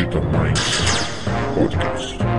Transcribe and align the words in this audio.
Digital 0.00 0.22
Minds 0.32 0.80
Podcast. 1.54 2.29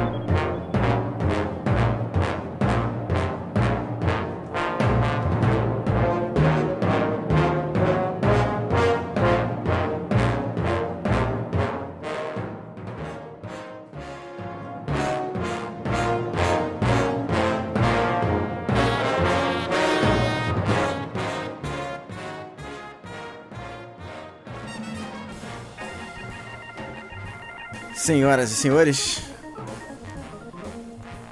Senhoras 28.01 28.49
e 28.49 28.55
senhores, 28.55 29.21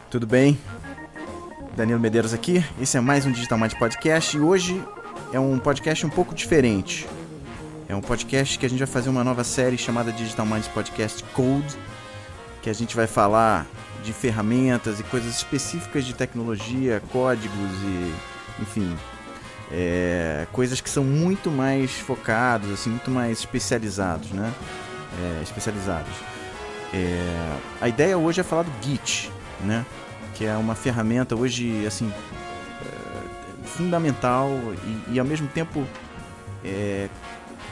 tudo 0.07 0.27
bem? 0.27 0.55
Danilo 1.75 1.99
Medeiros 1.99 2.31
aqui. 2.31 2.63
Esse 2.79 2.95
é 2.95 3.01
mais 3.01 3.25
um 3.25 3.31
Digital 3.31 3.57
Mind 3.57 3.73
Podcast 3.73 4.37
e 4.37 4.39
hoje 4.39 4.79
é 5.33 5.39
um 5.39 5.57
podcast 5.57 6.05
um 6.05 6.11
pouco 6.11 6.35
diferente. 6.35 7.07
É 7.87 7.95
um 7.95 8.01
podcast 8.01 8.59
que 8.59 8.67
a 8.67 8.69
gente 8.69 8.77
vai 8.77 8.87
fazer 8.87 9.09
uma 9.09 9.23
nova 9.23 9.43
série 9.43 9.79
chamada 9.79 10.11
Digital 10.11 10.45
Minds 10.45 10.67
Podcast 10.67 11.23
Code, 11.33 11.75
que 12.61 12.69
a 12.69 12.73
gente 12.73 12.95
vai 12.95 13.07
falar 13.07 13.65
de 14.03 14.13
ferramentas 14.13 14.99
e 14.99 15.03
coisas 15.05 15.37
específicas 15.37 16.05
de 16.05 16.13
tecnologia, 16.13 17.01
códigos 17.11 17.71
e, 17.81 18.13
enfim, 18.61 18.95
é, 19.71 20.45
coisas 20.51 20.79
que 20.79 20.89
são 20.91 21.03
muito 21.03 21.49
mais 21.49 21.93
focados, 21.93 22.69
assim, 22.71 22.91
muito 22.91 23.09
mais 23.09 23.39
especializados, 23.39 24.29
né? 24.29 24.53
É, 25.19 25.41
especializados. 25.41 26.38
É, 26.93 27.57
a 27.81 27.87
ideia 27.87 28.17
hoje 28.17 28.41
é 28.41 28.43
falar 28.43 28.63
do 28.63 28.71
Git, 28.81 29.31
né? 29.61 29.85
Que 30.35 30.45
é 30.45 30.55
uma 30.55 30.75
ferramenta 30.75 31.35
hoje 31.35 31.85
assim 31.85 32.11
é, 32.81 33.67
fundamental 33.67 34.49
e, 35.07 35.13
e, 35.13 35.19
ao 35.19 35.25
mesmo 35.25 35.47
tempo 35.47 35.85
é, 36.63 37.09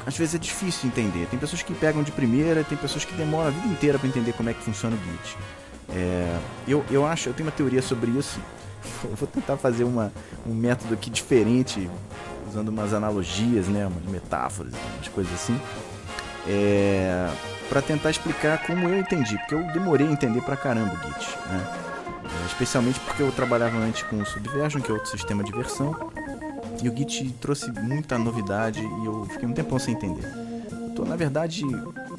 às 0.05 0.17
vezes 0.17 0.35
é 0.35 0.37
difícil 0.37 0.87
entender. 0.87 1.27
Tem 1.27 1.39
pessoas 1.39 1.61
que 1.61 1.73
pegam 1.73 2.03
de 2.03 2.11
primeira, 2.11 2.63
tem 2.63 2.77
pessoas 2.77 3.03
que 3.03 3.13
demoram 3.13 3.47
a 3.47 3.51
vida 3.51 3.67
inteira 3.67 3.99
para 3.99 4.07
entender 4.07 4.33
como 4.33 4.49
é 4.49 4.53
que 4.53 4.63
funciona 4.63 4.95
o 4.95 4.99
Git. 4.99 5.37
É, 5.89 6.39
eu, 6.67 6.85
eu 6.91 7.05
acho, 7.05 7.29
eu 7.29 7.33
tenho 7.33 7.47
uma 7.47 7.55
teoria 7.55 7.81
sobre 7.81 8.11
isso. 8.11 8.39
Vou 9.17 9.27
tentar 9.27 9.57
fazer 9.57 9.83
uma, 9.83 10.11
um 10.45 10.53
método 10.53 10.93
aqui 10.93 11.09
diferente, 11.09 11.89
usando 12.47 12.69
umas 12.69 12.93
analogias, 12.93 13.67
né, 13.67 13.87
umas 13.87 14.03
metáforas, 14.05 14.73
umas 14.95 15.07
coisas 15.09 15.33
assim. 15.33 15.59
É, 16.47 17.29
para 17.69 17.81
tentar 17.81 18.09
explicar 18.09 18.65
como 18.65 18.87
eu 18.87 18.99
entendi, 18.99 19.37
porque 19.39 19.55
eu 19.55 19.63
demorei 19.73 20.07
a 20.07 20.11
entender 20.11 20.41
pra 20.41 20.55
caramba 20.55 20.93
o 20.93 20.97
Git, 20.97 21.37
né? 21.49 21.67
É, 22.23 22.45
especialmente 22.45 22.99
porque 23.01 23.21
eu 23.21 23.31
trabalhava 23.31 23.77
antes 23.77 24.03
com 24.03 24.21
o 24.21 24.25
Subversion, 24.25 24.81
que 24.81 24.89
é 24.89 24.93
outro 24.93 25.09
sistema 25.09 25.43
de 25.43 25.51
versão, 25.51 25.93
e 26.81 26.87
o 26.87 26.95
Git 26.95 27.31
trouxe 27.41 27.71
muita 27.71 28.17
novidade 28.17 28.79
e 28.79 29.05
eu 29.05 29.25
fiquei 29.25 29.47
um 29.47 29.53
tempão 29.53 29.77
sem 29.77 29.93
entender. 29.93 30.25
Eu 30.71 30.89
tô, 30.95 31.05
na 31.05 31.15
verdade, 31.15 31.63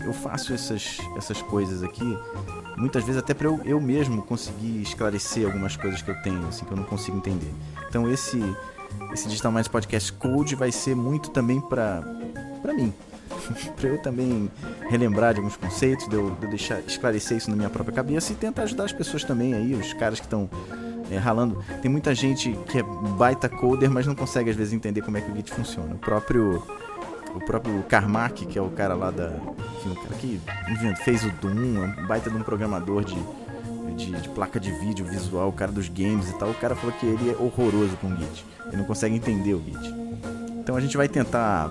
eu 0.05 0.13
faço 0.13 0.53
essas, 0.53 0.99
essas 1.17 1.41
coisas 1.43 1.83
aqui 1.83 2.19
muitas 2.79 3.05
vezes 3.05 3.21
até 3.21 3.35
para 3.35 3.49
eu, 3.49 3.61
eu 3.65 3.81
mesmo 3.81 4.23
conseguir 4.23 4.81
esclarecer 4.81 5.45
algumas 5.45 5.77
coisas 5.77 6.01
que 6.01 6.11
eu 6.11 6.23
tenho, 6.23 6.47
assim, 6.47 6.65
que 6.65 6.71
eu 6.71 6.77
não 6.77 6.85
consigo 6.85 7.17
entender. 7.17 7.53
Então 7.89 8.11
esse 8.11 8.41
esse 9.13 9.29
Digital 9.29 9.53
Mais 9.53 9.69
Podcast 9.69 10.13
Code 10.15 10.55
vai 10.55 10.73
ser 10.73 10.95
muito 10.95 11.31
também 11.31 11.61
para 11.61 12.03
para 12.63 12.73
mim, 12.73 12.93
para 13.77 13.89
eu 13.89 13.99
também 13.99 14.51
relembrar 14.89 15.35
de 15.35 15.41
alguns 15.41 15.57
conceitos, 15.57 16.09
de 16.09 16.15
eu, 16.15 16.31
de 16.31 16.45
eu, 16.45 16.51
deixar 16.51 16.81
esclarecer 16.81 17.37
isso 17.37 17.51
na 17.51 17.57
minha 17.57 17.71
própria 17.71 17.95
cabeça 17.95 18.33
e 18.33 18.37
tentar 18.37 18.63
ajudar 18.63 18.85
as 18.85 18.93
pessoas 18.93 19.25
também 19.25 19.55
aí, 19.55 19.75
os 19.75 19.93
caras 19.93 20.19
que 20.21 20.27
estão 20.27 20.49
é, 21.11 21.17
ralando. 21.17 21.63
Tem 21.81 21.91
muita 21.91 22.15
gente 22.15 22.53
que 22.69 22.79
é 22.79 22.83
baita 23.17 23.49
coder, 23.49 23.91
mas 23.91 24.07
não 24.07 24.15
consegue 24.15 24.51
às 24.51 24.57
vezes 24.57 24.73
entender 24.73 25.03
como 25.03 25.17
é 25.17 25.21
que 25.21 25.31
o 25.31 25.37
Git 25.37 25.53
funciona. 25.53 25.95
O 25.95 25.99
próprio 25.99 26.63
o 27.35 27.41
próprio 27.41 27.83
Carmack, 27.85 28.47
que 28.47 28.59
é 28.59 28.63
o 28.63 28.71
cara 28.71 28.95
lá 28.95 29.11
da, 29.11 29.31
enfim, 29.77 29.91
o 29.91 29.95
cara 29.95 30.15
que 30.15 30.41
fez 31.05 31.25
o 31.25 31.31
Doom, 31.33 31.85
é 31.85 32.01
um 32.01 32.07
baita 32.07 32.31
de 32.31 32.37
um 32.37 32.43
programador 32.43 33.05
de 33.05 33.17
de, 33.99 34.13
de, 34.13 34.29
placa 34.29 34.61
de 34.61 34.71
vídeo 34.71 35.05
visual, 35.05 35.49
o 35.49 35.53
cara 35.53 35.73
dos 35.73 35.89
games 35.89 36.31
e 36.31 36.39
tal, 36.39 36.51
o 36.51 36.55
cara 36.55 36.77
falou 36.77 36.95
que 36.99 37.05
ele 37.05 37.31
é 37.31 37.37
horroroso 37.37 37.97
com 37.97 38.07
o 38.09 38.17
Git. 38.17 38.47
Ele 38.69 38.77
não 38.77 38.85
consegue 38.85 39.17
entender 39.17 39.55
o 39.55 39.63
Git. 39.63 39.95
Então 40.61 40.77
a 40.77 40.81
gente 40.81 40.97
vai 40.97 41.09
tentar 41.09 41.71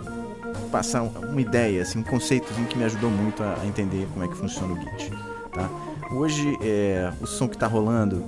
passar 0.71 1.01
uma 1.01 1.41
ideia, 1.41 1.81
assim, 1.81 1.99
um 1.99 2.03
conceito 2.03 2.51
que 2.69 2.77
me 2.77 2.83
ajudou 2.85 3.09
muito 3.09 3.43
a, 3.43 3.65
entender 3.65 4.07
como 4.13 4.25
é 4.25 4.27
que 4.27 4.35
funciona 4.35 4.73
o 4.73 4.77
Git. 4.77 5.11
Tá? 5.53 5.69
Hoje, 6.11 6.57
é, 6.61 7.11
o 7.21 7.27
som 7.27 7.47
que 7.47 7.55
está 7.55 7.67
rolando 7.67 8.23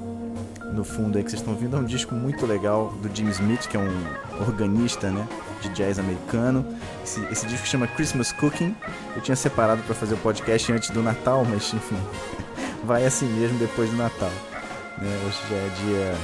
no 0.74 0.84
fundo 0.84 1.18
aí 1.18 1.24
que 1.24 1.30
vocês 1.30 1.42
estão 1.42 1.54
ouvindo 1.54 1.76
é 1.76 1.80
um 1.80 1.86
disco 1.86 2.14
muito 2.14 2.46
legal 2.46 2.94
do 3.02 3.14
Jim 3.14 3.30
Smith, 3.30 3.68
que 3.68 3.76
é 3.76 3.80
um 3.80 4.44
organista 4.48 5.10
né, 5.10 5.28
de 5.62 5.70
jazz 5.70 6.00
americano. 6.00 6.66
Esse, 7.04 7.24
esse 7.32 7.48
disco 7.48 7.66
chama 7.66 7.88
Christmas 7.88 8.32
Cooking. 8.32 8.76
Eu 9.16 9.22
tinha 9.22 9.36
separado 9.36 9.82
para 9.84 9.96
fazer 9.96 10.14
o 10.14 10.18
podcast 10.18 10.72
antes 10.72 10.90
do 10.92 11.02
Natal, 11.02 11.46
mas 11.46 11.74
enfim, 11.74 11.98
vai 12.84 13.06
assim 13.06 13.26
mesmo 13.26 13.58
depois 13.58 13.90
do 13.90 13.98
Natal. 13.98 14.32
Né? 14.98 15.22
Hoje 15.26 15.40
já 15.50 15.56
é 15.56 15.70
dia. 15.70 16.16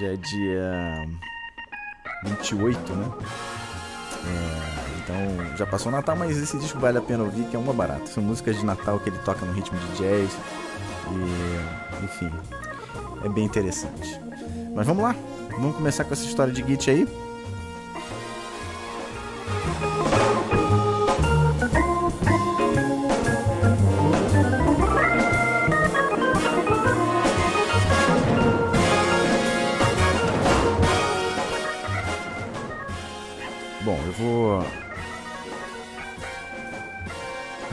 Já 0.00 0.06
é 0.06 0.16
dia 0.16 1.08
28, 2.24 2.92
né? 2.94 3.12
É, 4.24 4.81
então 5.12 5.56
já 5.56 5.66
passou 5.66 5.92
o 5.92 5.94
Natal, 5.94 6.16
mas 6.16 6.36
esse 6.36 6.58
disco 6.58 6.78
vale 6.78 6.98
a 6.98 7.02
pena 7.02 7.22
ouvir, 7.22 7.44
que 7.44 7.56
é 7.56 7.58
uma 7.58 7.72
barata. 7.72 8.06
São 8.06 8.22
músicas 8.22 8.56
de 8.56 8.64
Natal 8.64 8.98
que 8.98 9.10
ele 9.10 9.18
toca 9.18 9.44
no 9.44 9.52
ritmo 9.52 9.78
de 9.78 9.98
jazz. 9.98 10.30
E, 11.10 12.04
enfim, 12.04 12.30
é 13.24 13.28
bem 13.28 13.44
interessante. 13.44 14.20
Mas 14.74 14.86
vamos 14.86 15.02
lá, 15.02 15.14
vamos 15.50 15.76
começar 15.76 16.04
com 16.04 16.12
essa 16.12 16.24
história 16.24 16.52
de 16.52 16.62
Git 16.66 16.90
aí. 16.90 17.21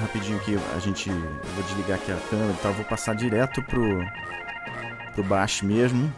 Rapidinho 0.10 0.38
aqui, 0.38 0.58
a 0.76 0.80
gente. 0.80 1.10
Eu 1.10 1.16
vou 1.56 1.64
desligar 1.64 1.98
aqui 1.98 2.12
a 2.12 2.18
câmera 2.30 2.52
e 2.52 2.62
tal, 2.62 2.74
vou 2.74 2.86
passar 2.86 3.16
direto 3.16 3.62
pro. 3.64 4.04
pro 5.14 5.24
baixo 5.24 5.66
mesmo. 5.66 6.12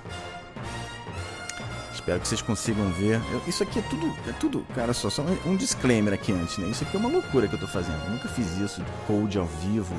Espero 1.94 2.20
que 2.20 2.28
vocês 2.28 2.42
consigam 2.42 2.90
ver. 2.94 3.22
Eu, 3.32 3.42
isso 3.48 3.62
aqui 3.62 3.80
é 3.80 3.82
tudo. 3.84 4.16
É 4.28 4.32
tudo, 4.34 4.66
cara, 4.74 4.94
só, 4.94 5.10
só 5.10 5.24
um 5.46 5.56
disclaimer 5.56 6.14
aqui 6.14 6.32
antes, 6.32 6.58
né? 6.58 6.68
Isso 6.68 6.84
aqui 6.84 6.96
é 6.96 7.00
uma 7.00 7.10
loucura 7.10 7.48
que 7.48 7.54
eu 7.54 7.60
tô 7.60 7.68
fazendo. 7.68 8.02
Eu 8.06 8.12
nunca 8.12 8.28
fiz 8.30 8.58
isso 8.58 8.82
de 8.82 8.92
code 9.06 9.38
ao 9.38 9.46
vivo. 9.46 9.96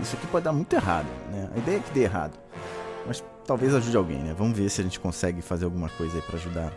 Isso 0.00 0.16
aqui 0.16 0.26
pode 0.28 0.44
dar 0.44 0.52
muito 0.52 0.72
errado, 0.72 1.08
né? 1.30 1.50
A 1.54 1.58
ideia 1.58 1.76
é 1.76 1.80
que 1.80 1.90
dê 1.90 2.02
errado. 2.02 2.32
Mas 3.06 3.22
talvez 3.46 3.74
ajude 3.74 3.96
alguém, 3.96 4.18
né? 4.18 4.34
Vamos 4.36 4.56
ver 4.56 4.70
se 4.70 4.80
a 4.80 4.84
gente 4.84 5.00
consegue 5.00 5.42
fazer 5.42 5.64
alguma 5.64 5.88
coisa 5.90 6.16
aí 6.16 6.22
para 6.22 6.36
ajudar 6.36 6.72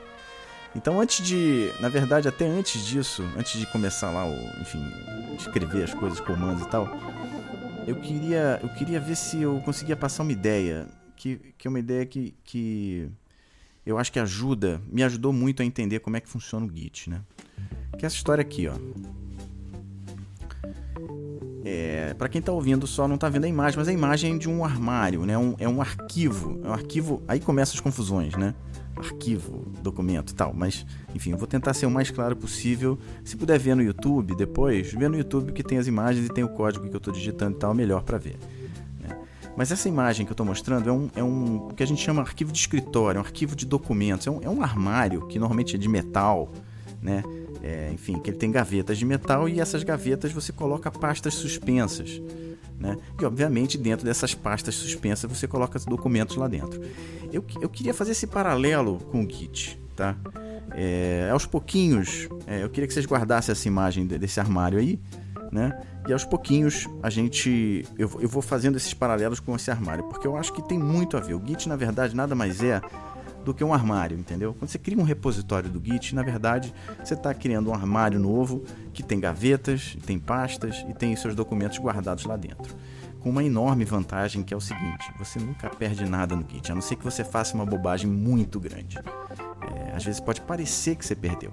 então, 0.75 0.99
antes 0.99 1.25
de, 1.25 1.71
na 1.79 1.89
verdade, 1.89 2.27
até 2.27 2.45
antes 2.45 2.85
disso, 2.85 3.23
antes 3.37 3.59
de 3.59 3.65
começar 3.67 4.11
lá, 4.11 4.25
o, 4.25 4.61
enfim, 4.61 4.83
escrever 5.37 5.83
as 5.83 5.93
coisas, 5.93 6.19
comandos 6.19 6.63
e 6.63 6.69
tal, 6.69 6.87
eu 7.87 7.95
queria, 7.95 8.59
eu 8.61 8.69
queria 8.69 8.99
ver 8.99 9.15
se 9.15 9.41
eu 9.41 9.61
conseguia 9.63 9.95
passar 9.95 10.23
uma 10.23 10.31
ideia, 10.31 10.87
que, 11.15 11.53
que 11.57 11.67
é 11.67 11.69
uma 11.69 11.79
ideia 11.79 12.05
que, 12.05 12.33
que 12.43 13.09
eu 13.85 13.97
acho 13.97 14.11
que 14.11 14.19
ajuda, 14.19 14.81
me 14.89 15.03
ajudou 15.03 15.31
muito 15.31 15.61
a 15.61 15.65
entender 15.65 15.99
como 15.99 16.17
é 16.17 16.19
que 16.19 16.29
funciona 16.29 16.65
o 16.65 16.69
Git, 16.73 17.09
né? 17.09 17.21
Que 17.97 18.05
é 18.05 18.07
essa 18.07 18.15
história 18.15 18.41
aqui, 18.41 18.67
ó. 18.67 18.73
É, 21.65 22.13
para 22.15 22.27
quem 22.27 22.39
está 22.39 22.51
ouvindo 22.51 22.85
só 22.85 23.07
não 23.07 23.15
está 23.15 23.29
vendo 23.29 23.45
a 23.45 23.47
imagem, 23.47 23.77
mas 23.77 23.87
a 23.87 23.93
imagem 23.93 24.35
é 24.35 24.37
de 24.37 24.49
um 24.49 24.65
armário, 24.65 25.25
né? 25.25 25.37
Um, 25.37 25.55
é 25.59 25.67
um 25.67 25.81
arquivo, 25.81 26.59
é 26.63 26.67
um 26.67 26.73
arquivo. 26.73 27.23
Aí 27.27 27.39
começam 27.39 27.75
as 27.75 27.79
confusões, 27.79 28.35
né? 28.35 28.53
Arquivo, 28.95 29.65
documento 29.81 30.31
e 30.31 30.35
tal. 30.35 30.53
Mas, 30.53 30.85
enfim, 31.13 31.31
eu 31.31 31.37
vou 31.37 31.47
tentar 31.47 31.73
ser 31.73 31.85
o 31.85 31.91
mais 31.91 32.11
claro 32.11 32.35
possível. 32.35 32.97
Se 33.23 33.35
puder 33.35 33.59
ver 33.59 33.75
no 33.75 33.83
YouTube 33.83 34.35
depois, 34.35 34.91
vê 34.93 35.07
no 35.07 35.17
YouTube 35.17 35.51
que 35.51 35.63
tem 35.63 35.77
as 35.77 35.87
imagens 35.87 36.25
e 36.25 36.29
tem 36.29 36.43
o 36.43 36.49
código 36.49 36.87
que 36.87 36.95
eu 36.95 36.99
estou 36.99 37.13
digitando 37.13 37.55
e 37.55 37.59
tal, 37.59 37.73
melhor 37.73 38.03
para 38.03 38.17
ver. 38.17 38.37
Né? 38.99 39.17
Mas 39.55 39.71
essa 39.71 39.87
imagem 39.87 40.25
que 40.25 40.31
eu 40.31 40.33
estou 40.33 40.45
mostrando 40.45 40.89
é 40.89 40.91
um, 40.91 41.09
é 41.15 41.23
um 41.23 41.67
o 41.67 41.73
que 41.73 41.83
a 41.83 41.87
gente 41.87 42.01
chama 42.01 42.21
arquivo 42.21 42.51
de 42.51 42.59
escritório, 42.59 43.19
um 43.19 43.23
arquivo 43.23 43.55
de 43.55 43.65
documentos, 43.65 44.27
é 44.27 44.31
um, 44.31 44.39
é 44.41 44.49
um 44.49 44.61
armário 44.61 45.27
que 45.27 45.39
normalmente 45.39 45.75
é 45.75 45.79
de 45.79 45.89
metal, 45.89 46.51
né? 47.01 47.23
É, 47.61 47.91
enfim, 47.93 48.19
que 48.19 48.29
ele 48.29 48.37
tem 48.37 48.51
gavetas 48.51 48.97
de 48.97 49.05
metal 49.05 49.47
e 49.47 49.59
essas 49.61 49.83
gavetas 49.83 50.33
você 50.33 50.51
coloca 50.51 50.91
pastas 50.91 51.33
suspensas. 51.33 52.21
Né? 52.83 52.97
E 53.17 53.23
obviamente 53.23 53.77
dentro 53.77 54.05
dessas 54.05 54.35
pastas 54.35 54.75
suspensas 54.75 55.31
você 55.31 55.47
coloca 55.47 55.77
os 55.77 55.85
documentos 55.85 56.35
lá 56.35 56.49
dentro. 56.49 56.81
Eu, 57.31 57.41
eu 57.61 57.69
queria 57.69 57.93
fazer 57.93 58.11
esse 58.11 58.27
paralelo 58.27 58.97
com 59.09 59.23
o 59.23 59.29
Git, 59.29 59.79
tá? 59.95 60.17
É, 60.75 61.29
aos 61.31 61.45
pouquinhos, 61.45 62.27
é, 62.45 62.61
eu 62.61 62.69
queria 62.69 62.85
que 62.85 62.93
vocês 62.93 63.05
guardassem 63.05 63.53
essa 63.53 63.65
imagem 63.69 64.05
desse 64.05 64.37
armário 64.37 64.77
aí, 64.79 64.99
né? 65.49 65.81
E 66.05 66.11
aos 66.11 66.25
pouquinhos 66.25 66.85
a 67.01 67.09
gente. 67.09 67.85
Eu, 67.97 68.11
eu 68.19 68.27
vou 68.27 68.41
fazendo 68.41 68.75
esses 68.75 68.93
paralelos 68.93 69.39
com 69.39 69.55
esse 69.55 69.71
armário, 69.71 70.03
porque 70.09 70.27
eu 70.27 70.35
acho 70.35 70.51
que 70.51 70.61
tem 70.61 70.77
muito 70.77 71.15
a 71.15 71.21
ver. 71.21 71.35
O 71.35 71.41
Git, 71.45 71.69
na 71.69 71.77
verdade, 71.77 72.13
nada 72.13 72.35
mais 72.35 72.61
é 72.61 72.81
do 73.43 73.53
que 73.53 73.63
um 73.63 73.73
armário, 73.73 74.17
entendeu? 74.17 74.53
Quando 74.53 74.69
você 74.69 74.79
cria 74.79 74.97
um 74.97 75.03
repositório 75.03 75.69
do 75.69 75.83
Git, 75.83 76.15
na 76.15 76.23
verdade, 76.23 76.73
você 77.03 77.13
está 77.13 77.33
criando 77.33 77.69
um 77.69 77.73
armário 77.73 78.19
novo 78.19 78.63
que 78.93 79.03
tem 79.03 79.19
gavetas, 79.19 79.97
tem 80.05 80.17
pastas 80.17 80.85
e 80.89 80.93
tem 80.93 81.15
seus 81.15 81.35
documentos 81.35 81.77
guardados 81.77 82.25
lá 82.25 82.37
dentro. 82.37 82.75
Com 83.19 83.29
uma 83.29 83.43
enorme 83.43 83.85
vantagem 83.85 84.43
que 84.43 84.53
é 84.53 84.57
o 84.57 84.61
seguinte: 84.61 85.11
você 85.17 85.39
nunca 85.39 85.69
perde 85.69 86.05
nada 86.05 86.35
no 86.35 86.45
Git, 86.49 86.71
a 86.71 86.75
não 86.75 86.81
ser 86.81 86.95
que 86.95 87.03
você 87.03 87.23
faça 87.23 87.55
uma 87.55 87.65
bobagem 87.65 88.09
muito 88.09 88.59
grande. 88.59 88.97
É, 88.97 89.95
às 89.95 90.03
vezes 90.03 90.19
pode 90.19 90.41
parecer 90.41 90.95
que 90.95 91.05
você 91.05 91.15
perdeu. 91.15 91.51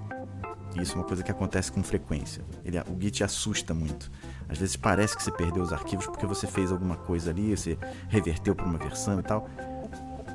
Isso 0.76 0.92
é 0.92 0.96
uma 0.96 1.04
coisa 1.04 1.22
que 1.22 1.30
acontece 1.30 1.70
com 1.72 1.82
frequência. 1.82 2.44
Ele, 2.64 2.78
o 2.78 3.00
Git 3.00 3.24
assusta 3.24 3.74
muito. 3.74 4.10
Às 4.48 4.58
vezes 4.58 4.76
parece 4.76 5.16
que 5.16 5.22
você 5.22 5.32
perdeu 5.32 5.62
os 5.62 5.72
arquivos 5.72 6.06
porque 6.06 6.26
você 6.26 6.46
fez 6.46 6.70
alguma 6.70 6.96
coisa 6.96 7.30
ali, 7.30 7.56
você 7.56 7.76
reverteu 8.08 8.54
para 8.54 8.66
uma 8.66 8.78
versão 8.78 9.18
e 9.18 9.22
tal. 9.22 9.48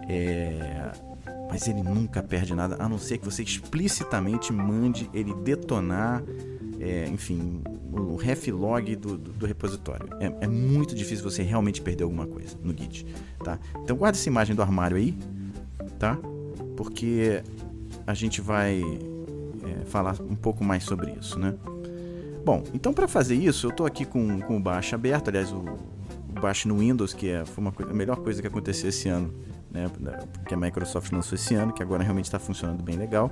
É, 0.08 0.92
mas 1.50 1.68
ele 1.68 1.84
nunca 1.84 2.22
perde 2.22 2.54
nada, 2.54 2.76
a 2.80 2.90
não 2.90 2.98
ser 2.98 3.18
que 3.18 3.26
você 3.26 3.44
explicitamente 3.44 4.52
mande 4.52 5.10
ele 5.14 5.34
detonar, 5.34 6.24
é, 6.80 7.08
enfim, 7.08 7.62
o 7.92 8.16
reflog 8.16 8.96
do, 8.96 9.18
do, 9.18 9.32
do 9.32 9.46
repositório. 9.46 10.08
É, 10.20 10.46
é, 10.46 10.48
muito 10.48 10.96
difícil 10.96 11.24
você 11.24 11.44
realmente 11.44 11.82
perder 11.82 12.04
alguma 12.04 12.28
coisa 12.28 12.58
no 12.62 12.76
Git, 12.78 13.06
tá? 13.44 13.60
Então 13.84 13.96
guarda 13.96 14.18
essa 14.18 14.28
imagem 14.28 14.56
do 14.56 14.62
armário 14.62 14.98
aí, 14.98 15.18
tá? 16.00 16.18
Porque 16.76 17.42
a 18.06 18.14
gente 18.14 18.42
vai 18.42 18.82
é, 18.82 19.86
falar 19.86 20.16
um 20.22 20.36
pouco 20.36 20.64
mais 20.64 20.84
sobre 20.84 21.12
isso, 21.12 21.40
né? 21.40 21.54
Bom, 22.44 22.64
então 22.74 22.94
para 22.94 23.08
fazer 23.08 23.36
isso, 23.36 23.68
eu 23.68 23.72
estou 23.72 23.86
aqui 23.86 24.06
com, 24.06 24.40
com 24.42 24.58
o 24.58 24.60
Bash 24.60 24.94
aberto, 24.94 25.30
aliás, 25.30 25.52
o, 25.52 25.58
o 25.58 26.40
Bash 26.40 26.66
no 26.66 26.78
Windows, 26.78 27.14
que 27.14 27.30
é, 27.30 27.46
foi 27.46 27.64
uma 27.64 27.72
coisa, 27.72 27.92
a 27.92 27.96
melhor 27.96 28.18
coisa 28.18 28.42
que 28.42 28.48
aconteceu 28.48 28.90
esse 28.90 29.08
ano 29.10 29.34
né, 29.76 30.20
que 30.48 30.54
a 30.54 30.58
Microsoft 30.58 31.12
lançou 31.12 31.36
esse 31.36 31.54
ano, 31.56 31.74
que 31.74 31.84
agora 31.84 32.04
realmente 32.04 32.26
está 32.26 32.40
funcionando 32.40 32.82
bem 32.82 32.96
legal. 32.96 33.30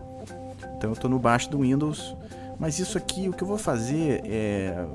Então 0.77 0.89
eu 0.89 0.93
estou 0.93 1.09
no 1.09 1.17
baixo 1.17 1.49
do 1.49 1.59
Windows, 1.59 2.15
mas 2.59 2.79
isso 2.79 2.97
aqui 2.97 3.29
o 3.29 3.33
que 3.33 3.43
eu 3.43 3.47
vou 3.47 3.57
fazer 3.57 4.21
é, 4.25 4.85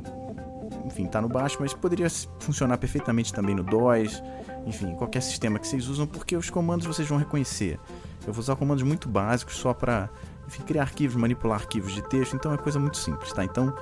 enfim, 0.84 1.04
está 1.04 1.20
no 1.20 1.28
baixo, 1.28 1.58
mas 1.60 1.72
poderia 1.72 2.08
funcionar 2.40 2.78
perfeitamente 2.78 3.32
também 3.32 3.54
no 3.54 3.62
DOS, 3.62 4.22
enfim, 4.66 4.94
qualquer 4.94 5.22
sistema 5.22 5.58
que 5.58 5.66
vocês 5.66 5.88
usam, 5.88 6.06
porque 6.06 6.36
os 6.36 6.50
comandos 6.50 6.86
vocês 6.86 7.08
vão 7.08 7.18
reconhecer. 7.18 7.78
Eu 8.26 8.32
vou 8.32 8.40
usar 8.40 8.56
comandos 8.56 8.82
muito 8.82 9.08
básicos 9.08 9.56
só 9.56 9.72
para 9.72 10.10
criar 10.66 10.82
arquivos, 10.82 11.16
manipular 11.16 11.60
arquivos 11.60 11.94
de 11.94 12.02
texto, 12.02 12.34
então 12.34 12.52
é 12.52 12.58
coisa 12.58 12.78
muito 12.78 12.96
simples, 12.96 13.32
tá? 13.32 13.44
Então, 13.44 13.72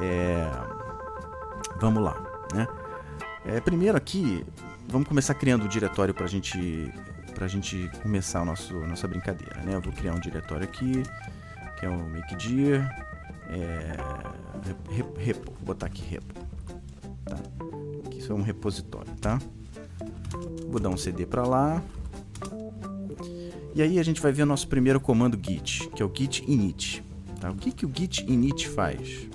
é, 0.00 0.50
vamos 1.80 2.02
lá, 2.02 2.16
né? 2.54 2.66
É, 3.44 3.60
primeiro 3.60 3.96
aqui, 3.96 4.44
vamos 4.88 5.06
começar 5.06 5.34
criando 5.34 5.64
o 5.64 5.68
diretório 5.68 6.14
para 6.14 6.26
gente, 6.26 6.92
a 7.38 7.46
gente 7.46 7.90
começar 8.02 8.40
a 8.40 8.44
nossa 8.44 9.06
brincadeira, 9.06 9.62
né? 9.62 9.74
Eu 9.74 9.80
vou 9.80 9.92
criar 9.92 10.14
um 10.14 10.20
diretório 10.20 10.64
aqui, 10.64 11.02
que 11.78 11.86
é 11.86 11.88
o 11.88 12.08
makedir, 12.08 12.80
é, 13.50 13.96
repo, 15.18 15.52
vou 15.52 15.66
botar 15.66 15.86
aqui 15.86 16.02
repo, 16.02 16.34
tá? 17.24 17.36
Aqui 18.06 18.18
isso 18.18 18.32
é 18.32 18.34
um 18.34 18.42
repositório, 18.42 19.12
tá? 19.20 19.38
Vou 20.68 20.80
dar 20.80 20.88
um 20.88 20.96
CD 20.96 21.24
para 21.26 21.44
lá. 21.44 21.82
E 23.74 23.82
aí 23.82 23.98
a 23.98 24.02
gente 24.02 24.20
vai 24.20 24.32
ver 24.32 24.42
o 24.42 24.46
nosso 24.46 24.66
primeiro 24.66 25.00
comando 25.00 25.38
git, 25.40 25.88
que 25.90 26.02
é 26.02 26.04
o 26.04 26.12
git 26.12 26.44
init. 26.48 27.04
Tá? 27.40 27.50
O 27.50 27.54
que, 27.54 27.70
que 27.70 27.86
o 27.86 27.92
git 27.94 28.24
init 28.26 28.68
faz? 28.68 29.28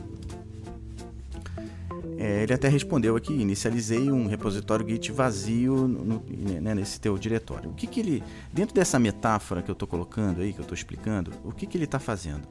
É, 2.24 2.44
ele 2.44 2.54
até 2.54 2.70
respondeu 2.70 3.18
aqui, 3.18 3.34
inicializei 3.34 4.10
um 4.10 4.28
repositório 4.28 4.88
Git 4.88 5.12
vazio 5.12 5.90
no, 5.90 6.24
né, 6.62 6.74
nesse 6.74 6.98
teu 6.98 7.18
diretório. 7.18 7.70
O 7.70 7.74
que, 7.74 7.86
que 7.86 8.00
ele, 8.00 8.24
dentro 8.54 8.74
dessa 8.74 8.98
metáfora 8.98 9.62
que 9.62 9.70
eu 9.70 9.74
estou 9.74 9.86
colocando 9.86 10.40
aí, 10.40 10.54
que 10.54 10.60
eu 10.60 10.64
estou 10.64 10.74
explicando, 10.74 11.34
o 11.44 11.52
que, 11.52 11.68
que 11.68 11.76
ele 11.76 11.84
está 11.84 12.00
fazendo? 12.00 12.48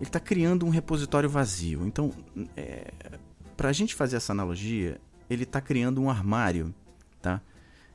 Ele 0.00 0.08
está 0.08 0.18
criando 0.18 0.66
um 0.66 0.70
repositório 0.70 1.30
vazio. 1.30 1.86
Então, 1.86 2.10
é, 2.56 2.90
para 3.56 3.68
a 3.68 3.72
gente 3.72 3.94
fazer 3.94 4.16
essa 4.16 4.32
analogia, 4.32 5.00
ele 5.28 5.44
está 5.44 5.60
criando 5.60 6.02
um 6.02 6.10
armário, 6.10 6.74
tá? 7.22 7.40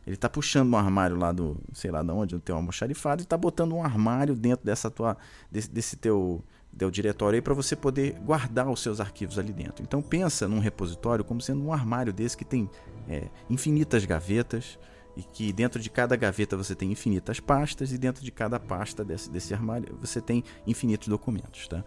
Ele 0.08 0.16
está 0.16 0.30
puxando 0.30 0.72
um 0.72 0.78
armário 0.78 1.18
lá 1.18 1.34
do, 1.34 1.58
sei 1.74 1.92
lá 1.92 2.04
de 2.04 2.12
onde, 2.12 2.36
do 2.36 2.40
teu 2.40 2.56
almoxarifado 2.56 3.22
e 3.22 3.24
está 3.24 3.36
botando 3.36 3.74
um 3.74 3.84
armário 3.84 4.34
dentro 4.34 4.66
dessa 4.66 4.90
tua, 4.90 5.18
desse, 5.52 5.70
desse 5.70 5.98
teu 5.98 6.42
do 6.76 6.92
diretório 6.92 7.38
aí 7.38 7.42
para 7.42 7.54
você 7.54 7.76
poder 7.76 8.20
guardar 8.20 8.70
os 8.70 8.82
seus 8.82 9.00
arquivos 9.00 9.40
ali 9.40 9.54
dentro. 9.54 9.82
Então 9.82 10.02
pensa 10.02 10.48
num 10.48 10.60
repositório 10.60 11.24
como 11.24 11.40
sendo 11.40 11.64
um 11.64 11.72
armário 11.72 12.12
desse 12.12 12.36
que 12.36 12.44
tem 12.44 12.70
é, 13.08 13.30
infinitas 13.50 14.04
gavetas 14.06 14.78
e 15.18 15.24
que 15.24 15.54
dentro 15.54 15.82
de 15.82 15.90
cada 15.90 16.16
gaveta 16.18 16.58
você 16.58 16.76
tem 16.76 16.92
infinitas 16.92 17.40
pastas 17.40 17.94
e 17.94 17.98
dentro 17.98 18.24
de 18.24 18.32
cada 18.32 18.60
pasta 18.60 19.06
desse, 19.06 19.30
desse 19.30 19.54
armário 19.54 19.98
você 20.02 20.20
tem 20.20 20.44
infinitos 20.68 21.08
documentos. 21.08 21.68
Tá? 21.68 21.84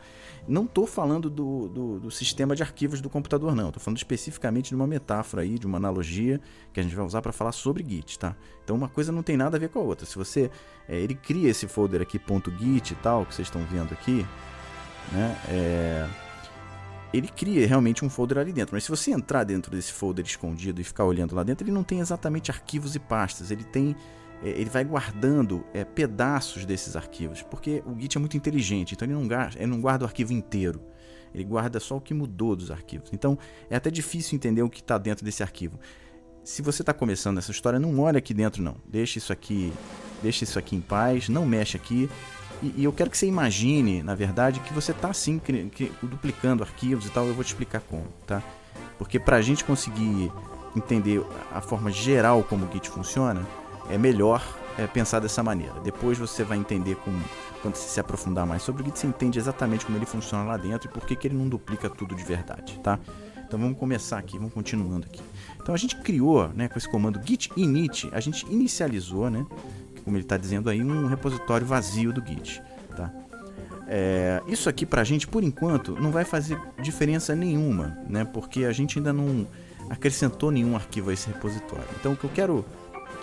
Não 0.46 0.64
estou 0.64 0.87
falando 0.87 1.29
do, 1.29 1.69
do, 1.69 2.00
do, 2.00 2.11
sistema 2.11 2.56
de 2.56 2.62
arquivos 2.62 3.02
do 3.02 3.11
computador, 3.11 3.55
não. 3.55 3.69
Estou 3.69 3.82
falando 3.82 3.99
especificamente 3.99 4.70
de 4.70 4.75
uma 4.75 4.87
metáfora 4.87 5.43
aí, 5.43 5.58
de 5.58 5.67
uma 5.67 5.76
analogia 5.76 6.40
que 6.73 6.81
a 6.81 6.82
gente 6.82 6.96
vai 6.96 7.05
usar 7.05 7.20
para 7.20 7.32
falar 7.32 7.52
sobre 7.52 7.85
Git. 7.87 8.19
Tá? 8.19 8.35
Então 8.64 8.75
uma 8.75 8.88
coisa 8.88 9.12
não 9.12 9.23
tem 9.23 9.37
nada 9.37 9.58
a 9.58 9.61
ver 9.61 9.69
com 9.69 9.81
a 9.81 9.82
outra. 9.82 10.06
Se 10.06 10.17
você 10.17 10.50
é, 10.88 10.99
ele 10.99 11.14
cria 11.14 11.50
esse 11.50 11.69
folder 11.69 12.00
aqui 12.00 12.19
.git 12.58 12.93
e 12.93 12.96
tal 12.96 13.26
que 13.26 13.35
vocês 13.35 13.49
estão 13.49 13.62
vendo 13.67 13.93
aqui, 13.93 14.25
né? 15.13 15.37
É... 15.49 16.09
Ele 17.13 17.29
cria 17.29 17.67
realmente 17.67 18.05
um 18.05 18.11
folder 18.11 18.39
ali 18.39 18.53
dentro, 18.53 18.75
mas 18.75 18.85
se 18.85 18.91
você 18.91 19.11
entrar 19.11 19.43
dentro 19.43 19.71
desse 19.71 19.93
folder 19.93 20.25
escondido 20.27 20.79
e 20.81 20.85
ficar 20.85 21.05
olhando 21.05 21.35
lá 21.35 21.43
dentro, 21.43 21.65
ele 21.65 21.73
não 21.73 21.83
tem 21.83 22.01
exatamente 22.01 22.51
arquivos 22.51 22.95
e 22.95 22.99
pastas, 22.99 23.51
ele 23.51 23.65
tem 23.65 23.97
é, 24.43 24.51
ele 24.51 24.71
vai 24.71 24.85
guardando 24.85 25.65
é, 25.75 25.85
pedaços 25.85 26.65
desses 26.65 26.97
arquivos, 26.97 27.43
porque 27.43 27.83
o 27.87 27.99
Git 27.99 28.17
é 28.17 28.21
muito 28.21 28.37
inteligente, 28.37 28.95
então 28.95 29.07
ele 29.07 29.15
não, 29.15 29.27
guarda, 29.27 29.59
ele 29.59 29.67
não 29.67 29.81
guarda 29.81 30.05
o 30.05 30.07
arquivo 30.07 30.33
inteiro, 30.33 30.81
ele 31.35 31.45
guarda 31.45 31.81
só 31.81 31.97
o 31.97 32.01
que 32.01 32.15
mudou 32.15 32.55
dos 32.55 32.71
arquivos. 32.71 33.11
Então 33.13 33.39
é 33.69 33.77
até 33.77 33.91
difícil 33.91 34.37
entender 34.37 34.63
o 34.63 34.71
que 34.71 34.81
está 34.81 34.97
dentro 34.97 35.25
desse 35.25 35.43
arquivo. 35.43 35.79
Se 36.45 36.63
você 36.63 36.83
está 36.83 36.95
começando 36.95 37.39
essa 37.39 37.51
história, 37.51 37.79
não 37.79 37.99
olha 37.99 38.19
aqui 38.19 38.33
dentro 38.33 38.63
não, 38.63 38.77
deixa 38.87 39.19
isso 39.19 39.33
aqui, 39.33 39.73
deixa 40.23 40.45
isso 40.45 40.59
aqui 40.59 40.77
em 40.77 40.81
paz, 40.81 41.29
não 41.29 41.45
mexe 41.45 41.77
aqui, 41.77 42.09
e, 42.62 42.75
e, 42.79 42.85
eu 42.85 42.93
quero 42.93 43.11
que 43.11 43.17
você 43.17 43.27
imagine, 43.27 44.03
na 44.03 44.15
verdade, 44.15 44.61
que 44.61 44.73
você 44.73 44.93
está 44.93 45.12
sim 45.12 45.38
que, 45.38 45.65
que, 45.71 45.93
duplicando 46.03 46.62
arquivos 46.62 47.07
e 47.07 47.11
tal. 47.11 47.27
Eu 47.27 47.35
vou 47.35 47.45
te 47.45 47.49
explicar 47.49 47.81
como, 47.81 48.07
tá? 48.27 48.43
Porque 48.99 49.19
para 49.19 49.37
a 49.37 49.43
gente 49.43 49.65
conseguir 49.65 50.33
entender 50.77 51.23
a 51.53 51.61
forma 51.61 51.91
geral 51.91 52.43
como 52.43 52.67
o 52.67 52.73
Git 52.73 52.88
funciona, 52.91 53.47
é 53.88 53.97
melhor 53.97 54.43
é, 54.77 54.87
pensar 54.87 55.21
dessa 55.21 55.43
maneira. 55.43 55.75
Depois 55.81 56.19
você 56.19 56.43
vai 56.43 56.59
entender 56.59 56.97
como, 56.97 57.23
quando 57.62 57.77
você 57.77 57.88
se 57.88 58.00
aprofundar 58.00 58.47
mais 58.47 58.62
sobre 58.62 58.83
o 58.83 58.85
Git, 58.85 58.99
você 58.99 59.07
entende 59.07 59.38
exatamente 59.38 59.87
como 59.87 59.97
ele 59.97 60.07
funciona 60.07 60.45
lá 60.45 60.57
dentro 60.57 60.88
e 60.88 60.93
por 60.93 61.07
que, 61.07 61.15
que 61.15 61.29
ele 61.29 61.37
não 61.37 61.49
duplica 61.49 61.88
tudo 61.88 62.15
de 62.15 62.25
verdade, 62.25 62.79
tá? 62.83 62.99
Então 63.47 63.59
vamos 63.59 63.79
começar 63.79 64.19
aqui, 64.19 64.37
vamos 64.37 64.53
continuando 64.53 65.07
aqui. 65.07 65.23
Então 65.61 65.75
a 65.75 65.79
gente 65.79 65.97
criou, 65.97 66.49
né, 66.49 66.69
com 66.69 66.79
esse 66.79 66.88
comando 66.88 67.19
git 67.25 67.50
init, 67.57 68.09
a 68.12 68.21
gente 68.21 68.45
inicializou, 68.47 69.31
né, 69.31 69.47
como 70.09 70.17
ele 70.17 70.25
está 70.25 70.38
dizendo 70.38 70.71
aí, 70.71 70.83
um 70.83 71.07
repositório 71.07 71.67
vazio 71.67 72.15
do 72.15 72.27
Git. 72.27 72.62
Tá? 72.97 73.12
É, 73.87 74.43
isso 74.49 74.67
aqui 74.67 74.87
para 74.87 75.03
a 75.03 75.05
gente, 75.05 75.29
por 75.29 75.45
enquanto, 75.45 75.95
não 76.00 76.11
vai 76.11 76.25
fazer 76.25 76.59
diferença 76.81 77.37
nenhuma, 77.37 77.99
né? 78.09 78.25
porque 78.25 78.65
a 78.65 78.73
gente 78.73 78.99
ainda 78.99 79.12
não 79.12 79.47
acrescentou 79.91 80.50
nenhum 80.50 80.75
arquivo 80.75 81.11
a 81.11 81.12
esse 81.12 81.29
repositório. 81.29 81.85
Então 82.00 82.15
o 82.15 82.17
que 82.17 82.25
eu 82.25 82.31
quero. 82.31 82.65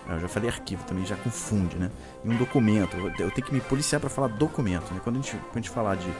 Eu 0.07 0.19
já 0.19 0.27
falei 0.27 0.47
arquivo 0.47 0.83
também, 0.83 1.03
já 1.03 1.15
confunde, 1.15 1.75
né? 1.77 1.89
Em 2.23 2.29
um 2.29 2.37
documento, 2.37 2.95
eu 3.19 3.31
tenho 3.31 3.47
que 3.47 3.51
me 3.51 3.59
policiar 3.59 3.99
para 3.99 4.07
falar 4.07 4.27
documento. 4.27 4.93
Né? 4.93 5.01
Quando, 5.03 5.17
a 5.17 5.21
gente, 5.21 5.35
quando 5.35 5.57
a 5.57 5.59
gente 5.61 5.69
falar 5.71 5.95
de, 5.95 6.11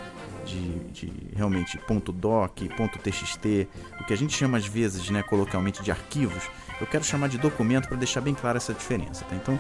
de, 0.44 0.80
de, 0.92 1.14
realmente 1.36 1.78
ponto 1.78 2.12
.doc, 2.12 2.58
ponto 2.76 2.98
.txt, 2.98 3.68
o 4.02 4.04
que 4.04 4.12
a 4.12 4.18
gente 4.18 4.36
chama 4.36 4.58
às 4.58 4.66
vezes, 4.66 5.08
né, 5.12 5.22
coloquialmente 5.22 5.84
de 5.84 5.92
arquivos, 5.92 6.50
eu 6.82 6.88
quero 6.88 7.04
chamar 7.04 7.30
de 7.30 7.38
documento 7.38 7.88
para 7.88 7.96
deixar 7.96 8.22
bem 8.22 8.34
clara 8.34 8.58
essa 8.58 8.74
diferença. 8.74 9.24
Tá? 9.26 9.36
Então 9.36 9.60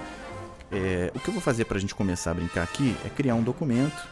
é, 0.71 1.11
o 1.13 1.19
que 1.19 1.27
eu 1.27 1.33
vou 1.33 1.41
fazer 1.41 1.65
para 1.65 1.77
a 1.77 1.79
gente 1.79 1.95
começar 1.95 2.31
a 2.31 2.33
brincar 2.33 2.63
aqui 2.63 2.95
é 3.05 3.09
criar 3.09 3.35
um 3.35 3.43
documento, 3.43 4.07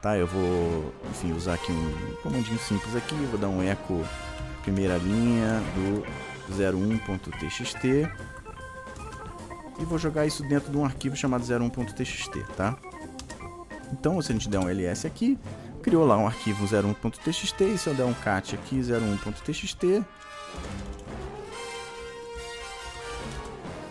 tá? 0.00 0.16
Eu 0.16 0.26
vou, 0.26 0.94
enfim, 1.10 1.32
usar 1.32 1.54
aqui 1.54 1.72
um 1.72 2.16
comandinho 2.22 2.58
simples 2.58 2.94
aqui, 2.96 3.14
vou 3.30 3.38
dar 3.38 3.48
um 3.48 3.62
eco 3.62 4.04
primeira 4.62 4.96
linha 4.96 5.62
do 5.74 6.04
01.txt 6.50 8.08
e 9.78 9.84
vou 9.84 9.98
jogar 9.98 10.26
isso 10.26 10.42
dentro 10.42 10.70
de 10.70 10.76
um 10.76 10.84
arquivo 10.84 11.16
chamado 11.16 11.44
01.txt, 11.44 12.30
tá? 12.56 12.76
Então, 13.92 14.20
se 14.22 14.32
a 14.32 14.34
gente 14.34 14.48
der 14.48 14.58
um 14.58 14.68
ls 14.68 15.06
aqui, 15.06 15.38
criou 15.82 16.06
lá 16.06 16.16
um 16.16 16.26
arquivo 16.26 16.64
01.txt 16.64 17.64
e 17.64 17.78
se 17.78 17.86
eu 17.88 17.94
der 17.94 18.04
um 18.04 18.14
cat 18.14 18.54
aqui 18.54 18.80
01.txt, 18.80 20.02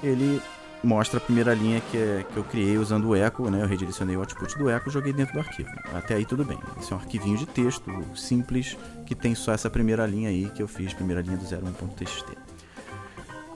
ele 0.01 0.41
mostra 0.83 1.17
a 1.17 1.21
primeira 1.21 1.53
linha 1.53 1.81
que, 1.89 1.97
é, 1.97 2.25
que 2.31 2.37
eu 2.37 2.43
criei 2.43 2.77
usando 2.77 3.07
o 3.09 3.15
echo, 3.15 3.49
né? 3.49 3.61
Eu 3.63 3.67
redirecionei 3.67 4.17
o 4.17 4.19
output 4.19 4.57
do 4.57 4.69
echo 4.69 4.89
e 4.89 4.91
joguei 4.91 5.13
dentro 5.13 5.33
do 5.33 5.39
arquivo. 5.39 5.69
Até 5.93 6.15
aí 6.15 6.25
tudo 6.25 6.43
bem. 6.43 6.59
Esse 6.79 6.91
é 6.91 6.95
um 6.95 6.99
arquivinho 6.99 7.37
de 7.37 7.45
texto 7.45 7.89
simples 8.15 8.77
que 9.05 9.15
tem 9.15 9.33
só 9.33 9.53
essa 9.53 9.69
primeira 9.69 10.05
linha 10.05 10.29
aí 10.29 10.49
que 10.53 10.61
eu 10.61 10.67
fiz, 10.67 10.93
primeira 10.93 11.21
linha 11.21 11.37
do 11.37 11.45
01.txt. 11.45 12.25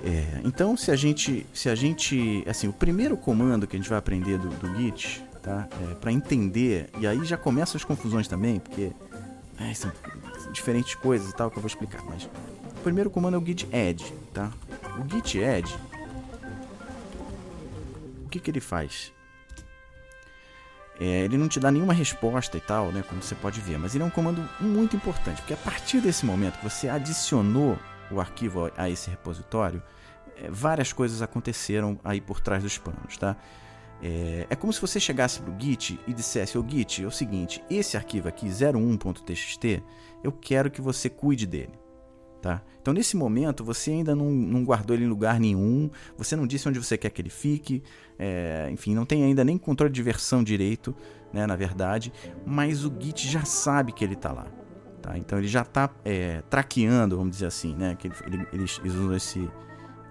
É, 0.04 0.42
então, 0.46 0.78
se 0.78 0.92
a 0.92 0.96
gente, 0.96 1.46
se 1.54 1.70
a 1.70 1.76
gente, 1.76 2.44
assim, 2.48 2.68
o 2.68 2.74
primeiro 2.74 3.18
comando 3.18 3.68
que 3.68 3.76
a 3.76 3.80
gente 3.80 3.90
vai 3.90 3.98
aprender 3.98 4.38
do, 4.38 4.50
do 4.50 4.76
Git, 4.76 5.24
tá, 5.42 5.68
é, 5.90 5.96
para 5.96 6.12
entender 6.12 6.90
e 7.00 7.08
aí 7.08 7.26
já 7.26 7.36
começam 7.36 7.78
as 7.78 7.84
confusões 7.84 8.28
também, 8.28 8.60
porque 8.60 8.92
é, 9.60 9.74
são 9.74 9.92
diferentes 10.52 10.96
coisas 10.96 11.30
e 11.30 11.36
tal 11.36 11.50
que 11.50 11.58
eu 11.58 11.62
vou 11.62 11.68
explicar. 11.68 12.04
Mas 12.06 12.26
o 12.26 12.82
primeiro 12.84 13.10
comando 13.10 13.36
é 13.36 13.38
o 13.40 13.46
git 13.46 13.68
add, 13.74 14.14
tá? 14.34 14.52
O 15.00 15.10
git 15.10 15.44
add 15.44 15.76
o 18.28 18.30
que, 18.30 18.40
que 18.40 18.52
ele 18.52 18.60
faz? 18.60 19.14
É, 21.00 21.22
ele 21.22 21.38
não 21.38 21.48
te 21.48 21.60
dá 21.60 21.72
nenhuma 21.72 21.94
resposta 21.94 22.58
e 22.58 22.62
tal, 22.62 22.92
né, 22.92 23.04
como 23.08 23.22
você 23.22 23.36
pode 23.36 23.62
ver, 23.62 23.78
mas 23.78 23.96
ele 23.96 24.04
é 24.04 24.08
um 24.08 24.12
comando 24.12 24.48
muito 24.60 24.96
importante, 24.96 25.42
porque 25.42 25.54
a 25.54 25.58
partir 25.58 26.02
desse 26.02 26.26
momento 26.26 26.58
que 26.58 26.64
você 26.64 26.90
adicionou 26.90 27.78
o 28.12 28.20
arquivo 28.20 28.72
a 28.76 28.90
esse 28.90 29.10
repositório, 29.10 29.82
é, 30.36 30.50
várias 30.50 30.92
coisas 30.92 31.22
aconteceram 31.22 32.00
aí 32.04 32.20
por 32.20 32.40
trás 32.40 32.64
dos 32.64 32.78
panos, 32.78 33.18
tá? 33.18 33.36
É, 34.02 34.46
é 34.50 34.56
como 34.56 34.72
se 34.72 34.82
você 34.82 35.00
chegasse 35.00 35.42
para 35.42 35.52
o 35.52 35.60
Git 35.60 36.00
e 36.08 36.14
dissesse: 36.14 36.58
Ô 36.58 36.66
Git, 36.68 37.04
é 37.04 37.08
o 37.08 37.12
seguinte, 37.12 37.64
esse 37.70 37.98
arquivo 37.98 38.28
aqui, 38.28 38.48
01.txt, 38.48 39.84
eu 40.24 40.32
quero 40.32 40.70
que 40.70 40.82
você 40.82 41.10
cuide 41.10 41.48
dele. 41.48 41.87
Tá? 42.42 42.62
Então, 42.82 42.94
nesse 42.94 43.18
momento, 43.18 43.64
você 43.64 43.92
ainda 43.92 44.16
não, 44.16 44.32
não, 44.32 44.64
guardou 44.64 44.96
ele 44.96 45.06
em 45.06 45.08
lugar 45.08 45.40
nenhum, 45.40 45.90
você 46.18 46.36
não 46.36 46.46
disse 46.46 46.70
onde 46.70 46.78
você 46.78 46.98
quer 46.98 47.10
que 47.10 47.22
ele 47.22 47.30
fique, 47.30 47.84
é, 48.18 48.70
enfim, 48.72 48.94
não 48.94 49.06
tem 49.06 49.24
ainda 49.24 49.44
nem 49.44 49.58
controle 49.58 49.92
de 49.92 50.04
versão 50.04 50.44
direito, 50.44 50.96
né, 51.34 51.48
na 51.48 51.56
verdade, 51.56 52.14
mas 52.46 52.86
o 52.86 52.94
Git 52.98 53.28
já 53.28 53.44
sabe 53.44 53.92
que 53.92 54.04
ele 54.04 54.14
está 54.14 54.32
lá. 54.32 54.48
Tá? 55.02 55.18
Então, 55.18 55.40
ele 55.40 55.48
já 55.48 55.62
está 55.62 55.90
é, 56.06 56.42
traqueando, 56.50 57.18
vamos 57.18 57.32
dizer 57.32 57.48
assim, 57.48 57.76
né, 57.76 57.96
que 57.96 58.08
ele, 58.08 58.16
ele, 58.28 58.48
eles 58.54 58.80
usam 58.86 59.16
esse, 59.16 59.50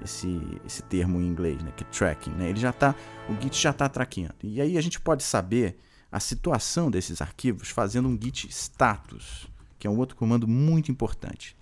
esse, 0.03 0.61
esse 0.67 0.83
termo 0.83 1.21
em 1.21 1.27
inglês, 1.27 1.63
né, 1.63 1.73
que 1.77 1.85
é 1.85 1.87
tracking. 1.87 2.33
Né? 2.33 2.51
Ele 2.51 2.59
já 2.59 2.73
tá, 2.73 2.95
o 3.29 3.41
Git 3.41 3.63
já 3.63 3.71
está 3.71 3.89
traqueando. 3.89 4.35
E 4.43 4.61
aí 4.61 4.77
a 4.77 4.81
gente 4.81 5.01
pode 5.01 5.23
saber 5.23 5.79
a 6.11 6.21
situação 6.21 6.91
desses 6.91 7.21
arquivos 7.21 7.69
fazendo 7.69 8.09
um 8.09 8.19
git 8.21 8.49
status, 8.49 9.47
que 9.79 9.87
é 9.87 9.91
um 9.91 9.99
outro 9.99 10.17
comando 10.17 10.47
muito 10.47 10.91
importante. 10.91 11.56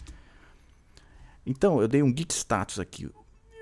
Então, 1.46 1.80
eu 1.80 1.88
dei 1.88 2.02
um 2.02 2.08
git 2.08 2.32
status 2.32 2.78
aqui. 2.78 3.08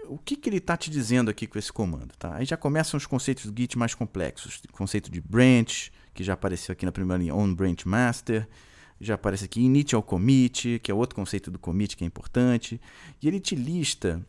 O 0.09 0.19
que, 0.19 0.37
que 0.37 0.49
ele 0.49 0.59
está 0.59 0.77
te 0.77 0.91
dizendo 0.91 1.31
aqui 1.31 1.47
com 1.47 1.59
esse 1.59 1.73
comando? 1.73 2.13
Tá? 2.19 2.37
Aí 2.37 2.45
já 2.45 2.57
começam 2.57 2.99
os 2.99 3.07
conceitos 3.07 3.47
do 3.47 3.59
Git 3.59 3.79
mais 3.79 3.95
complexos. 3.95 4.61
Conceito 4.73 5.11
de 5.11 5.21
branch, 5.21 5.91
que 6.13 6.23
já 6.23 6.35
apareceu 6.35 6.73
aqui 6.73 6.85
na 6.85 6.93
primeira 6.93 7.23
linha, 7.23 7.35
on 7.35 7.55
branch 7.55 7.87
master. 7.87 8.49
Já 9.01 9.15
aparece 9.15 9.45
aqui 9.45 9.61
initial 9.61 10.03
commit, 10.03 10.81
que 10.81 10.91
é 10.91 10.95
outro 10.95 11.17
conceito 11.17 11.51
do 11.51 11.59
commit 11.59 11.97
que 11.97 12.05
é 12.05 12.07
importante. 12.07 12.81
E 13.21 13.29
ele 13.29 13.41
te 13.41 13.55
lista 13.55 14.25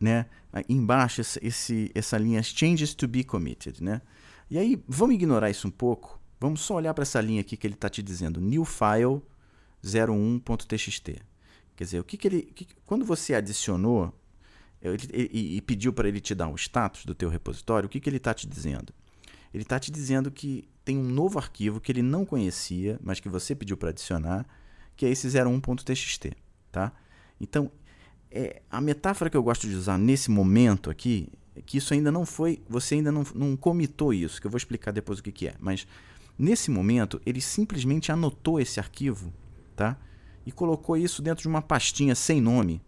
né, 0.00 0.26
embaixo 0.68 1.20
esse, 1.20 1.90
essa 1.94 2.18
linha 2.18 2.42
changes 2.42 2.94
to 2.94 3.06
be 3.06 3.22
committed. 3.22 3.82
Né? 3.82 4.02
E 4.50 4.58
aí, 4.58 4.82
vamos 4.88 5.14
ignorar 5.14 5.48
isso 5.48 5.68
um 5.68 5.70
pouco. 5.70 6.20
Vamos 6.40 6.60
só 6.60 6.74
olhar 6.74 6.92
para 6.92 7.02
essa 7.02 7.20
linha 7.20 7.40
aqui 7.40 7.56
que 7.56 7.66
ele 7.66 7.74
está 7.74 7.88
te 7.88 8.02
dizendo, 8.02 8.40
new 8.40 8.64
file 8.64 9.22
01.txt. 9.84 11.31
Quer 11.76 11.84
dizer, 11.84 12.00
o 12.00 12.04
que, 12.04 12.16
que 12.16 12.28
ele. 12.28 12.42
Que, 12.42 12.66
quando 12.84 13.04
você 13.04 13.34
adicionou 13.34 14.12
ele, 14.80 15.08
e, 15.12 15.56
e 15.56 15.60
pediu 15.62 15.92
para 15.92 16.08
ele 16.08 16.20
te 16.20 16.34
dar 16.34 16.48
um 16.48 16.54
status 16.54 17.04
do 17.04 17.14
teu 17.14 17.28
repositório, 17.28 17.86
o 17.86 17.90
que, 17.90 18.00
que 18.00 18.08
ele 18.08 18.16
está 18.16 18.34
te 18.34 18.46
dizendo? 18.46 18.92
Ele 19.52 19.62
está 19.62 19.78
te 19.78 19.90
dizendo 19.90 20.30
que 20.30 20.68
tem 20.84 20.98
um 20.98 21.08
novo 21.08 21.38
arquivo 21.38 21.80
que 21.80 21.92
ele 21.92 22.02
não 22.02 22.24
conhecia, 22.24 22.98
mas 23.02 23.20
que 23.20 23.28
você 23.28 23.54
pediu 23.54 23.76
para 23.76 23.90
adicionar, 23.90 24.46
que 24.96 25.06
é 25.06 25.10
esse 25.10 25.28
01.txt. 25.28 26.32
Tá? 26.70 26.92
Então, 27.40 27.70
é, 28.30 28.62
a 28.70 28.80
metáfora 28.80 29.30
que 29.30 29.36
eu 29.36 29.42
gosto 29.42 29.68
de 29.68 29.74
usar 29.74 29.98
nesse 29.98 30.30
momento 30.30 30.90
aqui 30.90 31.28
é 31.54 31.60
que 31.60 31.76
isso 31.76 31.92
ainda 31.92 32.10
não 32.10 32.24
foi. 32.24 32.62
Você 32.68 32.96
ainda 32.96 33.12
não, 33.12 33.24
não 33.34 33.56
comitou 33.56 34.12
isso, 34.12 34.40
que 34.40 34.46
eu 34.46 34.50
vou 34.50 34.56
explicar 34.56 34.90
depois 34.90 35.18
o 35.18 35.22
que, 35.22 35.30
que 35.30 35.48
é. 35.48 35.54
Mas 35.60 35.86
nesse 36.38 36.70
momento, 36.70 37.20
ele 37.26 37.40
simplesmente 37.40 38.10
anotou 38.10 38.58
esse 38.58 38.80
arquivo. 38.80 39.32
Tá? 39.76 39.98
E 40.44 40.52
colocou 40.52 40.96
isso 40.96 41.22
dentro 41.22 41.42
de 41.42 41.48
uma 41.48 41.62
pastinha 41.62 42.14
sem 42.14 42.40
nome, 42.40 42.82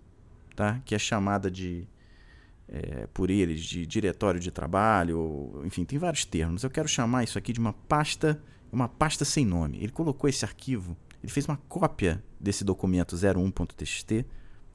tá? 0.56 0.80
que 0.84 0.94
é 0.94 0.98
chamada 0.98 1.50
de, 1.50 1.86
é, 2.68 3.06
por 3.12 3.30
eles, 3.30 3.60
de 3.60 3.86
diretório 3.86 4.40
de 4.40 4.50
trabalho, 4.50 5.62
enfim, 5.64 5.84
tem 5.84 5.98
vários 5.98 6.24
termos. 6.24 6.64
Eu 6.64 6.70
quero 6.70 6.88
chamar 6.88 7.24
isso 7.24 7.38
aqui 7.38 7.52
de 7.52 7.60
uma 7.60 7.72
pasta, 7.72 8.42
uma 8.72 8.88
pasta 8.88 9.24
sem 9.24 9.44
nome. 9.44 9.78
Ele 9.78 9.92
colocou 9.92 10.28
esse 10.28 10.44
arquivo, 10.44 10.96
ele 11.22 11.32
fez 11.32 11.46
uma 11.46 11.56
cópia 11.68 12.22
desse 12.38 12.64
documento 12.64 13.16
01.txt, 13.16 14.26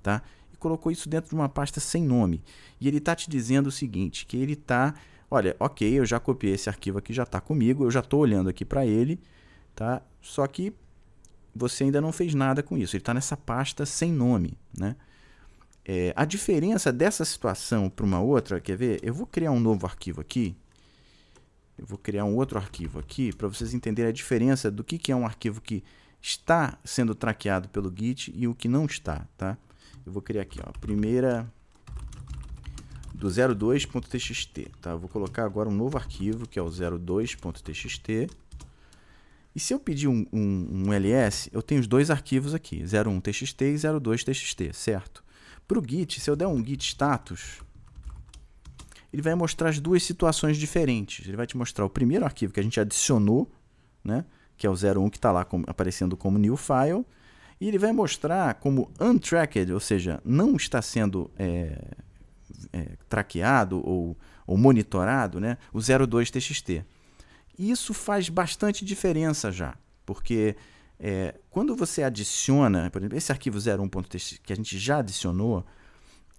tá? 0.01 0.24
E 0.53 0.57
colocou 0.57 0.91
isso 0.91 1.07
dentro 1.09 1.29
de 1.29 1.36
uma 1.36 1.50
pasta 1.50 1.79
sem 1.79 2.03
nome. 2.03 2.43
E 2.79 2.88
ele 2.88 2.98
está 2.98 3.15
te 3.15 3.29
dizendo 3.29 3.67
o 3.67 3.71
seguinte, 3.71 4.25
que 4.25 4.38
ele 4.38 4.53
está, 4.53 4.93
olha, 5.29 5.55
ok, 5.59 5.88
eu 5.88 6.05
já 6.05 6.19
copiei 6.19 6.53
esse 6.53 6.69
arquivo 6.69 6.98
aqui, 6.98 7.13
já 7.13 7.24
está 7.24 7.39
comigo, 7.41 7.83
eu 7.83 7.91
já 7.91 8.00
estou 8.00 8.21
olhando 8.21 8.50
aqui 8.50 8.65
para 8.65 8.86
ele, 8.86 9.19
tá? 9.75 10.01
Só 10.21 10.48
que 10.48 10.74
você 11.56 11.84
ainda 11.84 12.00
não 12.01 12.12
fez 12.12 12.34
nada 12.34 12.62
com 12.62 12.77
isso. 12.77 12.96
Ele 12.96 13.01
está 13.01 13.13
nessa 13.13 13.36
pasta 13.36 13.86
sem 13.86 14.12
nome. 14.12 14.58
Né? 14.77 14.96
É, 15.86 16.13
a 16.15 16.25
diferença 16.25 16.91
dessa 16.91 17.25
situação 17.25 17.89
para 17.89 18.06
uma 18.06 18.20
outra, 18.20 18.60
quer 18.60 18.77
ver? 18.77 19.00
Eu 19.01 19.13
vou 19.13 19.25
criar 19.25 19.51
um 19.51 19.60
novo 19.60 19.86
arquivo 19.86 20.22
aqui. 20.22 20.56
Eu 21.77 21.86
vou 21.86 21.98
criar 21.98 22.25
um 22.25 22.36
outro 22.36 22.58
arquivo 22.58 23.00
aqui 23.00 23.34
para 23.34 23.48
vocês 23.48 23.74
entenderem 23.74 24.10
a 24.10 24.13
diferença 24.13 24.70
do 24.70 24.84
que, 24.84 24.98
que 24.98 25.12
é 25.12 25.15
um 25.15 25.25
arquivo 25.25 25.62
que 25.62 25.84
está 26.22 26.77
sendo 26.84 27.15
traqueado 27.15 27.70
pelo 27.70 27.94
Git 27.96 28.34
e 28.36 28.48
o 28.48 28.53
que 28.53 28.68
não 28.68 28.86
está. 28.86 29.25
Tá? 29.38 29.58
Eu 30.06 30.12
vou 30.12 30.22
criar 30.22 30.41
aqui, 30.41 30.60
ó, 30.62 30.72
primeira 30.79 31.51
do 33.13 33.27
02.txt. 33.27 34.72
Tá? 34.82 34.91
Eu 34.91 35.00
vou 35.00 35.10
colocar 35.10 35.46
agora 35.46 35.70
um 35.70 35.75
novo 35.75 35.98
arquivo 35.98 36.48
que 36.48 36.60
é 36.60 36.62
o 36.62 36.70
02.txt 36.70 38.27
e 39.56 39.60
se 39.60 39.74
eu 39.74 39.79
pedir 39.79 40.08
um, 40.08 40.25
um, 40.32 40.88
um 40.88 40.94
ls, 40.94 41.50
eu 41.51 41.62
tenho 41.62 41.82
os 41.82 41.88
dois 41.88 42.10
arquivos 42.12 42.53
aqui, 42.53 42.84
01txt 42.84 43.62
e 43.62 43.75
02txt, 43.75 44.74
certo? 44.74 45.24
Para 45.68 45.79
o 45.79 45.84
git, 45.86 46.20
se 46.20 46.29
eu 46.29 46.36
der 46.36 46.48
um 46.48 46.63
git 46.65 46.84
status, 46.84 47.62
ele 49.12 49.22
vai 49.22 49.36
mostrar 49.36 49.70
as 49.70 49.79
duas 49.79 50.03
situações 50.03 50.58
diferentes. 50.58 51.27
Ele 51.27 51.38
vai 51.38 51.48
te 51.48 51.58
mostrar 51.58 51.86
o 51.86 51.89
primeiro 51.89 52.25
arquivo 52.25 52.53
que 52.53 52.60
a 52.60 52.63
gente 52.63 52.79
adicionou, 52.79 53.51
né? 54.03 54.25
que 54.58 54.68
é 54.68 54.70
o 54.70 54.74
01 54.74 55.10
que 55.10 55.18
está 55.18 55.32
lá 55.32 55.48
aparecendo 55.68 56.18
como 56.18 56.38
new 56.38 56.58
file, 56.58 57.06
e 57.62 57.68
ele 57.68 57.77
vai 57.77 57.91
mostrar 57.91 58.56
como 58.56 58.91
untracked, 59.00 59.72
ou 59.72 59.79
seja, 59.79 60.22
não 60.24 60.56
está 60.56 60.82
sendo 60.82 61.29
é, 61.38 61.82
é, 62.72 62.89
traqueado 63.08 63.82
ou, 63.86 64.18
ou 64.46 64.58
monitorado, 64.58 65.39
né? 65.39 65.58
o 65.74 65.79
02txt. 65.79 66.84
Isso 67.60 67.94
faz 67.94 68.30
bastante 68.30 68.86
diferença 68.86 69.51
já, 69.51 69.75
porque 70.06 70.56
é, 70.98 71.36
quando 71.50 71.75
você 71.75 72.04
adiciona, 72.04 72.89
por 72.89 73.01
exemplo, 73.01 73.18
esse 73.18 73.34
arquivo 73.34 73.58
01.txt 73.58 74.39
que 74.42 74.54
a 74.54 74.56
gente 74.56 74.80
já 74.80 75.00
adicionou, 75.00 75.66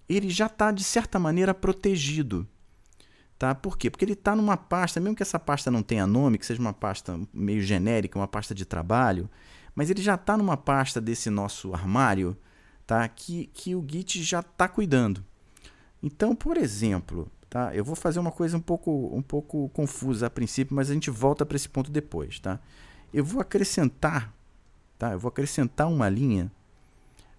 ele 0.09 0.31
já 0.31 0.47
está, 0.47 0.73
de 0.73 0.83
certa 0.83 1.19
maneira, 1.19 1.53
protegido. 1.53 2.49
Tá? 3.39 3.55
Por 3.55 3.77
quê? 3.77 3.91
Porque 3.91 4.05
ele 4.05 4.15
está 4.15 4.35
numa 4.35 4.57
pasta, 4.57 4.99
mesmo 4.99 5.15
que 5.15 5.23
essa 5.23 5.39
pasta 5.39 5.71
não 5.71 5.83
tenha 5.83 6.07
nome, 6.07 6.39
que 6.39 6.47
seja 6.47 6.61
uma 6.61 6.73
pasta 6.73 7.21
meio 7.35 7.61
genérica, 7.61 8.19
uma 8.19 8.29
pasta 8.29 8.55
de 8.55 8.65
trabalho, 8.65 9.29
mas 9.75 9.91
ele 9.91 10.01
já 10.01 10.15
está 10.15 10.39
numa 10.39 10.57
pasta 10.57 11.03
desse 11.03 11.29
nosso 11.29 11.75
armário 11.75 12.35
tá? 12.87 13.07
que, 13.09 13.47
que 13.53 13.75
o 13.75 13.85
Git 13.87 14.23
já 14.23 14.41
está 14.41 14.67
cuidando. 14.69 15.23
Então, 16.03 16.35
por 16.35 16.57
exemplo, 16.57 17.31
Tá? 17.51 17.75
Eu 17.75 17.85
vou 17.85 17.97
fazer 17.97 18.21
uma 18.21 18.31
coisa 18.31 18.57
um 18.57 18.61
pouco, 18.61 19.11
um 19.13 19.21
pouco 19.21 19.69
confusa 19.71 20.29
a 20.29 20.31
princípio, 20.31 20.75
mas 20.77 20.89
a 20.89 20.95
gente 20.95 21.11
volta 21.11 21.45
para 21.45 21.57
esse 21.57 21.69
ponto 21.69 21.91
depois. 21.91 22.39
Tá? 22.39 22.61
Eu 23.13 23.25
vou 23.25 23.43
acrescentar, 23.43 24.33
tá? 24.97 25.11
eu 25.11 25.19
vou 25.19 25.29
acrescentar 25.29 25.89
uma 25.89 26.09
linha 26.09 26.51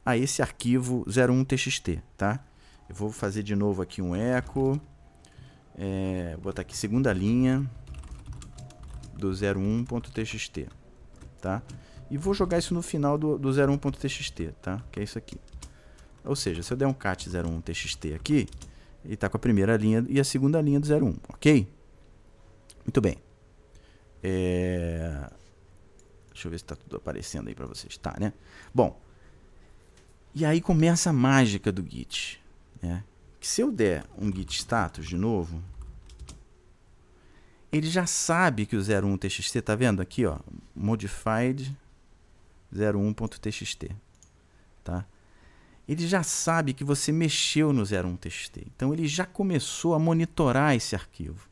a 0.06 0.18
esse 0.18 0.42
arquivo 0.42 1.06
01txt. 1.06 2.02
Tá? 2.18 2.44
Eu 2.90 2.96
vou 2.96 3.10
fazer 3.10 3.42
de 3.42 3.56
novo 3.56 3.82
aqui 3.82 4.02
um 4.02 4.14
eco, 4.14 4.80
é, 5.78 6.32
vou 6.34 6.44
botar 6.44 6.64
aqui 6.64 6.76
segunda 6.76 7.14
linha 7.14 7.66
do 9.14 9.30
01.txt. 9.32 10.68
Tá? 11.40 11.62
E 12.10 12.18
vou 12.18 12.34
jogar 12.34 12.58
isso 12.58 12.74
no 12.74 12.82
final 12.82 13.18
do, 13.18 13.38
do 13.38 13.48
01.txt, 13.48 14.54
tá? 14.62 14.84
que 14.92 15.00
é 15.00 15.04
isso 15.04 15.18
aqui. 15.18 15.40
Ou 16.26 16.36
seja, 16.36 16.62
se 16.62 16.74
eu 16.74 16.76
der 16.76 16.86
um 16.86 16.94
cat 16.94 17.30
01txt 17.30 18.14
aqui, 18.14 18.50
ele 19.04 19.16
está 19.16 19.30
com 19.30 19.38
a 19.38 19.40
primeira 19.40 19.76
linha 19.78 20.06
e 20.08 20.20
a 20.20 20.24
segunda 20.24 20.62
linha 20.62 20.80
do 20.80 20.88
01, 20.88 21.16
ok? 21.30 21.68
Muito 22.86 23.02
bem. 23.02 23.18
É... 24.24 25.30
Deixa 26.32 26.48
eu 26.48 26.52
ver 26.52 26.58
se 26.58 26.64
está 26.64 26.76
tudo 26.76 26.98
aparecendo 26.98 27.48
aí 27.48 27.56
para 27.56 27.66
vocês. 27.66 27.98
Tá, 27.98 28.16
né? 28.20 28.34
Bom, 28.74 29.00
e 30.34 30.46
aí 30.46 30.62
começa 30.62 31.10
a 31.10 31.14
mágica 31.14 31.72
do 31.72 31.84
Git. 31.84 32.42
Né? 32.82 33.04
que 33.42 33.48
se 33.48 33.60
eu 33.60 33.72
der 33.72 34.06
um 34.16 34.32
git 34.32 34.56
status 34.56 35.08
de 35.08 35.18
novo, 35.18 35.62
ele 37.72 37.90
já 37.90 38.06
sabe 38.06 38.68
que 38.68 38.76
o 38.76 38.80
01txt, 38.80 39.62
tá 39.64 39.76
vendo 39.76 40.00
aqui, 40.00 40.28
ó, 40.28 40.38
modified 40.76 41.76
01.txt, 42.72 43.90
tá? 44.84 45.08
Ele 45.92 46.08
já 46.08 46.24
sabe 46.24 46.74
que 46.74 46.84
você 46.86 47.12
mexeu 47.12 47.74
no 47.74 47.84
01txt. 47.84 48.64
Então 48.66 48.94
ele 48.94 49.06
já 49.06 49.26
começou 49.26 49.94
a 49.94 50.00
monitorar 50.00 50.74
esse 50.74 50.96
arquivo. 50.96 51.50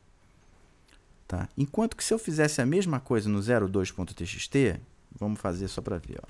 Tá? 1.28 1.46
Enquanto 1.58 1.94
que 1.94 2.02
se 2.02 2.14
eu 2.14 2.18
fizesse 2.18 2.62
a 2.62 2.64
mesma 2.64 2.98
coisa 2.98 3.28
no 3.28 3.38
02.txt, 3.38 4.80
vamos 5.14 5.38
fazer 5.38 5.68
só 5.68 5.82
para 5.82 5.98
ver, 5.98 6.18
ó. 6.22 6.26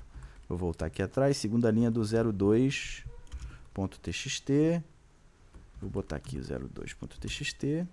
Vou 0.49 0.57
voltar 0.57 0.87
aqui 0.87 1.01
atrás, 1.01 1.37
segunda 1.37 1.71
linha 1.71 1.89
do 1.89 2.01
02.txt. 2.01 4.83
Vou 5.79 5.89
botar 5.89 6.17
aqui 6.17 6.37
o 6.37 6.41
02.txt. 6.41 7.87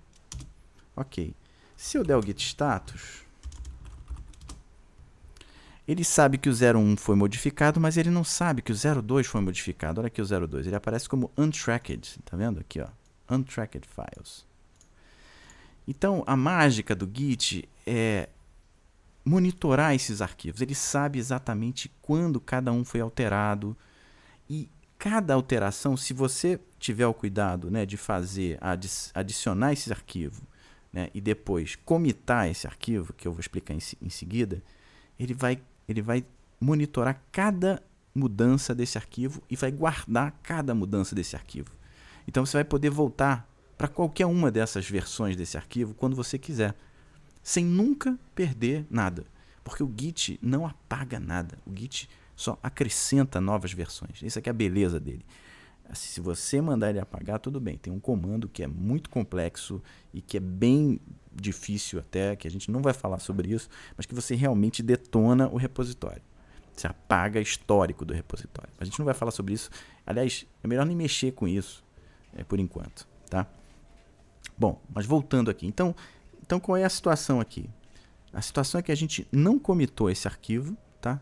OK. 0.96 1.32
Se 1.76 1.96
eu 1.96 2.02
der 2.02 2.16
o 2.16 2.26
git 2.26 2.44
status, 2.44 3.22
ele 5.88 6.04
sabe 6.04 6.36
que 6.36 6.50
o 6.50 6.52
01 6.52 6.98
foi 6.98 7.16
modificado, 7.16 7.80
mas 7.80 7.96
ele 7.96 8.10
não 8.10 8.22
sabe 8.22 8.60
que 8.60 8.70
o 8.70 9.02
02 9.02 9.26
foi 9.26 9.40
modificado. 9.40 10.00
Olha 10.00 10.08
aqui 10.08 10.20
o 10.20 10.48
02, 10.48 10.66
ele 10.66 10.76
aparece 10.76 11.08
como 11.08 11.32
untracked, 11.36 12.18
tá 12.26 12.36
vendo 12.36 12.60
aqui, 12.60 12.78
ó? 12.78 12.88
Untracked 13.34 13.88
files. 13.88 14.46
Então, 15.86 16.22
a 16.26 16.36
mágica 16.36 16.94
do 16.94 17.10
Git 17.10 17.66
é 17.86 18.28
monitorar 19.24 19.94
esses 19.94 20.20
arquivos. 20.20 20.60
Ele 20.60 20.74
sabe 20.74 21.18
exatamente 21.18 21.90
quando 22.02 22.38
cada 22.38 22.70
um 22.70 22.84
foi 22.84 23.00
alterado 23.00 23.74
e 24.48 24.68
cada 24.98 25.32
alteração, 25.32 25.96
se 25.96 26.12
você 26.12 26.60
tiver 26.78 27.06
o 27.06 27.14
cuidado 27.14 27.70
né, 27.70 27.86
de 27.86 27.96
fazer, 27.96 28.58
adicionar 29.14 29.72
esse 29.72 29.90
arquivo 29.90 30.42
né, 30.92 31.08
e 31.14 31.20
depois 31.20 31.76
comitar 31.76 32.50
esse 32.50 32.66
arquivo, 32.66 33.14
que 33.14 33.26
eu 33.26 33.32
vou 33.32 33.40
explicar 33.40 33.72
em, 33.72 33.80
em 34.02 34.10
seguida, 34.10 34.62
ele 35.18 35.34
vai, 35.34 35.60
ele 35.88 36.02
vai 36.02 36.24
monitorar 36.60 37.22
cada 37.32 37.82
mudança 38.14 38.74
desse 38.74 38.98
arquivo 38.98 39.42
e 39.48 39.56
vai 39.56 39.70
guardar 39.70 40.32
cada 40.42 40.74
mudança 40.74 41.14
desse 41.14 41.36
arquivo. 41.36 41.70
Então 42.26 42.44
você 42.44 42.58
vai 42.58 42.64
poder 42.64 42.90
voltar 42.90 43.48
para 43.76 43.88
qualquer 43.88 44.26
uma 44.26 44.50
dessas 44.50 44.88
versões 44.88 45.36
desse 45.36 45.56
arquivo 45.56 45.94
quando 45.94 46.16
você 46.16 46.36
quiser, 46.36 46.74
sem 47.42 47.64
nunca 47.64 48.18
perder 48.34 48.84
nada. 48.90 49.24
Porque 49.62 49.82
o 49.82 49.94
Git 49.96 50.38
não 50.42 50.66
apaga 50.66 51.20
nada. 51.20 51.58
O 51.64 51.70
Git 51.74 52.08
só 52.34 52.58
acrescenta 52.62 53.40
novas 53.40 53.72
versões. 53.72 54.22
Isso 54.22 54.38
aqui 54.38 54.48
é 54.48 54.50
a 54.50 54.54
beleza 54.54 54.98
dele. 54.98 55.24
Se 55.94 56.20
você 56.20 56.60
mandar 56.60 56.90
ele 56.90 57.00
apagar, 57.00 57.38
tudo 57.38 57.60
bem. 57.60 57.78
Tem 57.78 57.92
um 57.92 58.00
comando 58.00 58.48
que 58.48 58.62
é 58.62 58.66
muito 58.66 59.08
complexo 59.08 59.82
e 60.12 60.20
que 60.20 60.36
é 60.36 60.40
bem 60.40 61.00
difícil 61.34 61.98
até, 61.98 62.36
que 62.36 62.46
a 62.46 62.50
gente 62.50 62.70
não 62.70 62.82
vai 62.82 62.92
falar 62.92 63.18
sobre 63.18 63.52
isso, 63.52 63.68
mas 63.96 64.04
que 64.04 64.14
você 64.14 64.34
realmente 64.34 64.82
detona 64.82 65.48
o 65.48 65.56
repositório. 65.56 66.22
Você 66.74 66.86
apaga 66.86 67.40
histórico 67.40 68.04
do 68.04 68.14
repositório. 68.14 68.70
A 68.78 68.84
gente 68.84 68.98
não 68.98 69.06
vai 69.06 69.14
falar 69.14 69.30
sobre 69.30 69.54
isso. 69.54 69.70
Aliás, 70.06 70.46
é 70.62 70.68
melhor 70.68 70.86
nem 70.86 70.96
mexer 70.96 71.32
com 71.32 71.48
isso 71.48 71.82
é, 72.36 72.44
por 72.44 72.60
enquanto. 72.60 73.08
Tá? 73.28 73.46
Bom, 74.56 74.80
mas 74.94 75.06
voltando 75.06 75.50
aqui. 75.50 75.66
Então, 75.66 75.94
então 76.42 76.60
qual 76.60 76.76
é 76.76 76.84
a 76.84 76.88
situação 76.88 77.40
aqui? 77.40 77.68
A 78.32 78.42
situação 78.42 78.78
é 78.78 78.82
que 78.82 78.92
a 78.92 78.94
gente 78.94 79.26
não 79.32 79.58
comitou 79.58 80.10
esse 80.10 80.28
arquivo, 80.28 80.76
tá? 81.00 81.20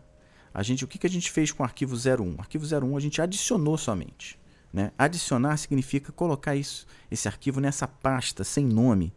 A 0.53 0.61
gente, 0.61 0.83
o 0.83 0.87
que, 0.87 0.97
que 0.97 1.07
a 1.07 1.09
gente 1.09 1.31
fez 1.31 1.51
com 1.51 1.63
o 1.63 1.65
arquivo 1.65 1.95
01? 1.95 2.35
O 2.35 2.39
arquivo 2.39 2.65
01 2.65 2.97
a 2.97 2.99
gente 2.99 3.21
adicionou 3.21 3.77
somente. 3.77 4.39
Né? 4.71 4.91
Adicionar 4.97 5.57
significa 5.57 6.11
colocar 6.11 6.55
isso, 6.55 6.85
esse 7.09 7.27
arquivo 7.27 7.59
nessa 7.59 7.87
pasta 7.87 8.43
sem 8.43 8.65
nome, 8.65 9.13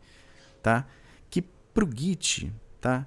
tá? 0.63 0.87
Que 1.29 1.43
para 1.43 1.85
o 1.85 1.91
Git, 1.91 2.53
tá? 2.81 3.07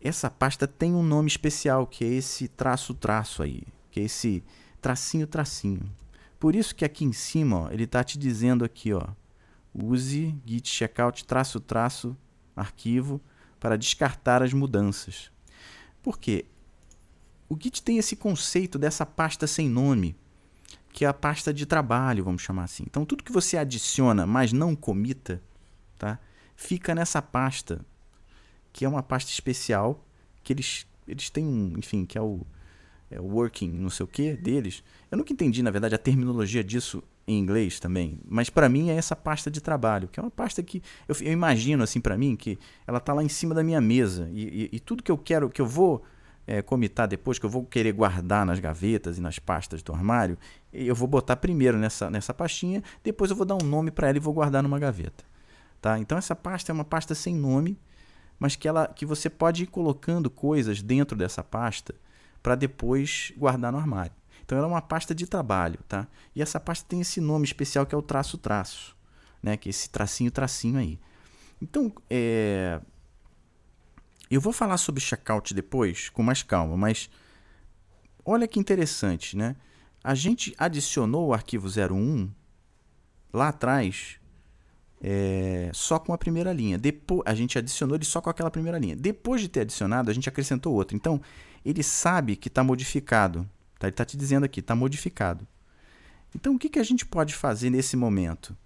Essa 0.00 0.30
pasta 0.30 0.66
tem 0.66 0.94
um 0.94 1.02
nome 1.02 1.28
especial 1.28 1.86
que 1.86 2.04
é 2.04 2.08
esse 2.08 2.48
traço 2.48 2.94
traço 2.94 3.42
aí, 3.42 3.62
que 3.90 4.00
é 4.00 4.04
esse 4.04 4.42
tracinho 4.80 5.26
tracinho. 5.26 5.82
Por 6.38 6.54
isso 6.54 6.74
que 6.74 6.84
aqui 6.84 7.04
em 7.04 7.12
cima, 7.12 7.64
ó, 7.64 7.70
ele 7.70 7.84
está 7.84 8.02
te 8.02 8.18
dizendo 8.18 8.64
aqui, 8.64 8.94
ó, 8.94 9.06
use 9.74 10.34
git 10.46 10.68
checkout 10.68 11.24
traço 11.24 11.60
traço 11.60 12.16
arquivo 12.56 13.20
para 13.58 13.76
descartar 13.76 14.42
as 14.42 14.52
mudanças. 14.52 15.30
Por 16.02 16.18
quê? 16.18 16.46
O 17.48 17.56
Git 17.60 17.82
tem 17.82 17.98
esse 17.98 18.16
conceito 18.16 18.78
dessa 18.78 19.04
pasta 19.04 19.46
sem 19.46 19.68
nome 19.68 20.16
que 20.92 21.04
é 21.04 21.08
a 21.08 21.14
pasta 21.14 21.52
de 21.52 21.66
trabalho, 21.66 22.24
vamos 22.24 22.42
chamar 22.42 22.64
assim. 22.64 22.84
Então, 22.86 23.04
tudo 23.04 23.24
que 23.24 23.32
você 23.32 23.56
adiciona, 23.56 24.26
mas 24.26 24.52
não 24.52 24.74
comita, 24.74 25.42
tá? 25.98 26.18
fica 26.60 26.94
nessa 26.94 27.22
pasta, 27.22 27.80
que 28.70 28.84
é 28.84 28.88
uma 28.88 29.02
pasta 29.02 29.30
especial, 29.30 30.04
que 30.44 30.52
eles, 30.52 30.86
eles 31.08 31.30
têm 31.30 31.44
um, 31.44 31.74
enfim, 31.78 32.04
que 32.04 32.18
é 32.18 32.20
o, 32.20 32.46
é 33.10 33.18
working, 33.18 33.70
não 33.70 33.88
sei 33.88 34.04
o 34.04 34.06
que, 34.06 34.34
deles. 34.34 34.84
Eu 35.10 35.16
nunca 35.16 35.32
entendi, 35.32 35.62
na 35.62 35.70
verdade, 35.70 35.94
a 35.94 35.98
terminologia 35.98 36.62
disso 36.62 37.02
em 37.26 37.38
inglês 37.38 37.80
também, 37.80 38.20
mas 38.28 38.50
para 38.50 38.68
mim 38.68 38.90
é 38.90 38.94
essa 38.94 39.16
pasta 39.16 39.50
de 39.50 39.60
trabalho, 39.60 40.06
que 40.08 40.20
é 40.20 40.22
uma 40.22 40.30
pasta 40.30 40.62
que 40.62 40.82
eu, 41.08 41.16
eu 41.20 41.32
imagino 41.32 41.82
assim 41.82 42.00
para 42.00 42.18
mim 42.18 42.36
que 42.36 42.58
ela 42.86 42.98
tá 43.00 43.14
lá 43.14 43.22
em 43.22 43.28
cima 43.28 43.54
da 43.54 43.62
minha 43.62 43.80
mesa 43.80 44.28
e, 44.32 44.64
e, 44.64 44.76
e 44.76 44.80
tudo 44.80 45.02
que 45.02 45.12
eu 45.12 45.16
quero, 45.16 45.48
que 45.48 45.60
eu 45.60 45.66
vou 45.66 46.02
é, 46.46 46.60
comitar 46.60 47.06
depois, 47.06 47.38
que 47.38 47.46
eu 47.46 47.50
vou 47.50 47.64
querer 47.64 47.92
guardar 47.92 48.44
nas 48.44 48.58
gavetas 48.58 49.16
e 49.16 49.20
nas 49.20 49.38
pastas 49.38 49.82
do 49.82 49.92
armário, 49.92 50.36
eu 50.72 50.94
vou 50.94 51.08
botar 51.08 51.36
primeiro 51.36 51.78
nessa, 51.78 52.10
nessa 52.10 52.32
pastinha, 52.32 52.82
depois 53.02 53.30
eu 53.30 53.36
vou 53.36 53.46
dar 53.46 53.56
um 53.56 53.66
nome 53.66 53.90
para 53.90 54.08
ela 54.08 54.18
e 54.18 54.20
vou 54.20 54.32
guardar 54.32 54.62
numa 54.62 54.78
gaveta. 54.78 55.24
Tá? 55.80 55.98
Então 55.98 56.16
essa 56.16 56.36
pasta 56.36 56.70
é 56.70 56.74
uma 56.74 56.84
pasta 56.84 57.14
sem 57.14 57.34
nome, 57.34 57.78
mas 58.38 58.56
que, 58.56 58.68
ela, 58.68 58.86
que 58.86 59.04
você 59.04 59.28
pode 59.28 59.64
ir 59.64 59.66
colocando 59.66 60.30
coisas 60.30 60.82
dentro 60.82 61.16
dessa 61.16 61.42
pasta 61.42 61.94
para 62.42 62.54
depois 62.54 63.32
guardar 63.36 63.72
no 63.72 63.78
armário. 63.78 64.12
Então 64.44 64.56
ela 64.56 64.66
é 64.66 64.70
uma 64.70 64.82
pasta 64.82 65.14
de 65.14 65.26
trabalho, 65.26 65.78
tá? 65.88 66.08
E 66.34 66.42
essa 66.42 66.58
pasta 66.58 66.84
tem 66.88 67.00
esse 67.00 67.20
nome 67.20 67.44
especial 67.44 67.86
que 67.86 67.94
é 67.94 67.98
o 67.98 68.02
traço 68.02 68.36
traço, 68.38 68.96
né? 69.42 69.56
Que 69.56 69.68
é 69.68 69.70
esse 69.70 69.88
tracinho 69.88 70.30
tracinho 70.30 70.78
aí. 70.78 70.98
Então, 71.62 71.92
é, 72.08 72.80
eu 74.30 74.40
vou 74.40 74.52
falar 74.52 74.78
sobre 74.78 75.00
checkout 75.00 75.52
depois, 75.52 76.08
com 76.08 76.22
mais 76.22 76.42
calma, 76.42 76.76
mas 76.76 77.10
olha 78.24 78.48
que 78.48 78.58
interessante, 78.58 79.36
né? 79.36 79.56
A 80.02 80.14
gente 80.14 80.54
adicionou 80.56 81.28
o 81.28 81.34
arquivo 81.34 81.68
01 81.68 82.30
lá 83.32 83.48
atrás 83.48 84.18
é, 85.02 85.70
só 85.72 85.98
com 85.98 86.12
a 86.12 86.18
primeira 86.18 86.52
linha. 86.52 86.78
Depois, 86.78 87.22
a 87.24 87.34
gente 87.34 87.58
adicionou 87.58 87.96
ele 87.96 88.04
só 88.04 88.20
com 88.20 88.28
aquela 88.28 88.50
primeira 88.50 88.78
linha. 88.78 88.94
Depois 88.94 89.40
de 89.40 89.48
ter 89.48 89.60
adicionado, 89.60 90.10
a 90.10 90.14
gente 90.14 90.28
acrescentou 90.28 90.74
outra. 90.74 90.96
Então, 90.96 91.20
ele 91.64 91.82
sabe 91.82 92.36
que 92.36 92.48
está 92.48 92.62
modificado. 92.62 93.48
Tá? 93.78 93.86
Ele 93.86 93.92
está 93.92 94.04
te 94.04 94.16
dizendo 94.16 94.44
aqui, 94.44 94.60
está 94.60 94.74
modificado. 94.74 95.46
Então, 96.34 96.54
o 96.54 96.58
que, 96.58 96.68
que 96.68 96.78
a 96.78 96.84
gente 96.84 97.06
pode 97.06 97.34
fazer 97.34 97.70
nesse 97.70 97.96
momento? 97.96 98.56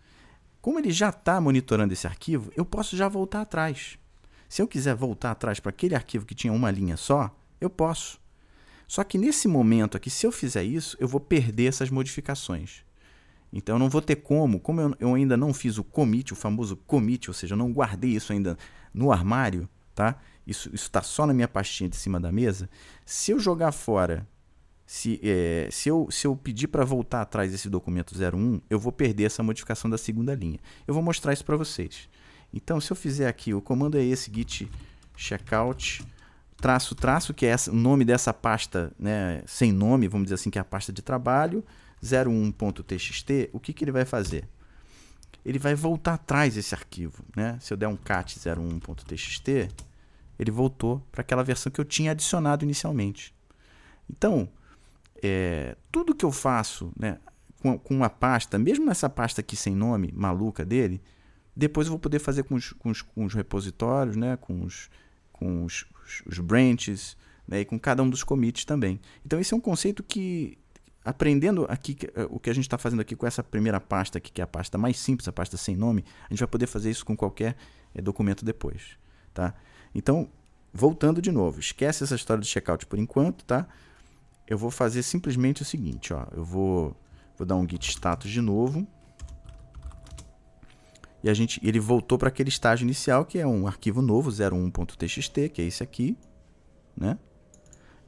Como 0.61 0.79
ele 0.79 0.91
já 0.91 1.11
está 1.11 1.41
monitorando 1.41 1.93
esse 1.93 2.07
arquivo, 2.07 2.53
eu 2.57 2.65
posso 2.65 2.97
já 2.97 3.09
voltar 3.09 3.43
atrás. 3.43 3.99
Se 4.49 4.61
eu 4.61 4.69
quiser 4.69 4.95
voltar 4.95 5.31
atrás 5.31 5.61
para 5.61 5.71
aquele 5.71 5.95
arquivo 5.95 6.27
que 6.27 6.35
tinha 6.35 6.53
uma 6.53 6.71
linha 6.71 6.97
só, 6.97 7.35
eu 7.61 7.71
posso. 7.71 8.21
Só 8.95 9.03
que 9.03 9.19
nesse 9.19 9.49
momento 9.49 9.97
aqui, 9.97 10.09
se 10.09 10.25
eu 10.25 10.31
fizer 10.31 10.63
isso, 10.63 10.97
eu 11.01 11.09
vou 11.09 11.19
perder 11.19 11.65
essas 11.65 11.91
modificações. 11.91 12.85
Então 13.53 13.75
eu 13.75 13.79
não 13.81 13.91
vou 13.91 14.01
ter 14.01 14.15
como, 14.15 14.61
como 14.61 14.81
eu, 14.81 14.97
eu 15.01 15.15
ainda 15.15 15.37
não 15.37 15.53
fiz 15.53 15.79
o 15.79 15.83
commit, 15.83 16.33
o 16.33 16.37
famoso 16.37 16.77
commit, 16.77 17.29
ou 17.29 17.35
seja, 17.35 17.55
eu 17.55 17.59
não 17.59 17.73
guardei 17.73 18.13
isso 18.13 18.33
ainda 18.33 18.57
no 18.95 19.11
armário, 19.11 19.69
tá? 19.97 20.17
Isso 20.47 20.73
está 20.73 21.03
só 21.03 21.27
na 21.27 21.35
minha 21.35 21.49
pastinha 21.49 21.91
de 21.91 21.97
cima 21.97 22.21
da 22.21 22.31
mesa. 22.31 22.71
Se 23.05 23.33
eu 23.33 23.41
jogar 23.41 23.73
fora, 23.73 24.29
se, 24.87 25.19
é, 25.25 25.69
se, 25.73 25.89
eu, 25.89 26.07
se 26.09 26.29
eu 26.29 26.37
pedir 26.37 26.69
para 26.69 26.85
voltar 26.85 27.23
atrás 27.23 27.51
desse 27.51 27.69
documento 27.69 28.15
01, 28.15 28.61
eu 28.71 28.79
vou 28.79 28.93
perder 28.93 29.25
essa 29.25 29.43
modificação 29.43 29.91
da 29.91 29.99
segunda 29.99 30.37
linha. 30.37 30.61
Eu 30.87 30.95
vou 30.95 31.03
mostrar 31.03 31.33
isso 31.33 31.45
para 31.45 31.57
vocês. 31.57 32.09
Então, 32.53 32.81
se 32.81 32.93
eu 32.93 32.97
fizer 32.97 33.27
aqui, 33.27 33.53
o 33.53 33.61
comando 33.61 33.99
é 33.99 34.05
esse, 34.05 34.31
git 34.33 34.71
checkout 35.17 36.05
traço 36.65 36.95
traço, 36.95 37.35
que 37.35 37.45
é 37.45 37.55
o 37.69 37.75
nome 37.75 38.07
dessa 38.07 38.33
pasta, 38.33 38.91
né, 38.99 39.43
sem 39.47 39.71
nome, 39.71 40.09
vamos 40.09 40.25
dizer 40.25 40.37
assim, 40.37 40.49
que 40.49 40.57
é 40.57 40.63
a 40.63 40.65
pasta 40.65 40.91
de 40.91 41.03
trabalho, 41.03 41.63
01.txt, 42.03 43.51
o 43.53 43.61
que, 43.61 43.75
que 43.75 43.85
ele 43.85 43.93
vai 43.93 44.07
fazer? 44.07 44.49
Ele 45.45 45.59
vai 45.59 45.75
voltar 45.75 46.15
atrás 46.15 46.57
esse 46.57 46.75
arquivo. 46.75 47.23
Né? 47.37 47.59
Se 47.61 47.71
eu 47.71 47.77
der 47.77 47.87
um 47.87 47.97
cat 47.99 48.41
01.txt, 48.41 49.69
ele 50.39 50.51
voltou 50.51 51.07
para 51.13 51.21
aquela 51.21 51.45
versão 51.45 51.71
que 51.71 51.79
eu 51.79 51.85
tinha 51.85 52.13
adicionado 52.13 52.65
inicialmente. 52.65 53.35
Então, 54.09 54.49
é, 55.23 55.77
tudo 55.93 56.15
que 56.15 56.25
eu 56.25 56.33
faço 56.33 56.91
né, 56.99 57.19
com, 57.61 57.79
com 57.79 57.95
uma 57.95 58.09
pasta, 58.09 58.59
mesmo 58.59 58.87
nessa 58.87 59.11
pasta 59.11 59.43
aqui 59.43 59.55
sem 59.55 59.75
nome, 59.75 60.11
maluca 60.17 60.65
dele, 60.65 61.03
depois 61.55 61.89
eu 61.89 61.91
vou 61.91 61.99
poder 61.99 62.21
fazer 62.21 62.45
com 62.45 62.55
os, 62.55 62.73
com 62.73 62.89
os, 62.89 63.03
com 63.03 63.27
os 63.27 63.35
repositórios, 63.35 64.17
né? 64.17 64.39
com, 64.39 64.63
os, 64.63 64.89
com 65.35 65.65
os, 65.65 65.85
os 66.27 66.39
branches 66.39 67.17
né? 67.47 67.61
e 67.61 67.65
com 67.65 67.79
cada 67.79 68.03
um 68.03 68.09
dos 68.09 68.25
commits 68.25 68.65
também. 68.65 69.01
Então 69.25 69.39
esse 69.39 69.53
é 69.53 69.57
um 69.57 69.61
conceito 69.61 70.03
que 70.03 70.57
aprendendo 71.05 71.67
aqui 71.69 71.97
eh, 72.15 72.27
o 72.31 72.41
que 72.41 72.49
a 72.49 72.55
gente 72.55 72.65
está 72.65 72.79
fazendo 72.79 73.01
aqui 73.01 73.15
com 73.15 73.27
essa 73.27 73.43
primeira 73.43 73.79
pasta 73.79 74.17
aqui, 74.19 74.33
que 74.33 74.41
é 74.41 74.45
a 74.45 74.47
pasta 74.47 74.79
mais 74.79 74.99
simples, 74.99 75.29
a 75.29 75.33
pasta 75.33 75.57
sem 75.57 75.77
nome, 75.77 76.03
a 76.25 76.33
gente 76.33 76.39
vai 76.39 76.49
poder 76.49 76.67
fazer 76.67 76.91
isso 76.91 77.05
com 77.05 77.15
qualquer 77.15 77.57
é, 77.95 78.01
documento 78.01 78.45
depois, 78.45 78.97
tá? 79.35 79.55
Então, 79.95 80.31
voltando 80.73 81.21
de 81.21 81.31
novo, 81.31 81.61
esquece 81.61 82.03
essa 82.03 82.15
história 82.15 82.41
do 82.41 82.47
checkout 82.47 82.87
por 82.87 82.99
enquanto, 82.99 83.45
tá? 83.45 83.69
Eu 84.47 84.57
vou 84.57 84.71
fazer 84.71 85.03
simplesmente 85.03 85.61
o 85.61 85.65
seguinte, 85.65 86.15
ó, 86.15 86.27
eu 86.33 86.45
vou, 86.45 86.97
vou 87.37 87.47
dar 87.47 87.57
um 87.57 87.69
git 87.69 87.91
status 87.91 88.31
de 88.31 88.41
novo, 88.41 88.87
e 91.25 91.31
a 91.31 91.33
gente, 91.33 91.59
ele 91.67 91.81
voltou 91.81 92.19
para 92.19 92.29
aquele 92.29 92.51
estágio 92.51 92.85
inicial, 92.85 93.25
que 93.25 93.39
é 93.39 93.47
um 93.47 93.67
arquivo 93.67 94.03
novo, 94.03 94.31
01.txt, 94.31 95.49
que 95.49 95.63
é 95.63 95.65
esse 95.65 95.83
aqui, 95.83 96.19
né? 96.95 97.19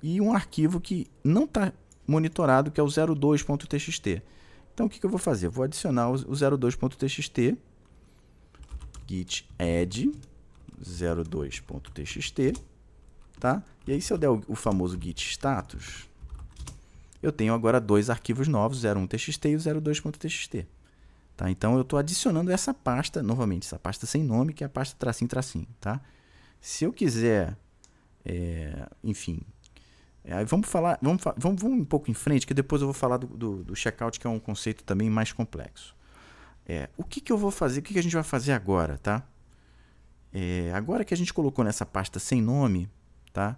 E 0.03 0.21
um 0.21 0.35
arquivo 0.35 0.79
que 0.79 1.07
não 1.25 1.45
está 1.45 1.73
monitorado, 2.07 2.71
que 2.71 2.79
é 2.79 2.83
o 2.83 2.87
02.txt. 2.87 4.23
Então 4.75 4.85
o 4.85 4.91
que, 4.91 5.01
que 5.01 5.07
eu 5.07 5.09
vou 5.09 5.19
fazer? 5.19 5.49
Vou 5.49 5.65
adicionar 5.65 6.11
o 6.11 6.15
02.txt, 6.15 7.57
git 9.07 9.49
add 9.59 10.13
02.txt, 10.79 12.53
tá? 13.41 13.63
E 13.87 13.93
aí 13.93 14.03
se 14.03 14.13
eu 14.13 14.19
der 14.19 14.29
o, 14.29 14.43
o 14.47 14.55
famoso 14.55 14.99
git 15.01 15.27
status, 15.27 16.07
eu 17.23 17.33
tenho 17.33 17.55
agora 17.55 17.81
dois 17.81 18.11
arquivos 18.11 18.47
novos, 18.47 18.85
01.txt 18.85 19.49
e 19.49 19.57
o 19.57 19.59
02.txt. 19.59 20.76
Tá? 21.37 21.51
Então 21.51 21.75
eu 21.75 21.83
estou 21.83 21.99
adicionando 21.99 22.51
essa 22.51 22.73
pasta, 22.73 23.23
novamente, 23.23 23.67
essa 23.67 23.79
pasta 23.79 24.07
sem 24.07 24.25
nome, 24.25 24.55
que 24.55 24.65
é 24.65 24.67
a 24.67 24.71
pasta 24.71 24.97
tracinho 24.99 25.29
tracinho. 25.29 25.67
Tá? 25.79 26.01
Se 26.61 26.85
eu 26.85 26.93
quiser, 26.93 27.57
é, 28.25 28.89
enfim, 29.05 29.41
é, 30.25 30.43
vamos 30.45 30.67
falar, 30.69 30.99
vamos, 31.03 31.23
vamos, 31.37 31.63
vamos 31.63 31.81
um 31.81 31.85
pouco 31.85 32.11
em 32.11 32.15
frente, 32.15 32.47
que 32.47 32.55
depois 32.55 32.81
eu 32.81 32.89
vou 32.89 32.95
falar 32.95 33.19
do, 33.19 33.27
do, 33.27 33.65
do 33.65 33.77
checkout, 33.77 34.19
que 34.19 34.27
é 34.27 34.31
um 34.31 34.41
conceito 34.41 34.83
também 34.83 35.11
mais 35.11 35.31
complexo. 35.31 35.95
É, 36.67 36.89
o 36.97 37.05
que, 37.05 37.21
que 37.21 37.31
eu 37.31 37.37
vou 37.37 37.51
fazer, 37.51 37.81
o 37.81 37.83
que, 37.83 37.93
que 37.93 37.99
a 37.99 38.03
gente 38.03 38.15
vai 38.15 38.25
fazer 38.25 38.53
agora, 38.53 38.99
tá? 38.99 39.23
É, 40.33 40.73
agora 40.75 41.05
que 41.05 41.15
a 41.15 41.17
gente 41.17 41.33
colocou 41.33 41.65
nessa 41.65 41.85
pasta 41.85 42.19
sem 42.19 42.41
nome, 42.41 42.89
tá? 43.33 43.57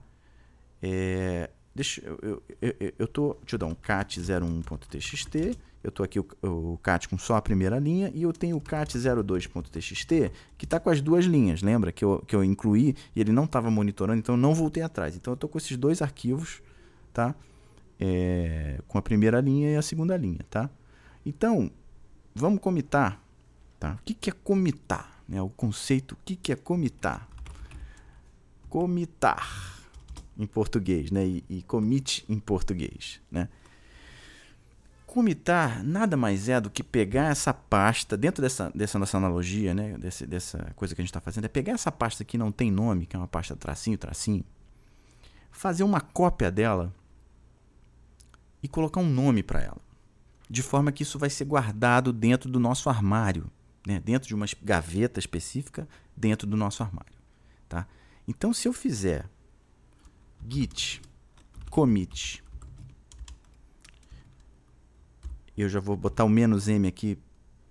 É, 0.82 1.48
deixa 1.74 2.02
eu, 2.04 2.18
eu, 2.20 2.42
eu, 2.60 2.92
eu 2.98 3.08
tô, 3.08 3.34
deixa 3.40 3.54
eu 3.54 3.58
dar 3.58 3.66
um 3.66 3.74
cat01.txt 3.74 5.58
eu 5.82 5.90
estou 5.90 6.04
aqui 6.04 6.18
o, 6.18 6.26
o 6.42 6.78
cat 6.78 7.08
com 7.08 7.16
só 7.16 7.36
a 7.36 7.42
primeira 7.42 7.78
linha 7.78 8.10
e 8.14 8.22
eu 8.22 8.32
tenho 8.32 8.56
o 8.56 8.60
cat02.txt 8.60 10.32
que 10.56 10.64
está 10.64 10.80
com 10.80 10.90
as 10.90 11.00
duas 11.00 11.24
linhas. 11.24 11.62
Lembra 11.62 11.92
que 11.92 12.04
eu, 12.04 12.22
que 12.26 12.34
eu 12.34 12.42
incluí 12.42 12.96
e 13.14 13.20
ele 13.20 13.30
não 13.30 13.44
estava 13.44 13.70
monitorando, 13.70 14.18
então 14.18 14.34
eu 14.34 14.40
não 14.40 14.54
voltei 14.54 14.82
atrás. 14.82 15.16
Então 15.16 15.32
eu 15.32 15.34
estou 15.36 15.48
com 15.48 15.56
esses 15.56 15.76
dois 15.76 16.02
arquivos, 16.02 16.60
tá? 17.12 17.34
É, 18.00 18.80
com 18.88 18.98
a 18.98 19.02
primeira 19.02 19.40
linha 19.40 19.70
e 19.70 19.76
a 19.76 19.82
segunda 19.82 20.16
linha, 20.16 20.40
tá? 20.50 20.68
Então, 21.24 21.70
vamos 22.34 22.60
comitar, 22.60 23.22
tá? 23.78 23.98
O 24.00 24.04
que, 24.04 24.14
que 24.14 24.30
é 24.30 24.32
comitar? 24.32 25.22
Né? 25.28 25.40
O 25.42 25.48
conceito, 25.48 26.12
o 26.12 26.18
que, 26.24 26.36
que 26.36 26.52
é 26.52 26.56
comitar? 26.56 27.28
Comitar 28.68 29.78
em 30.36 30.46
português, 30.46 31.10
né? 31.10 31.26
E, 31.26 31.44
e 31.48 31.62
commit 31.62 32.24
em 32.28 32.38
português, 32.38 33.20
né? 33.30 33.48
Comitar 35.08 35.82
nada 35.82 36.18
mais 36.18 36.50
é 36.50 36.60
do 36.60 36.68
que 36.68 36.82
pegar 36.82 37.30
essa 37.30 37.54
pasta, 37.54 38.14
dentro 38.14 38.42
dessa, 38.42 38.70
dessa 38.74 38.98
nossa 38.98 39.16
analogia, 39.16 39.74
né, 39.74 39.96
desse, 39.96 40.26
dessa 40.26 40.70
coisa 40.76 40.94
que 40.94 41.00
a 41.00 41.02
gente 41.02 41.08
está 41.08 41.18
fazendo, 41.20 41.46
é 41.46 41.48
pegar 41.48 41.72
essa 41.72 41.90
pasta 41.90 42.26
que 42.26 42.36
não 42.36 42.52
tem 42.52 42.70
nome, 42.70 43.06
que 43.06 43.16
é 43.16 43.18
uma 43.18 43.26
pasta 43.26 43.56
tracinho, 43.56 43.96
tracinho, 43.96 44.44
fazer 45.50 45.82
uma 45.82 45.98
cópia 45.98 46.50
dela 46.50 46.94
e 48.62 48.68
colocar 48.68 49.00
um 49.00 49.08
nome 49.08 49.42
para 49.42 49.62
ela. 49.62 49.80
De 50.48 50.62
forma 50.62 50.92
que 50.92 51.04
isso 51.04 51.18
vai 51.18 51.30
ser 51.30 51.46
guardado 51.46 52.12
dentro 52.12 52.50
do 52.50 52.60
nosso 52.60 52.90
armário, 52.90 53.50
né, 53.86 53.98
dentro 54.00 54.28
de 54.28 54.34
uma 54.34 54.44
gaveta 54.62 55.18
específica, 55.18 55.88
dentro 56.14 56.46
do 56.46 56.56
nosso 56.56 56.82
armário. 56.82 57.14
Tá? 57.66 57.86
Então, 58.28 58.52
se 58.52 58.68
eu 58.68 58.74
fizer 58.74 59.26
git 60.46 61.00
commit 61.70 62.44
eu 65.62 65.68
já 65.68 65.80
vou 65.80 65.96
botar 65.96 66.24
o 66.24 66.28
menos 66.28 66.68
M 66.68 66.86
aqui 66.86 67.18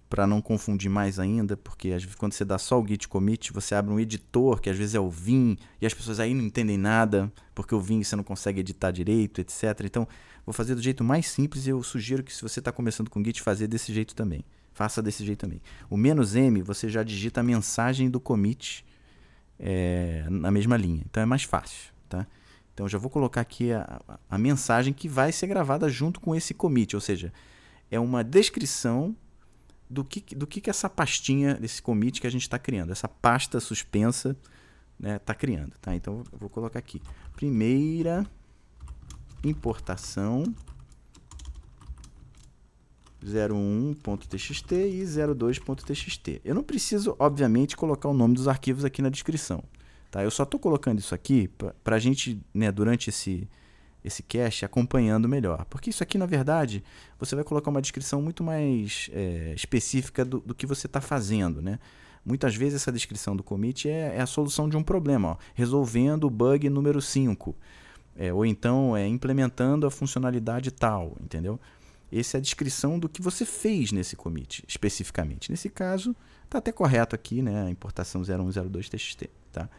para 0.10 0.26
não 0.26 0.42
confundir 0.42 0.90
mais 0.90 1.20
ainda, 1.20 1.58
porque 1.58 1.90
às 1.90 2.02
vezes 2.02 2.16
quando 2.16 2.34
você 2.34 2.46
dá 2.46 2.58
só 2.58 2.82
o 2.82 2.88
git 2.88 3.08
commit, 3.08 3.52
você 3.52 3.76
abre 3.76 3.94
um 3.94 4.00
editor, 4.00 4.62
que 4.62 4.70
às 4.70 4.78
vezes 4.78 4.96
é 4.96 5.00
o 5.00 5.10
Vim, 5.10 5.58
e 5.82 5.86
as 5.86 5.94
pessoas 5.94 6.20
aí 6.20 6.34
não 6.34 6.44
entendem 6.44 6.78
nada, 6.78 7.32
porque 7.54 7.76
o 7.76 7.82
Vim 7.82 8.02
você 8.04 8.16
não 8.16 8.24
consegue 8.24 8.62
editar 8.62 8.92
direito, 8.92 9.42
etc. 9.42 9.82
Então, 9.84 10.08
vou 10.46 10.54
fazer 10.54 10.76
do 10.76 10.82
jeito 10.82 11.04
mais 11.04 11.28
simples 11.28 11.68
e 11.68 11.72
eu 11.72 11.84
sugiro 11.84 12.24
que 12.24 12.34
se 12.34 12.42
você 12.42 12.60
está 12.60 12.72
começando 12.72 13.10
com 13.10 13.24
Git, 13.24 13.42
fazer 13.42 13.68
desse 13.68 13.94
jeito 13.94 14.16
também. 14.16 14.46
Faça 14.74 15.02
desse 15.02 15.26
jeito 15.26 15.40
também. 15.40 15.62
O 15.90 15.98
menos 15.98 16.36
M, 16.36 16.62
você 16.62 16.88
já 16.88 17.04
digita 17.04 17.42
a 17.42 17.44
mensagem 17.44 18.10
do 18.10 18.20
commit 18.20 18.86
é, 19.60 20.26
na 20.30 20.52
mesma 20.52 20.78
linha. 20.78 21.02
Então 21.10 21.22
é 21.22 21.26
mais 21.26 21.44
fácil, 21.44 21.92
tá? 22.08 22.28
Então 22.74 22.88
já 22.88 23.00
vou 23.00 23.10
colocar 23.10 23.42
aqui 23.42 23.74
a, 23.74 24.00
a 24.30 24.38
mensagem 24.38 24.94
que 24.94 25.10
vai 25.10 25.32
ser 25.32 25.48
gravada 25.48 25.90
junto 25.90 26.20
com 26.20 26.36
esse 26.36 26.54
commit, 26.54 26.96
ou 26.96 27.02
seja, 27.02 27.34
é 27.90 28.00
uma 28.00 28.24
descrição 28.24 29.16
do 29.90 30.04
que, 30.04 30.36
do 30.36 30.46
que, 30.46 30.60
que 30.60 30.70
essa 30.70 30.90
pastinha, 30.90 31.56
desse 31.56 31.82
commit 31.82 32.20
que 32.20 32.28
a 32.28 32.30
gente 32.30 32.42
está 32.42 32.60
criando, 32.60 32.92
essa 32.92 33.08
pasta 33.08 33.60
suspensa 33.60 34.32
está 34.32 34.40
né, 35.00 35.20
tá 35.20 35.34
criando. 35.34 35.74
Tá? 35.80 35.96
Então 35.96 36.24
eu 36.32 36.38
vou 36.38 36.50
colocar 36.50 36.80
aqui. 36.80 37.02
Primeira 37.36 38.26
importação 39.44 40.44
01.txt 43.24 44.76
e 44.76 45.04
02.txt. 45.04 46.42
Eu 46.44 46.56
não 46.56 46.64
preciso, 46.64 47.16
obviamente, 47.20 47.76
colocar 47.76 48.10
o 48.10 48.14
nome 48.14 48.36
dos 48.36 48.48
arquivos 48.48 48.86
aqui 48.86 49.02
na 49.02 49.10
descrição. 49.10 49.64
Tá? 50.12 50.24
Eu 50.24 50.32
só 50.32 50.44
estou 50.44 50.60
colocando 50.60 51.00
isso 51.00 51.14
aqui 51.14 51.50
para 51.84 51.96
a 51.96 52.00
gente, 52.00 52.42
né, 52.54 52.72
durante 52.72 53.10
esse, 53.10 53.48
esse 54.08 54.24
cache 54.24 54.66
acompanhando 54.66 55.28
melhor. 55.28 55.66
Porque 55.66 55.90
isso 55.90 56.02
aqui, 56.04 56.18
na 56.18 56.26
verdade, 56.26 56.84
você 57.20 57.36
vai 57.36 57.44
colocar 57.44 57.70
uma 57.70 57.82
descrição 57.82 58.22
muito 58.22 58.44
mais 58.44 59.10
é, 59.14 59.54
específica 59.56 60.26
do, 60.26 60.40
do, 60.40 60.56
que 60.56 60.66
você 60.66 60.88
está 60.88 61.02
fazendo. 61.02 61.62
Né? 61.62 61.80
Muitas 62.26 62.56
vezes 62.56 62.82
essa 62.82 62.92
descrição 62.92 63.36
do 63.36 63.44
commit 63.44 63.90
é, 63.90 64.16
é 64.18 64.22
a 64.22 64.26
solução 64.26 64.68
de 64.68 64.76
um 64.76 64.84
problema, 64.84 65.30
ó, 65.32 65.38
resolvendo 65.54 66.26
o 66.26 66.30
bug 66.30 66.70
número 66.70 67.02
5. 67.02 67.56
É, 68.16 68.34
ou 68.34 68.46
então 68.46 68.98
é 68.98 69.08
implementando 69.08 69.86
a 69.86 69.92
funcionalidade 69.92 70.72
tal, 70.72 71.16
entendeu? 71.22 71.60
Essa 72.12 72.38
é 72.38 72.40
a 72.40 72.42
descrição 72.42 72.98
do 72.98 73.08
que 73.08 73.22
você 73.22 73.46
fez 73.46 73.92
nesse 73.92 74.16
commit, 74.16 74.64
especificamente. 74.68 75.52
Nesse 75.52 75.70
caso, 75.70 76.16
está 76.46 76.58
até 76.58 76.72
correto 76.72 77.14
aqui, 77.14 77.42
né? 77.42 77.66
A 77.66 77.70
importação 77.70 78.22
0102txt, 78.22 79.30
tá? 79.52 79.70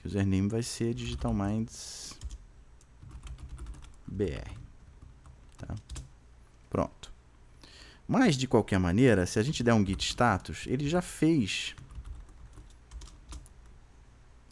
username 0.04 0.48
vai 0.48 0.62
ser 0.62 0.92
digitalminds 0.94 2.18
BR. 4.12 4.50
Tá? 5.58 5.74
Pronto. 6.68 7.12
Mas, 8.06 8.36
de 8.36 8.46
qualquer 8.46 8.78
maneira, 8.78 9.26
se 9.26 9.38
a 9.38 9.42
gente 9.42 9.62
der 9.62 9.74
um 9.74 9.84
git 9.84 10.04
status, 10.04 10.64
ele 10.66 10.88
já 10.88 11.00
fez. 11.00 11.74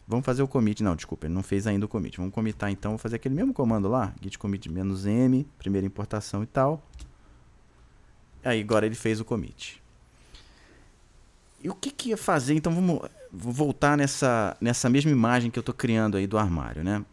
Vamos 0.07 0.25
fazer 0.25 0.41
o 0.41 0.47
commit. 0.47 0.81
Não, 0.81 0.95
desculpa, 0.95 1.27
ele 1.27 1.33
não 1.33 1.43
fez 1.43 1.67
ainda 1.67 1.85
o 1.85 1.89
commit. 1.89 2.17
Vamos 2.17 2.33
comitar 2.33 2.71
então. 2.71 2.91
Vou 2.91 2.97
fazer 2.97 3.17
aquele 3.17 3.35
mesmo 3.35 3.53
comando 3.53 3.87
lá: 3.87 4.13
git 4.21 4.37
commit 4.37 4.67
"-m", 4.67 5.47
primeira 5.57 5.85
importação 5.85 6.43
e 6.43 6.47
tal. 6.47 6.83
Aí 8.43 8.59
agora 8.59 8.85
ele 8.85 8.95
fez 8.95 9.19
o 9.19 9.25
commit. 9.25 9.81
E 11.63 11.69
o 11.69 11.75
que, 11.75 11.91
que 11.91 12.09
ia 12.09 12.17
fazer? 12.17 12.55
Então 12.55 12.73
vamos 12.73 13.07
voltar 13.31 13.95
nessa, 13.95 14.57
nessa 14.59 14.89
mesma 14.89 15.11
imagem 15.11 15.51
que 15.51 15.59
eu 15.59 15.61
estou 15.61 15.75
criando 15.75 16.17
aí 16.17 16.25
do 16.25 16.37
armário, 16.37 16.83
né? 16.83 17.05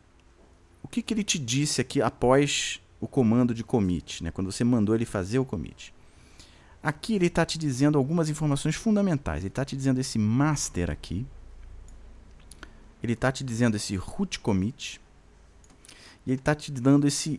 O 0.88 0.90
que, 0.90 1.02
que 1.02 1.12
ele 1.12 1.22
te 1.22 1.38
disse 1.38 1.82
aqui 1.82 2.00
após 2.00 2.80
o 2.98 3.06
comando 3.06 3.54
de 3.54 3.62
commit, 3.62 4.24
né? 4.24 4.30
Quando 4.30 4.50
você 4.50 4.64
mandou 4.64 4.94
ele 4.94 5.04
fazer 5.04 5.38
o 5.38 5.44
commit. 5.44 5.94
Aqui 6.82 7.14
ele 7.14 7.26
está 7.26 7.44
te 7.44 7.58
dizendo 7.58 7.98
algumas 7.98 8.30
informações 8.30 8.74
fundamentais. 8.74 9.40
Ele 9.40 9.48
está 9.48 9.66
te 9.66 9.76
dizendo 9.76 10.00
esse 10.00 10.18
master 10.18 10.90
aqui. 10.90 11.26
Ele 13.02 13.12
está 13.12 13.30
te 13.30 13.44
dizendo 13.44 13.76
esse 13.76 13.96
root 13.96 14.40
commit. 14.40 14.98
E 16.26 16.30
ele 16.30 16.40
está 16.40 16.54
te 16.54 16.72
dando 16.72 17.06
esse 17.06 17.38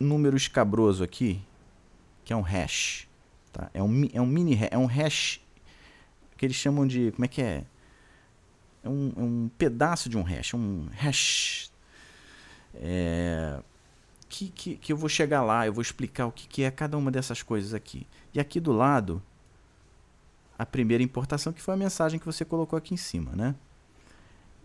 número 0.00 0.34
escabroso 0.34 1.04
aqui, 1.04 1.42
que 2.24 2.32
é 2.32 2.36
um 2.36 2.40
hash. 2.40 3.06
Tá? 3.52 3.70
É, 3.74 3.82
um, 3.82 4.08
é 4.10 4.20
um 4.20 4.26
mini 4.26 4.58
é 4.70 4.78
um 4.78 4.86
hash 4.86 5.40
que 6.36 6.46
eles 6.46 6.56
chamam 6.56 6.86
de. 6.86 7.12
Como 7.12 7.26
é 7.26 7.28
que 7.28 7.42
é? 7.42 7.64
É 8.82 8.88
um, 8.88 9.12
é 9.14 9.20
um 9.20 9.50
pedaço 9.58 10.08
de 10.08 10.16
um 10.16 10.22
hash. 10.22 10.54
Um 10.54 10.88
hash. 10.92 11.70
É, 12.74 13.60
que, 14.28 14.48
que, 14.48 14.76
que 14.76 14.92
eu 14.92 14.96
vou 14.96 15.08
chegar 15.08 15.42
lá, 15.42 15.66
eu 15.66 15.72
vou 15.72 15.82
explicar 15.82 16.26
o 16.26 16.32
que, 16.32 16.46
que 16.46 16.62
é 16.62 16.70
cada 16.70 16.96
uma 16.96 17.10
dessas 17.10 17.42
coisas 17.42 17.72
aqui. 17.74 18.06
E 18.34 18.40
aqui 18.40 18.60
do 18.60 18.72
lado, 18.72 19.22
a 20.58 20.66
primeira 20.66 21.02
importação, 21.02 21.52
que 21.52 21.62
foi 21.62 21.74
a 21.74 21.76
mensagem 21.76 22.18
que 22.18 22.26
você 22.26 22.44
colocou 22.44 22.76
aqui 22.76 22.94
em 22.94 22.98
cima, 22.98 23.32
né? 23.32 23.54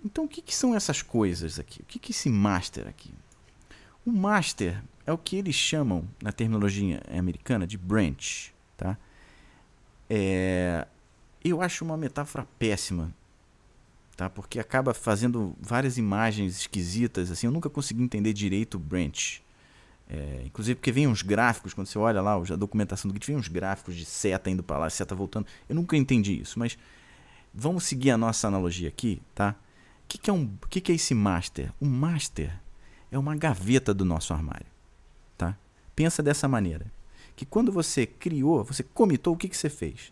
Então, 0.04 0.26
o 0.26 0.28
que, 0.28 0.42
que 0.42 0.56
são 0.56 0.76
essas 0.76 1.02
coisas 1.02 1.60
aqui? 1.60 1.82
O 1.82 1.86
que, 1.86 2.00
que 2.00 2.12
é 2.12 2.14
esse 2.14 2.30
master 2.30 2.88
aqui? 2.88 3.14
O 4.06 4.12
master 4.12 4.82
é 5.06 5.14
o 5.14 5.18
que 5.18 5.36
eles 5.36 5.56
chamam, 5.56 6.08
na 6.22 6.32
terminologia 6.32 7.02
americana, 7.16 7.68
de 7.68 7.78
branch. 7.78 8.52
Tá? 8.76 8.98
É, 10.10 10.88
eu 11.44 11.62
acho 11.62 11.86
uma 11.86 11.96
metáfora 11.96 12.48
péssima, 12.58 13.14
tá? 14.22 14.30
porque 14.30 14.60
acaba 14.60 14.94
fazendo 14.94 15.56
várias 15.60 15.98
imagens 15.98 16.60
esquisitas. 16.60 17.32
Assim, 17.32 17.48
eu 17.48 17.52
nunca 17.52 17.70
consegui 17.70 18.04
entender 18.04 18.34
direito 18.34 18.76
o 18.76 18.80
branch. 18.80 19.42
É, 20.08 20.44
inclusive 20.46 20.76
porque 20.76 20.92
vem 20.92 21.08
uns 21.08 21.24
gráficos, 21.24 21.74
quando 21.74 21.88
você 21.88 21.98
olha 21.98 22.22
lá 22.22 22.36
a 22.36 22.56
documentação 22.56 23.10
do 23.10 23.16
Git, 23.16 23.26
vem 23.26 23.36
uns 23.36 23.48
gráficos 23.48 23.96
de 23.96 24.06
seta 24.06 24.50
indo 24.50 24.62
para 24.62 24.78
lá, 24.78 24.90
seta 24.90 25.16
voltando. 25.16 25.48
Eu 25.68 25.74
nunca 25.74 25.98
entendi 25.98 26.40
isso, 26.40 26.60
mas 26.60 26.78
vamos 27.52 27.86
seguir 27.86 28.12
a 28.12 28.18
nossa 28.18 28.48
analogia 28.48 28.90
aqui, 28.90 29.22
tá? 29.34 29.56
O 30.04 30.08
que, 30.08 30.18
que, 30.18 30.30
é, 30.30 30.34
um, 30.34 30.56
que, 30.70 30.82
que 30.82 30.92
é 30.92 30.96
esse 30.96 31.16
master? 31.16 31.72
O 31.80 31.86
master 31.86 32.54
é 33.10 33.18
uma 33.18 33.36
gaveta 33.36 33.94
do 33.94 34.06
nosso 34.06 34.34
armário. 34.34 34.68
Tá? 35.38 35.58
Pensa 35.96 36.22
dessa 36.22 36.48
maneira. 36.48 36.86
Que 37.36 37.46
quando 37.46 37.72
você 37.72 38.06
criou, 38.06 38.64
você 38.64 38.84
comitou, 38.84 39.34
o 39.34 39.38
que, 39.38 39.48
que 39.48 39.58
você 39.58 39.70
fez? 39.70 40.12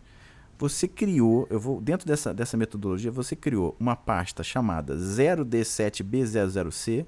Você 0.60 0.86
criou, 0.86 1.48
eu 1.48 1.58
vou 1.58 1.80
dentro 1.80 2.06
dessa, 2.06 2.34
dessa 2.34 2.54
metodologia, 2.54 3.10
você 3.10 3.34
criou 3.34 3.74
uma 3.80 3.96
pasta 3.96 4.44
chamada 4.44 4.94
0D7B00C, 4.94 7.06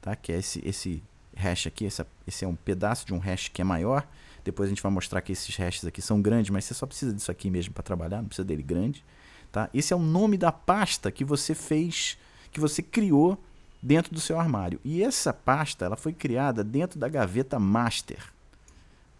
tá? 0.00 0.16
que 0.16 0.32
é 0.32 0.38
esse, 0.38 0.62
esse 0.64 1.02
hash 1.36 1.66
aqui, 1.66 1.84
essa, 1.84 2.06
esse 2.26 2.46
é 2.46 2.48
um 2.48 2.56
pedaço 2.56 3.04
de 3.04 3.12
um 3.12 3.18
hash 3.18 3.48
que 3.48 3.60
é 3.60 3.64
maior. 3.64 4.08
Depois 4.42 4.68
a 4.68 4.70
gente 4.70 4.82
vai 4.82 4.90
mostrar 4.90 5.20
que 5.20 5.32
esses 5.32 5.54
hashes 5.54 5.84
aqui 5.84 6.00
são 6.00 6.22
grandes, 6.22 6.48
mas 6.48 6.64
você 6.64 6.72
só 6.72 6.86
precisa 6.86 7.12
disso 7.12 7.30
aqui 7.30 7.50
mesmo 7.50 7.74
para 7.74 7.82
trabalhar, 7.82 8.22
não 8.22 8.28
precisa 8.28 8.46
dele 8.46 8.62
grande. 8.62 9.04
Tá? 9.52 9.68
Esse 9.74 9.92
é 9.92 9.96
o 9.96 10.00
nome 10.00 10.38
da 10.38 10.50
pasta 10.50 11.12
que 11.12 11.26
você 11.26 11.54
fez, 11.54 12.16
que 12.50 12.58
você 12.58 12.82
criou 12.82 13.38
dentro 13.82 14.14
do 14.14 14.20
seu 14.20 14.40
armário. 14.40 14.80
E 14.82 15.02
essa 15.02 15.30
pasta 15.30 15.84
ela 15.84 15.96
foi 15.96 16.14
criada 16.14 16.64
dentro 16.64 16.98
da 16.98 17.10
gaveta 17.10 17.58
master, 17.58 18.32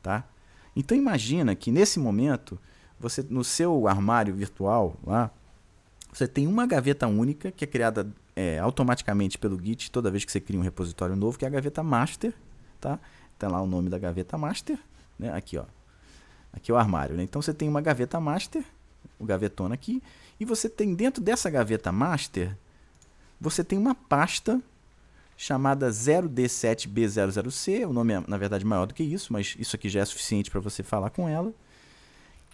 tá? 0.02 0.24
Então 0.74 0.96
imagina 0.96 1.54
que 1.54 1.70
nesse 1.70 2.00
momento 2.00 2.58
você 2.98 3.24
no 3.28 3.44
seu 3.44 3.86
armário 3.88 4.34
virtual 4.34 4.96
lá 5.04 5.30
você 6.12 6.28
tem 6.28 6.46
uma 6.46 6.66
gaveta 6.66 7.06
única 7.08 7.50
que 7.50 7.64
é 7.64 7.66
criada 7.66 8.06
é, 8.36 8.58
automaticamente 8.58 9.36
pelo 9.36 9.60
Git 9.60 9.90
toda 9.90 10.10
vez 10.10 10.24
que 10.24 10.30
você 10.30 10.40
cria 10.40 10.58
um 10.58 10.62
repositório 10.62 11.16
novo, 11.16 11.36
que 11.36 11.44
é 11.44 11.48
a 11.48 11.50
gaveta 11.50 11.82
master, 11.82 12.32
tá? 12.80 13.00
Tem 13.36 13.48
lá 13.48 13.60
o 13.60 13.66
nome 13.66 13.90
da 13.90 13.98
gaveta 13.98 14.38
master, 14.38 14.78
né? 15.18 15.32
Aqui, 15.32 15.58
ó. 15.58 15.64
Aqui 16.52 16.70
é 16.70 16.74
o 16.74 16.76
armário, 16.76 17.16
né? 17.16 17.24
Então 17.24 17.42
você 17.42 17.52
tem 17.52 17.68
uma 17.68 17.80
gaveta 17.80 18.20
master, 18.20 18.64
o 19.18 19.24
gavetona 19.24 19.74
aqui, 19.74 20.00
e 20.38 20.44
você 20.44 20.68
tem 20.68 20.94
dentro 20.94 21.20
dessa 21.20 21.50
gaveta 21.50 21.90
master 21.90 22.56
você 23.40 23.62
tem 23.62 23.78
uma 23.78 23.94
pasta 23.94 24.62
chamada 25.36 25.90
0D7B00C, 25.90 27.86
o 27.86 27.92
nome 27.92 28.14
é 28.14 28.22
na 28.26 28.38
verdade 28.38 28.64
maior 28.64 28.86
do 28.86 28.94
que 28.94 29.02
isso, 29.02 29.32
mas 29.32 29.56
isso 29.58 29.76
aqui 29.76 29.88
já 29.88 30.00
é 30.00 30.04
suficiente 30.04 30.50
para 30.50 30.60
você 30.60 30.82
falar 30.82 31.10
com 31.10 31.28
ela, 31.28 31.52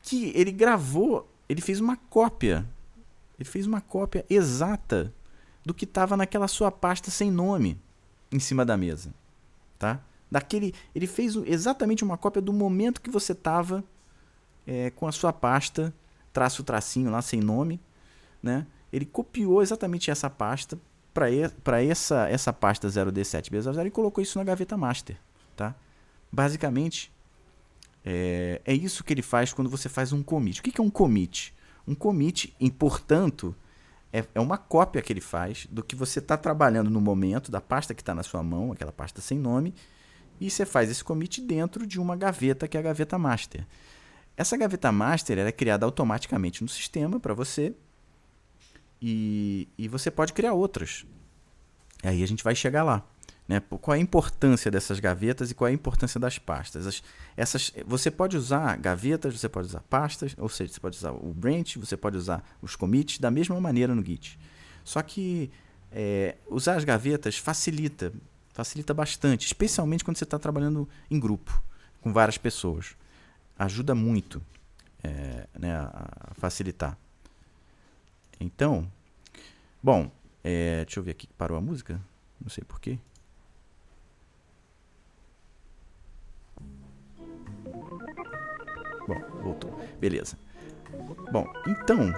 que 0.02 0.32
ele 0.34 0.50
gravou, 0.50 1.30
ele 1.48 1.60
fez 1.60 1.80
uma 1.80 1.96
cópia, 1.96 2.66
ele 3.38 3.48
fez 3.48 3.66
uma 3.66 3.80
cópia 3.80 4.24
exata 4.28 5.12
do 5.64 5.74
que 5.74 5.84
estava 5.84 6.16
naquela 6.16 6.48
sua 6.48 6.70
pasta 6.70 7.10
sem 7.10 7.30
nome 7.30 7.78
em 8.32 8.38
cima 8.38 8.64
da 8.64 8.76
mesa, 8.76 9.12
tá? 9.78 10.00
Daquele, 10.30 10.72
ele 10.94 11.06
fez 11.06 11.34
exatamente 11.44 12.04
uma 12.04 12.16
cópia 12.16 12.40
do 12.40 12.52
momento 12.52 13.00
que 13.00 13.10
você 13.10 13.32
estava 13.32 13.82
é, 14.66 14.90
com 14.90 15.08
a 15.08 15.12
sua 15.12 15.32
pasta 15.32 15.92
traço 16.32 16.62
tracinho 16.62 17.10
lá 17.10 17.20
sem 17.20 17.40
nome, 17.40 17.80
né? 18.40 18.66
ele 18.92 19.04
copiou 19.04 19.62
exatamente 19.62 20.10
essa 20.10 20.28
pasta 20.28 20.78
para 21.12 21.82
essa, 21.82 22.28
essa 22.28 22.52
pasta 22.52 22.88
0D7B00 22.88 23.86
e 23.86 23.90
colocou 23.90 24.22
isso 24.22 24.38
na 24.38 24.44
gaveta 24.44 24.76
master. 24.76 25.16
Tá? 25.56 25.74
Basicamente, 26.30 27.12
é, 28.04 28.60
é 28.64 28.74
isso 28.74 29.04
que 29.04 29.12
ele 29.12 29.22
faz 29.22 29.52
quando 29.52 29.70
você 29.70 29.88
faz 29.88 30.12
um 30.12 30.22
commit. 30.22 30.60
O 30.60 30.62
que, 30.62 30.80
é 30.80 30.84
um 30.84 30.90
commit? 30.90 31.54
Um 31.86 31.94
commit, 31.94 32.54
portanto, 32.78 33.54
é, 34.12 34.24
é 34.34 34.40
uma 34.40 34.58
cópia 34.58 35.02
que 35.02 35.12
ele 35.12 35.20
faz 35.20 35.66
do 35.70 35.82
que 35.82 35.94
você 35.94 36.18
está 36.18 36.36
trabalhando 36.36 36.90
no 36.90 37.00
momento, 37.00 37.50
da 37.50 37.60
pasta 37.60 37.94
que 37.94 38.02
está 38.02 38.14
na 38.14 38.22
sua 38.22 38.42
mão, 38.42 38.72
aquela 38.72 38.92
pasta 38.92 39.20
sem 39.20 39.38
nome, 39.38 39.74
e 40.40 40.50
você 40.50 40.64
faz 40.64 40.90
esse 40.90 41.04
commit 41.04 41.40
dentro 41.40 41.86
de 41.86 42.00
uma 42.00 42.16
gaveta 42.16 42.66
que 42.66 42.76
é 42.76 42.80
a 42.80 42.82
gaveta 42.82 43.18
master. 43.18 43.66
Essa 44.36 44.56
gaveta 44.56 44.90
master 44.90 45.38
é 45.38 45.52
criada 45.52 45.84
automaticamente 45.84 46.62
no 46.62 46.68
sistema 46.68 47.20
para 47.20 47.34
você 47.34 47.74
e, 49.02 49.68
e 49.76 49.86
você 49.86 50.10
pode 50.10 50.32
criar 50.32 50.54
outras. 50.54 51.04
Aí 52.02 52.22
a 52.22 52.26
gente 52.26 52.42
vai 52.42 52.54
chegar 52.54 52.82
lá. 52.82 53.04
Né? 53.50 53.58
Qual 53.80 53.96
é 53.96 53.98
a 53.98 54.00
importância 54.00 54.70
dessas 54.70 55.00
gavetas 55.00 55.50
e 55.50 55.56
qual 55.56 55.66
é 55.66 55.72
a 55.72 55.74
importância 55.74 56.20
das 56.20 56.38
pastas? 56.38 56.86
As, 56.86 57.02
essas, 57.36 57.72
você 57.84 58.08
pode 58.08 58.36
usar 58.36 58.76
gavetas, 58.76 59.36
você 59.40 59.48
pode 59.48 59.66
usar 59.66 59.80
pastas, 59.80 60.36
ou 60.38 60.48
seja, 60.48 60.72
você 60.72 60.78
pode 60.78 60.96
usar 60.96 61.10
o 61.10 61.34
branch, 61.34 61.76
você 61.76 61.96
pode 61.96 62.16
usar 62.16 62.48
os 62.62 62.76
commits 62.76 63.18
da 63.18 63.28
mesma 63.28 63.60
maneira 63.60 63.92
no 63.92 64.04
Git. 64.04 64.38
Só 64.84 65.02
que 65.02 65.50
é, 65.90 66.36
usar 66.46 66.76
as 66.76 66.84
gavetas 66.84 67.38
facilita, 67.38 68.12
facilita 68.52 68.94
bastante, 68.94 69.46
especialmente 69.46 70.04
quando 70.04 70.18
você 70.18 70.22
está 70.22 70.38
trabalhando 70.38 70.88
em 71.10 71.18
grupo, 71.18 71.60
com 72.00 72.12
várias 72.12 72.38
pessoas. 72.38 72.94
Ajuda 73.58 73.96
muito 73.96 74.40
é, 75.02 75.48
né, 75.58 75.74
a 75.74 76.34
facilitar. 76.34 76.96
Então, 78.38 78.88
bom, 79.82 80.08
é, 80.44 80.84
deixa 80.84 81.00
eu 81.00 81.02
ver 81.02 81.10
aqui, 81.10 81.26
parou 81.36 81.58
a 81.58 81.60
música? 81.60 82.00
Não 82.40 82.48
sei 82.48 82.62
porquê. 82.62 82.96
Voltou. 89.40 89.74
Beleza. 89.98 90.36
Bom, 91.32 91.46
então. 91.66 92.12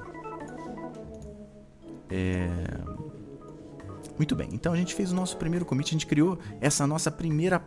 É... 2.11 2.48
Muito 4.16 4.35
bem. 4.37 4.48
Então 4.52 4.72
a 4.72 4.76
gente 4.76 4.94
fez 4.94 5.12
o 5.12 5.14
nosso 5.14 5.37
primeiro 5.37 5.64
commit. 5.64 5.88
A 5.88 5.92
gente 5.92 6.06
criou 6.06 6.38
essa 6.61 6.87
nossa 6.87 7.11
primeira 7.11 7.61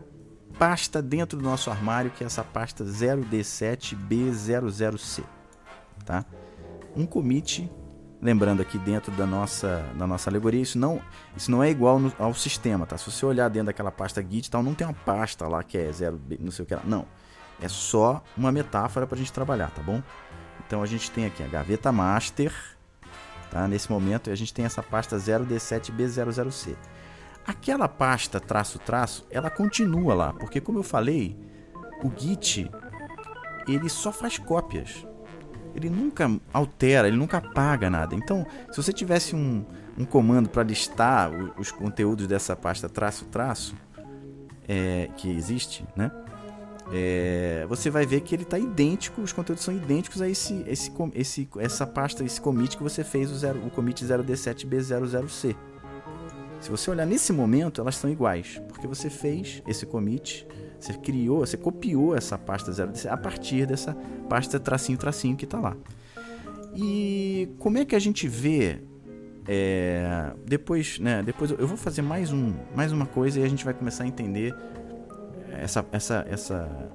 pasta 0.57 1.01
dentro 1.01 1.37
do 1.37 1.43
nosso 1.43 1.69
armário, 1.69 2.11
que 2.11 2.23
é 2.23 2.27
essa 2.27 2.43
pasta 2.43 2.83
0D7B00C. 2.83 5.23
Tá? 6.05 6.25
Um 6.95 7.05
commit 7.05 7.69
lembrando 8.21 8.61
aqui 8.61 8.77
dentro 8.79 9.11
da 9.11 9.27
nossa, 9.27 9.85
da 9.95 10.07
nossa 10.07 10.29
alegoria, 10.29 10.61
isso 10.61 10.79
não, 10.79 11.01
isso 11.37 11.51
não 11.51 11.63
é 11.63 11.69
igual 11.69 11.99
no, 11.99 12.11
ao 12.17 12.33
sistema, 12.33 12.85
tá? 12.85 12.97
Se 12.97 13.11
você 13.11 13.23
olhar 13.23 13.49
dentro 13.49 13.67
daquela 13.67 13.91
pasta 13.91 14.25
Git 14.27 14.49
tal, 14.49 14.63
não 14.63 14.73
tem 14.73 14.87
uma 14.87 14.93
pasta 14.93 15.47
lá 15.47 15.61
que 15.61 15.77
é 15.77 15.91
zero, 15.91 16.19
não 16.39 16.51
sei 16.51 16.63
o 16.63 16.65
que 16.65 16.73
lá. 16.73 16.81
Não. 16.83 17.05
É 17.61 17.67
só 17.67 18.23
uma 18.35 18.51
metáfora 18.51 19.07
para 19.07 19.15
a 19.15 19.17
gente 19.17 19.31
trabalhar, 19.31 19.71
tá 19.71 19.81
bom? 19.81 20.01
Então 20.65 20.81
a 20.81 20.85
gente 20.85 21.09
tem 21.11 21.25
aqui 21.25 21.43
a 21.43 21.47
gaveta 21.47 21.91
master, 21.91 22.53
tá? 23.51 23.67
Nesse 23.67 23.91
momento 23.91 24.29
a 24.29 24.35
gente 24.35 24.53
tem 24.53 24.65
essa 24.65 24.83
pasta 24.83 25.17
0D7B00C. 25.17 26.75
Aquela 27.45 27.87
pasta 27.87 28.39
traço 28.39 28.79
traço, 28.79 29.25
ela 29.29 29.49
continua 29.49 30.13
lá, 30.13 30.33
porque 30.33 30.59
como 30.59 30.79
eu 30.79 30.83
falei, 30.83 31.37
o 32.03 32.11
Git 32.15 32.69
ele 33.67 33.89
só 33.89 34.11
faz 34.11 34.37
cópias 34.37 35.05
ele 35.75 35.89
nunca 35.89 36.31
altera, 36.53 37.07
ele 37.07 37.17
nunca 37.17 37.37
apaga 37.37 37.89
nada. 37.89 38.15
Então, 38.15 38.47
se 38.71 38.77
você 38.81 38.93
tivesse 38.93 39.35
um, 39.35 39.65
um 39.97 40.05
comando 40.05 40.47
para 40.47 40.63
listar 40.63 41.29
os, 41.59 41.69
conteúdos 41.69 42.27
dessa 42.27 42.55
pasta 42.55 42.87
traço 42.87 43.25
traço, 43.25 43.75
é, 44.67 45.09
que 45.17 45.29
existe, 45.29 45.85
né? 45.95 46.09
É, 46.91 47.65
você 47.67 47.89
vai 47.89 48.05
ver 48.05 48.21
que 48.21 48.35
ele 48.35 48.43
está 48.43 48.59
idêntico, 48.59 49.21
os 49.21 49.33
conteúdos 49.33 49.63
são 49.63 49.75
idênticos 49.75 50.21
a 50.21 50.29
esse, 50.29 50.63
esse, 50.67 50.91
esse, 51.13 51.49
essa 51.57 51.87
pasta, 51.87 52.23
esse 52.23 52.39
commit 52.39 52.77
que 52.77 52.83
você 52.83 53.03
fez, 53.03 53.31
o, 53.31 53.35
zero, 53.35 53.59
o 53.65 53.69
commit 53.71 54.05
0D7B00C. 54.05 55.55
Se 56.61 56.69
você 56.69 56.89
olhar 56.89 57.05
nesse 57.05 57.33
momento, 57.33 57.81
elas 57.81 57.95
são 57.95 58.09
iguais, 58.09 58.61
porque 58.67 58.87
você 58.87 59.09
fez 59.09 59.61
esse 59.67 59.85
commit, 59.85 60.47
você 60.79 60.93
criou, 60.93 61.39
você 61.39 61.57
copiou 61.57 62.15
essa 62.15 62.37
pasta 62.37 62.71
0D7 62.71 63.11
a 63.11 63.17
partir 63.17 63.65
dessa 63.65 63.95
pasta 64.29 64.59
tracinho 64.59 64.97
tracinho 64.97 65.35
que 65.35 65.45
está 65.45 65.59
lá. 65.59 65.75
E 66.75 67.49
como 67.59 67.77
é 67.77 67.85
que 67.85 67.95
a 67.95 67.99
gente 67.99 68.27
vê 68.27 68.81
é, 69.47 70.33
depois, 70.45 70.99
né, 70.99 71.21
depois 71.23 71.51
eu 71.51 71.67
vou 71.67 71.77
fazer 71.77 72.01
mais 72.01 72.31
um, 72.31 72.53
mais 72.75 72.91
uma 72.91 73.05
coisa 73.05 73.39
e 73.39 73.43
a 73.43 73.47
gente 73.47 73.63
vai 73.63 73.73
começar 73.73 74.03
a 74.03 74.07
entender 74.07 74.55
essa, 75.59 75.85
essa, 75.91 76.25
essa, 76.29 76.89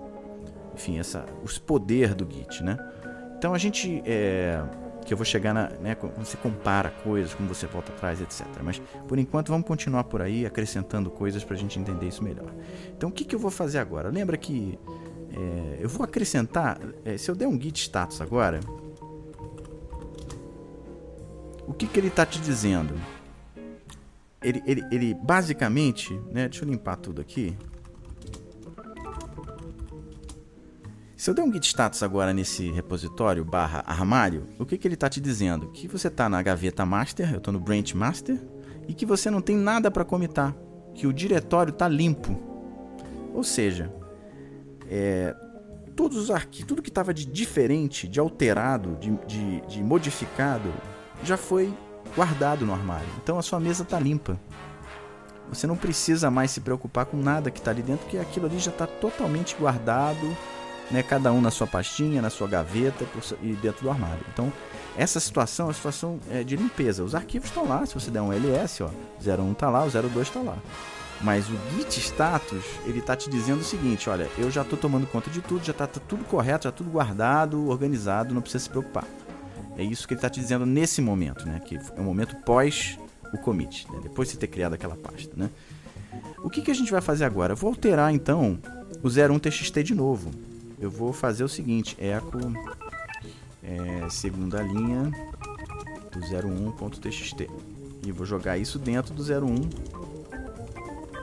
enfim, 0.75 0.99
essa, 0.99 1.25
os 1.42 1.59
poder 1.59 2.14
do 2.14 2.27
Git, 2.31 2.62
né? 2.62 2.79
Então 3.37 3.55
a 3.55 3.59
gente, 3.59 4.03
é, 4.05 4.62
que 5.05 5.12
eu 5.12 5.16
vou 5.16 5.25
chegar 5.25 5.55
na, 5.55 5.68
né, 5.81 5.94
quando 5.94 6.25
você 6.25 6.37
compara 6.37 6.90
coisas, 6.90 7.35
como 7.35 7.49
você 7.49 7.66
volta 7.66 7.92
atrás, 7.92 8.20
etc. 8.20 8.46
Mas 8.62 8.81
por 9.09 9.18
enquanto 9.18 9.49
vamos 9.49 9.66
continuar 9.66 10.05
por 10.05 10.20
aí 10.20 10.44
acrescentando 10.44 11.11
coisas 11.11 11.42
para 11.42 11.57
a 11.57 11.59
gente 11.59 11.79
entender 11.79 12.07
isso 12.07 12.23
melhor. 12.23 12.53
Então 12.96 13.09
o 13.09 13.12
que, 13.12 13.25
que 13.25 13.35
eu 13.35 13.38
vou 13.38 13.51
fazer 13.51 13.79
agora? 13.79 14.11
Lembra 14.11 14.37
que 14.37 14.79
é, 15.33 15.79
eu 15.81 15.88
vou 15.88 16.05
acrescentar, 16.05 16.79
é, 17.05 17.16
se 17.16 17.31
eu 17.31 17.35
der 17.35 17.46
um 17.46 17.61
git 17.61 17.81
status 17.81 18.20
agora, 18.20 18.61
o 21.66 21.73
que, 21.73 21.87
que 21.87 22.01
ele 22.01 22.09
está 22.09 22.27
te 22.27 22.40
dizendo? 22.40 22.94
Ele, 24.42 24.62
ele, 24.66 24.85
ele 24.90 25.14
basicamente, 25.14 26.12
né? 26.33 26.49
Deixa 26.49 26.64
eu 26.64 26.68
limpar 26.68 26.96
tudo 26.96 27.20
aqui. 27.20 27.57
Se 31.21 31.29
eu 31.29 31.35
der 31.35 31.43
um 31.43 31.53
git 31.53 31.67
status 31.67 32.03
agora 32.03 32.33
nesse 32.33 32.71
repositório 32.71 33.45
barra 33.45 33.85
armário, 33.87 34.49
o 34.59 34.65
que, 34.65 34.79
que 34.79 34.89
ele 34.89 34.95
está 34.95 35.07
te 35.07 35.21
dizendo? 35.21 35.69
Que 35.69 35.87
você 35.87 36.09
está 36.09 36.31
na 36.31 36.41
gaveta 36.41 36.87
master, 36.87 37.31
eu 37.31 37.37
estou 37.37 37.53
no 37.53 37.61
branch 37.61 37.93
master, 37.93 38.43
e 38.89 38.95
que 38.95 39.05
você 39.05 39.29
não 39.29 39.43
tem 39.43 39.55
nada 39.55 39.91
para 39.91 40.03
comitar, 40.03 40.57
que 40.95 41.07
o 41.07 41.13
diretório 41.13 41.73
está 41.73 41.87
limpo. 41.87 42.41
Ou 43.35 43.45
seja, 43.45 43.93
é, 44.89 45.37
todos 45.95 46.17
os 46.17 46.31
arquivos, 46.31 46.67
tudo 46.67 46.81
que 46.81 46.89
estava 46.89 47.13
de 47.13 47.27
diferente, 47.27 48.09
de 48.09 48.19
alterado, 48.19 48.97
de, 48.99 49.11
de, 49.27 49.61
de 49.67 49.83
modificado, 49.85 50.73
já 51.23 51.37
foi 51.37 51.71
guardado 52.17 52.65
no 52.65 52.73
armário. 52.73 53.11
Então 53.23 53.39
a 53.39 53.43
sua 53.43 53.61
mesa 53.61 53.83
está 53.83 54.01
limpa. 54.01 54.41
Você 55.51 55.67
não 55.67 55.77
precisa 55.77 56.31
mais 56.31 56.51
se 56.51 56.63
preocupar 56.63 57.05
com 57.05 57.19
nada 57.19 57.51
que 57.51 57.59
está 57.59 57.73
ali 57.73 57.83
dentro, 57.83 58.05
porque 58.05 58.17
aquilo 58.17 58.47
ali 58.47 58.59
já 58.59 58.71
está 58.71 58.87
totalmente 58.87 59.55
guardado, 59.55 60.35
né? 60.90 61.03
cada 61.03 61.33
um 61.33 61.40
na 61.40 61.50
sua 61.50 61.66
pastinha, 61.66 62.20
na 62.20 62.31
sua 62.31 62.48
gaveta 62.48 63.05
e 63.42 63.53
dentro 63.55 63.83
do 63.83 63.90
armário. 63.90 64.24
Então, 64.33 64.53
essa 64.96 65.20
situação 65.20 65.66
é 65.66 65.68
uma 65.68 65.74
situação 65.74 66.20
é, 66.31 66.42
de 66.42 66.57
limpeza. 66.57 67.05
Os 67.05 67.14
arquivos 67.14 67.48
estão 67.48 67.66
lá, 67.66 67.85
se 67.87 67.94
você 67.94 68.11
der 68.11 68.20
um 68.20 68.33
ls, 68.33 68.83
ó, 68.83 68.90
01 69.24 69.53
está 69.53 69.70
lá, 69.70 69.85
o 69.85 69.90
02 69.90 70.29
está 70.29 70.40
lá. 70.40 70.59
Mas 71.22 71.48
o 71.48 71.59
git 71.76 72.00
status, 72.00 72.64
ele 72.87 72.98
está 72.98 73.14
te 73.14 73.29
dizendo 73.29 73.61
o 73.61 73.64
seguinte, 73.64 74.09
olha, 74.09 74.29
eu 74.38 74.50
já 74.50 74.62
estou 74.62 74.79
tomando 74.79 75.07
conta 75.07 75.31
de 75.31 75.42
tudo, 75.42 75.64
já 75.64 75.72
está 75.72 75.87
tá 75.87 76.00
tudo 76.09 76.24
correto, 76.24 76.64
já 76.64 76.70
tá 76.70 76.79
tudo 76.79 76.90
guardado, 76.90 77.68
organizado, 77.68 78.35
não 78.35 78.40
precisa 78.40 78.64
se 78.64 78.70
preocupar. 78.70 79.05
É 79.76 79.83
isso 79.83 80.09
que 80.09 80.14
ele 80.14 80.18
está 80.18 80.31
te 80.31 80.40
dizendo 80.40 80.64
nesse 80.64 81.03
momento, 81.03 81.46
né? 81.46 81.61
Que 81.61 81.76
é 81.76 82.00
o 82.00 82.03
momento 82.03 82.37
pós 82.37 82.98
o 83.33 83.38
commit, 83.38 83.87
né? 83.90 84.00
depois 84.03 84.31
de 84.31 84.38
ter 84.38 84.46
criado 84.46 84.74
aquela 84.74 84.96
pasta, 84.96 85.33
né? 85.37 85.48
O 86.42 86.50
que, 86.50 86.62
que 86.62 86.70
a 86.70 86.74
gente 86.74 86.90
vai 86.90 87.00
fazer 87.00 87.24
agora? 87.24 87.53
Eu 87.53 87.57
vou 87.57 87.68
alterar 87.68 88.12
então 88.12 88.59
o 89.03 89.09
01txt 89.09 89.83
de 89.83 89.94
novo. 89.94 90.31
Eu 90.81 90.90
vou 90.90 91.12
fazer 91.12 91.45
o 91.45 91.49
seguinte, 91.49 91.97
echo 92.01 92.27
é, 93.62 94.09
segunda 94.09 94.62
linha 94.62 95.11
do 96.11 96.21
01.txt 96.21 97.49
e 98.05 98.11
vou 98.11 98.27
jogar 98.27 98.57
isso 98.57 98.79
dentro 98.79 99.12
do 99.14 99.23
01 99.23 100.01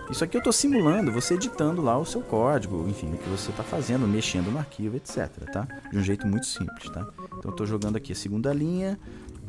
isso 0.10 0.24
aqui 0.24 0.38
eu 0.38 0.40
estou 0.40 0.54
simulando 0.54 1.12
você 1.12 1.34
editando 1.34 1.82
lá 1.82 1.98
o 1.98 2.06
seu 2.06 2.22
código, 2.22 2.88
enfim, 2.88 3.14
o 3.14 3.18
que 3.18 3.30
você 3.30 3.52
está 3.52 3.62
fazendo, 3.62 4.08
mexendo 4.08 4.50
no 4.50 4.58
arquivo, 4.58 4.96
etc. 4.96 5.28
Tá? 5.52 5.68
De 5.92 5.98
um 5.98 6.04
jeito 6.04 6.26
muito 6.26 6.46
simples. 6.46 6.90
Tá? 6.90 7.06
Então 7.38 7.52
estou 7.52 7.68
jogando 7.68 7.98
aqui 7.98 8.14
a 8.14 8.16
segunda 8.16 8.54
linha, 8.54 8.98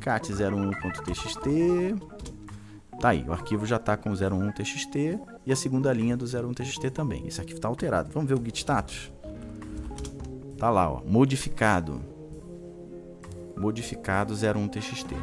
cat01.txt. 0.01 1.95
Tá 3.01 3.11
aí, 3.11 3.25
o 3.29 3.33
arquivo 3.33 3.65
já 3.65 3.77
está 3.77 3.97
com 3.97 4.11
01.txt 4.11 5.21
e 5.47 5.53
a 5.53 5.57
segunda 5.57 5.93
linha 5.93 6.17
do 6.17 6.25
01.txt 6.25 6.91
também. 6.91 7.29
Esse 7.29 7.41
arquivo 7.41 7.59
está 7.59 7.69
alterado. 7.69 8.11
Vamos 8.13 8.29
ver 8.29 8.35
o 8.35 8.45
git 8.45 8.59
status? 8.59 9.13
Tá 10.59 10.71
lá, 10.71 10.91
ó, 10.91 11.03
modificado. 11.05 12.03
Modificado 13.57 14.35
01.txt. 14.35 15.15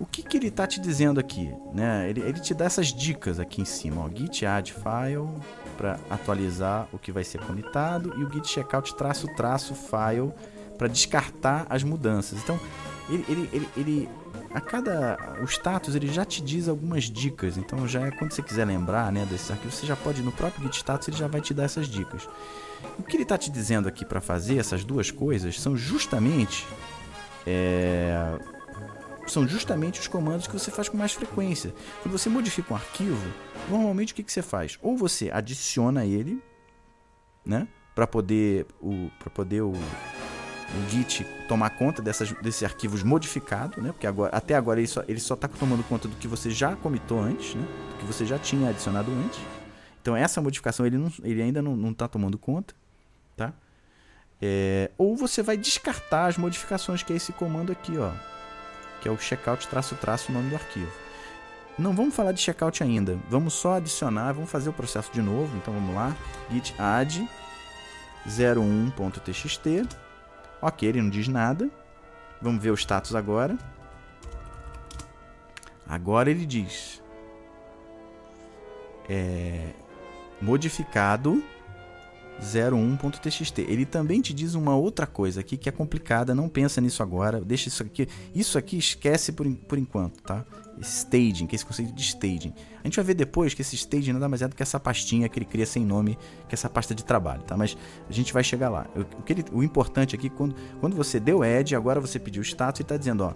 O 0.00 0.06
que, 0.06 0.22
que 0.22 0.38
ele 0.38 0.48
está 0.48 0.66
te 0.66 0.80
dizendo 0.80 1.20
aqui? 1.20 1.52
Né? 1.74 2.08
Ele, 2.08 2.22
ele 2.22 2.40
te 2.40 2.54
dá 2.54 2.64
essas 2.64 2.86
dicas 2.86 3.38
aqui 3.38 3.60
em 3.60 3.66
cima. 3.66 4.02
Ó, 4.02 4.08
git 4.08 4.46
add 4.46 4.72
file 4.72 5.28
para 5.76 6.00
atualizar 6.08 6.88
o 6.90 6.98
que 6.98 7.12
vai 7.12 7.22
ser 7.22 7.38
comitado 7.42 8.14
e 8.18 8.24
o 8.24 8.32
git 8.32 8.48
checkout 8.48 8.94
traço 8.94 9.26
traço 9.36 9.74
file 9.74 10.32
para 10.78 10.88
descartar 10.88 11.66
as 11.68 11.84
mudanças. 11.84 12.38
Então, 12.42 12.58
ele, 13.10 13.26
ele, 13.28 13.50
ele, 13.52 13.68
ele, 13.76 14.08
a 14.54 14.60
cada 14.62 15.18
o 15.42 15.44
status 15.44 15.94
ele 15.94 16.10
já 16.10 16.24
te 16.24 16.40
diz 16.40 16.66
algumas 16.66 17.04
dicas. 17.04 17.58
Então, 17.58 17.86
já 17.86 18.06
é 18.06 18.10
quando 18.10 18.32
você 18.32 18.42
quiser 18.42 18.64
lembrar, 18.64 19.12
né, 19.12 19.26
desses 19.26 19.50
arquivos, 19.50 19.74
você 19.74 19.84
já 19.84 19.96
pode 19.96 20.22
no 20.22 20.32
próprio 20.32 20.64
git 20.64 20.78
status 20.78 21.08
ele 21.08 21.16
já 21.18 21.28
vai 21.28 21.42
te 21.42 21.52
dar 21.52 21.64
essas 21.64 21.86
dicas. 21.86 22.26
O 22.98 23.02
que 23.02 23.16
ele 23.16 23.22
está 23.22 23.38
te 23.38 23.50
dizendo 23.50 23.88
aqui 23.88 24.04
para 24.04 24.20
fazer 24.20 24.58
essas 24.58 24.84
duas 24.84 25.10
coisas 25.10 25.60
são 25.60 25.76
justamente 25.76 26.66
é, 27.46 28.38
são 29.26 29.46
justamente 29.46 30.00
os 30.00 30.08
comandos 30.08 30.46
que 30.46 30.52
você 30.52 30.70
faz 30.70 30.88
com 30.88 30.96
mais 30.96 31.12
frequência. 31.12 31.72
Quando 32.02 32.16
você 32.16 32.28
modifica 32.28 32.74
um 32.74 32.76
arquivo, 32.76 33.32
normalmente 33.68 34.12
o 34.12 34.16
que, 34.16 34.22
que 34.22 34.32
você 34.32 34.42
faz? 34.42 34.78
Ou 34.82 34.96
você 34.96 35.30
adiciona 35.30 36.04
ele, 36.04 36.42
né? 37.44 37.68
Para 37.94 38.06
poder 38.06 38.66
o 38.80 39.10
para 39.18 39.30
poder 39.30 39.62
o, 39.62 39.72
o 39.72 40.90
Git 40.90 41.24
tomar 41.48 41.70
conta 41.70 42.00
dessas, 42.02 42.32
desses 42.40 42.62
arquivos 42.62 43.02
modificados, 43.02 43.82
né? 43.82 43.92
Porque 43.92 44.06
agora, 44.06 44.34
até 44.34 44.54
agora 44.54 44.80
ele 44.80 44.88
só 44.88 45.02
ele 45.06 45.20
só 45.20 45.34
está 45.34 45.48
tomando 45.48 45.82
conta 45.84 46.08
do 46.08 46.16
que 46.16 46.28
você 46.28 46.50
já 46.50 46.74
comitou 46.76 47.20
antes, 47.20 47.54
né? 47.54 47.66
Do 47.90 47.98
que 47.98 48.04
você 48.04 48.26
já 48.26 48.38
tinha 48.38 48.70
adicionado 48.70 49.10
antes. 49.12 49.40
Então 50.00 50.16
essa 50.16 50.40
modificação 50.40 50.86
ele, 50.86 50.96
não, 50.96 51.12
ele 51.22 51.42
ainda 51.42 51.60
não 51.60 51.90
está 51.90 52.08
tomando 52.08 52.38
conta, 52.38 52.74
tá? 53.36 53.52
É, 54.40 54.90
ou 54.96 55.16
você 55.16 55.42
vai 55.42 55.56
descartar 55.56 56.26
as 56.26 56.38
modificações 56.38 57.02
que 57.02 57.12
é 57.12 57.16
esse 57.16 57.32
comando 57.32 57.70
aqui, 57.70 57.98
ó 57.98 58.10
que 59.00 59.08
é 59.08 59.10
o 59.10 59.18
checkout 59.18 59.66
traço 59.66 59.94
traço 59.96 60.30
nome 60.30 60.50
do 60.50 60.56
arquivo. 60.56 60.92
Não 61.78 61.94
vamos 61.94 62.14
falar 62.14 62.32
de 62.32 62.40
checkout 62.40 62.82
ainda, 62.82 63.18
vamos 63.28 63.54
só 63.54 63.76
adicionar, 63.76 64.32
vamos 64.32 64.50
fazer 64.50 64.68
o 64.68 64.72
processo 64.72 65.10
de 65.12 65.22
novo, 65.22 65.56
então 65.56 65.72
vamos 65.72 65.94
lá, 65.94 66.14
git 66.50 66.74
add 66.78 67.26
01.txt, 68.26 69.88
ok, 70.60 70.88
ele 70.88 71.00
não 71.00 71.08
diz 71.08 71.26
nada, 71.26 71.70
vamos 72.40 72.62
ver 72.62 72.70
o 72.70 72.74
status 72.74 73.14
agora, 73.14 73.56
agora 75.88 76.30
ele 76.30 76.44
diz, 76.44 77.02
é, 79.08 79.72
modificado 80.40 81.42
01.txt. 82.40 83.60
Ele 83.60 83.84
também 83.84 84.20
te 84.20 84.32
diz 84.32 84.54
uma 84.54 84.74
outra 84.74 85.06
coisa 85.06 85.40
aqui 85.40 85.56
que 85.56 85.68
é 85.68 85.72
complicada, 85.72 86.34
não 86.34 86.48
pensa 86.48 86.80
nisso 86.80 87.02
agora, 87.02 87.40
deixa 87.40 87.68
isso 87.68 87.82
aqui. 87.82 88.08
Isso 88.34 88.58
aqui 88.58 88.78
esquece 88.78 89.32
por, 89.32 89.46
por 89.68 89.78
enquanto, 89.78 90.22
tá? 90.22 90.44
Staging, 90.80 91.46
que 91.46 91.54
é 91.54 91.56
esse 91.56 91.66
conceito 91.66 91.92
de 91.92 92.02
staging. 92.02 92.54
A 92.82 92.86
gente 92.86 92.96
vai 92.96 93.04
ver 93.04 93.14
depois 93.14 93.52
que 93.52 93.60
esse 93.60 93.76
staging 93.76 94.14
nada 94.14 94.28
mais 94.28 94.40
é 94.40 94.48
do 94.48 94.56
que 94.56 94.62
essa 94.62 94.80
pastinha 94.80 95.28
que 95.28 95.38
ele 95.38 95.44
cria 95.44 95.66
sem 95.66 95.84
nome, 95.84 96.16
que 96.48 96.54
é 96.54 96.56
essa 96.56 96.70
pasta 96.70 96.94
de 96.94 97.04
trabalho, 97.04 97.42
tá? 97.42 97.56
Mas 97.56 97.76
a 98.08 98.12
gente 98.12 98.32
vai 98.32 98.42
chegar 98.42 98.70
lá. 98.70 98.86
O, 98.96 99.22
que 99.22 99.34
ele, 99.34 99.44
o 99.52 99.62
importante 99.62 100.14
aqui, 100.14 100.30
quando, 100.30 100.54
quando 100.80 100.96
você 100.96 101.20
deu 101.20 101.42
add, 101.42 101.76
agora 101.76 102.00
você 102.00 102.18
pediu 102.18 102.42
status 102.42 102.80
e 102.80 102.82
está 102.82 102.96
dizendo, 102.96 103.24
ó, 103.24 103.34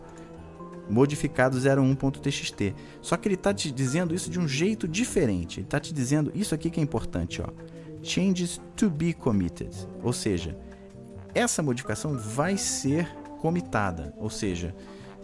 modificado 0.89 1.59
01.txt. 1.59 2.75
Só 3.01 3.17
que 3.17 3.29
ele 3.29 3.35
está 3.35 3.53
te 3.53 3.71
dizendo 3.71 4.15
isso 4.15 4.31
de 4.31 4.39
um 4.39 4.47
jeito 4.47 4.87
diferente. 4.87 5.61
Ele 5.61 5.67
está 5.67 5.81
te 5.81 5.93
dizendo 5.93 6.31
isso 6.35 6.55
aqui 6.55 6.71
que 6.71 6.81
é 6.81 6.83
importante, 6.83 7.43
ó 7.43 7.49
changes 8.05 8.61
to 8.77 8.91
be 8.91 9.13
committed, 9.13 9.71
ou 10.03 10.13
seja, 10.13 10.57
essa 11.35 11.63
modificação 11.63 12.17
vai 12.17 12.57
ser 12.57 13.09
comitada, 13.41 14.15
ou 14.19 14.31
seja, 14.31 14.75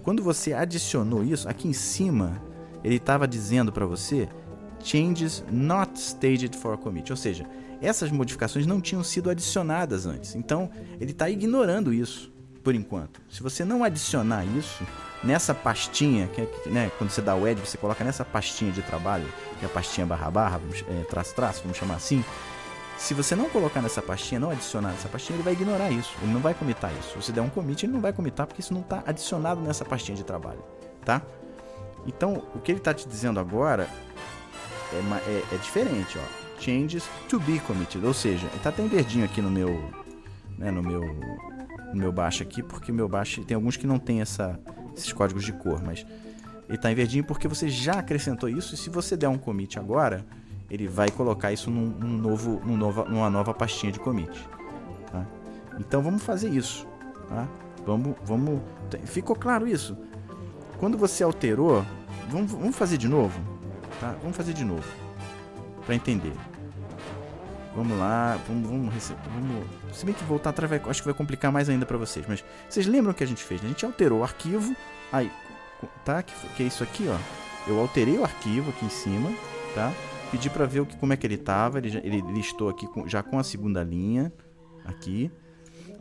quando 0.02 0.22
você 0.22 0.52
adicionou 0.54 1.22
isso, 1.22 1.48
aqui 1.48 1.68
em 1.68 1.72
cima 1.72 2.42
ele 2.82 2.96
estava 2.96 3.28
dizendo 3.28 3.70
para 3.70 3.84
você 3.84 4.28
changes 4.82 5.44
not 5.50 6.00
staged 6.00 6.56
for 6.56 6.76
commit, 6.78 7.12
ou 7.12 7.16
seja, 7.16 7.46
essas 7.82 8.10
modificações 8.10 8.66
não 8.66 8.80
tinham 8.80 9.04
sido 9.04 9.30
adicionadas 9.30 10.06
antes. 10.06 10.34
Então 10.34 10.70
ele 10.98 11.12
está 11.12 11.28
ignorando 11.30 11.92
isso 11.92 12.32
por 12.62 12.74
enquanto. 12.74 13.20
Se 13.30 13.42
você 13.42 13.64
não 13.64 13.84
adicionar 13.84 14.44
isso 14.44 14.84
nessa 15.22 15.54
pastinha, 15.54 16.28
que 16.28 16.40
é, 16.40 16.48
né, 16.66 16.90
quando 16.98 17.10
você 17.10 17.20
dá 17.20 17.34
o 17.34 17.46
add, 17.46 17.60
você 17.60 17.76
coloca 17.76 18.02
nessa 18.02 18.24
pastinha 18.24 18.72
de 18.72 18.82
trabalho, 18.82 19.26
que 19.58 19.64
é 19.64 19.68
a 19.68 19.70
pastinha 19.70 20.06
barra 20.06 20.30
barra, 20.30 20.60
é, 20.88 21.04
traço 21.04 21.34
traço, 21.34 21.62
vamos 21.62 21.76
chamar 21.76 21.96
assim, 21.96 22.24
Se 23.00 23.14
você 23.14 23.34
não 23.34 23.48
colocar 23.48 23.80
nessa 23.80 24.02
pastinha, 24.02 24.38
não 24.38 24.50
adicionar 24.50 24.90
nessa 24.90 25.08
pastinha, 25.08 25.34
ele 25.36 25.42
vai 25.42 25.54
ignorar 25.54 25.90
isso. 25.90 26.14
Ele 26.20 26.32
não 26.34 26.40
vai 26.40 26.52
comitar 26.52 26.92
isso. 27.00 27.12
Se 27.12 27.16
você 27.16 27.32
der 27.32 27.40
um 27.40 27.48
commit, 27.48 27.86
ele 27.86 27.94
não 27.94 28.00
vai 28.00 28.12
comitar 28.12 28.46
porque 28.46 28.60
isso 28.60 28.74
não 28.74 28.82
está 28.82 29.02
adicionado 29.06 29.58
nessa 29.62 29.86
pastinha 29.86 30.14
de 30.14 30.22
trabalho, 30.22 30.62
tá? 31.02 31.22
Então, 32.06 32.44
o 32.54 32.58
que 32.60 32.70
ele 32.70 32.78
está 32.78 32.92
te 32.92 33.08
dizendo 33.08 33.40
agora 33.40 33.88
é, 34.92 34.96
é, 34.96 35.44
é, 35.50 35.56
diferente, 35.56 36.18
ó. 36.18 36.60
Changes 36.60 37.08
to 37.26 37.40
be 37.40 37.58
committed, 37.60 38.04
ou 38.04 38.12
seja, 38.12 38.46
está 38.54 38.68
até 38.68 38.82
em 38.82 38.88
verdinho 38.88 39.24
aqui 39.24 39.40
no 39.40 39.50
meu, 39.50 39.82
né, 40.58 40.70
no 40.70 40.82
meu, 40.82 41.00
no 41.00 41.96
meu 41.96 42.12
baixo 42.12 42.42
aqui, 42.42 42.62
porque 42.62 42.92
o 42.92 42.94
meu 42.94 43.08
baixo 43.08 43.42
tem 43.44 43.54
alguns 43.54 43.78
que 43.78 43.86
não 43.86 43.98
tem 43.98 44.20
essa, 44.20 44.60
esses 44.96 45.12
códigos 45.12 45.44
de 45.44 45.52
cor, 45.52 45.82
mas 45.82 46.06
ele 46.68 46.76
está 46.76 46.90
em 46.90 46.94
verdinho 46.94 47.24
porque 47.24 47.48
você 47.48 47.68
já 47.68 47.94
acrescentou 47.94 48.48
isso 48.48 48.74
e 48.74 48.78
se 48.78 48.90
você 48.90 49.16
der 49.16 49.28
um 49.28 49.38
commit 49.38 49.78
agora, 49.78 50.24
ele 50.70 50.86
vai 50.86 51.10
colocar 51.10 51.52
isso 51.52 51.70
num, 51.70 51.86
num 51.86 52.16
novo, 52.16 52.60
num 52.64 52.76
nova, 52.76 53.04
numa 53.04 53.28
nova 53.28 53.52
pastinha 53.52 53.90
de 53.90 53.98
commit. 53.98 54.48
Tá? 55.10 55.26
Então 55.78 56.00
vamos 56.00 56.22
fazer 56.22 56.48
isso. 56.50 56.86
Tá? 57.28 57.48
Vamos, 57.84 58.14
vamos. 58.24 58.60
Ficou 59.04 59.34
claro 59.34 59.66
isso? 59.66 59.96
Quando 60.78 60.96
você 60.96 61.24
alterou, 61.24 61.84
vamos, 62.28 62.52
vamos 62.52 62.76
fazer 62.76 62.96
de 62.96 63.08
novo. 63.08 63.40
Tá? 64.00 64.14
Vamos 64.22 64.36
fazer 64.36 64.52
de 64.52 64.64
novo 64.64 64.88
para 65.84 65.94
entender. 65.96 66.32
Vamos 67.80 67.98
lá, 67.98 68.38
vamos, 68.46 68.68
vamos, 68.68 69.08
vamos, 69.08 69.96
Se 69.96 70.04
bem 70.04 70.14
que 70.14 70.22
voltar 70.24 70.50
atrás 70.50 70.68
vai, 70.68 70.82
acho 70.90 71.00
que 71.00 71.08
vai 71.08 71.14
complicar 71.14 71.50
mais 71.50 71.66
ainda 71.66 71.86
para 71.86 71.96
vocês. 71.96 72.26
Mas 72.28 72.44
vocês 72.68 72.86
lembram 72.86 73.12
o 73.12 73.14
que 73.14 73.24
a 73.24 73.26
gente 73.26 73.42
fez? 73.42 73.62
Né? 73.62 73.68
A 73.68 73.70
gente 73.70 73.86
alterou 73.86 74.18
o 74.20 74.22
arquivo. 74.22 74.76
Aí, 75.10 75.32
tá? 76.04 76.22
Que, 76.22 76.34
que 76.48 76.62
é 76.62 76.66
isso 76.66 76.82
aqui, 76.82 77.06
ó. 77.08 77.16
Eu 77.66 77.80
alterei 77.80 78.18
o 78.18 78.22
arquivo 78.22 78.68
aqui 78.68 78.84
em 78.84 78.90
cima, 78.90 79.32
tá? 79.74 79.94
Pedi 80.30 80.50
para 80.50 80.66
ver 80.66 80.80
o 80.80 80.86
que, 80.86 80.94
como 80.98 81.14
é 81.14 81.16
que 81.16 81.26
ele 81.26 81.36
estava. 81.36 81.78
Ele, 81.78 81.96
ele 82.04 82.20
listou 82.34 82.68
aqui 82.68 82.86
com, 82.86 83.08
já 83.08 83.22
com 83.22 83.38
a 83.38 83.42
segunda 83.42 83.82
linha. 83.82 84.30
Aqui. 84.84 85.32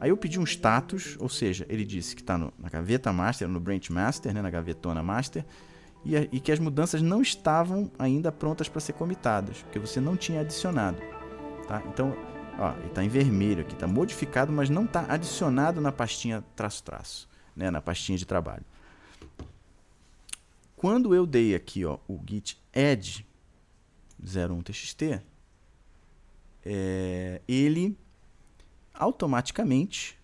Aí 0.01 0.09
eu 0.09 0.17
pedi 0.17 0.37
um 0.37 0.43
status, 0.43 1.15
ou 1.17 1.29
seja, 1.29 1.65
ele 1.69 1.85
disse 1.85 2.13
que 2.13 2.21
está 2.21 2.37
na 2.37 2.69
gaveta 2.69 3.13
master, 3.13 3.47
no 3.47 3.59
branch 3.59 3.89
master, 3.89 4.33
né, 4.33 4.41
na 4.41 4.49
gavetona 4.49 5.01
master, 5.01 5.45
e, 6.03 6.15
e 6.29 6.39
que 6.41 6.51
as 6.51 6.59
mudanças 6.59 7.01
não 7.01 7.21
estavam 7.21 7.89
ainda 7.97 8.33
prontas 8.33 8.67
para 8.67 8.81
ser 8.81 8.93
comitadas, 8.93 9.61
porque 9.61 9.79
você 9.79 10.01
não 10.01 10.17
tinha 10.17 10.41
adicionado. 10.41 11.18
Tá? 11.69 11.83
Então, 11.85 12.17
ó, 12.57 12.71
ele 12.79 12.87
está 12.87 13.03
em 13.03 13.09
vermelho 13.09 13.61
aqui, 13.61 13.75
está 13.75 13.85
modificado, 13.85 14.51
mas 14.51 14.71
não 14.71 14.85
está 14.85 15.05
adicionado 15.07 15.79
na 15.79 15.91
pastinha 15.91 16.43
traço-traço, 16.55 17.29
né, 17.55 17.69
na 17.69 17.79
pastinha 17.79 18.17
de 18.17 18.25
trabalho. 18.25 18.65
Quando 20.75 21.13
eu 21.13 21.27
dei 21.27 21.53
aqui 21.53 21.85
ó, 21.85 21.99
o 22.07 22.19
git 22.27 22.59
add, 22.73 23.23
01txt, 24.19 25.21
é, 26.65 27.39
ele 27.47 27.95
automaticamente, 28.91 30.17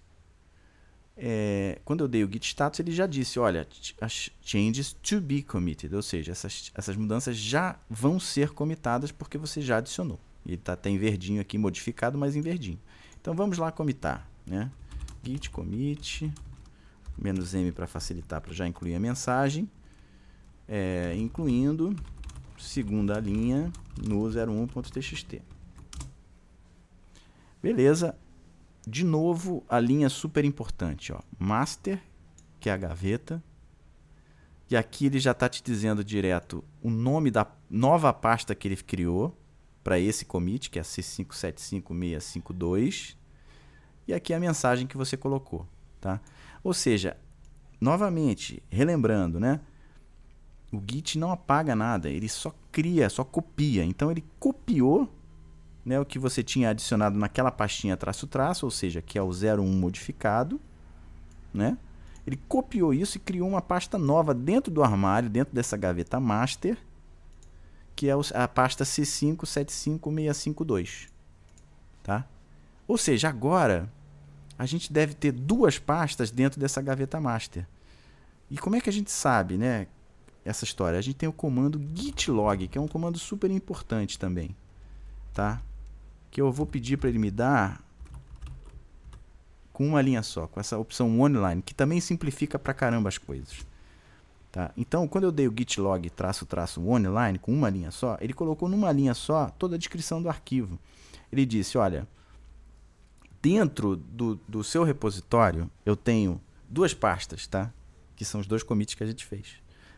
é, 1.15 1.79
quando 1.85 2.03
eu 2.03 2.07
dei 2.07 2.23
o 2.23 2.31
git 2.31 2.43
status, 2.43 2.79
ele 2.79 2.91
já 2.91 3.05
disse, 3.05 3.37
olha, 3.37 3.67
as 4.01 4.31
changes 4.41 4.93
to 4.93 5.21
be 5.21 5.43
committed, 5.43 5.93
ou 5.93 6.01
seja, 6.01 6.31
essas, 6.31 6.71
essas 6.73 6.97
mudanças 6.97 7.37
já 7.37 7.77
vão 7.87 8.19
ser 8.19 8.49
comitadas 8.49 9.11
porque 9.11 9.37
você 9.37 9.61
já 9.61 9.77
adicionou. 9.77 10.19
Ele 10.45 10.55
está 10.55 10.73
até 10.73 10.89
em 10.89 10.97
verdinho 10.97 11.41
aqui, 11.41 11.57
modificado, 11.57 12.17
mas 12.17 12.35
em 12.35 12.41
verdinho. 12.41 12.79
Então 13.19 13.33
vamos 13.33 13.57
lá 13.57 13.71
comitar, 13.71 14.29
né? 14.45 14.71
Git 15.23 15.49
commit, 15.49 16.31
menos 17.17 17.53
M 17.53 17.71
para 17.71 17.87
facilitar, 17.87 18.41
para 18.41 18.53
já 18.53 18.67
incluir 18.67 18.95
a 18.95 18.99
mensagem, 18.99 19.69
é, 20.67 21.15
incluindo 21.17 21.95
segunda 22.57 23.19
linha 23.19 23.71
no 23.97 24.21
01.txt. 24.21 25.41
Beleza. 27.61 28.15
De 28.87 29.03
novo, 29.03 29.63
a 29.67 29.79
linha 29.79 30.09
super 30.09 30.45
importante, 30.45 31.11
ó. 31.11 31.19
Master, 31.39 31.99
que 32.59 32.69
é 32.69 32.73
a 32.73 32.77
gaveta. 32.77 33.43
E 34.69 34.77
aqui 34.77 35.07
ele 35.07 35.19
já 35.19 35.31
está 35.31 35.49
te 35.49 35.63
dizendo 35.63 36.03
direto 36.03 36.63
o 36.81 36.91
nome 36.91 37.31
da 37.31 37.47
nova 37.67 38.13
pasta 38.13 38.53
que 38.53 38.67
ele 38.67 38.75
criou 38.75 39.35
para 39.85 39.97
esse 39.99 40.25
commit, 40.25 40.69
que 40.71 40.79
é 40.79 40.81
C575652. 40.81 43.15
E 44.07 44.13
aqui 44.15 44.33
a 44.33 44.39
mensagem 44.39 44.87
que 44.87 44.97
você 44.97 45.15
colocou, 45.15 45.67
tá? 46.01 46.19
Ou 46.63 46.73
seja, 46.73 47.15
novamente, 47.79 48.63
relembrando, 48.67 49.39
né? 49.39 49.61
O 50.73 50.81
Git 50.89 51.19
não 51.19 51.31
apaga 51.31 51.75
nada, 51.75 52.09
ele 52.09 52.27
só 52.27 52.51
cria, 52.71 53.07
só 53.11 53.23
copia. 53.23 53.85
Então 53.85 54.09
ele 54.09 54.25
copiou 54.39 55.07
né, 55.85 55.99
o 55.99 56.05
que 56.05 56.17
você 56.17 56.41
tinha 56.41 56.71
adicionado 56.71 57.19
naquela 57.19 57.51
pastinha 57.51 57.95
traço-traço, 57.95 58.65
ou 58.65 58.71
seja, 58.71 59.03
que 59.03 59.19
é 59.19 59.21
o 59.21 59.29
01 59.29 59.63
modificado. 59.63 60.59
Né? 61.53 61.77
Ele 62.25 62.37
copiou 62.47 62.91
isso 62.91 63.17
e 63.17 63.19
criou 63.19 63.47
uma 63.47 63.61
pasta 63.61 63.99
nova 63.99 64.33
dentro 64.33 64.73
do 64.73 64.81
armário, 64.81 65.29
dentro 65.29 65.53
dessa 65.53 65.77
gaveta 65.77 66.19
master, 66.19 66.75
que 67.95 68.09
é 68.09 68.13
a 68.33 68.47
pasta 68.47 68.83
C575652. 68.83 71.07
Tá? 72.03 72.27
Ou 72.87 72.97
seja, 72.97 73.29
agora 73.29 73.87
a 74.57 74.65
gente 74.65 74.91
deve 74.91 75.13
ter 75.13 75.31
duas 75.31 75.77
pastas 75.79 76.31
dentro 76.31 76.59
dessa 76.59 76.81
gaveta 76.81 77.19
master. 77.19 77.67
E 78.49 78.57
como 78.57 78.75
é 78.75 78.81
que 78.81 78.89
a 78.89 78.93
gente 78.93 79.11
sabe, 79.11 79.57
né, 79.57 79.87
essa 80.43 80.65
história? 80.65 80.99
A 80.99 81.01
gente 81.01 81.15
tem 81.15 81.27
o 81.27 81.33
comando 81.33 81.81
gitlog, 81.93 82.67
que 82.67 82.77
é 82.77 82.81
um 82.81 82.87
comando 82.87 83.17
super 83.17 83.49
importante 83.49 84.19
também, 84.19 84.55
tá? 85.33 85.61
Que 86.29 86.41
eu 86.41 86.51
vou 86.51 86.65
pedir 86.65 86.97
para 86.97 87.09
ele 87.09 87.17
me 87.17 87.31
dar 87.31 87.81
com 89.73 89.87
uma 89.87 90.01
linha 90.01 90.21
só, 90.23 90.47
com 90.47 90.59
essa 90.59 90.77
opção 90.77 91.19
online, 91.19 91.61
que 91.61 91.73
também 91.73 91.99
simplifica 91.99 92.59
pra 92.59 92.73
caramba 92.73 93.09
as 93.09 93.17
coisas. 93.17 93.65
Tá? 94.55 94.71
Então, 94.77 95.05
quando 95.05 95.25
eu 95.25 95.33
dei 95.33 95.49
o 95.49 95.53
gitlog 95.53 96.09
traço 96.11 96.45
traço 96.45 96.79
online 96.87 97.37
com 97.37 97.51
uma 97.51 97.69
linha 97.69 97.91
só, 97.91 98.17
ele 98.21 98.31
colocou 98.31 98.69
numa 98.69 98.89
linha 98.89 99.13
só 99.13 99.49
toda 99.49 99.75
a 99.75 99.77
descrição 99.77 100.21
do 100.21 100.29
arquivo. 100.29 100.79
Ele 101.29 101.45
disse, 101.45 101.77
olha, 101.77 102.07
dentro 103.41 103.97
do, 103.97 104.39
do 104.47 104.63
seu 104.63 104.85
repositório 104.85 105.69
eu 105.85 105.97
tenho 105.97 106.39
duas 106.69 106.93
pastas, 106.93 107.45
tá? 107.45 107.69
Que 108.15 108.23
são 108.23 108.39
os 108.39 108.47
dois 108.47 108.63
commits 108.63 108.95
que 108.95 109.03
a 109.03 109.07
gente 109.07 109.25
fez. 109.25 109.55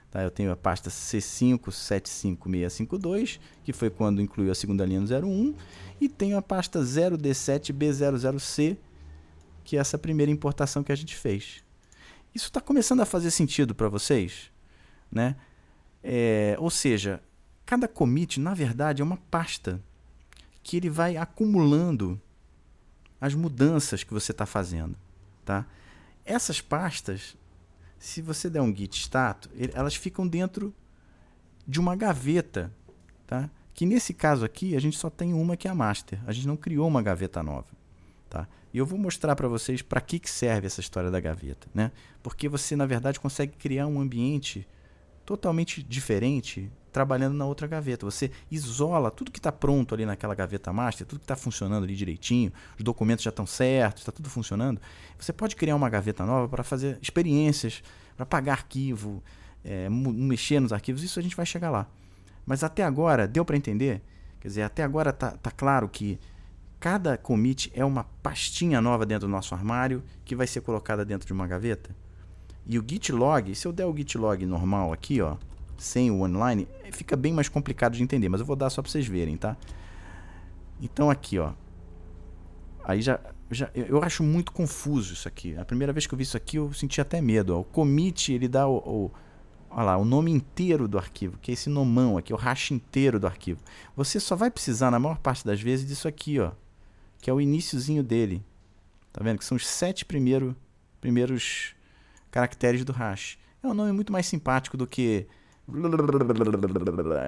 Tá? 0.10 0.24
Eu 0.24 0.32
tenho 0.32 0.52
a 0.52 0.56
pasta 0.56 0.90
C575652, 0.90 3.40
que 3.64 3.72
foi 3.72 3.92
quando 3.92 4.24
incluiu 4.24 4.52
a 4.52 4.56
segunda 4.56 4.84
linha 4.88 5.02
no 5.02 5.08
01, 5.08 5.54
e 6.02 6.10
tenho 6.10 6.36
a 6.36 6.42
pasta 6.42 6.80
0D7B00C, 6.80 8.76
que 9.64 9.78
é 9.78 9.80
essa 9.80 10.00
primeira 10.00 10.32
importação 10.32 10.84
que 10.84 10.92
a 10.92 10.96
gente 10.96 11.16
fez. 11.16 11.67
Isso 12.38 12.50
está 12.50 12.62
começando 12.62 13.02
a 13.02 13.06
fazer 13.06 13.32
sentido 13.32 13.74
para 13.74 13.90
vocês? 13.90 14.52
Né? 15.12 15.36
É, 16.04 16.56
ou 16.60 16.70
seja, 16.70 17.20
cada 17.66 17.88
commit, 17.88 18.40
na 18.40 18.54
verdade, 18.54 19.02
é 19.02 19.06
uma 19.06 19.18
pasta 19.18 19.82
que 20.62 20.78
ele 20.78 20.88
vai 20.88 21.18
acumulando 21.18 22.22
as 23.20 23.34
mudanças 23.34 24.04
que 24.04 24.14
você 24.14 24.32
está 24.32 24.46
fazendo. 24.46 24.96
Tá? 25.44 25.66
Essas 26.24 26.62
pastas 26.62 27.36
se 27.98 28.22
você 28.22 28.52
der 28.52 28.62
um 28.62 28.74
git 28.76 28.96
status, 29.00 29.52
elas 29.74 29.96
ficam 29.96 30.28
dentro 30.28 30.72
de 31.68 31.80
uma 31.80 31.96
gaveta, 31.96 32.72
tá? 33.26 33.50
Que 33.74 33.84
nesse 33.84 34.14
caso 34.14 34.46
aqui 34.46 34.76
a 34.76 34.80
gente 34.80 34.96
só 34.96 35.10
tem 35.10 35.34
uma 35.34 35.58
que 35.58 35.68
é 35.68 35.72
a 35.72 35.76
master. 35.76 36.22
A 36.28 36.32
gente 36.32 36.46
não 36.46 36.56
criou 36.56 36.88
uma 36.88 37.02
gaveta 37.02 37.42
nova, 37.42 37.66
tá? 38.28 38.48
E 38.74 38.78
eu 38.78 38.86
vou 38.86 39.00
mostrar 39.00 39.36
para 39.36 39.48
vocês 39.48 39.82
para 39.82 40.02
que, 40.02 40.20
que 40.20 40.30
serve 40.30 40.68
essa 40.68 40.80
história 40.80 41.10
da 41.10 41.20
gaveta, 41.20 41.68
né? 41.74 41.92
Porque 42.22 42.48
você 42.48 42.76
na 42.76 42.86
verdade 42.86 43.20
consegue 43.20 43.56
criar 43.58 43.88
um 43.88 44.00
ambiente 44.00 44.68
totalmente 45.26 45.84
diferente 45.84 46.72
trabalhando 46.92 47.36
na 47.36 47.46
outra 47.46 47.68
gaveta. 47.68 48.06
Você 48.06 48.32
isola 48.50 49.12
tudo 49.12 49.30
que 49.30 49.40
está 49.40 49.52
pronto 49.52 49.94
ali 49.94 50.06
naquela 50.06 50.34
gaveta 50.34 50.74
master, 50.74 51.06
tudo 51.06 51.20
que 51.20 51.26
está 51.26 51.36
funcionando 51.36 51.84
ali 51.84 51.96
direitinho, 51.96 52.52
os 52.78 52.84
documentos 52.84 53.24
já 53.24 53.30
estão 53.30 53.46
certos, 53.46 54.02
está 54.02 54.12
tudo 54.12 54.30
funcionando. 54.30 54.82
Você 55.20 55.32
pode 55.32 55.56
criar 55.56 55.76
uma 55.76 55.90
gaveta 55.90 56.26
nova 56.26 56.48
para 56.48 56.64
fazer 56.64 56.98
experiências, 57.02 57.84
para 58.16 58.26
pagar 58.26 58.54
arquivo, 58.54 59.24
é, 59.64 59.90
mexer 59.90 60.60
nos 60.60 60.74
arquivos. 60.74 61.04
Isso 61.04 61.20
a 61.20 61.22
gente 61.22 61.36
vai 61.36 61.46
chegar 61.46 61.70
lá. 61.70 61.88
Mas 62.46 62.64
até 62.64 62.84
agora, 62.84 63.28
deu 63.28 63.44
para 63.44 63.58
entender? 63.58 64.02
Quer 64.40 64.48
dizer, 64.48 64.62
até 64.64 64.82
agora 64.82 65.12
tá, 65.12 65.32
tá 65.32 65.52
claro 65.52 65.90
que 65.90 66.18
cada 66.80 67.18
commit 67.18 67.72
é 67.74 67.84
uma 67.84 68.04
pastinha 68.22 68.82
nova 68.82 69.06
dentro 69.06 69.28
do 69.28 69.32
nosso 69.32 69.54
armário 69.56 70.04
que 70.24 70.36
vai 70.36 70.48
ser 70.48 70.62
colocada 70.62 71.04
dentro 71.04 71.26
de 71.26 71.34
uma 71.34 71.48
gaveta. 71.48 71.96
E 72.66 72.78
o 72.78 72.86
git 72.88 73.12
log, 73.12 73.56
se 73.56 73.68
eu 73.68 73.72
der 73.72 73.86
o 73.86 73.96
git 73.96 74.18
log 74.18 74.46
normal 74.46 74.92
aqui, 74.92 75.22
ó, 75.22 75.38
sem 75.78 76.12
o 76.12 76.22
online, 76.22 76.68
fica 76.92 77.16
bem 77.16 77.34
mais 77.34 77.48
complicado 77.48 77.96
de 77.96 78.04
entender, 78.04 78.30
mas 78.30 78.42
eu 78.42 78.46
vou 78.46 78.56
dar 78.56 78.70
só 78.70 78.82
para 78.82 78.92
vocês 78.92 79.08
verem, 79.08 79.38
tá? 79.38 79.56
Então 80.82 81.10
aqui, 81.10 81.40
ó. 81.40 81.54
Aí 82.84 83.02
já, 83.02 83.20
já 83.50 83.70
eu 83.74 84.04
acho 84.04 84.24
muito 84.24 84.52
confuso 84.52 85.14
isso 85.14 85.28
aqui. 85.28 85.56
A 85.58 85.66
primeira 85.66 85.94
vez 85.94 86.06
que 86.06 86.14
eu 86.14 86.18
vi 86.18 86.24
isso 86.24 86.38
aqui, 86.38 86.58
eu 86.58 86.72
senti 86.74 87.02
até 87.02 87.22
medo. 87.22 87.56
Ó. 87.56 87.62
O 87.62 87.64
commit, 87.64 88.32
ele 88.32 88.48
dá 88.48 88.68
o, 88.68 88.78
o 88.78 89.12
olha 89.70 89.84
lá, 89.84 89.98
o 89.98 90.06
nome 90.06 90.32
inteiro 90.32 90.88
do 90.88 90.98
arquivo, 90.98 91.38
que 91.38 91.52
é 91.52 91.54
esse 91.54 91.70
nomão 91.70 92.18
aqui, 92.18 92.34
o 92.34 92.38
hash 92.38 92.72
inteiro 92.72 93.20
do 93.20 93.28
arquivo. 93.28 93.62
Você 93.96 94.20
só 94.20 94.36
vai 94.36 94.50
precisar, 94.50 94.92
na 94.92 95.00
maior 95.00 95.18
parte 95.20 95.46
das 95.46 95.62
vezes, 95.62 95.88
disso 95.88 96.08
aqui, 96.08 96.40
ó. 96.40 96.52
Que 97.20 97.30
é 97.30 97.34
o 97.34 97.42
iníciozinho 97.42 98.04
dele. 98.04 98.44
Tá 99.12 99.24
vendo? 99.24 99.40
Que 99.40 99.46
são 99.46 99.56
os 99.56 99.66
sete 99.66 100.06
primeiro, 100.06 100.56
primeiros 101.02 101.76
caracteres 102.32 102.86
do 102.86 102.92
hash. 102.92 103.38
É 103.64 103.68
um 103.68 103.74
nome 103.74 103.92
muito 103.92 104.12
mais 104.12 104.26
simpático 104.26 104.78
do 104.78 104.86
que 104.86 105.28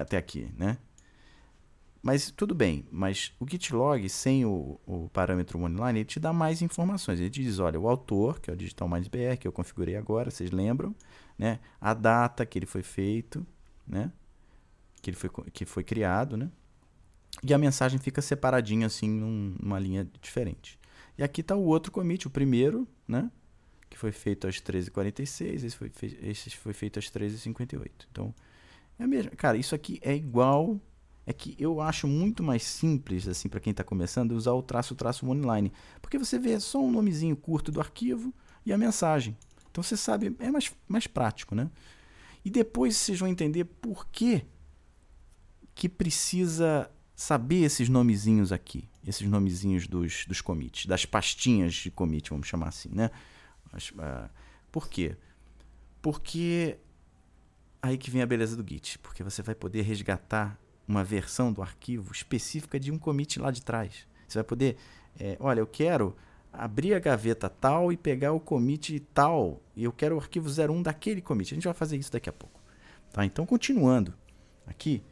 até 0.00 0.16
aqui, 0.16 0.48
né? 0.56 0.78
Mas 2.02 2.30
tudo 2.30 2.54
bem, 2.54 2.86
mas 2.90 3.32
o 3.38 3.46
gitlog 3.46 4.08
sem 4.08 4.46
o, 4.46 4.80
o 4.86 5.10
parâmetro 5.10 5.58
online, 5.58 5.98
ele 5.98 6.04
te 6.06 6.18
dá 6.18 6.32
mais 6.32 6.62
informações. 6.62 7.20
Ele 7.20 7.28
te 7.28 7.42
diz, 7.42 7.58
olha, 7.58 7.78
o 7.78 7.86
autor, 7.86 8.40
que 8.40 8.50
é 8.50 8.54
o 8.54 8.56
Digital 8.56 8.88
Minds 8.88 9.08
BR, 9.08 9.36
que 9.38 9.46
eu 9.46 9.52
configurei 9.52 9.96
agora, 9.96 10.30
vocês 10.30 10.50
lembram, 10.50 10.94
né? 11.38 11.60
A 11.78 11.92
data 11.92 12.46
que 12.46 12.58
ele 12.58 12.64
foi 12.64 12.82
feito, 12.82 13.46
né? 13.86 14.10
Que 15.02 15.10
ele 15.10 15.16
foi, 15.16 15.30
que 15.52 15.66
foi 15.66 15.84
criado, 15.84 16.38
né? 16.38 16.50
E 17.42 17.54
a 17.54 17.58
mensagem 17.58 17.98
fica 17.98 18.20
separadinha 18.20 18.86
assim 18.86 19.08
num, 19.08 19.54
numa 19.60 19.78
linha 19.78 20.06
diferente. 20.20 20.78
E 21.16 21.22
aqui 21.22 21.40
está 21.40 21.54
o 21.54 21.64
outro 21.64 21.90
commit, 21.90 22.26
o 22.26 22.30
primeiro, 22.30 22.86
né? 23.06 23.30
Que 23.88 23.98
foi 23.98 24.12
feito 24.12 24.46
às 24.46 24.56
13h46, 24.56 25.64
esse 25.64 25.76
foi, 25.76 25.92
esse 26.22 26.50
foi 26.50 26.72
feito 26.72 26.98
às 26.98 27.06
13h58. 27.06 27.90
Então, 28.10 28.34
é 28.98 29.06
mesmo. 29.06 29.32
Cara, 29.36 29.56
isso 29.56 29.74
aqui 29.74 29.98
é 30.02 30.14
igual 30.14 30.80
é 31.26 31.32
que 31.32 31.54
eu 31.58 31.80
acho 31.80 32.06
muito 32.08 32.42
mais 32.42 32.62
simples, 32.62 33.28
assim, 33.28 33.48
para 33.48 33.60
quem 33.60 33.70
está 33.70 33.84
começando, 33.84 34.32
usar 34.32 34.52
o 34.52 34.62
traço 34.62 34.94
traço 34.94 35.28
online. 35.28 35.72
Porque 36.00 36.18
você 36.18 36.38
vê 36.38 36.58
só 36.58 36.80
um 36.80 36.90
nomezinho 36.90 37.36
curto 37.36 37.70
do 37.70 37.80
arquivo 37.80 38.34
e 38.64 38.72
a 38.72 38.78
mensagem. 38.78 39.36
Então 39.70 39.82
você 39.82 39.96
sabe, 39.96 40.34
é 40.38 40.50
mais, 40.50 40.72
mais 40.88 41.06
prático, 41.06 41.54
né? 41.54 41.70
E 42.44 42.50
depois 42.50 42.96
vocês 42.96 43.18
vão 43.18 43.28
entender 43.28 43.64
por 43.64 44.06
que, 44.08 44.44
que 45.74 45.88
precisa 45.88 46.90
saber 47.20 47.64
esses 47.64 47.86
nomezinhos 47.90 48.50
aqui, 48.50 48.88
esses 49.06 49.28
nomezinhos 49.28 49.86
dos, 49.86 50.24
dos 50.24 50.40
commits, 50.40 50.86
das 50.86 51.04
pastinhas 51.04 51.74
de 51.74 51.90
commit, 51.90 52.30
vamos 52.30 52.46
chamar 52.46 52.68
assim, 52.68 52.88
né? 52.94 53.10
Uh, 53.74 54.26
por 54.72 54.88
quê? 54.88 55.14
Porque 56.00 56.78
aí 57.82 57.98
que 57.98 58.10
vem 58.10 58.22
a 58.22 58.26
beleza 58.26 58.56
do 58.56 58.66
Git, 58.66 58.98
porque 59.00 59.22
você 59.22 59.42
vai 59.42 59.54
poder 59.54 59.82
resgatar 59.82 60.58
uma 60.88 61.04
versão 61.04 61.52
do 61.52 61.60
arquivo 61.60 62.10
específica 62.10 62.80
de 62.80 62.90
um 62.90 62.98
commit 62.98 63.38
lá 63.38 63.50
de 63.50 63.60
trás. 63.60 64.06
Você 64.26 64.38
vai 64.38 64.44
poder, 64.44 64.78
é, 65.18 65.36
olha, 65.40 65.60
eu 65.60 65.66
quero 65.66 66.16
abrir 66.50 66.94
a 66.94 66.98
gaveta 66.98 67.50
tal 67.50 67.92
e 67.92 67.98
pegar 67.98 68.32
o 68.32 68.40
commit 68.40 68.98
tal, 69.12 69.60
e 69.76 69.84
eu 69.84 69.92
quero 69.92 70.16
o 70.16 70.18
arquivo 70.18 70.48
01 70.48 70.80
daquele 70.80 71.20
commit. 71.20 71.52
A 71.52 71.54
gente 71.56 71.64
vai 71.64 71.74
fazer 71.74 71.98
isso 71.98 72.10
daqui 72.10 72.30
a 72.30 72.32
pouco. 72.32 72.58
Tá? 73.12 73.26
Então, 73.26 73.44
continuando 73.44 74.14
aqui, 74.66 75.02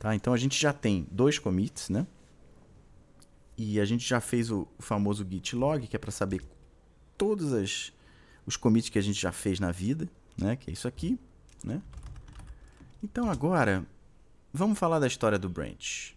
tá? 0.00 0.16
Então 0.16 0.32
a 0.32 0.36
gente 0.36 0.60
já 0.60 0.72
tem 0.72 1.06
dois 1.12 1.38
commits, 1.38 1.88
né? 1.88 2.04
E 3.56 3.78
a 3.78 3.84
gente 3.84 4.08
já 4.08 4.20
fez 4.20 4.50
o, 4.50 4.66
famoso 4.80 5.24
git 5.30 5.54
log, 5.54 5.86
que 5.86 5.94
é 5.94 5.98
para 5.98 6.10
saber 6.10 6.42
todos 7.16 7.52
as, 7.52 7.92
os 8.44 8.56
commits 8.56 8.88
que 8.88 8.98
a 8.98 9.02
gente 9.02 9.20
já 9.20 9.30
fez 9.30 9.60
na 9.60 9.70
vida, 9.70 10.08
né? 10.36 10.56
Que 10.56 10.70
é 10.70 10.72
isso 10.72 10.88
aqui, 10.88 11.16
né? 11.62 11.80
Então 13.00 13.30
agora 13.30 13.86
Vamos 14.52 14.78
falar 14.78 14.98
da 14.98 15.06
história 15.06 15.38
do 15.38 15.48
branch. 15.48 16.16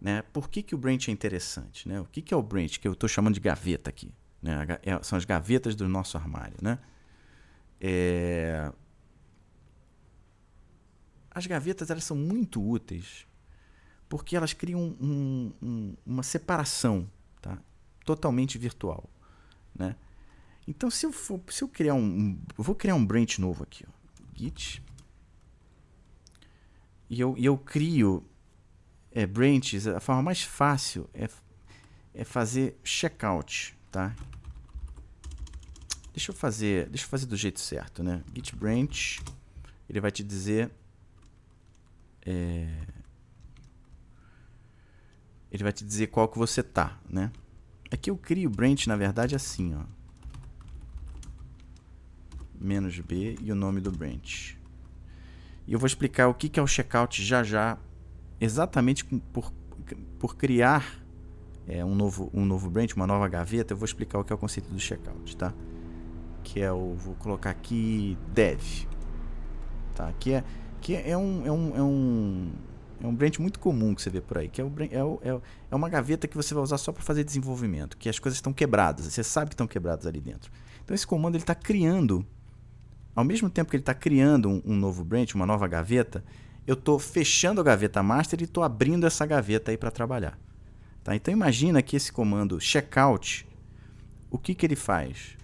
Né? 0.00 0.22
Por 0.32 0.48
que, 0.48 0.62
que 0.62 0.74
o 0.74 0.78
branch 0.78 1.08
é 1.08 1.12
interessante? 1.12 1.88
Né? 1.88 2.00
O 2.00 2.04
que, 2.04 2.20
que 2.20 2.32
é 2.32 2.36
o 2.36 2.42
branch? 2.42 2.78
Que 2.78 2.86
eu 2.86 2.92
estou 2.92 3.08
chamando 3.08 3.34
de 3.34 3.40
gaveta 3.40 3.90
aqui. 3.90 4.12
Né? 4.40 4.66
É, 4.82 5.02
são 5.02 5.16
as 5.16 5.24
gavetas 5.24 5.74
do 5.74 5.88
nosso 5.88 6.16
armário. 6.16 6.56
Né? 6.60 6.78
É... 7.80 8.70
As 11.38 11.46
gavetas 11.46 11.88
elas 11.88 12.02
são 12.02 12.16
muito 12.16 12.60
úteis 12.60 13.24
porque 14.08 14.34
elas 14.34 14.52
criam 14.52 14.96
um, 15.00 15.52
um, 15.62 15.96
uma 16.04 16.24
separação 16.24 17.08
tá? 17.40 17.56
totalmente 18.04 18.58
virtual. 18.58 19.08
Né? 19.72 19.94
Então, 20.66 20.90
se 20.90 21.06
eu, 21.06 21.12
for, 21.12 21.40
se 21.48 21.62
eu 21.62 21.68
criar 21.68 21.94
um, 21.94 22.02
um. 22.02 22.42
Eu 22.58 22.64
vou 22.64 22.74
criar 22.74 22.96
um 22.96 23.06
branch 23.06 23.38
novo 23.38 23.62
aqui. 23.62 23.86
Ó. 23.86 23.92
Git 24.34 24.82
e 27.08 27.20
eu, 27.20 27.36
e 27.38 27.44
eu 27.44 27.56
crio 27.56 28.28
é, 29.12 29.24
branches, 29.24 29.86
a 29.86 30.00
forma 30.00 30.22
mais 30.22 30.42
fácil 30.42 31.08
é, 31.14 31.28
é 32.12 32.24
fazer 32.24 32.76
checkout, 32.82 33.78
tá? 33.92 34.12
Deixa 36.12 36.32
eu 36.32 36.34
fazer, 36.34 36.88
deixa 36.88 37.04
eu 37.04 37.08
fazer 37.08 37.26
do 37.26 37.36
jeito 37.36 37.60
certo, 37.60 38.02
né? 38.02 38.24
Git 38.34 38.56
branch, 38.56 39.20
ele 39.88 40.00
vai 40.00 40.10
te 40.10 40.24
dizer 40.24 40.70
é, 42.30 42.68
ele 45.50 45.62
vai 45.62 45.72
te 45.72 45.82
dizer 45.82 46.08
qual 46.08 46.28
que 46.28 46.36
você 46.36 46.62
tá, 46.62 46.98
né? 47.08 47.32
Aqui 47.90 48.10
eu 48.10 48.18
crio 48.18 48.50
branch, 48.50 48.86
na 48.86 48.96
verdade, 48.96 49.34
assim, 49.34 49.74
ó. 49.74 49.80
Menos 52.60 52.98
B 53.00 53.38
e 53.40 53.50
o 53.50 53.54
nome 53.54 53.80
do 53.80 53.90
branch. 53.90 54.58
E 55.66 55.72
eu 55.72 55.78
vou 55.78 55.86
explicar 55.86 56.28
o 56.28 56.34
que 56.34 56.60
é 56.60 56.62
o 56.62 56.66
checkout 56.66 57.24
já 57.24 57.42
já, 57.42 57.78
exatamente 58.38 59.04
por, 59.04 59.50
por 60.18 60.36
criar 60.36 61.02
é, 61.66 61.82
um, 61.82 61.94
novo, 61.94 62.30
um 62.34 62.44
novo 62.44 62.68
branch, 62.68 62.94
uma 62.94 63.06
nova 63.06 63.26
gaveta, 63.26 63.72
eu 63.72 63.76
vou 63.76 63.86
explicar 63.86 64.18
o 64.18 64.24
que 64.24 64.32
é 64.34 64.36
o 64.36 64.38
conceito 64.38 64.68
do 64.68 64.78
checkout, 64.78 65.34
tá? 65.34 65.54
Que 66.44 66.60
é 66.60 66.70
o, 66.70 66.92
vou 66.94 67.14
colocar 67.14 67.50
aqui 67.50 68.18
dev, 68.34 68.86
tá? 69.94 70.12
Que 70.18 70.32
é, 70.32 70.44
que 70.80 70.94
é 70.94 71.16
um, 71.16 71.46
é 71.46 71.52
um, 71.52 71.76
é 71.76 71.82
um, 71.82 72.52
é 73.02 73.06
um 73.06 73.14
branch 73.14 73.38
muito 73.40 73.58
comum 73.58 73.94
que 73.94 74.02
você 74.02 74.10
vê 74.10 74.20
por 74.20 74.38
aí, 74.38 74.48
que 74.48 74.60
é, 74.60 74.64
o, 74.64 74.72
é, 74.90 75.04
o, 75.04 75.20
é, 75.22 75.40
é 75.70 75.74
uma 75.74 75.88
gaveta 75.88 76.26
que 76.26 76.36
você 76.36 76.54
vai 76.54 76.62
usar 76.62 76.78
só 76.78 76.92
para 76.92 77.02
fazer 77.02 77.24
desenvolvimento, 77.24 77.96
que 77.96 78.08
as 78.08 78.18
coisas 78.18 78.38
estão 78.38 78.52
quebradas, 78.52 79.06
você 79.06 79.22
sabe 79.22 79.50
que 79.50 79.54
estão 79.54 79.66
quebradas 79.66 80.06
ali 80.06 80.20
dentro. 80.20 80.50
Então 80.84 80.94
esse 80.94 81.06
comando 81.06 81.34
ele 81.34 81.42
está 81.42 81.54
criando 81.54 82.26
ao 83.18 83.24
mesmo 83.24 83.50
tempo 83.50 83.68
que 83.68 83.74
ele 83.74 83.82
está 83.82 83.94
criando 83.94 84.48
um, 84.48 84.62
um, 84.64 84.76
novo 84.76 85.04
branch, 85.04 85.34
uma 85.34 85.44
nova 85.44 85.66
gaveta, 85.66 86.24
eu 86.64 86.74
estou 86.74 87.00
fechando 87.00 87.60
a 87.60 87.64
gaveta 87.64 88.00
master 88.00 88.40
e 88.40 88.44
estou 88.44 88.62
abrindo 88.62 89.06
essa 89.08 89.26
gaveta 89.26 89.72
aí 89.72 89.76
para 89.76 89.90
trabalhar. 89.90 90.38
Tá? 91.02 91.16
Então 91.16 91.32
imagina 91.32 91.82
que 91.82 91.96
esse 91.96 92.12
comando 92.12 92.60
checkout, 92.60 93.44
o 94.30 94.38
que, 94.38 94.54
que 94.54 94.64
ele 94.64 94.76
faz? 94.76 95.36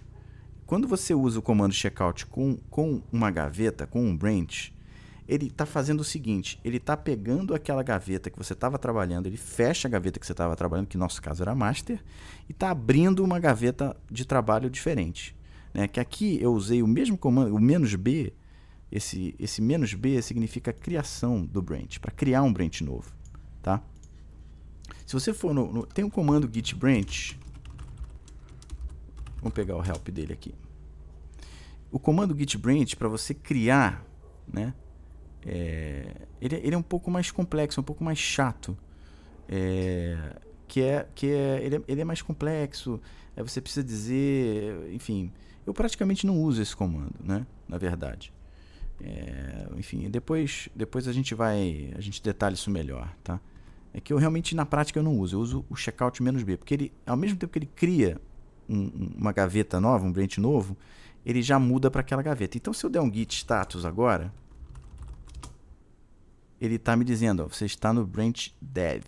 Quando 0.65 0.87
você 0.87 1.13
usa 1.13 1.39
o 1.39 1.41
comando 1.41 1.73
checkout 1.73 2.25
com, 2.27 2.55
com 2.69 3.01
uma 3.11 3.29
gaveta, 3.29 3.85
com 3.85 4.01
um 4.01 4.15
branch, 4.15 4.73
ele 5.27 5.47
está 5.47 5.65
fazendo 5.65 6.01
o 6.01 6.03
seguinte: 6.03 6.59
ele 6.63 6.77
está 6.77 6.95
pegando 6.95 7.53
aquela 7.53 7.83
gaveta 7.83 8.29
que 8.29 8.37
você 8.37 8.53
estava 8.53 8.77
trabalhando, 8.77 9.27
ele 9.27 9.37
fecha 9.37 9.87
a 9.87 9.91
gaveta 9.91 10.19
que 10.19 10.25
você 10.25 10.33
estava 10.33 10.55
trabalhando, 10.55 10.87
que 10.87 10.97
no 10.97 11.03
nosso 11.03 11.21
caso 11.21 11.41
era 11.41 11.55
master, 11.55 12.03
e 12.47 12.51
está 12.51 12.69
abrindo 12.69 13.23
uma 13.23 13.39
gaveta 13.39 13.95
de 14.09 14.25
trabalho 14.25 14.69
diferente. 14.69 15.35
Né? 15.73 15.87
Que 15.87 15.99
aqui 15.99 16.39
eu 16.41 16.53
usei 16.53 16.81
o 16.81 16.87
mesmo 16.87 17.17
comando, 17.17 17.55
o 17.55 17.59
menos 17.59 17.93
B, 17.95 18.33
esse, 18.91 19.35
esse 19.39 19.61
menos 19.61 19.93
B 19.93 20.21
significa 20.21 20.71
criação 20.71 21.45
do 21.45 21.61
branch, 21.61 21.99
para 21.99 22.11
criar 22.11 22.43
um 22.43 22.53
branch 22.53 22.81
novo. 22.81 23.11
Tá? 23.61 23.81
Se 25.05 25.13
você 25.13 25.33
for 25.33 25.53
no, 25.53 25.71
no, 25.71 25.85
Tem 25.85 26.05
um 26.05 26.09
comando 26.09 26.49
git 26.51 26.75
branch. 26.75 27.37
Vamos 29.37 29.53
pegar 29.53 29.75
o 29.75 29.85
help 29.85 30.09
dele 30.09 30.33
aqui. 30.33 30.55
O 31.91 31.99
comando 31.99 32.37
git 32.37 32.57
branch, 32.57 32.95
para 32.95 33.07
você 33.07 33.33
criar, 33.33 34.03
né? 34.47 34.73
É, 35.45 36.05
ele, 36.41 36.55
ele, 36.55 36.75
é 36.75 36.77
um 36.77 36.81
pouco 36.81 37.11
mais 37.11 37.29
complexo, 37.29 37.79
um 37.79 37.83
pouco 37.83 38.03
mais 38.03 38.17
chato. 38.17 38.77
É, 39.47 40.35
que 40.67 40.81
é, 40.81 41.07
que 41.13 41.27
é, 41.27 41.59
ele, 41.63 41.75
é, 41.75 41.81
ele 41.87 42.01
é 42.01 42.05
mais 42.05 42.21
complexo. 42.21 42.99
É, 43.35 43.43
você 43.43 43.61
precisa 43.61 43.85
dizer, 43.85 44.91
enfim, 44.91 45.31
eu 45.65 45.73
praticamente 45.73 46.25
não 46.25 46.41
uso 46.41 46.61
esse 46.61 46.75
comando, 46.75 47.15
né? 47.23 47.45
Na 47.67 47.77
verdade. 47.77 48.33
É, 49.01 49.67
enfim, 49.77 50.09
depois, 50.09 50.69
depois 50.75 51.07
a 51.07 51.13
gente 51.13 51.35
vai, 51.35 51.91
a 51.97 52.01
gente 52.01 52.23
detalha 52.23 52.53
isso 52.53 52.71
melhor, 52.71 53.13
tá? 53.23 53.39
É 53.93 53.99
que 53.99 54.11
eu 54.11 54.17
realmente 54.17 54.55
na 54.55 54.65
prática 54.65 54.99
eu 54.99 55.03
não 55.03 55.17
uso, 55.17 55.35
eu 55.35 55.39
uso 55.39 55.65
o 55.69 55.75
checkout 55.75 56.21
menos 56.21 56.43
B, 56.43 56.57
porque 56.57 56.73
ele, 56.73 56.91
ao 57.05 57.15
mesmo 57.15 57.37
tempo 57.37 57.51
que 57.53 57.59
ele 57.59 57.69
cria 57.75 58.19
um, 58.67 59.13
uma 59.17 59.31
gaveta 59.31 59.79
nova, 59.79 60.05
um 60.05 60.11
branch 60.11 60.37
novo, 60.37 60.77
ele 61.25 61.41
já 61.41 61.57
muda 61.59 61.89
para 61.89 62.01
aquela 62.01 62.21
gaveta. 62.21 62.57
Então, 62.57 62.73
se 62.73 62.85
eu 62.85 62.89
der 62.89 63.01
um 63.01 63.11
git 63.11 63.35
status 63.35 63.85
agora, 63.85 64.33
ele 66.59 66.75
está 66.75 66.95
me 66.95 67.03
dizendo, 67.03 67.43
ó, 67.43 67.47
você 67.47 67.65
está 67.65 67.93
no 67.93 68.05
branch 68.05 68.53
dev, 68.61 69.05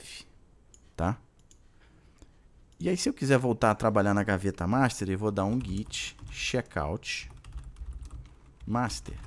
tá? 0.96 1.18
E 2.80 2.88
aí, 2.90 2.98
se 2.98 3.10
eu 3.10 3.14
quiser 3.14 3.40
voltar 3.40 3.72
a 3.72 3.76
trabalhar 3.76 4.14
na 4.14 4.24
gaveta 4.24 4.68
master, 4.68 5.10
eu 5.10 5.18
vou 5.18 5.32
dar 5.32 5.46
um 5.46 5.60
git 5.60 6.16
checkout 6.30 7.30
master. 8.66 9.18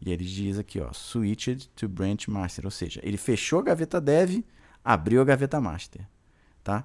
E 0.00 0.12
ele 0.12 0.24
diz 0.24 0.58
aqui, 0.58 0.80
ó, 0.80 0.92
switched 0.92 1.68
to 1.70 1.88
branch 1.88 2.28
master, 2.28 2.64
ou 2.64 2.70
seja, 2.70 3.00
ele 3.02 3.16
fechou 3.16 3.60
a 3.60 3.62
gaveta 3.62 4.00
dev, 4.00 4.44
abriu 4.84 5.20
a 5.20 5.24
gaveta 5.24 5.60
master, 5.60 6.06
tá? 6.62 6.84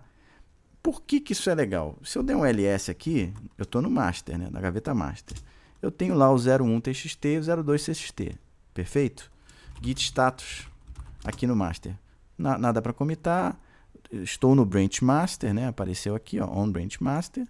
Por 0.82 1.02
que, 1.02 1.20
que 1.20 1.34
isso 1.34 1.50
é 1.50 1.56
legal? 1.56 1.98
Se 2.04 2.18
eu 2.18 2.24
der 2.24 2.36
um 2.36 2.46
ls 2.46 2.90
aqui, 2.90 3.34
eu 3.58 3.64
estou 3.64 3.82
no 3.82 3.90
master, 3.90 4.38
né, 4.38 4.50
na 4.50 4.62
gaveta 4.62 4.94
master. 4.94 5.38
Eu 5.82 5.92
tenho 5.92 6.16
lá 6.16 6.32
o 6.32 6.36
01 6.36 6.80
txt 6.80 7.26
e 7.26 7.38
o 7.38 7.64
02 7.64 7.86
txt, 7.86 8.40
perfeito? 8.74 9.32
Git 9.82 10.04
status 10.04 10.68
aqui 11.24 11.46
no 11.46 11.56
master. 11.56 11.96
Na, 12.38 12.58
nada 12.58 12.82
para 12.82 12.94
comitar, 12.94 13.60
estou 14.12 14.56
no 14.56 14.66
branch 14.66 15.02
master, 15.02 15.54
né? 15.54 15.68
Apareceu 15.68 16.16
aqui, 16.16 16.40
ó, 16.40 16.48
on 16.48 16.72
branch 16.72 17.02
master. 17.02 17.48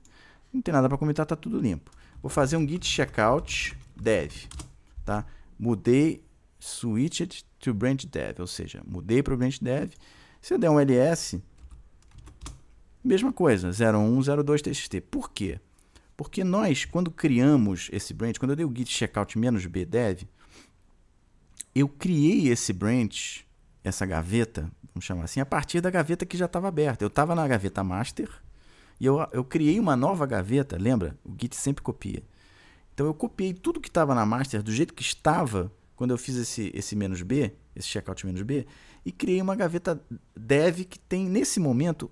Não 0.51 0.61
tem 0.61 0.73
nada 0.73 0.87
para 0.87 0.97
comentar, 0.97 1.25
tá 1.25 1.35
tudo 1.35 1.59
limpo. 1.59 1.91
Vou 2.21 2.29
fazer 2.29 2.57
um 2.57 2.67
git 2.67 2.85
checkout 2.85 3.77
dev, 3.95 4.33
tá? 5.05 5.25
Mudei 5.59 6.23
switched 6.59 7.45
to 7.59 7.73
branch 7.73 8.05
dev, 8.07 8.39
ou 8.39 8.47
seja, 8.47 8.81
mudei 8.85 9.21
para 9.21 9.33
o 9.33 9.37
branch 9.37 9.61
dev. 9.61 9.91
Se 10.41 10.53
eu 10.53 10.57
der 10.57 10.69
um 10.69 10.79
ls, 10.79 11.41
mesma 13.03 13.31
coisa, 13.31 13.71
0102 13.71 14.61
txt. 14.61 15.01
Por 15.01 15.31
quê? 15.31 15.59
Porque 16.15 16.43
nós, 16.43 16.85
quando 16.85 17.11
criamos 17.11 17.89
esse 17.91 18.13
branch, 18.13 18.39
quando 18.39 18.51
eu 18.51 18.55
dei 18.55 18.65
o 18.65 18.73
git 18.75 18.91
checkout 18.91 19.37
"-b 19.37 19.85
dev, 19.85 20.23
eu 21.79 21.89
criei 21.89 22.49
esse 22.49 22.73
branch, 22.73 23.45
essa 23.83 24.05
gaveta, 24.05 24.71
vamos 24.93 25.05
chamar 25.05 25.25
assim, 25.25 25.39
a 25.39 25.45
partir 25.45 25.81
da 25.81 25.89
gaveta 25.89 26.25
que 26.25 26.37
já 26.37 26.45
estava 26.45 26.67
aberta. 26.67 27.03
Eu 27.03 27.07
estava 27.07 27.35
na 27.35 27.47
gaveta 27.47 27.83
master 27.83 28.29
e 28.99 29.05
eu, 29.05 29.25
eu 29.31 29.43
criei 29.43 29.79
uma 29.79 29.95
nova 29.95 30.25
gaveta, 30.25 30.77
lembra? 30.77 31.17
O 31.23 31.31
Git 31.39 31.55
sempre 31.55 31.83
copia. 31.83 32.23
Então 32.93 33.05
eu 33.05 33.13
copiei 33.13 33.53
tudo 33.53 33.79
que 33.79 33.89
estava 33.89 34.15
na 34.15 34.25
master 34.25 34.63
do 34.63 34.71
jeito 34.71 34.93
que 34.93 35.03
estava 35.03 35.71
quando 35.95 36.11
eu 36.11 36.17
fiz 36.17 36.35
esse, 36.35 36.71
esse 36.75 36.95
menos 36.95 37.21
B, 37.21 37.51
esse 37.75 37.87
checkout 37.87 38.25
menos 38.25 38.41
B, 38.43 38.67
e 39.05 39.11
criei 39.11 39.41
uma 39.41 39.55
gaveta 39.55 39.99
dev 40.35 40.81
que 40.81 40.99
tem, 40.99 41.27
nesse 41.27 41.59
momento, 41.59 42.11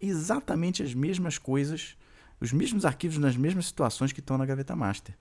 exatamente 0.00 0.82
as 0.82 0.94
mesmas 0.94 1.36
coisas, 1.36 1.96
os 2.40 2.52
mesmos 2.52 2.84
arquivos 2.84 3.18
nas 3.18 3.36
mesmas 3.36 3.66
situações 3.66 4.12
que 4.12 4.20
estão 4.20 4.38
na 4.38 4.46
gaveta 4.46 4.76
master. 4.76 5.16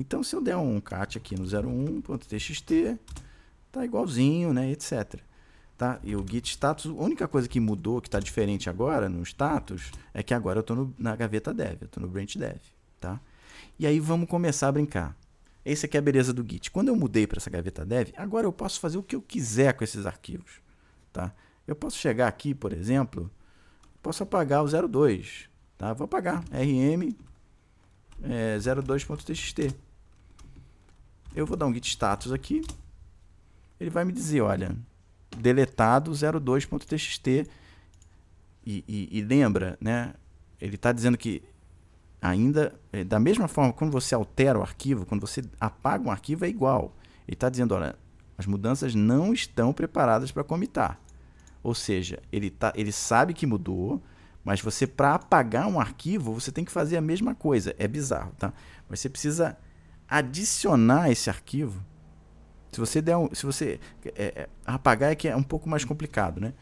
Então, 0.00 0.22
se 0.22 0.34
eu 0.34 0.40
der 0.40 0.56
um 0.56 0.80
cat 0.80 1.18
aqui 1.18 1.38
no 1.38 1.44
01.txt, 1.44 2.98
tá 3.70 3.84
igualzinho, 3.84 4.50
né, 4.50 4.70
etc. 4.70 5.20
Tá? 5.76 6.00
E 6.02 6.16
o 6.16 6.24
git 6.26 6.48
status, 6.52 6.86
a 6.86 7.02
única 7.02 7.28
coisa 7.28 7.46
que 7.46 7.60
mudou, 7.60 8.00
que 8.00 8.08
está 8.08 8.18
diferente 8.18 8.70
agora 8.70 9.10
no 9.10 9.22
status, 9.22 9.92
é 10.14 10.22
que 10.22 10.32
agora 10.32 10.60
eu 10.60 10.62
estou 10.62 10.90
na 10.98 11.14
gaveta 11.14 11.52
dev, 11.52 11.82
eu 11.82 11.84
estou 11.84 12.02
no 12.02 12.08
branch 12.08 12.38
dev. 12.38 12.56
Tá? 12.98 13.20
E 13.78 13.86
aí 13.86 14.00
vamos 14.00 14.26
começar 14.26 14.68
a 14.68 14.72
brincar. 14.72 15.14
Essa 15.62 15.84
aqui 15.84 15.98
é 15.98 16.00
a 16.00 16.02
beleza 16.02 16.32
do 16.32 16.42
Git. 16.50 16.70
Quando 16.70 16.88
eu 16.88 16.96
mudei 16.96 17.26
para 17.26 17.36
essa 17.36 17.50
gaveta 17.50 17.84
dev, 17.84 18.08
agora 18.16 18.46
eu 18.46 18.52
posso 18.54 18.80
fazer 18.80 18.96
o 18.96 19.02
que 19.02 19.14
eu 19.14 19.20
quiser 19.20 19.74
com 19.74 19.84
esses 19.84 20.06
arquivos. 20.06 20.62
Tá? 21.12 21.30
Eu 21.66 21.76
posso 21.76 21.98
chegar 21.98 22.26
aqui, 22.26 22.54
por 22.54 22.72
exemplo, 22.72 23.30
posso 24.02 24.22
apagar 24.22 24.64
o 24.64 24.88
02. 24.88 25.50
Tá? 25.76 25.92
Vou 25.92 26.06
apagar 26.06 26.42
rm 26.50 27.14
é, 28.22 28.56
02.txt 28.58 29.89
eu 31.34 31.46
vou 31.46 31.56
dar 31.56 31.66
um 31.66 31.74
git 31.74 31.88
status 31.88 32.32
aqui. 32.32 32.62
Ele 33.78 33.90
vai 33.90 34.04
me 34.04 34.12
dizer, 34.12 34.40
olha, 34.40 34.74
deletado 35.36 36.10
02.txt. 36.10 37.48
E, 38.66 38.84
e, 38.86 39.08
e, 39.18 39.22
lembra, 39.22 39.78
né? 39.80 40.14
Ele 40.60 40.74
está 40.74 40.92
dizendo 40.92 41.16
que 41.16 41.42
ainda, 42.20 42.74
é, 42.92 43.02
da 43.02 43.18
mesma 43.18 43.48
forma, 43.48 43.72
quando 43.72 43.90
você 43.90 44.14
altera 44.14 44.58
o 44.58 44.62
arquivo, 44.62 45.06
quando 45.06 45.22
você 45.22 45.42
apaga 45.58 46.06
um 46.06 46.10
arquivo, 46.10 46.44
é 46.44 46.48
igual. 46.48 46.94
Ele 47.26 47.34
está 47.34 47.48
dizendo, 47.48 47.74
olha, 47.74 47.96
as 48.36 48.46
mudanças 48.46 48.94
não 48.94 49.32
estão 49.32 49.72
preparadas 49.72 50.30
para 50.30 50.44
comitar. 50.44 51.00
Ou 51.62 51.74
seja, 51.74 52.18
ele, 52.30 52.50
tá, 52.50 52.72
ele 52.74 52.92
sabe 52.92 53.32
que 53.32 53.46
mudou, 53.46 54.02
mas 54.44 54.60
você, 54.60 54.86
para 54.86 55.14
apagar 55.14 55.66
um 55.66 55.80
arquivo, 55.80 56.32
você 56.32 56.50
tem 56.50 56.64
que 56.64 56.72
fazer 56.72 56.96
a 56.96 57.02
mesma 57.02 57.34
coisa. 57.34 57.74
É 57.78 57.86
bizarro, 57.86 58.32
tá? 58.38 58.52
Mas 58.88 59.00
você 59.00 59.08
precisa 59.08 59.56
adicionar 60.10 61.10
esse 61.10 61.30
arquivo, 61.30 61.80
se 62.72 62.80
você 62.80 63.00
der 63.00 63.16
um, 63.16 63.32
se 63.32 63.46
você 63.46 63.78
é, 64.04 64.24
é, 64.24 64.48
apagar 64.66 65.12
é 65.12 65.14
que 65.14 65.28
é 65.28 65.36
um 65.36 65.42
pouco 65.42 65.68
mais 65.68 65.84
complicado, 65.84 66.40
né? 66.40 66.52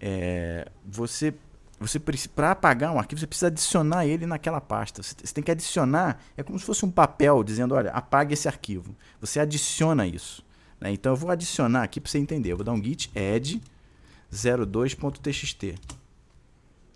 É, 0.00 0.68
você 0.84 1.32
você 1.78 2.00
para 2.00 2.52
apagar 2.52 2.92
um 2.92 2.98
arquivo 2.98 3.20
você 3.20 3.26
precisa 3.26 3.48
adicionar 3.48 4.06
ele 4.06 4.26
naquela 4.26 4.60
pasta. 4.60 5.02
Você, 5.02 5.14
você, 5.22 5.34
tem 5.34 5.44
que 5.44 5.50
adicionar, 5.50 6.18
é 6.36 6.42
como 6.42 6.58
se 6.58 6.64
fosse 6.64 6.84
um 6.86 6.90
papel 6.90 7.44
dizendo, 7.44 7.74
olha, 7.74 7.90
apague 7.90 8.32
esse 8.32 8.48
arquivo. 8.48 8.96
Você 9.20 9.38
adiciona 9.38 10.06
isso. 10.06 10.44
Né? 10.80 10.90
Então 10.92 11.12
eu 11.12 11.16
vou 11.16 11.30
adicionar 11.30 11.82
aqui 11.82 12.00
para 12.00 12.10
você 12.10 12.18
entender. 12.18 12.52
Eu 12.52 12.56
vou 12.56 12.64
dar 12.64 12.72
um 12.72 12.82
git 12.82 13.10
add 13.14 13.60
02.txt, 14.32 15.74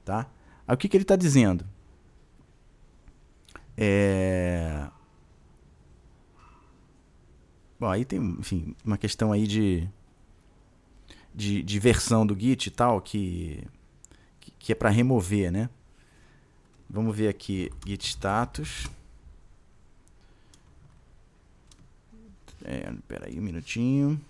tá? 0.05 0.27
Aí 0.67 0.75
o 0.75 0.79
que, 0.79 0.89
que 0.89 0.97
ele 0.97 1.05
está 1.05 1.17
dizendo? 1.17 1.67
É 3.77 4.89
Bom, 7.81 7.89
aí 7.89 8.05
tem, 8.05 8.21
enfim, 8.39 8.77
uma 8.85 8.99
questão 8.99 9.33
aí 9.33 9.47
de, 9.47 9.89
de, 11.35 11.63
de 11.63 11.79
versão 11.79 12.27
do 12.27 12.39
Git 12.39 12.67
e 12.67 12.71
tal, 12.71 13.01
que, 13.01 13.67
que, 14.59 14.73
é 14.73 14.75
para 14.75 14.91
remover, 14.91 15.51
né? 15.51 15.71
Vamos 16.91 17.17
ver 17.17 17.29
aqui, 17.29 17.73
Git 17.87 18.07
status. 18.07 18.87
É, 22.63 22.93
aí 23.23 23.39
um 23.41 23.43
minutinho. 23.43 24.21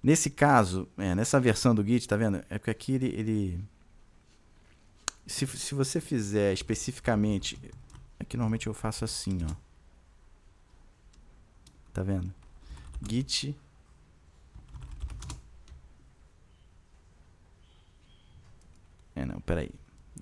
Nesse 0.00 0.30
caso, 0.30 0.88
é, 0.96 1.16
nessa 1.16 1.40
versão 1.40 1.74
do 1.74 1.84
Git, 1.84 2.06
tá 2.06 2.16
vendo? 2.16 2.44
É 2.48 2.60
que 2.60 2.70
aqui 2.70 2.92
ele, 2.92 3.06
ele 3.08 3.71
se, 5.26 5.46
se 5.46 5.74
você 5.74 6.00
fizer 6.00 6.52
especificamente. 6.52 7.58
Aqui 8.18 8.36
é 8.36 8.38
normalmente 8.38 8.66
eu 8.66 8.74
faço 8.74 9.04
assim, 9.04 9.38
ó. 9.44 9.54
Tá 11.92 12.02
vendo? 12.02 12.32
Git. 13.08 13.56
É, 19.14 19.24
não, 19.24 19.40
peraí. 19.40 19.70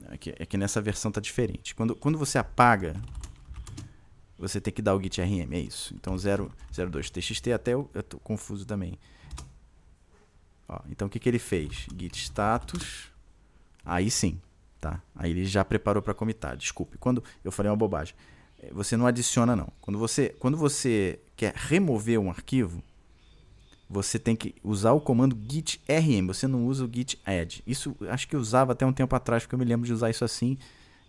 Aqui, 0.08 0.30
aqui 0.30 0.56
nessa 0.56 0.80
versão 0.80 1.12
tá 1.12 1.20
diferente. 1.20 1.74
Quando, 1.74 1.94
quando 1.94 2.18
você 2.18 2.38
apaga, 2.38 3.00
você 4.38 4.60
tem 4.60 4.72
que 4.72 4.82
dar 4.82 4.94
o 4.94 5.02
git 5.02 5.20
rm, 5.20 5.52
é 5.52 5.60
isso. 5.60 5.94
Então 5.94 6.16
0, 6.16 6.50
02 6.72 7.10
txt 7.10 7.52
até 7.52 7.74
eu, 7.74 7.88
eu 7.94 8.02
tô 8.02 8.18
confuso 8.18 8.64
também. 8.64 8.98
Ó, 10.66 10.80
então 10.88 11.06
o 11.06 11.10
que, 11.10 11.18
que 11.18 11.28
ele 11.28 11.38
fez? 11.38 11.86
Git 11.96 12.16
status. 12.16 13.12
Aí 13.84 14.10
sim. 14.10 14.40
Tá? 14.80 15.02
Aí 15.14 15.30
ele 15.30 15.44
já 15.44 15.64
preparou 15.64 16.02
para 16.02 16.14
comitar. 16.14 16.56
Desculpe, 16.56 16.96
quando 16.96 17.22
eu 17.44 17.52
falei 17.52 17.70
uma 17.70 17.76
bobagem. 17.76 18.14
É, 18.58 18.72
você 18.72 18.96
não 18.96 19.06
adiciona 19.06 19.54
não. 19.54 19.70
Quando 19.80 19.98
você, 19.98 20.30
quando 20.38 20.56
você 20.56 21.20
quer 21.36 21.54
remover 21.54 22.18
um 22.18 22.30
arquivo, 22.30 22.82
você 23.88 24.18
tem 24.18 24.36
que 24.36 24.54
usar 24.62 24.92
o 24.92 25.00
comando 25.00 25.36
git 25.48 25.82
rm. 25.88 26.28
Você 26.28 26.46
não 26.46 26.66
usa 26.66 26.84
o 26.84 26.90
git 26.90 27.20
add. 27.26 27.62
Isso 27.66 27.94
acho 28.08 28.26
que 28.26 28.36
eu 28.36 28.40
usava 28.40 28.72
até 28.72 28.86
um 28.86 28.92
tempo 28.92 29.14
atrás, 29.14 29.42
porque 29.42 29.54
eu 29.54 29.58
me 29.58 29.64
lembro 29.64 29.86
de 29.86 29.92
usar 29.92 30.08
isso 30.08 30.24
assim. 30.24 30.56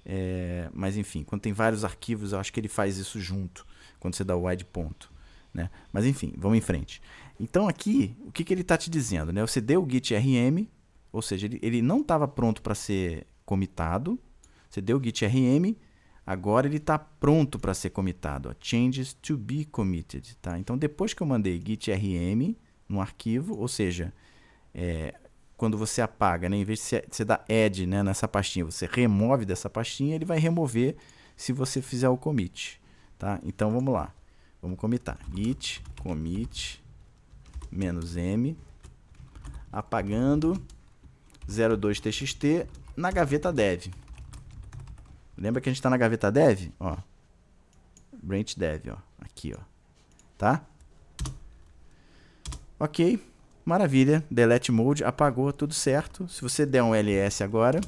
É, 0.05 0.67
mas 0.73 0.97
enfim, 0.97 1.23
quando 1.23 1.41
tem 1.41 1.53
vários 1.53 1.85
arquivos, 1.85 2.33
eu 2.33 2.39
acho 2.39 2.51
que 2.51 2.59
ele 2.59 2.67
faz 2.67 2.97
isso 2.97 3.19
junto. 3.19 3.65
Quando 3.99 4.15
você 4.15 4.23
dá 4.23 4.35
o 4.35 4.47
add 4.47 4.65
ponto. 4.65 5.11
Né? 5.53 5.69
Mas 5.93 6.05
enfim, 6.05 6.33
vamos 6.37 6.57
em 6.57 6.61
frente. 6.61 7.01
Então 7.39 7.67
aqui, 7.67 8.15
o 8.25 8.31
que, 8.31 8.43
que 8.43 8.53
ele 8.53 8.61
está 8.61 8.77
te 8.77 8.89
dizendo? 8.89 9.31
Né? 9.31 9.41
Você 9.41 9.61
deu 9.61 9.83
o 9.83 9.89
git 9.89 10.13
rm, 10.15 10.65
ou 11.11 11.21
seja, 11.21 11.45
ele, 11.45 11.59
ele 11.61 11.81
não 11.81 12.01
estava 12.01 12.27
pronto 12.27 12.61
para 12.61 12.73
ser 12.73 13.27
comitado. 13.51 14.17
Você 14.69 14.79
deu 14.79 14.97
o 14.97 15.03
git 15.03 15.25
rm, 15.25 15.75
agora 16.25 16.65
ele 16.65 16.77
está 16.77 16.97
pronto 16.97 17.59
para 17.59 17.73
ser 17.73 17.89
comitado. 17.89 18.47
Ó, 18.47 18.55
changes 18.57 19.13
to 19.13 19.35
be 19.35 19.65
committed. 19.65 20.37
Tá? 20.41 20.57
Então, 20.57 20.77
depois 20.77 21.13
que 21.13 21.21
eu 21.21 21.27
mandei 21.27 21.61
git 21.61 21.91
rm 21.91 22.55
no 22.87 23.01
arquivo, 23.01 23.57
ou 23.57 23.67
seja, 23.67 24.13
é, 24.73 25.13
quando 25.57 25.77
você 25.77 26.01
apaga, 26.01 26.47
né, 26.47 26.55
em 26.55 26.63
vez 26.63 26.79
de 26.79 27.03
você, 27.11 27.25
dar 27.25 27.43
add 27.49 27.85
né, 27.85 28.01
nessa 28.01 28.25
pastinha, 28.25 28.63
você 28.63 28.87
remove 28.89 29.43
dessa 29.43 29.69
pastinha, 29.69 30.15
ele 30.15 30.23
vai 30.23 30.39
remover 30.39 30.95
se 31.35 31.51
você 31.51 31.81
fizer 31.81 32.07
o 32.07 32.15
commit. 32.15 32.79
Tá? 33.19 33.37
Então, 33.43 33.69
vamos 33.69 33.93
lá. 33.93 34.13
Vamos 34.61 34.79
comitar. 34.79 35.19
git 35.35 35.83
commit 36.01 36.81
menos 37.69 38.15
"-m", 38.15 38.55
apagando 39.73 40.53
02txt 41.49 42.67
na 42.95 43.11
gaveta 43.11 43.51
dev. 43.51 43.87
Lembra 45.37 45.61
que 45.61 45.69
a 45.69 45.71
gente 45.71 45.79
está 45.79 45.89
na 45.89 45.97
gaveta 45.97 46.31
dev? 46.31 46.71
Ó, 46.79 46.97
branch 48.21 48.57
dev, 48.57 48.89
ó, 48.91 48.97
aqui, 49.19 49.53
ó, 49.57 49.61
tá? 50.37 50.65
Ok, 52.79 53.23
maravilha. 53.63 54.23
Delete 54.29 54.71
mode 54.71 55.03
apagou, 55.03 55.51
tudo 55.53 55.73
certo. 55.73 56.27
Se 56.27 56.41
você 56.41 56.65
der 56.65 56.83
um 56.83 56.95
ls 56.95 57.43
agora, 57.43 57.79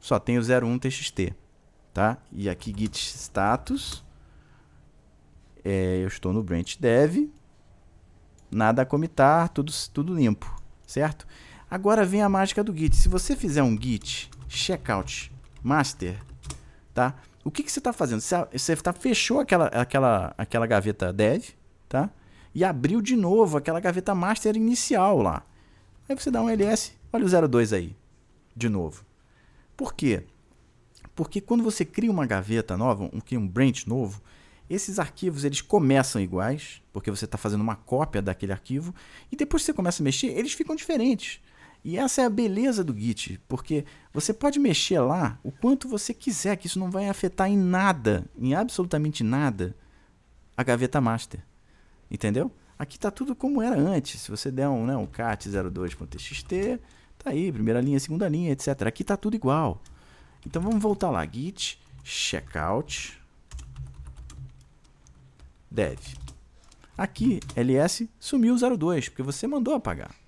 só 0.00 0.18
tem 0.18 0.38
o 0.38 0.42
01 0.42 0.78
txt, 0.78 1.34
tá? 1.92 2.18
E 2.32 2.48
aqui 2.48 2.74
git 2.76 2.96
status, 2.96 4.04
é, 5.64 5.98
eu 6.02 6.08
estou 6.08 6.32
no 6.32 6.42
branch 6.42 6.78
dev, 6.78 7.28
nada 8.50 8.82
a 8.82 8.86
comitar, 8.86 9.48
tudo, 9.48 9.72
tudo 9.92 10.14
limpo, 10.14 10.54
certo? 10.86 11.26
Agora 11.68 12.04
vem 12.04 12.22
a 12.22 12.28
mágica 12.28 12.62
do 12.62 12.76
Git. 12.76 12.94
Se 12.94 13.08
você 13.08 13.34
fizer 13.34 13.62
um 13.62 13.76
Git 13.80 14.30
checkout 14.48 15.32
master, 15.62 16.16
tá? 16.94 17.14
o 17.46 17.50
que, 17.50 17.62
que 17.62 17.70
você 17.70 17.78
está 17.78 17.92
fazendo? 17.92 18.20
Você, 18.20 18.74
tá, 18.74 18.92
fechou 18.92 19.38
aquela, 19.38 19.66
aquela, 19.66 20.34
aquela 20.36 20.66
gaveta 20.66 21.12
dev, 21.12 21.50
tá? 21.88 22.10
E 22.52 22.64
abriu 22.64 23.00
de 23.00 23.14
novo 23.14 23.56
aquela 23.56 23.78
gaveta 23.78 24.12
master 24.16 24.56
inicial 24.56 25.22
lá. 25.22 25.44
Aí 26.08 26.16
você 26.16 26.28
dá 26.28 26.42
um 26.42 26.50
ls, 26.50 26.92
olha 27.12 27.24
o 27.24 27.48
02 27.48 27.72
aí, 27.72 27.94
de 28.56 28.68
novo. 28.68 29.04
Por 29.76 29.94
quê? 29.94 30.24
Porque 31.14 31.40
quando 31.40 31.62
você 31.62 31.84
cria 31.84 32.10
uma 32.10 32.26
gaveta 32.26 32.76
nova, 32.76 33.04
um, 33.04 33.22
um 33.38 33.46
branch 33.46 33.86
novo, 33.86 34.20
esses 34.68 34.98
arquivos 34.98 35.44
eles 35.44 35.60
começam 35.60 36.20
iguais, 36.20 36.82
porque 36.92 37.12
você 37.12 37.26
está 37.26 37.38
fazendo 37.38 37.60
uma 37.60 37.76
cópia 37.76 38.20
daquele 38.20 38.50
arquivo, 38.50 38.92
e 39.30 39.36
depois 39.36 39.62
que 39.62 39.66
você 39.66 39.72
começa 39.72 40.02
a 40.02 40.04
mexer, 40.04 40.36
eles 40.36 40.52
ficam 40.52 40.74
diferentes. 40.74 41.40
E 41.86 41.96
essa 41.96 42.20
é 42.20 42.24
a 42.24 42.28
beleza 42.28 42.82
do 42.82 42.92
Git, 42.92 43.40
porque 43.46 43.84
você 44.12 44.34
pode 44.34 44.58
mexer 44.58 44.98
lá 44.98 45.38
o 45.44 45.52
quanto 45.52 45.88
você 45.88 46.12
quiser, 46.12 46.56
que 46.56 46.66
isso 46.66 46.80
não 46.80 46.90
vai 46.90 47.08
afetar 47.08 47.48
em 47.48 47.56
nada, 47.56 48.24
em 48.36 48.54
absolutamente 48.54 49.22
nada, 49.22 49.72
a 50.56 50.64
gaveta 50.64 51.00
master. 51.00 51.38
Entendeu? 52.10 52.50
Aqui 52.76 52.96
está 52.96 53.08
tudo 53.08 53.36
como 53.36 53.62
era 53.62 53.78
antes. 53.78 54.20
Se 54.20 54.32
você 54.32 54.50
der 54.50 54.68
um, 54.68 54.84
né, 54.84 54.96
um 54.96 55.06
cat02.txt, 55.06 56.80
tá 57.18 57.30
aí, 57.30 57.52
primeira 57.52 57.80
linha, 57.80 58.00
segunda 58.00 58.28
linha, 58.28 58.50
etc. 58.50 58.82
Aqui 58.88 59.02
está 59.02 59.16
tudo 59.16 59.36
igual. 59.36 59.80
Então 60.44 60.60
vamos 60.60 60.82
voltar 60.82 61.12
lá, 61.12 61.24
git 61.24 61.80
checkout 62.02 63.16
dev. 65.70 66.00
Aqui, 66.98 67.38
ls 67.54 68.08
sumiu 68.18 68.56
o 68.56 68.76
02, 68.76 69.08
porque 69.08 69.22
você 69.22 69.46
mandou 69.46 69.72
apagar. 69.72 70.25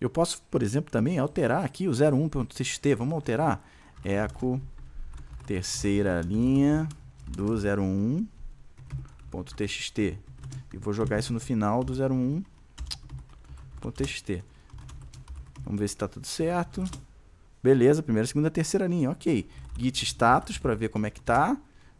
Eu 0.00 0.10
posso, 0.10 0.42
por 0.50 0.62
exemplo, 0.62 0.90
também 0.90 1.18
alterar 1.18 1.64
aqui 1.64 1.88
o 1.88 1.92
01.txt. 1.92 2.94
Vamos 2.94 3.14
alterar 3.14 3.66
eco 4.04 4.60
terceira 5.46 6.20
linha 6.20 6.88
do 7.26 7.54
01.txt. 7.54 8.28
E 10.72 10.76
vou 10.76 10.92
jogar 10.92 11.18
isso 11.18 11.32
no 11.32 11.40
final 11.40 11.82
do 11.82 11.94
01.txt. 11.94 12.44
Vamos 15.64 15.80
ver 15.80 15.88
se 15.88 15.94
está 15.94 16.06
tudo 16.06 16.26
certo. 16.26 16.84
Beleza, 17.62 18.02
primeira, 18.02 18.26
segunda, 18.26 18.50
terceira 18.50 18.86
linha, 18.86 19.10
ok. 19.10 19.48
Git 19.78 20.04
status 20.04 20.58
para 20.58 20.74
ver 20.74 20.90
como 20.90 21.06
é 21.06 21.10
que 21.10 21.20
tá. 21.20 21.56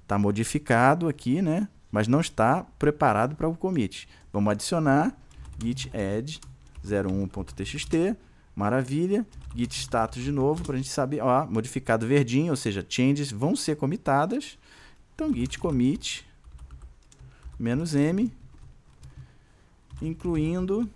Tá 0.07 0.18
modificado 0.18 1.09
aqui, 1.09 1.40
né? 1.42 1.68
Mas 1.90 2.07
não 2.07 2.20
está 2.20 2.64
preparado 2.78 3.34
para 3.34 3.49
o 3.49 3.57
commit. 3.57 4.07
Vamos 4.32 4.53
adicionar 4.53 5.16
git 5.59 5.90
add 5.97 6.40
01.txt, 6.87 8.16
maravilha. 8.55 9.26
Git 9.55 9.74
status 9.74 10.22
de 10.22 10.32
novo 10.32 10.62
para 10.62 10.74
a 10.74 10.76
gente 10.76 10.89
saber, 10.89 11.20
ó, 11.20 11.47
modificado 11.47 12.07
verdinho, 12.07 12.51
ou 12.51 12.57
seja, 12.57 12.84
changes 12.89 13.30
vão 13.30 13.57
ser 13.57 13.76
comitadas. 13.76 14.59
Então 15.14 15.32
git 15.32 15.59
commit 15.59 16.26
menos 17.59 17.95
"-m", 17.95 18.30
incluindo 20.03 20.89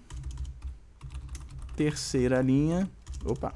terceira 1.74 2.42
linha, 2.42 2.90
opa, 3.24 3.54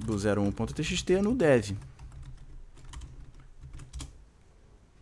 do 0.00 0.14
01.txt 0.14 1.22
no 1.22 1.36
dev. 1.36 1.76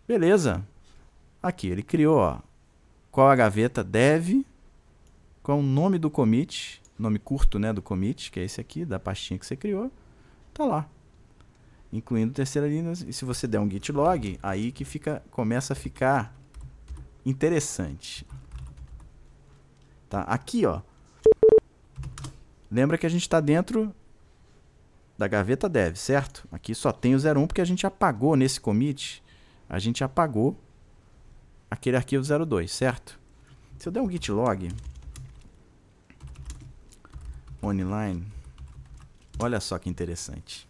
Beleza. 0.06 0.66
Aqui 1.42 1.68
ele 1.68 1.82
criou, 1.82 2.18
ó, 2.18 2.38
qual 3.10 3.30
a 3.30 3.36
gaveta 3.36 3.82
dev 3.82 4.44
qual 5.50 5.58
é 5.58 5.60
o 5.60 5.64
nome 5.64 5.98
do 5.98 6.08
commit, 6.08 6.80
nome 6.96 7.18
curto 7.18 7.58
né, 7.58 7.72
do 7.72 7.82
commit, 7.82 8.30
que 8.30 8.38
é 8.38 8.44
esse 8.44 8.60
aqui, 8.60 8.84
da 8.84 9.00
pastinha 9.00 9.36
que 9.36 9.44
você 9.44 9.56
criou, 9.56 9.90
tá 10.54 10.64
lá. 10.64 10.88
Incluindo 11.92 12.32
terceira 12.32 12.68
linha. 12.68 12.92
E 12.92 13.12
se 13.12 13.24
você 13.24 13.48
der 13.48 13.58
um 13.58 13.68
git 13.68 13.90
log, 13.90 14.38
aí 14.40 14.70
que 14.70 14.84
fica, 14.84 15.20
começa 15.28 15.72
a 15.72 15.76
ficar 15.76 16.32
interessante. 17.26 18.24
Tá? 20.08 20.20
Aqui, 20.22 20.64
ó. 20.64 20.82
Lembra 22.70 22.96
que 22.96 23.06
a 23.06 23.10
gente 23.10 23.22
está 23.22 23.40
dentro 23.40 23.92
da 25.18 25.26
gaveta 25.26 25.68
dev, 25.68 25.96
certo? 25.96 26.46
Aqui 26.52 26.76
só 26.76 26.92
tem 26.92 27.16
o 27.16 27.18
01 27.18 27.48
porque 27.48 27.60
a 27.60 27.64
gente 27.64 27.84
apagou 27.84 28.36
nesse 28.36 28.60
commit, 28.60 29.20
a 29.68 29.80
gente 29.80 30.04
apagou 30.04 30.56
aquele 31.68 31.96
arquivo 31.96 32.22
02, 32.46 32.70
certo? 32.70 33.18
Se 33.78 33.88
eu 33.88 33.92
der 33.92 34.00
um 34.00 34.08
git 34.08 34.30
log, 34.30 34.68
online. 37.62 38.26
Olha 39.38 39.60
só 39.60 39.78
que 39.78 39.88
interessante. 39.88 40.68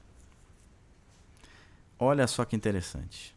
Olha 1.99 2.27
só 2.27 2.45
que 2.45 2.57
interessante. 2.57 3.35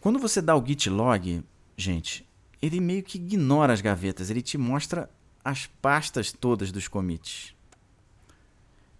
Quando 0.00 0.18
você 0.18 0.40
dá 0.42 0.56
o 0.56 0.64
git 0.66 0.88
log, 0.90 1.42
gente, 1.76 2.26
ele 2.60 2.80
meio 2.80 3.02
que 3.02 3.18
ignora 3.18 3.72
as 3.72 3.80
gavetas, 3.80 4.30
ele 4.30 4.42
te 4.42 4.58
mostra 4.58 5.08
as 5.44 5.66
pastas 5.66 6.32
todas 6.32 6.70
dos 6.70 6.88
commits. 6.88 7.54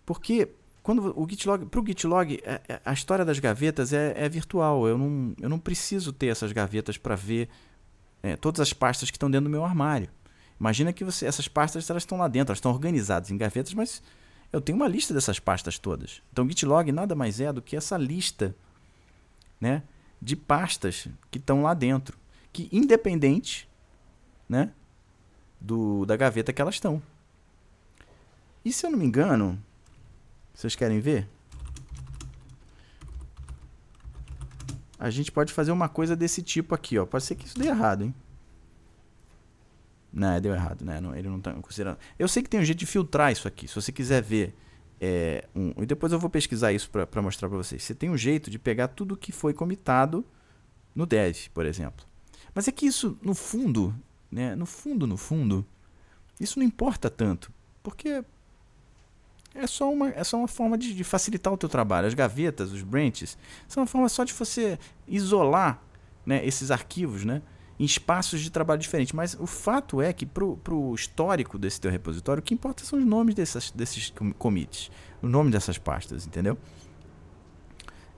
Porque 0.04 0.48
quando 0.82 1.12
o 1.16 1.28
gitlog, 1.28 1.66
para 1.66 1.80
o 1.80 1.86
gitlog, 1.86 2.40
é, 2.42 2.60
é, 2.68 2.80
a 2.84 2.92
história 2.92 3.24
das 3.24 3.38
gavetas 3.38 3.92
é, 3.92 4.14
é, 4.16 4.28
virtual. 4.28 4.88
Eu 4.88 4.96
não, 4.96 5.34
eu 5.40 5.48
não 5.48 5.58
preciso 5.58 6.12
ter 6.12 6.28
essas 6.28 6.52
gavetas 6.52 6.96
para 6.96 7.14
ver 7.14 7.48
é, 8.22 8.36
todas 8.36 8.60
as 8.60 8.72
pastas 8.72 9.10
que 9.10 9.16
estão 9.16 9.30
dentro 9.30 9.44
do 9.44 9.50
meu 9.50 9.64
armário. 9.64 10.08
Imagina 10.60 10.92
que 10.92 11.02
você, 11.02 11.24
essas 11.24 11.48
pastas 11.48 11.88
elas 11.88 12.02
estão 12.02 12.18
lá 12.18 12.28
dentro, 12.28 12.52
elas 12.52 12.58
estão 12.58 12.70
organizadas 12.70 13.30
em 13.30 13.38
gavetas, 13.38 13.72
mas 13.72 14.02
eu 14.52 14.60
tenho 14.60 14.76
uma 14.76 14.86
lista 14.86 15.14
dessas 15.14 15.38
pastas 15.38 15.78
todas. 15.78 16.22
Então, 16.30 16.46
Gitlog 16.46 16.92
nada 16.92 17.14
mais 17.14 17.40
é 17.40 17.50
do 17.50 17.62
que 17.62 17.74
essa 17.74 17.96
lista 17.96 18.54
né, 19.58 19.82
de 20.20 20.36
pastas 20.36 21.08
que 21.30 21.38
estão 21.38 21.62
lá 21.62 21.72
dentro, 21.72 22.18
que 22.52 22.68
independente 22.70 23.66
né, 24.46 24.70
do, 25.58 26.04
da 26.04 26.14
gaveta 26.14 26.52
que 26.52 26.60
elas 26.60 26.74
estão. 26.74 27.02
E 28.62 28.70
se 28.70 28.84
eu 28.84 28.90
não 28.90 28.98
me 28.98 29.06
engano, 29.06 29.58
vocês 30.52 30.76
querem 30.76 31.00
ver? 31.00 31.26
A 34.98 35.08
gente 35.08 35.32
pode 35.32 35.54
fazer 35.54 35.72
uma 35.72 35.88
coisa 35.88 36.14
desse 36.14 36.42
tipo 36.42 36.74
aqui, 36.74 36.98
ó. 36.98 37.06
Pode 37.06 37.24
ser 37.24 37.34
que 37.34 37.46
isso 37.46 37.58
dê 37.58 37.68
errado, 37.68 38.04
hein? 38.04 38.14
Não, 40.12 40.40
deu 40.40 40.52
errado, 40.52 40.84
né? 40.84 41.00
Não, 41.00 41.14
ele 41.14 41.28
não 41.28 41.40
tá 41.40 41.52
considerando. 41.54 41.98
Eu 42.18 42.26
sei 42.26 42.42
que 42.42 42.48
tem 42.48 42.60
um 42.60 42.64
jeito 42.64 42.78
de 42.78 42.86
filtrar 42.86 43.30
isso 43.30 43.46
aqui. 43.46 43.68
Se 43.68 43.74
você 43.74 43.92
quiser 43.92 44.22
ver. 44.22 44.54
É, 45.02 45.48
um, 45.54 45.72
e 45.82 45.86
depois 45.86 46.12
eu 46.12 46.18
vou 46.18 46.28
pesquisar 46.28 46.72
isso 46.72 46.90
para 46.90 47.22
mostrar 47.22 47.48
para 47.48 47.56
vocês. 47.56 47.82
Você 47.82 47.94
tem 47.94 48.10
um 48.10 48.16
jeito 48.16 48.50
de 48.50 48.58
pegar 48.58 48.88
tudo 48.88 49.16
que 49.16 49.32
foi 49.32 49.54
comitado 49.54 50.24
no 50.94 51.06
dev, 51.06 51.48
por 51.54 51.64
exemplo. 51.64 52.04
Mas 52.54 52.68
é 52.68 52.72
que 52.72 52.84
isso, 52.84 53.16
no 53.22 53.34
fundo, 53.34 53.94
né? 54.30 54.54
No 54.54 54.66
fundo, 54.66 55.06
no 55.06 55.16
fundo, 55.16 55.64
isso 56.38 56.58
não 56.58 56.66
importa 56.66 57.08
tanto. 57.08 57.50
Porque 57.82 58.22
é 59.54 59.66
só 59.66 59.90
uma, 59.90 60.10
é 60.10 60.22
só 60.22 60.36
uma 60.36 60.48
forma 60.48 60.76
de, 60.76 60.94
de 60.94 61.04
facilitar 61.04 61.52
o 61.52 61.56
teu 61.56 61.68
trabalho. 61.68 62.06
As 62.06 62.14
gavetas, 62.14 62.72
os 62.72 62.82
branches, 62.82 63.38
são 63.66 63.82
uma 63.82 63.86
forma 63.86 64.08
só 64.08 64.24
de 64.24 64.32
você 64.32 64.78
isolar 65.08 65.82
né, 66.24 66.44
esses 66.44 66.70
arquivos, 66.70 67.24
né? 67.24 67.42
Em 67.80 67.84
espaços 67.84 68.42
de 68.42 68.50
trabalho 68.50 68.78
diferentes. 68.78 69.14
Mas 69.14 69.34
o 69.40 69.46
fato 69.46 70.02
é 70.02 70.12
que 70.12 70.26
para 70.26 70.44
o 70.44 70.94
histórico 70.94 71.58
desse 71.58 71.80
teu 71.80 71.90
repositório, 71.90 72.40
o 72.42 72.44
que 72.44 72.52
importa 72.52 72.84
são 72.84 72.98
os 72.98 73.06
nomes 73.06 73.34
dessas, 73.34 73.70
desses 73.70 74.12
commits, 74.38 74.90
o 75.22 75.26
nome 75.26 75.50
dessas 75.50 75.78
pastas, 75.78 76.26
entendeu? 76.26 76.58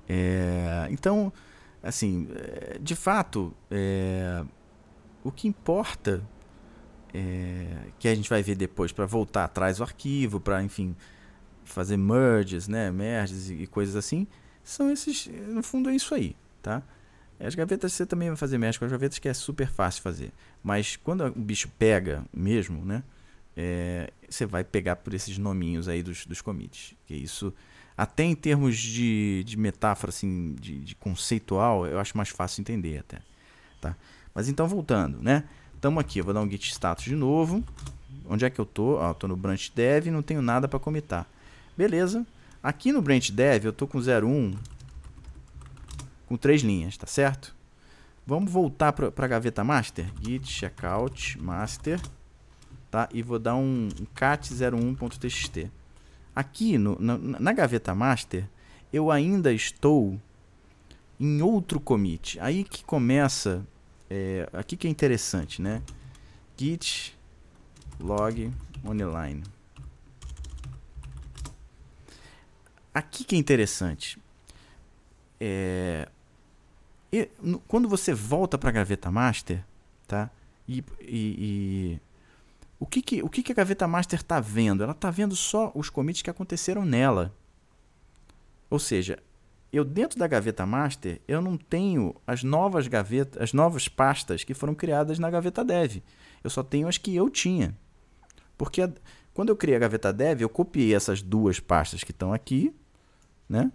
É, 0.08 0.88
então, 0.90 1.32
assim, 1.80 2.26
é, 2.34 2.76
de 2.80 2.96
fato, 2.96 3.54
é, 3.70 4.44
o 5.22 5.30
que 5.30 5.46
importa 5.46 6.20
é, 7.14 7.86
que 8.00 8.08
a 8.08 8.14
gente 8.16 8.28
vai 8.28 8.42
ver 8.42 8.56
depois 8.56 8.90
para 8.90 9.06
voltar 9.06 9.44
atrás 9.44 9.78
o 9.78 9.84
arquivo, 9.84 10.40
para, 10.40 10.60
enfim, 10.60 10.96
fazer 11.64 11.96
merges, 11.96 12.66
né, 12.66 12.90
merges 12.90 13.48
e 13.48 13.64
coisas 13.68 13.94
assim, 13.94 14.26
são 14.64 14.90
esses, 14.90 15.28
no 15.28 15.62
fundo 15.62 15.88
é 15.88 15.94
isso 15.94 16.16
aí, 16.16 16.34
tá? 16.60 16.82
As 17.44 17.54
gavetas 17.54 17.92
você 17.92 18.06
também 18.06 18.28
vai 18.28 18.36
fazer 18.36 18.56
mexe 18.56 18.78
com 18.78 18.84
as 18.84 18.90
gavetas 18.90 19.18
que 19.18 19.28
é 19.28 19.34
super 19.34 19.68
fácil 19.68 20.02
fazer. 20.02 20.32
Mas 20.62 20.96
quando 20.96 21.24
o 21.26 21.30
bicho 21.30 21.68
pega 21.78 22.24
mesmo, 22.32 22.84
né? 22.84 23.02
É, 23.56 24.10
você 24.28 24.46
vai 24.46 24.64
pegar 24.64 24.96
por 24.96 25.12
esses 25.12 25.36
nominhos 25.38 25.88
aí 25.88 26.02
dos, 26.02 26.24
dos 26.24 26.40
commits. 26.40 26.94
Que 27.06 27.14
isso, 27.14 27.52
até 27.96 28.22
em 28.22 28.34
termos 28.34 28.76
de, 28.76 29.42
de 29.44 29.56
metáfora, 29.56 30.10
assim, 30.10 30.54
de, 30.60 30.78
de 30.78 30.94
conceitual, 30.94 31.86
eu 31.86 31.98
acho 31.98 32.16
mais 32.16 32.28
fácil 32.28 32.60
entender 32.60 32.98
até. 32.98 33.18
Tá? 33.80 33.96
Mas 34.34 34.48
então, 34.48 34.68
voltando, 34.68 35.20
né? 35.20 35.44
Estamos 35.74 36.00
aqui, 36.00 36.20
eu 36.20 36.24
vou 36.24 36.32
dar 36.32 36.40
um 36.40 36.48
git 36.48 36.70
status 36.72 37.04
de 37.04 37.16
novo. 37.16 37.62
Onde 38.28 38.44
é 38.44 38.50
que 38.50 38.60
eu 38.60 38.64
tô? 38.64 38.98
Ó, 38.98 39.12
tô 39.12 39.26
no 39.26 39.36
branch 39.36 39.72
dev, 39.74 40.06
não 40.06 40.22
tenho 40.22 40.40
nada 40.40 40.68
para 40.68 40.78
comitar. 40.78 41.26
Beleza. 41.76 42.24
Aqui 42.62 42.92
no 42.92 43.02
branch 43.02 43.32
dev 43.32 43.64
eu 43.64 43.72
tô 43.72 43.86
com 43.88 43.98
01 43.98 44.56
com 46.32 46.36
três 46.38 46.62
linhas, 46.62 46.96
tá 46.96 47.06
certo? 47.06 47.54
Vamos 48.26 48.50
voltar 48.50 48.90
para 48.94 49.12
a 49.14 49.28
gaveta 49.28 49.62
master, 49.62 50.10
git 50.22 50.50
checkout 50.50 51.38
master, 51.38 52.00
tá? 52.90 53.06
E 53.12 53.20
vou 53.20 53.38
dar 53.38 53.54
um, 53.54 53.88
um 54.00 54.06
cat01.txt. 54.16 55.70
Aqui 56.34 56.78
no, 56.78 56.98
na, 56.98 57.18
na, 57.18 57.52
gaveta 57.52 57.94
master, 57.94 58.48
eu 58.90 59.10
ainda 59.10 59.52
estou 59.52 60.18
em 61.20 61.42
outro 61.42 61.78
commit. 61.78 62.40
Aí 62.40 62.64
que 62.64 62.82
começa, 62.82 63.62
é, 64.08 64.48
aqui 64.54 64.74
que 64.74 64.86
é 64.86 64.90
interessante, 64.90 65.60
né? 65.60 65.82
Git 66.56 67.14
log 68.00 68.50
online. 68.86 69.42
Aqui 72.94 73.22
que 73.22 73.36
é 73.36 73.38
interessante. 73.38 74.18
É, 75.38 76.08
quando 77.68 77.88
você 77.88 78.14
volta 78.14 78.56
para 78.56 78.70
a 78.70 78.72
gaveta 78.72 79.10
master, 79.10 79.62
tá? 80.06 80.30
E, 80.66 80.82
e, 81.00 81.36
e 81.38 82.00
o 82.80 82.86
que, 82.86 83.02
que, 83.02 83.22
o 83.22 83.28
que, 83.28 83.42
que 83.42 83.52
a 83.52 83.54
gaveta 83.54 83.86
master 83.86 84.18
está 84.18 84.40
vendo? 84.40 84.82
Ela 84.82 84.92
está 84.92 85.10
vendo 85.10 85.36
só 85.36 85.70
os 85.74 85.90
commits 85.90 86.22
que 86.22 86.30
aconteceram 86.30 86.84
nela. 86.84 87.34
Ou 88.70 88.78
seja, 88.78 89.18
eu 89.72 89.84
dentro 89.84 90.18
da 90.18 90.26
gaveta 90.26 90.66
master, 90.66 91.20
eu 91.28 91.40
não 91.40 91.56
tenho 91.56 92.14
as 92.26 92.42
novas 92.42 92.88
gavetas, 92.88 93.40
as 93.40 93.52
novas 93.52 93.88
pastas 93.88 94.44
que 94.44 94.54
foram 94.54 94.74
criadas 94.74 95.18
na 95.18 95.30
gaveta 95.30 95.64
dev. 95.64 96.02
Eu 96.42 96.50
só 96.50 96.62
tenho 96.62 96.88
as 96.88 96.98
que 96.98 97.14
eu 97.14 97.28
tinha. 97.30 97.76
Porque 98.56 98.82
a, 98.82 98.90
quando 99.34 99.50
eu 99.50 99.56
criei 99.56 99.76
a 99.76 99.80
gaveta 99.80 100.12
dev, 100.12 100.40
eu 100.40 100.48
copiei 100.48 100.94
essas 100.94 101.22
duas 101.22 101.60
pastas 101.60 102.02
que 102.02 102.10
estão 102.10 102.32
aqui, 102.32 102.74
né? 103.48 103.70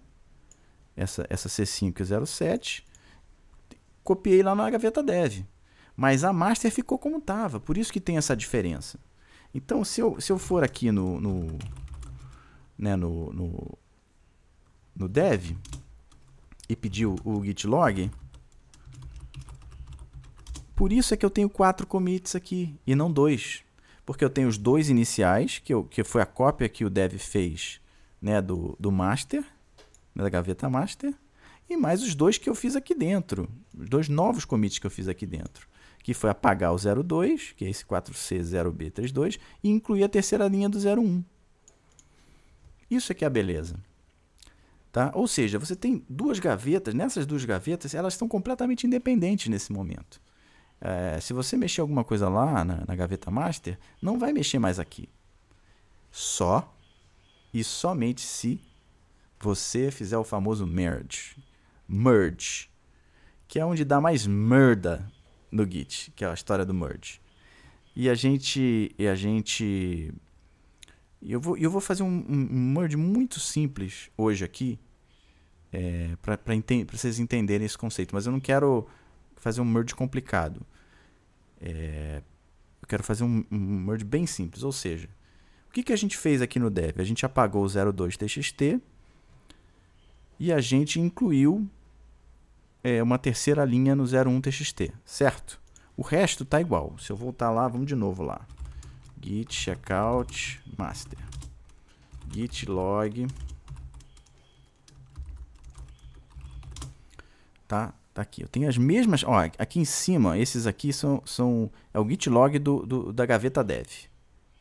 Essa, 0.95 1.25
essa 1.29 1.47
C5 1.47 1.99
e 2.01 2.25
07, 2.25 2.86
copiei 4.07 4.41
lá 4.41 4.55
na 4.55 4.69
gaveta 4.69 5.03
dev. 5.03 5.43
Mas 5.93 6.23
a 6.23 6.31
master 6.31 6.71
ficou 6.71 6.97
como 6.97 7.17
estava, 7.17 7.59
por 7.59 7.77
isso 7.77 7.91
que 7.91 7.99
tem 7.99 8.15
essa 8.15 8.37
diferença. 8.37 8.97
Então, 9.53 9.83
se 9.83 9.99
eu, 9.99 10.21
se 10.21 10.31
eu 10.31 10.37
for 10.37 10.63
aqui 10.63 10.91
no, 10.93 11.19
no, 11.19 11.57
né, 12.77 12.95
no, 12.95 13.33
no, 13.33 13.77
no 14.95 15.09
dev 15.09 15.57
e 16.69 16.75
pedir 16.75 17.05
o, 17.05 17.15
o 17.25 17.43
git 17.43 17.67
log, 17.67 18.09
por 20.73 20.93
isso 20.93 21.13
é 21.13 21.17
que 21.17 21.25
eu 21.25 21.29
tenho 21.29 21.49
quatro 21.49 21.85
commits 21.85 22.33
aqui 22.33 22.79
e 22.87 22.95
não 22.95 23.11
dois. 23.11 23.61
Porque 24.05 24.23
eu 24.23 24.29
tenho 24.29 24.47
os 24.47 24.57
dois 24.57 24.89
iniciais, 24.89 25.59
que, 25.59 25.73
eu, 25.73 25.83
que 25.83 26.01
foi 26.05 26.21
a 26.21 26.25
cópia 26.25 26.69
que 26.69 26.85
o 26.85 26.89
dev 26.89 27.17
fez 27.17 27.81
né, 28.21 28.41
do, 28.41 28.73
do 28.79 28.89
master, 28.89 29.43
né, 30.15 30.23
da 30.23 30.29
gaveta 30.29 30.69
master, 30.69 31.13
e 31.69 31.75
mais 31.75 32.01
os 32.01 32.15
dois 32.15 32.37
que 32.37 32.49
eu 32.49 32.55
fiz 32.55 32.75
aqui 32.75 32.95
dentro, 32.95 33.49
os 33.77 33.89
dois 33.89 34.07
novos 34.07 34.45
commits 34.45 34.79
que 34.79 34.87
eu 34.87 34.91
fiz 34.91 35.07
aqui 35.07 35.25
dentro, 35.25 35.67
que 36.03 36.13
foi 36.13 36.29
apagar 36.29 36.73
o 36.73 37.03
02, 37.03 37.53
que 37.53 37.65
é 37.65 37.69
esse 37.69 37.85
4C0B32, 37.85 39.39
e 39.63 39.69
incluir 39.69 40.03
a 40.03 40.09
terceira 40.09 40.47
linha 40.47 40.69
do 40.69 40.77
01. 40.77 41.23
Isso 42.89 43.11
é 43.11 43.15
que 43.15 43.25
é 43.25 43.27
a 43.27 43.29
beleza. 43.29 43.77
Tá? 44.91 45.11
Ou 45.13 45.27
seja, 45.27 45.59
você 45.59 45.75
tem 45.75 46.03
duas 46.09 46.39
gavetas, 46.39 46.93
nessas 46.93 47.25
duas 47.25 47.43
gavetas, 47.43 47.93
elas 47.93 48.13
estão 48.13 48.27
completamente 48.27 48.87
independentes 48.87 49.47
nesse 49.47 49.71
momento. 49.71 50.21
É, 50.79 51.19
se 51.19 51.33
você 51.33 51.57
mexer 51.57 51.81
alguma 51.81 52.03
coisa 52.03 52.29
lá 52.29 52.63
na, 52.63 52.85
na 52.87 52.95
gaveta 52.95 53.29
master, 53.29 53.77
não 54.01 54.17
vai 54.17 54.31
mexer 54.31 54.59
mais 54.59 54.79
aqui. 54.79 55.09
Só 56.11 56.73
e 57.53 57.63
somente 57.63 58.21
se 58.21 58.61
você 59.39 59.91
fizer 59.91 60.17
o 60.17 60.23
famoso 60.23 60.65
merge. 60.65 61.35
Merge. 61.87 62.69
Que 63.47 63.59
é 63.59 63.65
onde 63.65 63.85
dá 63.85 64.01
mais 64.01 64.27
merda 64.27 65.11
no 65.51 65.69
Git, 65.69 66.11
que 66.15 66.23
é 66.25 66.27
a 66.27 66.33
história 66.33 66.65
do 66.65 66.73
merge. 66.73 67.21
E 67.95 68.09
a 68.09 68.13
gente. 68.13 68.93
E 68.97 69.07
a 69.07 69.15
gente. 69.15 70.13
Eu 71.21 71.39
vou, 71.39 71.57
eu 71.57 71.71
vou 71.71 71.81
fazer 71.81 72.03
um, 72.03 72.25
um 72.29 72.73
merge 72.73 72.95
muito 72.95 73.39
simples 73.39 74.09
hoje 74.17 74.43
aqui. 74.43 74.79
É, 75.71 76.15
para 76.21 76.37
vocês 76.91 77.19
entenderem 77.19 77.65
esse 77.65 77.77
conceito. 77.77 78.13
Mas 78.13 78.25
eu 78.25 78.31
não 78.31 78.39
quero 78.39 78.87
fazer 79.35 79.61
um 79.61 79.65
merge 79.65 79.95
complicado. 79.95 80.65
É, 81.59 82.21
eu 82.81 82.87
quero 82.87 83.03
fazer 83.03 83.23
um, 83.23 83.43
um, 83.51 83.57
merge 83.57 84.03
bem 84.03 84.25
simples, 84.25 84.63
ou 84.63 84.71
seja, 84.71 85.09
o 85.67 85.71
que, 85.71 85.83
que 85.83 85.93
a 85.93 85.95
gente 85.95 86.17
fez 86.17 86.41
aqui 86.41 86.59
no 86.59 86.69
dev? 86.69 86.99
A 86.99 87.03
gente 87.03 87.25
apagou 87.25 87.63
o 87.63 87.67
02txt 87.67 88.81
e 90.39 90.53
a 90.53 90.61
gente 90.61 90.99
incluiu 90.99 91.67
é, 92.87 93.03
uma 93.03 93.17
terceira 93.17 93.65
linha 93.65 93.95
no 93.95 94.03
01txt, 94.03 94.93
certo? 95.03 95.59
O 95.95 96.01
resto 96.01 96.43
está 96.43 96.61
igual. 96.61 96.95
Se 96.97 97.11
eu 97.11 97.17
voltar 97.17 97.51
lá, 97.51 97.67
vamos 97.67 97.87
de 97.87 97.95
novo 97.95 98.23
lá. 98.23 98.47
git 99.21 99.53
checkout 99.53 100.61
master 100.77 101.19
git 102.31 102.65
log 102.69 103.27
tá 107.67 107.93
Tá 108.13 108.23
aqui. 108.23 108.41
Eu 108.41 108.47
tenho 108.47 108.67
as 108.67 108.79
mesmas. 108.79 109.23
Ó, 109.23 109.31
aqui 109.59 109.79
em 109.79 109.85
cima, 109.85 110.39
esses 110.39 110.65
aqui 110.65 110.91
são, 110.91 111.21
são 111.23 111.69
é 111.93 111.99
o 111.99 112.09
git 112.09 112.27
log 112.31 112.57
do, 112.57 112.83
do 112.83 113.13
da 113.13 113.27
gaveta 113.27 113.63
dev. 113.63 113.87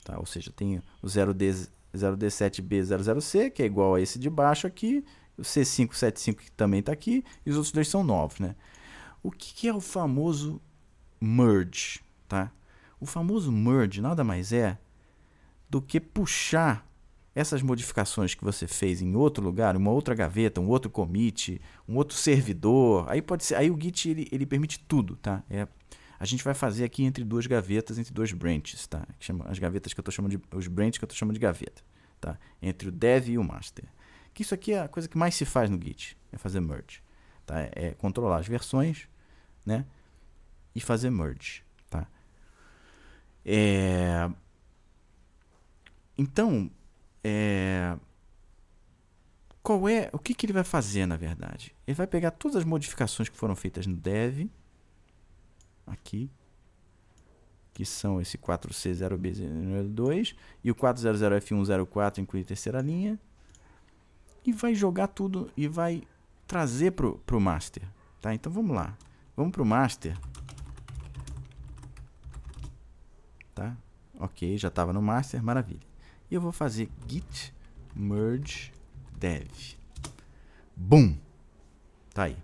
Tá? 0.04 0.18
Ou 0.18 0.26
seja, 0.26 0.52
tem 0.54 0.82
o 1.00 1.06
0D, 1.06 1.66
0D7B00C, 1.94 3.50
que 3.50 3.62
é 3.62 3.66
igual 3.66 3.94
a 3.94 4.00
esse 4.00 4.18
de 4.18 4.28
baixo 4.28 4.66
aqui, 4.66 5.02
o 5.38 5.42
C575 5.42 6.34
que 6.36 6.50
também 6.52 6.80
está 6.80 6.92
aqui, 6.92 7.24
e 7.44 7.50
os 7.50 7.56
outros 7.56 7.72
dois 7.72 7.88
são 7.88 8.02
novos. 8.02 8.38
Né? 8.38 8.54
O 9.22 9.30
que, 9.30 9.54
que 9.54 9.68
é 9.68 9.74
o 9.74 9.80
famoso 9.80 10.60
merge? 11.20 12.00
Tá? 12.28 12.50
O 13.00 13.06
famoso 13.06 13.52
merge 13.52 14.00
nada 14.00 14.24
mais 14.24 14.52
é 14.52 14.78
do 15.68 15.82
que 15.82 16.00
puxar 16.00 16.86
essas 17.36 17.60
modificações 17.60 18.34
que 18.34 18.42
você 18.42 18.66
fez 18.66 19.02
em 19.02 19.14
outro 19.14 19.44
lugar, 19.44 19.76
uma 19.76 19.90
outra 19.90 20.14
gaveta, 20.14 20.58
um 20.58 20.68
outro 20.68 20.90
commit, 20.90 21.60
um 21.86 21.96
outro 21.96 22.16
servidor, 22.16 23.04
aí 23.10 23.20
pode 23.20 23.44
ser, 23.44 23.56
aí 23.56 23.70
o 23.70 23.78
Git 23.78 24.08
ele, 24.08 24.26
ele 24.32 24.46
permite 24.46 24.78
tudo, 24.78 25.16
tá? 25.16 25.42
É, 25.50 25.68
a 26.18 26.24
gente 26.24 26.42
vai 26.42 26.54
fazer 26.54 26.84
aqui 26.84 27.04
entre 27.04 27.22
duas 27.22 27.46
gavetas, 27.46 27.98
entre 27.98 28.14
dois 28.14 28.32
branches, 28.32 28.86
tá? 28.86 29.06
Chama, 29.20 29.44
as 29.48 29.58
gavetas 29.58 29.92
que 29.92 30.00
eu 30.00 30.02
estou 30.02 30.12
chamando 30.12 30.30
de 30.30 30.40
os 30.56 30.66
branches 30.66 30.96
que 30.96 31.04
eu 31.04 31.06
estou 31.06 31.18
chamando 31.18 31.34
de 31.34 31.40
gaveta, 31.40 31.82
tá? 32.18 32.38
Entre 32.62 32.88
o 32.88 32.92
dev 32.92 33.28
e 33.28 33.36
o 33.36 33.44
master. 33.44 33.84
Que 34.36 34.42
isso 34.42 34.52
aqui 34.52 34.74
é 34.74 34.82
a 34.82 34.88
coisa 34.88 35.08
que 35.08 35.16
mais 35.16 35.34
se 35.34 35.46
faz 35.46 35.70
no 35.70 35.82
Git, 35.82 36.14
é 36.30 36.36
fazer 36.36 36.60
merge, 36.60 37.02
tá? 37.46 37.58
É, 37.72 37.94
controlar 37.96 38.36
as 38.36 38.46
versões, 38.46 39.08
né? 39.64 39.86
E 40.74 40.80
fazer 40.80 41.08
merge, 41.08 41.64
tá? 41.88 42.06
É... 43.42 44.30
Então, 46.18 46.70
é... 47.24 47.96
Qual 49.62 49.88
é. 49.88 50.10
O 50.12 50.18
que, 50.18 50.34
que 50.34 50.44
ele 50.44 50.52
vai 50.52 50.64
fazer, 50.64 51.06
na 51.06 51.16
verdade? 51.16 51.74
Ele 51.86 51.94
vai 51.94 52.06
pegar 52.06 52.32
todas 52.32 52.58
as 52.58 52.64
modificações 52.64 53.30
que 53.30 53.38
foram 53.38 53.56
feitas 53.56 53.86
no 53.86 53.96
dev. 53.96 54.50
Aqui. 55.86 56.30
Que 57.72 57.86
são 57.86 58.20
esse 58.20 58.36
4C0B02 58.36 60.36
e 60.62 60.70
o 60.70 60.74
400F104 60.74 62.18
inclui 62.18 62.44
terceira 62.44 62.82
linha. 62.82 63.18
E 64.46 64.52
vai 64.52 64.74
jogar 64.74 65.08
tudo 65.08 65.50
e 65.56 65.66
vai 65.66 66.02
trazer 66.46 66.92
para 66.92 67.36
o 67.36 67.40
master. 67.40 67.82
Tá? 68.20 68.32
Então 68.32 68.50
vamos 68.52 68.74
lá. 68.74 68.96
Vamos 69.36 69.52
para 69.52 69.62
o 69.62 69.66
master. 69.66 70.16
Tá? 73.54 73.76
Ok, 74.18 74.56
já 74.56 74.68
estava 74.68 74.92
no 74.92 75.02
master, 75.02 75.42
maravilha. 75.42 75.80
E 76.30 76.34
eu 76.34 76.40
vou 76.40 76.52
fazer 76.52 76.88
git 77.08 77.52
merge 77.94 78.72
dev. 79.18 79.48
Boom! 80.74 81.16
Tá 82.12 82.24
aí. 82.24 82.36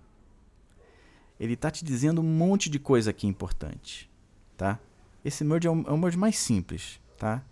Ele 1.38 1.56
tá 1.56 1.70
te 1.70 1.84
dizendo 1.84 2.20
um 2.20 2.24
monte 2.24 2.70
de 2.70 2.78
coisa 2.78 3.10
aqui 3.10 3.26
importante, 3.26 4.10
tá? 4.56 4.78
Esse 5.24 5.44
merge 5.44 5.66
é 5.66 5.70
um, 5.70 5.82
é 5.82 5.96
merge 5.96 6.16
mais 6.16 6.38
simples, 6.38 7.00
tá? 7.18 7.42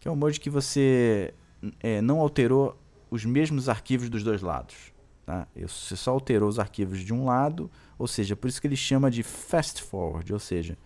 Que 0.00 0.08
é 0.08 0.10
um 0.10 0.16
merge 0.16 0.38
que 0.38 0.50
você 0.50 1.32
é, 1.80 2.00
não 2.02 2.20
alterou 2.20 2.78
os 3.10 3.24
mesmos 3.24 3.68
arquivos 3.68 4.08
dos 4.08 4.22
dois 4.22 4.42
lados, 4.42 4.92
tá? 5.24 5.46
Você 5.56 5.96
só 5.96 6.10
alterou 6.12 6.48
os 6.48 6.58
arquivos 6.58 7.00
de 7.00 7.12
um 7.12 7.24
lado, 7.24 7.70
ou 7.98 8.06
seja, 8.06 8.36
por 8.36 8.48
isso 8.48 8.60
que 8.60 8.66
ele 8.66 8.76
chama 8.76 9.10
de 9.10 9.22
fast 9.22 9.82
forward, 9.82 10.32
ou 10.32 10.38
seja, 10.38 10.76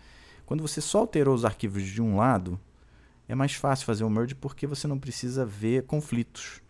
quando 0.47 0.61
você 0.61 0.81
só 0.81 0.99
alterou 0.99 1.35
os 1.35 1.45
arquivos 1.45 1.85
de 1.85 2.03
um 2.03 2.17
lado, 2.17 2.59
é 3.29 3.35
mais 3.35 3.55
fácil 3.55 3.87
fazer 3.87 4.05
um 4.05 4.11
merge 4.11 4.35
porque 4.35 4.67
você 4.67 4.87
não 4.87 4.99
precisa 4.99 5.45
ver 5.45 5.85
conflitos. 5.85 6.61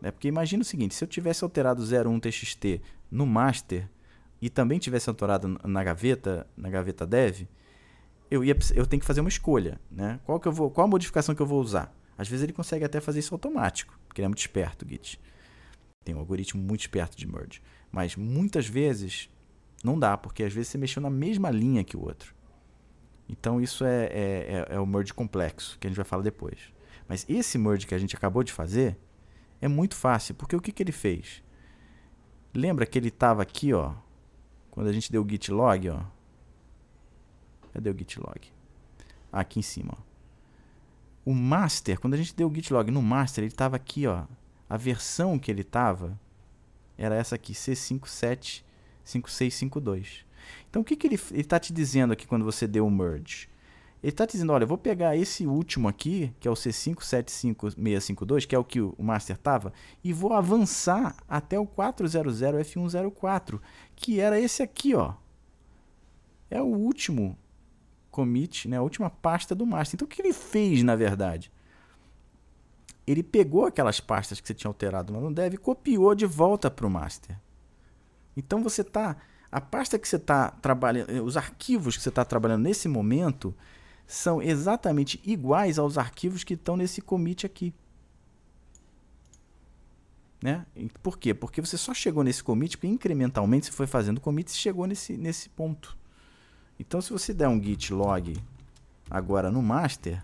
Né? 0.00 0.10
Porque 0.10 0.28
imagina 0.28 0.62
o 0.62 0.64
seguinte, 0.64 0.94
se 0.94 1.04
eu 1.04 1.08
tivesse 1.08 1.44
alterado 1.44 1.82
01txt 1.82 2.80
no 3.10 3.26
master 3.26 3.88
e 4.40 4.48
também 4.48 4.78
tivesse 4.78 5.08
alterado 5.08 5.58
na 5.64 5.84
gaveta, 5.84 6.46
na 6.56 6.68
gaveta 6.70 7.06
dev, 7.06 7.46
eu, 8.30 8.44
ia, 8.44 8.56
eu 8.74 8.86
tenho 8.86 9.00
que 9.00 9.06
fazer 9.06 9.20
uma 9.20 9.28
escolha. 9.28 9.80
Né? 9.90 10.20
Qual, 10.24 10.38
que 10.40 10.48
eu 10.48 10.52
vou, 10.52 10.70
qual 10.70 10.86
a 10.86 10.90
modificação 10.90 11.34
que 11.34 11.42
eu 11.42 11.46
vou 11.46 11.60
usar? 11.60 11.94
Às 12.20 12.28
vezes 12.28 12.42
ele 12.42 12.52
consegue 12.52 12.84
até 12.84 13.00
fazer 13.00 13.20
isso 13.20 13.34
automático, 13.34 13.98
porque 14.06 14.20
ele 14.20 14.26
é 14.26 14.28
muito 14.28 14.40
esperto, 14.40 14.86
Git. 14.86 15.18
Tem 16.04 16.14
um 16.14 16.18
algoritmo 16.18 16.62
muito 16.62 16.82
esperto 16.82 17.16
de 17.16 17.26
merge. 17.26 17.62
Mas 17.90 18.14
muitas 18.14 18.66
vezes 18.66 19.30
não 19.82 19.98
dá, 19.98 20.18
porque 20.18 20.42
às 20.42 20.52
vezes 20.52 20.68
você 20.68 20.76
mexeu 20.76 21.00
na 21.00 21.08
mesma 21.08 21.50
linha 21.50 21.82
que 21.82 21.96
o 21.96 22.04
outro. 22.04 22.34
Então 23.26 23.58
isso 23.58 23.86
é, 23.86 24.04
é, 24.04 24.12
é, 24.12 24.66
é, 24.74 24.78
o 24.78 24.84
merge 24.84 25.14
complexo, 25.14 25.78
que 25.78 25.86
a 25.86 25.88
gente 25.88 25.96
vai 25.96 26.04
falar 26.04 26.22
depois. 26.22 26.58
Mas 27.08 27.24
esse 27.26 27.56
merge 27.56 27.86
que 27.86 27.94
a 27.94 27.98
gente 27.98 28.14
acabou 28.14 28.44
de 28.44 28.52
fazer 28.52 28.98
é 29.58 29.66
muito 29.66 29.96
fácil, 29.96 30.34
porque 30.34 30.54
o 30.54 30.60
que, 30.60 30.72
que 30.72 30.82
ele 30.82 30.92
fez? 30.92 31.42
Lembra 32.52 32.84
que 32.84 32.98
ele 32.98 33.08
estava 33.08 33.40
aqui, 33.40 33.72
ó, 33.72 33.94
quando 34.70 34.88
a 34.88 34.92
gente 34.92 35.10
deu 35.10 35.24
o 35.24 35.26
git 35.26 35.50
log, 35.50 35.88
ó. 35.88 36.04
Cadê 37.72 37.88
o 37.88 37.96
git 37.96 38.20
log? 38.20 38.40
Aqui 39.32 39.58
em 39.58 39.62
cima, 39.62 39.96
ó. 39.98 40.09
O 41.24 41.34
master, 41.34 41.98
quando 42.00 42.14
a 42.14 42.16
gente 42.16 42.34
deu 42.34 42.48
o 42.48 42.54
git 42.54 42.72
log 42.72 42.90
no 42.90 43.02
master, 43.02 43.44
ele 43.44 43.52
estava 43.52 43.76
aqui, 43.76 44.06
ó. 44.06 44.24
A 44.68 44.76
versão 44.76 45.38
que 45.38 45.50
ele 45.50 45.62
estava 45.62 46.18
era 46.96 47.16
essa 47.16 47.34
aqui, 47.34 47.52
C575652. 47.52 50.24
Então 50.68 50.82
o 50.82 50.84
que, 50.84 50.96
que 50.96 51.06
ele 51.06 51.18
está 51.32 51.58
te 51.58 51.72
dizendo 51.72 52.12
aqui 52.12 52.26
quando 52.26 52.44
você 52.44 52.66
deu 52.66 52.86
o 52.86 52.90
merge? 52.90 53.48
Ele 54.02 54.10
está 54.10 54.24
dizendo, 54.24 54.52
olha, 54.52 54.64
eu 54.64 54.68
vou 54.68 54.78
pegar 54.78 55.14
esse 55.14 55.46
último 55.46 55.86
aqui, 55.86 56.32
que 56.40 56.48
é 56.48 56.50
o 56.50 56.54
C575652, 56.54 58.46
que 58.46 58.54
é 58.54 58.58
o 58.58 58.64
que 58.64 58.80
o 58.80 58.96
master 58.98 59.36
estava, 59.36 59.74
e 60.02 60.10
vou 60.10 60.32
avançar 60.32 61.14
até 61.28 61.58
o 61.58 61.66
400F104, 61.66 63.60
que 63.94 64.18
era 64.18 64.40
esse 64.40 64.62
aqui, 64.62 64.94
ó. 64.94 65.12
É 66.50 66.62
o 66.62 66.66
último 66.66 67.36
commit, 68.10 68.68
né, 68.68 68.76
a 68.76 68.82
última 68.82 69.10
pasta 69.10 69.54
do 69.54 69.66
master. 69.66 69.96
Então 69.96 70.06
o 70.06 70.08
que 70.08 70.20
ele 70.20 70.32
fez, 70.32 70.82
na 70.82 70.96
verdade? 70.96 71.50
Ele 73.06 73.22
pegou 73.22 73.66
aquelas 73.66 74.00
pastas 74.00 74.40
que 74.40 74.46
você 74.46 74.54
tinha 74.54 74.68
alterado 74.68 75.12
no 75.12 75.32
dev 75.32 75.54
e 75.54 75.56
copiou 75.56 76.14
de 76.14 76.26
volta 76.26 76.70
para 76.70 76.86
o 76.86 76.90
master. 76.90 77.38
Então 78.36 78.62
você 78.62 78.82
está 78.82 79.16
a 79.50 79.60
pasta 79.60 79.98
que 79.98 80.08
você 80.08 80.16
está 80.16 80.50
trabalhando, 80.50 81.24
os 81.24 81.36
arquivos 81.36 81.96
que 81.96 82.02
você 82.02 82.08
está 82.08 82.24
trabalhando 82.24 82.62
nesse 82.62 82.88
momento, 82.88 83.54
são 84.06 84.42
exatamente 84.42 85.20
iguais 85.24 85.78
aos 85.78 85.98
arquivos 85.98 86.44
que 86.44 86.54
estão 86.54 86.76
nesse 86.76 87.00
commit 87.00 87.46
aqui. 87.46 87.74
Né? 90.42 90.64
Por 91.02 91.18
quê? 91.18 91.34
Porque 91.34 91.60
você 91.60 91.76
só 91.76 91.92
chegou 91.92 92.24
nesse 92.24 92.42
commit 92.42 92.76
porque 92.76 92.86
incrementalmente 92.86 93.66
você 93.66 93.72
foi 93.72 93.86
fazendo 93.86 94.20
commit 94.20 94.48
e 94.48 94.56
chegou 94.56 94.86
nesse, 94.86 95.16
nesse 95.16 95.48
ponto. 95.48 95.96
Então, 96.80 97.00
se 97.00 97.12
você 97.12 97.32
der 97.32 97.48
um 97.48 97.62
git 97.62 97.92
log 97.92 98.36
agora 99.08 99.50
no 99.50 99.62
master, 99.62 100.20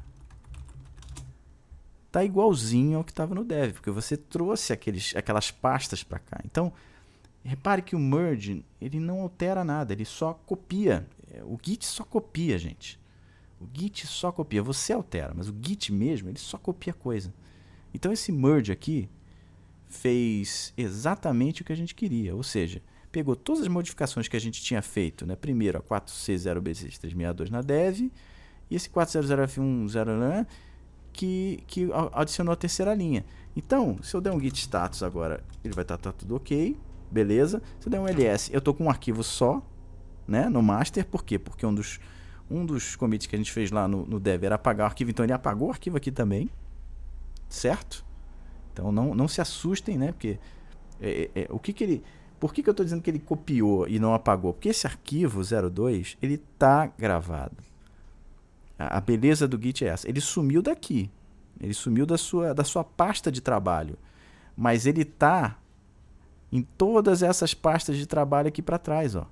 tá 2.10 2.24
igualzinho 2.24 2.98
ao 2.98 3.04
que 3.04 3.12
estava 3.12 3.34
no 3.34 3.44
dev, 3.44 3.74
porque 3.74 3.90
você 3.90 4.16
trouxe 4.16 4.72
aqueles, 4.72 5.14
aquelas 5.14 5.50
pastas 5.50 6.02
para 6.02 6.18
cá. 6.18 6.40
Então, 6.44 6.72
repare 7.44 7.82
que 7.82 7.94
o 7.94 7.98
merge 7.98 8.64
ele 8.80 8.98
não 8.98 9.20
altera 9.20 9.62
nada, 9.62 9.92
ele 9.92 10.04
só 10.04 10.32
copia. 10.32 11.06
O 11.44 11.58
git 11.62 11.84
só 11.84 12.02
copia, 12.02 12.58
gente. 12.58 12.98
O 13.60 13.66
Git 13.72 14.06
só 14.06 14.30
copia, 14.30 14.62
você 14.62 14.92
altera, 14.92 15.32
mas 15.34 15.48
o 15.48 15.54
Git 15.60 15.92
mesmo, 15.92 16.28
ele 16.28 16.38
só 16.38 16.58
copia 16.58 16.92
coisa. 16.92 17.32
Então 17.92 18.12
esse 18.12 18.30
merge 18.30 18.70
aqui 18.70 19.08
fez 19.88 20.74
exatamente 20.76 21.62
o 21.62 21.64
que 21.64 21.72
a 21.72 21.76
gente 21.76 21.94
queria, 21.94 22.34
ou 22.34 22.42
seja, 22.42 22.82
pegou 23.16 23.34
todas 23.34 23.62
as 23.62 23.68
modificações 23.68 24.28
que 24.28 24.36
a 24.36 24.38
gente 24.38 24.60
tinha 24.60 24.82
feito, 24.82 25.24
né? 25.24 25.34
Primeiro 25.34 25.78
a 25.78 25.80
4C0B6362 25.80 27.48
na 27.48 27.62
dev 27.62 28.10
e 28.70 28.76
esse 28.76 28.90
400F10 28.90 30.46
que, 31.14 31.64
que 31.66 31.88
adicionou 32.12 32.52
a 32.52 32.56
terceira 32.56 32.92
linha. 32.92 33.24
Então, 33.56 33.96
se 34.02 34.14
eu 34.14 34.20
der 34.20 34.34
um 34.34 34.38
git 34.38 34.58
status 34.58 35.02
agora, 35.02 35.42
ele 35.64 35.72
vai 35.72 35.80
estar 35.80 35.96
tá, 35.96 36.12
tá 36.12 36.18
tudo 36.18 36.36
ok, 36.36 36.76
beleza. 37.10 37.62
Se 37.80 37.88
eu 37.88 37.90
der 37.90 38.00
um 38.00 38.06
ls, 38.06 38.52
eu 38.52 38.58
estou 38.58 38.74
com 38.74 38.84
um 38.84 38.90
arquivo 38.90 39.24
só, 39.24 39.66
né, 40.28 40.50
no 40.50 40.62
master, 40.62 41.06
por 41.06 41.24
quê? 41.24 41.38
Porque 41.38 41.64
um 41.64 41.74
dos 41.74 41.98
um 42.50 42.66
dos 42.66 42.96
commits 42.96 43.26
que 43.26 43.34
a 43.34 43.38
gente 43.38 43.50
fez 43.50 43.70
lá 43.70 43.88
no, 43.88 44.04
no 44.04 44.20
dev 44.20 44.44
era 44.44 44.56
apagar 44.56 44.84
o 44.84 44.90
arquivo, 44.90 45.10
então 45.10 45.24
ele 45.24 45.32
apagou 45.32 45.68
o 45.68 45.70
arquivo 45.70 45.96
aqui 45.96 46.12
também, 46.12 46.50
certo? 47.48 48.04
Então 48.74 48.92
não, 48.92 49.14
não 49.14 49.26
se 49.26 49.40
assustem, 49.40 49.96
né? 49.96 50.12
Porque 50.12 50.38
é, 51.00 51.30
é, 51.34 51.40
é 51.44 51.46
o 51.48 51.58
que, 51.58 51.72
que 51.72 51.82
ele. 51.82 52.04
Por 52.38 52.52
que, 52.52 52.62
que 52.62 52.68
eu 52.68 52.72
estou 52.72 52.84
dizendo 52.84 53.02
que 53.02 53.10
ele 53.10 53.18
copiou 53.18 53.88
e 53.88 53.98
não 53.98 54.14
apagou? 54.14 54.52
Porque 54.52 54.68
esse 54.68 54.86
arquivo 54.86 55.42
02 55.42 56.18
ele 56.20 56.34
está 56.34 56.86
gravado. 56.86 57.56
A, 58.78 59.00
beleza 59.00 59.48
do 59.48 59.60
Git 59.60 59.84
é 59.84 59.88
essa. 59.88 60.08
Ele 60.08 60.20
sumiu 60.20 60.60
daqui. 60.60 61.10
Ele 61.58 61.72
sumiu 61.72 62.04
da 62.04 62.18
sua, 62.18 62.52
da 62.52 62.62
sua 62.64 62.84
pasta 62.84 63.32
de 63.32 63.40
trabalho. 63.40 63.96
Mas 64.54 64.86
ele 64.86 65.02
está 65.02 65.58
em 66.52 66.62
todas 66.62 67.22
essas 67.22 67.54
pastas 67.54 67.96
de 67.96 68.06
trabalho 68.06 68.48
aqui 68.48 68.60
para 68.60 68.78
trás, 68.78 69.14
ó. 69.14 69.26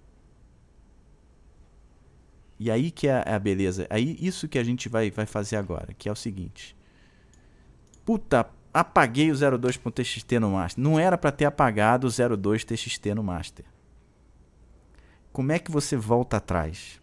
E 2.58 2.70
aí 2.70 2.90
que 2.90 3.08
é 3.08 3.22
a 3.28 3.38
beleza. 3.38 3.86
Aí 3.90 4.16
isso 4.20 4.48
que 4.48 4.58
a 4.58 4.64
gente 4.64 4.88
vai, 4.88 5.10
vai 5.10 5.26
fazer 5.26 5.56
agora, 5.56 5.92
que 5.92 6.08
é 6.08 6.12
o 6.12 6.16
seguinte. 6.16 6.74
Puta, 8.04 8.48
apaguei 8.74 9.30
o 9.30 9.34
02.txt 9.34 10.40
no 10.40 10.50
master. 10.50 10.82
Não 10.82 10.98
era 10.98 11.16
para 11.16 11.30
ter 11.30 11.44
apagado 11.44 12.08
o 12.08 12.10
02.txt 12.10 13.14
no 13.14 13.22
master. 13.22 13.64
Como 15.32 15.52
é 15.52 15.60
que 15.60 15.70
você 15.70 15.96
volta 15.96 16.38
atrás? 16.38 17.00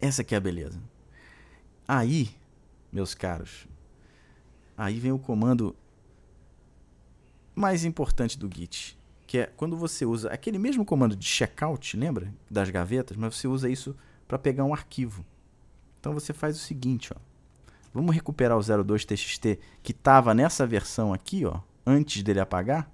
Essa 0.00 0.22
que 0.22 0.34
é 0.34 0.38
a 0.38 0.40
beleza. 0.40 0.80
Aí, 1.88 2.30
meus 2.92 3.14
caros, 3.14 3.66
aí 4.76 4.98
vem 5.00 5.12
o 5.12 5.18
comando 5.18 5.74
mais 7.54 7.84
importante 7.84 8.38
do 8.38 8.50
Git, 8.52 8.98
que 9.26 9.38
é 9.38 9.46
quando 9.46 9.76
você 9.76 10.04
usa 10.04 10.30
aquele 10.30 10.58
mesmo 10.58 10.84
comando 10.84 11.16
de 11.16 11.24
checkout, 11.24 11.96
lembra? 11.96 12.32
Das 12.50 12.70
gavetas, 12.70 13.16
mas 13.16 13.34
você 13.34 13.48
usa 13.48 13.68
isso 13.68 13.96
para 14.28 14.38
pegar 14.38 14.64
um 14.64 14.74
arquivo. 14.74 15.24
Então 15.98 16.12
você 16.12 16.32
faz 16.32 16.56
o 16.56 16.60
seguinte, 16.60 17.12
ó. 17.14 17.25
Vamos 17.96 18.14
recuperar 18.14 18.56
o 18.56 18.60
02txt 18.60 19.58
que 19.82 19.92
estava 19.92 20.34
nessa 20.34 20.66
versão 20.66 21.12
aqui, 21.12 21.44
ó, 21.44 21.60
antes 21.86 22.22
dele 22.22 22.40
apagar. 22.40 22.90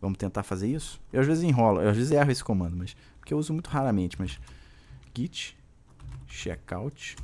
Vamos 0.00 0.16
tentar 0.16 0.42
fazer 0.42 0.68
isso. 0.68 1.00
Eu 1.12 1.20
às 1.20 1.26
vezes 1.26 1.42
enrolo, 1.42 1.82
eu 1.82 1.90
às 1.90 1.96
vezes 1.96 2.12
erro 2.12 2.30
esse 2.30 2.42
comando, 2.42 2.76
mas 2.76 2.96
porque 3.18 3.34
eu 3.34 3.38
uso 3.38 3.52
muito 3.52 3.68
raramente, 3.68 4.16
mas 4.18 4.40
git 5.14 5.58
checkout 6.26 7.16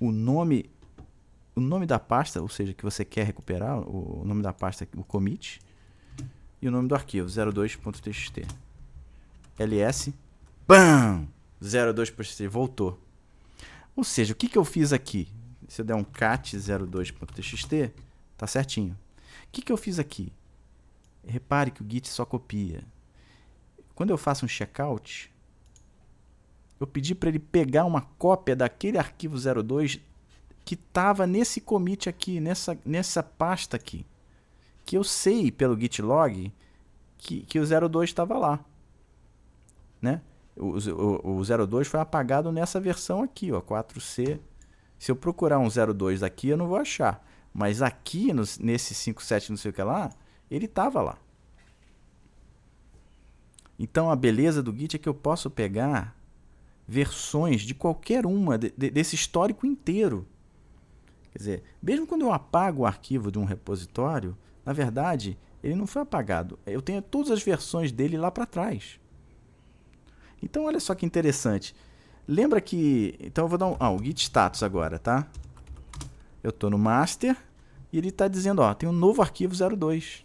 o 0.00 0.10
nome 0.10 0.68
o 1.54 1.60
nome 1.60 1.84
da 1.86 1.98
pasta, 1.98 2.40
ou 2.40 2.48
seja, 2.48 2.72
que 2.72 2.82
você 2.82 3.04
quer 3.04 3.26
recuperar, 3.26 3.78
o 3.78 4.24
nome 4.24 4.42
da 4.42 4.52
pasta, 4.52 4.88
o 4.96 5.04
commit, 5.04 5.60
e 6.60 6.66
o 6.66 6.70
nome 6.70 6.88
do 6.88 6.94
arquivo, 6.94 7.28
02.txt. 7.28 8.46
ls, 9.58 10.14
BAM! 10.66 11.28
02.txt, 11.62 12.48
voltou. 12.48 12.98
Ou 13.94 14.04
seja, 14.04 14.32
o 14.32 14.36
que, 14.36 14.48
que 14.48 14.58
eu 14.58 14.64
fiz 14.64 14.92
aqui? 14.92 15.28
Se 15.68 15.80
eu 15.80 15.84
der 15.84 15.94
um 15.94 16.04
cat 16.04 16.56
02.txt, 16.56 17.92
tá 18.36 18.46
certinho. 18.46 18.98
O 19.44 19.52
que, 19.52 19.62
que 19.62 19.72
eu 19.72 19.76
fiz 19.76 19.98
aqui? 19.98 20.32
Repare 21.24 21.70
que 21.70 21.82
o 21.82 21.86
Git 21.88 22.08
só 22.08 22.24
copia. 22.24 22.84
Quando 23.94 24.10
eu 24.10 24.18
faço 24.18 24.44
um 24.44 24.48
checkout, 24.48 25.32
eu 26.80 26.86
pedi 26.86 27.14
para 27.14 27.28
ele 27.28 27.38
pegar 27.38 27.84
uma 27.84 28.00
cópia 28.00 28.56
daquele 28.56 28.98
arquivo 28.98 29.36
02 29.62 30.00
que 30.64 30.74
estava 30.74 31.26
nesse 31.26 31.60
commit 31.60 32.08
aqui, 32.08 32.40
nessa, 32.40 32.78
nessa 32.84 33.22
pasta 33.22 33.76
aqui. 33.76 34.06
Que 34.84 34.96
eu 34.96 35.04
sei 35.04 35.50
pelo 35.50 35.78
git 35.78 36.02
log 36.02 36.52
que, 37.18 37.42
que 37.42 37.58
o 37.60 37.88
02 37.88 38.10
estava 38.10 38.36
lá. 38.36 38.64
Né? 40.00 40.20
O, 40.56 40.76
o, 40.76 41.38
o 41.38 41.66
02 41.66 41.88
foi 41.88 42.00
apagado 42.00 42.52
nessa 42.52 42.80
versão 42.80 43.22
aqui, 43.22 43.52
ó, 43.52 43.60
4C. 43.60 44.38
Se 44.98 45.10
eu 45.10 45.16
procurar 45.16 45.58
um 45.58 45.68
02 45.68 46.22
aqui, 46.22 46.48
eu 46.48 46.56
não 46.56 46.68
vou 46.68 46.76
achar. 46.76 47.26
Mas 47.52 47.82
aqui, 47.82 48.32
no, 48.32 48.42
nesse 48.60 48.94
57 48.94 49.50
não 49.50 49.56
sei 49.56 49.70
o 49.70 49.74
que 49.74 49.82
lá, 49.82 50.10
ele 50.50 50.66
estava 50.66 51.02
lá. 51.02 51.18
Então 53.78 54.10
a 54.10 54.16
beleza 54.16 54.62
do 54.62 54.76
Git 54.76 54.96
é 54.96 54.98
que 54.98 55.08
eu 55.08 55.14
posso 55.14 55.50
pegar 55.50 56.16
versões 56.86 57.62
de 57.62 57.74
qualquer 57.74 58.26
uma 58.26 58.58
de, 58.58 58.72
de, 58.76 58.90
desse 58.90 59.14
histórico 59.14 59.66
inteiro 59.66 60.26
Quer 61.32 61.38
dizer, 61.38 61.62
mesmo 61.82 62.06
quando 62.06 62.22
eu 62.22 62.32
apago 62.32 62.82
o 62.82 62.86
arquivo 62.86 63.32
de 63.32 63.38
um 63.38 63.44
repositório, 63.44 64.36
na 64.64 64.72
verdade, 64.72 65.38
ele 65.64 65.74
não 65.74 65.86
foi 65.86 66.02
apagado. 66.02 66.58
Eu 66.66 66.82
tenho 66.82 67.00
todas 67.00 67.30
as 67.30 67.42
versões 67.42 67.90
dele 67.90 68.18
lá 68.18 68.30
para 68.30 68.44
trás. 68.44 69.00
Então, 70.42 70.64
olha 70.64 70.80
só 70.80 70.94
que 70.94 71.06
interessante. 71.06 71.74
Lembra 72.26 72.60
que. 72.60 73.16
Então, 73.20 73.44
eu 73.44 73.48
vou 73.48 73.58
dar 73.58 73.66
um. 73.66 73.76
Ah, 73.78 73.90
o 73.90 74.02
git 74.02 74.22
status 74.22 74.62
agora, 74.62 74.98
tá? 74.98 75.26
Eu 76.42 76.50
estou 76.50 76.68
no 76.70 76.78
master 76.78 77.36
e 77.92 77.98
ele 77.98 78.08
está 78.08 78.28
dizendo: 78.28 78.62
ó, 78.62 78.74
tem 78.74 78.88
um 78.88 78.92
novo 78.92 79.22
arquivo 79.22 79.54
02 79.54 80.24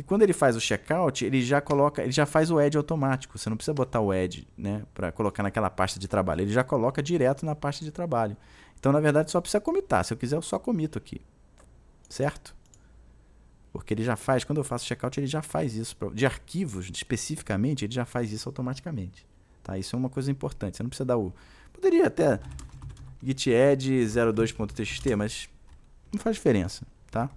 que 0.00 0.02
quando 0.02 0.22
ele 0.22 0.32
faz 0.32 0.56
o 0.56 0.60
checkout, 0.60 1.24
ele 1.24 1.42
já 1.42 1.60
coloca, 1.60 2.02
ele 2.02 2.12
já 2.12 2.24
faz 2.24 2.50
o 2.50 2.58
add 2.58 2.76
automático. 2.76 3.38
Você 3.38 3.50
não 3.50 3.56
precisa 3.56 3.74
botar 3.74 4.00
o 4.00 4.10
add, 4.10 4.48
né, 4.56 4.82
para 4.94 5.12
colocar 5.12 5.42
naquela 5.42 5.68
pasta 5.68 6.00
de 6.00 6.08
trabalho. 6.08 6.40
Ele 6.40 6.52
já 6.52 6.64
coloca 6.64 7.02
direto 7.02 7.44
na 7.44 7.54
pasta 7.54 7.84
de 7.84 7.90
trabalho. 7.90 8.36
Então, 8.78 8.92
na 8.92 9.00
verdade, 9.00 9.30
só 9.30 9.40
precisa 9.40 9.60
comitar. 9.60 10.02
Se 10.04 10.14
eu 10.14 10.16
quiser, 10.16 10.36
eu 10.36 10.42
só 10.42 10.58
comito 10.58 10.96
aqui. 10.96 11.20
Certo? 12.08 12.56
Porque 13.72 13.94
ele 13.94 14.02
já 14.02 14.16
faz, 14.16 14.42
quando 14.42 14.58
eu 14.58 14.64
faço 14.64 14.84
checkout, 14.84 15.18
ele 15.18 15.26
já 15.26 15.42
faz 15.42 15.74
isso. 15.74 15.96
De 16.12 16.26
arquivos, 16.26 16.90
especificamente, 16.92 17.84
ele 17.84 17.92
já 17.92 18.04
faz 18.04 18.32
isso 18.32 18.48
automaticamente. 18.48 19.26
Tá? 19.62 19.78
Isso 19.78 19.94
é 19.94 19.98
uma 19.98 20.08
coisa 20.08 20.30
importante. 20.30 20.76
Você 20.76 20.82
não 20.82 20.90
precisa 20.90 21.04
dar 21.04 21.16
o. 21.16 21.32
Poderia 21.72 22.06
até 22.06 22.40
git 23.22 23.54
add 23.54 23.88
02.txt, 23.88 25.16
mas 25.16 25.48
não 26.12 26.20
faz 26.20 26.36
diferença. 26.36 26.84
Tá? 27.10 27.30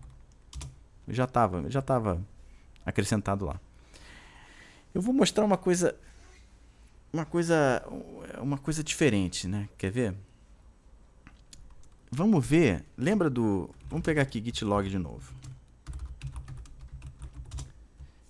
Já 1.07 1.25
estava 1.25 1.69
já 1.69 1.81
tava 1.81 2.21
acrescentado 2.86 3.45
lá. 3.45 3.59
Eu 4.93 5.01
vou 5.01 5.13
mostrar 5.13 5.43
uma 5.43 5.57
coisa 5.57 5.95
uma 7.11 7.25
coisa 7.25 7.84
uma 8.41 8.57
coisa 8.57 8.84
diferente, 8.84 9.47
né? 9.47 9.69
Quer 9.77 9.91
ver? 9.91 10.15
Vamos 12.11 12.45
ver. 12.45 12.84
Lembra 12.97 13.29
do. 13.29 13.69
Vamos 13.89 14.03
pegar 14.03 14.21
aqui 14.21 14.43
git 14.43 14.63
log 14.63 14.89
de 14.89 14.97
novo. 14.97 15.34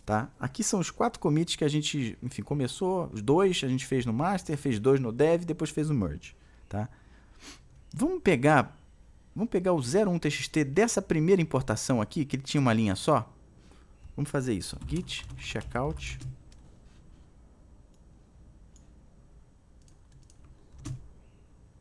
Tá? 0.05 0.29
Aqui 0.39 0.63
são 0.63 0.79
os 0.79 0.91
quatro 0.91 1.19
commits 1.19 1.55
que 1.55 1.63
a 1.63 1.67
gente, 1.67 2.17
enfim, 2.21 2.41
começou. 2.41 3.09
Os 3.13 3.21
dois 3.21 3.61
a 3.63 3.67
gente 3.67 3.85
fez 3.85 4.05
no 4.05 4.11
master, 4.11 4.57
fez 4.57 4.79
dois 4.79 4.99
no 4.99 5.11
dev, 5.11 5.45
depois 5.45 5.69
fez 5.69 5.89
o 5.89 5.93
merge. 5.93 6.35
Tá? 6.67 6.89
Vamos 7.93 8.21
pegar, 8.21 8.77
vamos 9.33 9.49
pegar 9.49 9.71
o 9.71 9.79
01 9.79 10.19
txt 10.19 10.63
dessa 10.65 11.01
primeira 11.01 11.41
importação 11.41 12.01
aqui, 12.01 12.25
que 12.25 12.35
ele 12.35 12.43
tinha 12.43 12.59
uma 12.59 12.73
linha 12.73 12.95
só. 12.95 13.31
Vamos 14.15 14.29
fazer 14.29 14.53
isso. 14.53 14.77
Git 14.87 15.25
checkout 15.37 16.19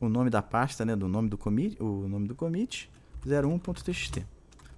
o 0.06 0.08
nome 0.08 0.30
da 0.30 0.42
pasta, 0.42 0.84
né, 0.84 0.96
do 0.96 1.06
nome 1.06 1.28
do 1.28 1.38
commit, 1.38 1.80
o 1.80 2.08
nome 2.08 2.26
do 2.26 2.34
commit 2.34 2.90
01.txt. 3.24 4.26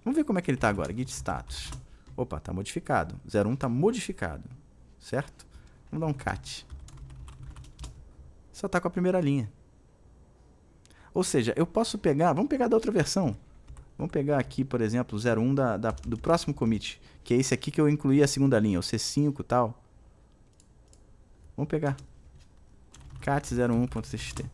Vamos 0.05 0.17
ver 0.17 0.25
como 0.25 0.39
é 0.39 0.43
que 0.43 0.51
ele 0.51 0.59
está 0.59 0.69
agora, 0.69 0.95
git 0.95 1.11
status. 1.11 1.71
Opa, 2.17 2.39
está 2.39 2.53
modificado. 2.53 3.19
01 3.27 3.55
está 3.55 3.69
modificado, 3.69 4.49
certo? 4.99 5.47
Vamos 5.91 6.07
dar 6.07 6.07
um 6.07 6.15
cat. 6.15 6.67
Só 8.53 8.67
está 8.67 8.81
com 8.81 8.89
a 8.89 8.91
primeira 8.91 9.21
linha. 9.21 9.51
Ou 11.13 11.25
seja, 11.25 11.53
eu 11.57 11.67
posso 11.67 11.99
pegar, 11.99 12.33
vamos 12.33 12.49
pegar 12.49 12.69
da 12.69 12.77
outra 12.77 12.91
versão. 12.91 13.37
Vamos 13.97 14.13
pegar 14.13 14.39
aqui, 14.39 14.65
por 14.65 14.81
exemplo, 14.81 15.19
o 15.19 15.41
01 15.41 15.55
da, 15.55 15.77
da, 15.77 15.91
do 15.91 16.19
próximo 16.19 16.53
commit, 16.53 17.01
que 17.23 17.35
é 17.35 17.37
esse 17.37 17.55
aqui 17.55 17.71
que 17.71 17.81
eu 17.81 17.89
incluí 17.89 18.23
a 18.23 18.27
segunda 18.27 18.59
linha, 18.59 18.79
o 18.79 18.83
C5 18.83 19.41
e 19.41 19.45
tal. 19.45 19.81
Vamos 21.57 21.69
pegar. 21.69 21.97
cat01.txt 23.21 24.45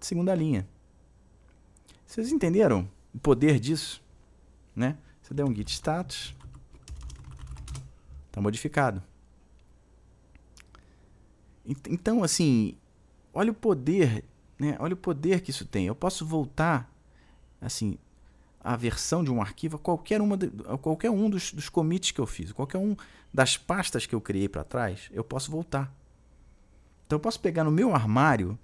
segunda 0.00 0.34
linha. 0.34 0.66
Vocês 2.06 2.32
entenderam 2.32 2.88
o 3.14 3.18
poder 3.18 3.60
disso? 3.60 4.02
Né? 4.74 4.96
Você 5.22 5.34
der 5.34 5.44
um 5.44 5.54
git 5.54 5.70
status, 5.72 6.34
está 8.30 8.40
modificado. 8.40 9.02
Então, 11.88 12.22
assim, 12.24 12.76
olha 13.34 13.52
o 13.52 13.54
poder, 13.54 14.24
né? 14.58 14.76
Olha 14.78 14.94
o 14.94 14.96
poder 14.96 15.40
que 15.40 15.50
isso 15.50 15.66
tem. 15.66 15.86
Eu 15.86 15.94
posso 15.94 16.24
voltar, 16.24 16.90
assim, 17.60 17.98
a 18.58 18.76
versão 18.76 19.22
de 19.22 19.30
um 19.30 19.42
arquivo 19.42 19.76
a 19.76 19.78
qualquer, 19.78 20.20
uma 20.20 20.36
de, 20.36 20.50
a 20.66 20.78
qualquer 20.78 21.10
um 21.10 21.28
dos, 21.28 21.52
dos 21.52 21.68
commits 21.68 22.10
que 22.10 22.20
eu 22.20 22.26
fiz, 22.26 22.50
qualquer 22.52 22.78
um 22.78 22.96
das 23.32 23.56
pastas 23.56 24.06
que 24.06 24.14
eu 24.14 24.20
criei 24.20 24.48
para 24.48 24.64
trás, 24.64 25.08
eu 25.12 25.22
posso 25.22 25.50
voltar. 25.50 25.94
Então, 27.06 27.16
eu 27.16 27.20
posso 27.20 27.38
pegar 27.38 27.64
no 27.64 27.70
meu 27.70 27.94
armário 27.94 28.58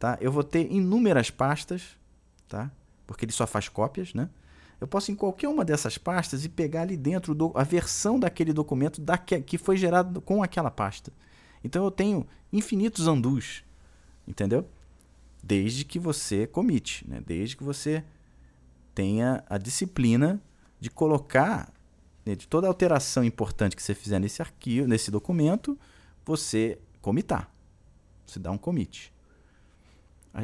tá? 0.00 0.16
Eu 0.20 0.32
vou 0.32 0.42
ter 0.42 0.72
inúmeras 0.72 1.30
pastas, 1.30 1.96
tá? 2.48 2.72
Porque 3.06 3.26
ele 3.26 3.32
só 3.32 3.46
faz 3.46 3.68
cópias, 3.68 4.14
né? 4.14 4.30
Eu 4.80 4.88
posso 4.88 5.12
em 5.12 5.14
qualquer 5.14 5.48
uma 5.48 5.64
dessas 5.64 5.98
pastas 5.98 6.44
e 6.44 6.48
pegar 6.48 6.82
ali 6.82 6.96
dentro 6.96 7.34
do, 7.34 7.52
a 7.54 7.62
versão 7.62 8.18
daquele 8.18 8.52
documento 8.52 9.00
daque, 9.00 9.40
que 9.42 9.58
foi 9.58 9.76
gerado 9.76 10.20
com 10.20 10.42
aquela 10.42 10.70
pasta. 10.70 11.12
Então 11.62 11.84
eu 11.84 11.90
tenho 11.90 12.26
infinitos 12.52 13.06
andus, 13.06 13.62
entendeu? 14.26 14.66
Desde 15.42 15.84
que 15.84 15.98
você 15.98 16.46
comite, 16.46 17.06
né? 17.06 17.22
Desde 17.24 17.56
que 17.56 17.62
você 17.62 18.02
tenha 18.94 19.44
a 19.48 19.58
disciplina 19.58 20.40
de 20.80 20.90
colocar 20.90 21.72
né, 22.24 22.34
de 22.34 22.46
toda 22.48 22.66
alteração 22.66 23.22
importante 23.24 23.76
que 23.76 23.82
você 23.82 23.94
fizer 23.94 24.18
nesse 24.18 24.40
arquivo, 24.40 24.88
nesse 24.88 25.10
documento, 25.10 25.78
você 26.24 26.78
comitar. 27.00 27.50
Você 28.26 28.38
dá 28.38 28.50
um 28.50 28.58
commit. 28.58 29.12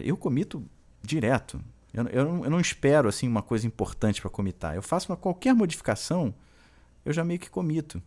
Eu 0.02 0.16
comito 0.16 0.64
direto. 1.02 1.60
Eu, 1.96 2.06
eu, 2.08 2.24
não, 2.24 2.44
eu 2.44 2.50
não 2.50 2.60
espero 2.60 3.08
assim 3.08 3.26
uma 3.26 3.42
coisa 3.42 3.66
importante 3.66 4.20
para 4.20 4.30
comitar. 4.30 4.74
Eu 4.74 4.82
faço 4.82 5.10
uma, 5.10 5.16
qualquer 5.16 5.54
modificação, 5.54 6.34
eu 7.04 7.12
já 7.12 7.24
meio 7.24 7.40
que 7.40 7.50
comito. 7.50 8.02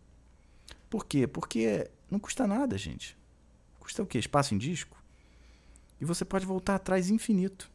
Por 0.89 1.05
quê? 1.05 1.27
Porque 1.27 1.89
não 2.09 2.19
custa 2.19 2.47
nada, 2.47 2.77
gente. 2.77 3.17
Custa 3.79 4.03
o 4.03 4.05
quê? 4.05 4.19
Espaço 4.19 4.55
em 4.55 4.57
disco? 4.57 4.97
E 5.99 6.05
você 6.05 6.23
pode 6.23 6.45
voltar 6.45 6.75
atrás 6.75 7.09
infinito. 7.09 7.69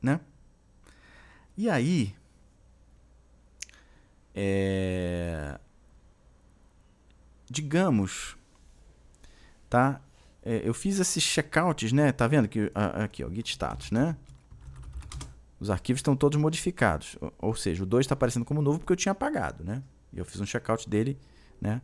Né? 0.00 0.20
E 1.56 1.68
aí, 1.68 2.14
é... 4.34 5.58
digamos, 7.50 8.36
tá? 9.68 10.00
é, 10.46 10.62
eu 10.62 10.72
fiz 10.72 11.00
esses 11.00 11.24
checkouts, 11.24 11.92
né? 11.92 12.12
Tá 12.12 12.28
vendo 12.28 12.46
que 12.46 12.70
aqui, 12.74 13.24
ó, 13.24 13.28
git 13.28 13.50
status, 13.50 13.90
né? 13.90 14.16
Os 15.58 15.70
arquivos 15.70 16.00
estão 16.00 16.14
todos 16.14 16.38
modificados, 16.38 17.16
ou, 17.38 17.54
seja, 17.54 17.82
o 17.82 17.86
2 17.86 18.04
está 18.04 18.12
aparecendo 18.12 18.44
como 18.44 18.60
novo 18.60 18.78
porque 18.78 18.92
eu 18.92 18.96
tinha 18.96 19.12
apagado, 19.12 19.64
né? 19.64 19.82
E 20.12 20.18
eu 20.18 20.24
fiz 20.24 20.40
um 20.40 20.46
checkout 20.46 20.88
dele, 20.88 21.18
né? 21.60 21.80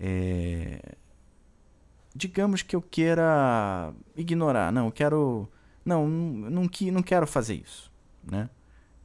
É... 0.00 0.96
Digamos 2.14 2.62
que 2.62 2.74
eu 2.74 2.82
queira 2.82 3.94
ignorar, 4.16 4.72
não, 4.72 4.86
eu 4.86 4.92
quero, 4.92 5.48
não, 5.84 6.08
não, 6.08 6.50
não, 6.50 6.70
não 6.92 7.02
quero 7.02 7.26
fazer 7.26 7.54
isso, 7.54 7.92
né? 8.24 8.50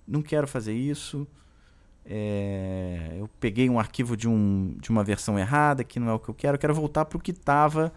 Não 0.08 0.24
quero 0.24 0.48
fazer 0.48 0.74
isso. 0.74 1.28
É... 2.04 3.16
eu 3.20 3.30
peguei 3.40 3.70
um 3.70 3.80
arquivo 3.80 4.18
de, 4.18 4.28
um, 4.28 4.76
de 4.80 4.90
uma 4.90 5.04
versão 5.04 5.38
errada 5.38 5.84
que 5.84 6.00
não 6.00 6.10
é 6.10 6.14
o 6.14 6.20
que 6.20 6.30
eu 6.30 6.34
quero, 6.34 6.56
eu 6.56 6.60
quero 6.60 6.74
voltar 6.74 7.06
para 7.06 7.18
o 7.18 7.22
que 7.22 7.30
estava 7.30 7.94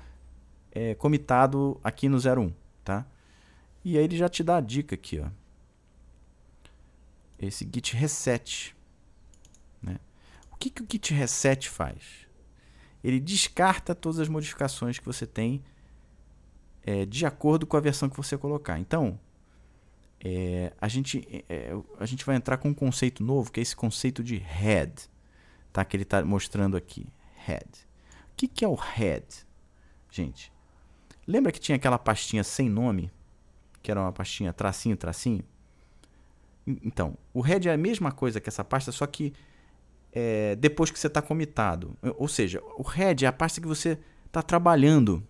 é, 0.70 0.94
comitado 0.94 1.80
aqui 1.82 2.06
no 2.06 2.18
01, 2.18 2.52
tá? 2.84 3.06
E 3.82 3.96
aí 3.96 4.04
ele 4.04 4.16
já 4.16 4.28
te 4.28 4.42
dá 4.42 4.56
a 4.56 4.60
dica 4.60 4.94
aqui, 4.94 5.20
ó. 5.20 5.43
Esse 7.46 7.68
git 7.72 7.96
reset, 7.96 8.76
né? 9.82 9.98
O 10.50 10.56
que, 10.56 10.70
que 10.70 10.82
o 10.82 10.86
git 10.90 11.12
reset 11.12 11.68
faz? 11.68 12.26
Ele 13.02 13.20
descarta 13.20 13.94
todas 13.94 14.18
as 14.18 14.28
modificações 14.28 14.98
que 14.98 15.04
você 15.04 15.26
tem 15.26 15.62
é, 16.82 17.04
de 17.04 17.26
acordo 17.26 17.66
com 17.66 17.76
a 17.76 17.80
versão 17.80 18.08
que 18.08 18.16
você 18.16 18.36
colocar. 18.38 18.78
Então, 18.78 19.18
é, 20.24 20.72
a, 20.80 20.88
gente, 20.88 21.44
é, 21.48 21.72
a 21.98 22.06
gente 22.06 22.24
vai 22.24 22.36
entrar 22.36 22.56
com 22.56 22.70
um 22.70 22.74
conceito 22.74 23.22
novo, 23.22 23.52
que 23.52 23.60
é 23.60 23.62
esse 23.62 23.76
conceito 23.76 24.22
de 24.22 24.36
head, 24.36 25.10
tá? 25.72 25.84
que 25.84 25.96
ele 25.96 26.04
está 26.04 26.24
mostrando 26.24 26.76
aqui. 26.76 27.06
Head. 27.36 27.68
O 28.32 28.36
que, 28.36 28.48
que 28.48 28.64
é 28.64 28.68
o 28.68 28.74
head? 28.74 29.26
Gente, 30.10 30.50
Lembra 31.26 31.50
que 31.50 31.58
tinha 31.58 31.76
aquela 31.76 31.98
pastinha 31.98 32.44
sem 32.44 32.68
nome? 32.68 33.10
Que 33.82 33.90
era 33.90 34.00
uma 34.00 34.12
pastinha 34.12 34.52
tracinho, 34.52 34.96
tracinho? 34.96 35.42
Então, 36.66 37.16
o 37.32 37.40
head 37.40 37.68
é 37.68 37.72
a 37.72 37.76
mesma 37.76 38.10
coisa 38.10 38.40
que 38.40 38.48
essa 38.48 38.64
pasta, 38.64 38.90
só 38.90 39.06
que 39.06 39.32
é, 40.12 40.56
depois 40.56 40.90
que 40.90 40.98
você 40.98 41.06
está 41.06 41.20
comitado. 41.20 41.96
Ou 42.16 42.28
seja, 42.28 42.62
o 42.76 42.82
head 42.82 43.24
é 43.24 43.28
a 43.28 43.32
pasta 43.32 43.60
que 43.60 43.66
você 43.66 43.98
está 44.26 44.42
trabalhando. 44.42 45.22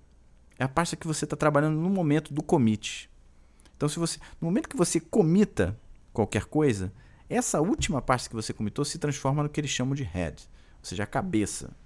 É 0.59 0.65
a 0.65 0.69
pasta 0.69 0.97
que 0.97 1.07
você 1.07 1.25
está 1.25 1.37
trabalhando 1.37 1.81
no 1.81 1.91
momento 1.91 2.33
do 2.33 2.43
commit. 2.43 3.11
Então, 3.77 3.89
se 3.89 3.99
você, 3.99 4.19
no 4.41 4.47
momento 4.47 4.69
que 4.69 4.77
você 4.77 5.01
comita 5.01 5.79
qualquer 6.13 6.45
coisa, 6.45 6.93
essa 7.29 7.61
última 7.61 8.01
pasta 8.01 8.29
que 8.29 8.37
você 8.37 8.53
comitou 8.53 8.85
se 8.85 8.99
transforma 8.99 9.43
no 9.43 9.49
que 9.49 9.61
eles 9.61 9.71
chamam 9.71 9.95
de 9.95 10.05
head, 10.05 10.49
ou 10.79 10.85
seja, 10.85 11.03
a 11.03 11.07
cabeça. 11.07 11.77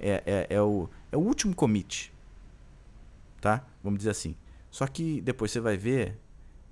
É, 0.00 0.22
é, 0.26 0.56
é, 0.56 0.62
o, 0.62 0.88
é 1.10 1.16
o 1.16 1.20
último 1.20 1.54
commit 1.54 2.12
tá? 3.40 3.64
Vamos 3.82 3.98
dizer 3.98 4.10
assim. 4.10 4.36
Só 4.70 4.86
que 4.86 5.20
depois 5.20 5.50
você 5.50 5.60
vai 5.60 5.76
ver 5.76 6.18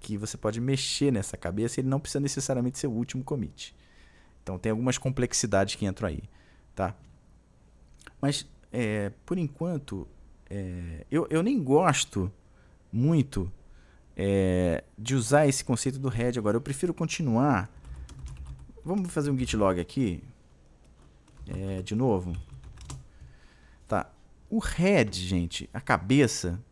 que 0.00 0.16
você 0.16 0.36
pode 0.36 0.60
mexer 0.60 1.10
nessa 1.10 1.36
cabeça 1.36 1.78
e 1.78 1.82
ele 1.82 1.88
não 1.88 2.00
precisa 2.00 2.20
necessariamente 2.20 2.78
ser 2.78 2.86
o 2.86 2.92
último 2.92 3.24
commit. 3.24 3.74
Então 4.42 4.58
tem 4.58 4.70
algumas 4.70 4.98
complexidades 4.98 5.74
que 5.74 5.86
entram 5.86 6.08
aí, 6.08 6.22
tá? 6.74 6.94
Mas 8.20 8.46
é, 8.72 9.10
por 9.24 9.38
enquanto 9.38 10.06
é, 10.48 11.04
eu, 11.10 11.26
eu 11.30 11.42
nem 11.42 11.62
gosto 11.62 12.30
muito 12.92 13.50
é, 14.16 14.84
de 14.96 15.14
usar 15.14 15.46
esse 15.46 15.64
conceito 15.64 15.98
do 15.98 16.08
head 16.08 16.38
agora. 16.38 16.56
Eu 16.56 16.60
prefiro 16.60 16.94
continuar. 16.94 17.70
Vamos 18.84 19.12
fazer 19.12 19.30
um 19.30 19.38
git 19.38 19.56
log 19.56 19.80
aqui. 19.80 20.22
É, 21.48 21.82
de 21.82 21.94
novo. 21.94 22.36
Tá. 23.86 24.10
O 24.48 24.58
head, 24.58 25.20
gente, 25.20 25.68
a 25.72 25.80
cabeça 25.80 26.62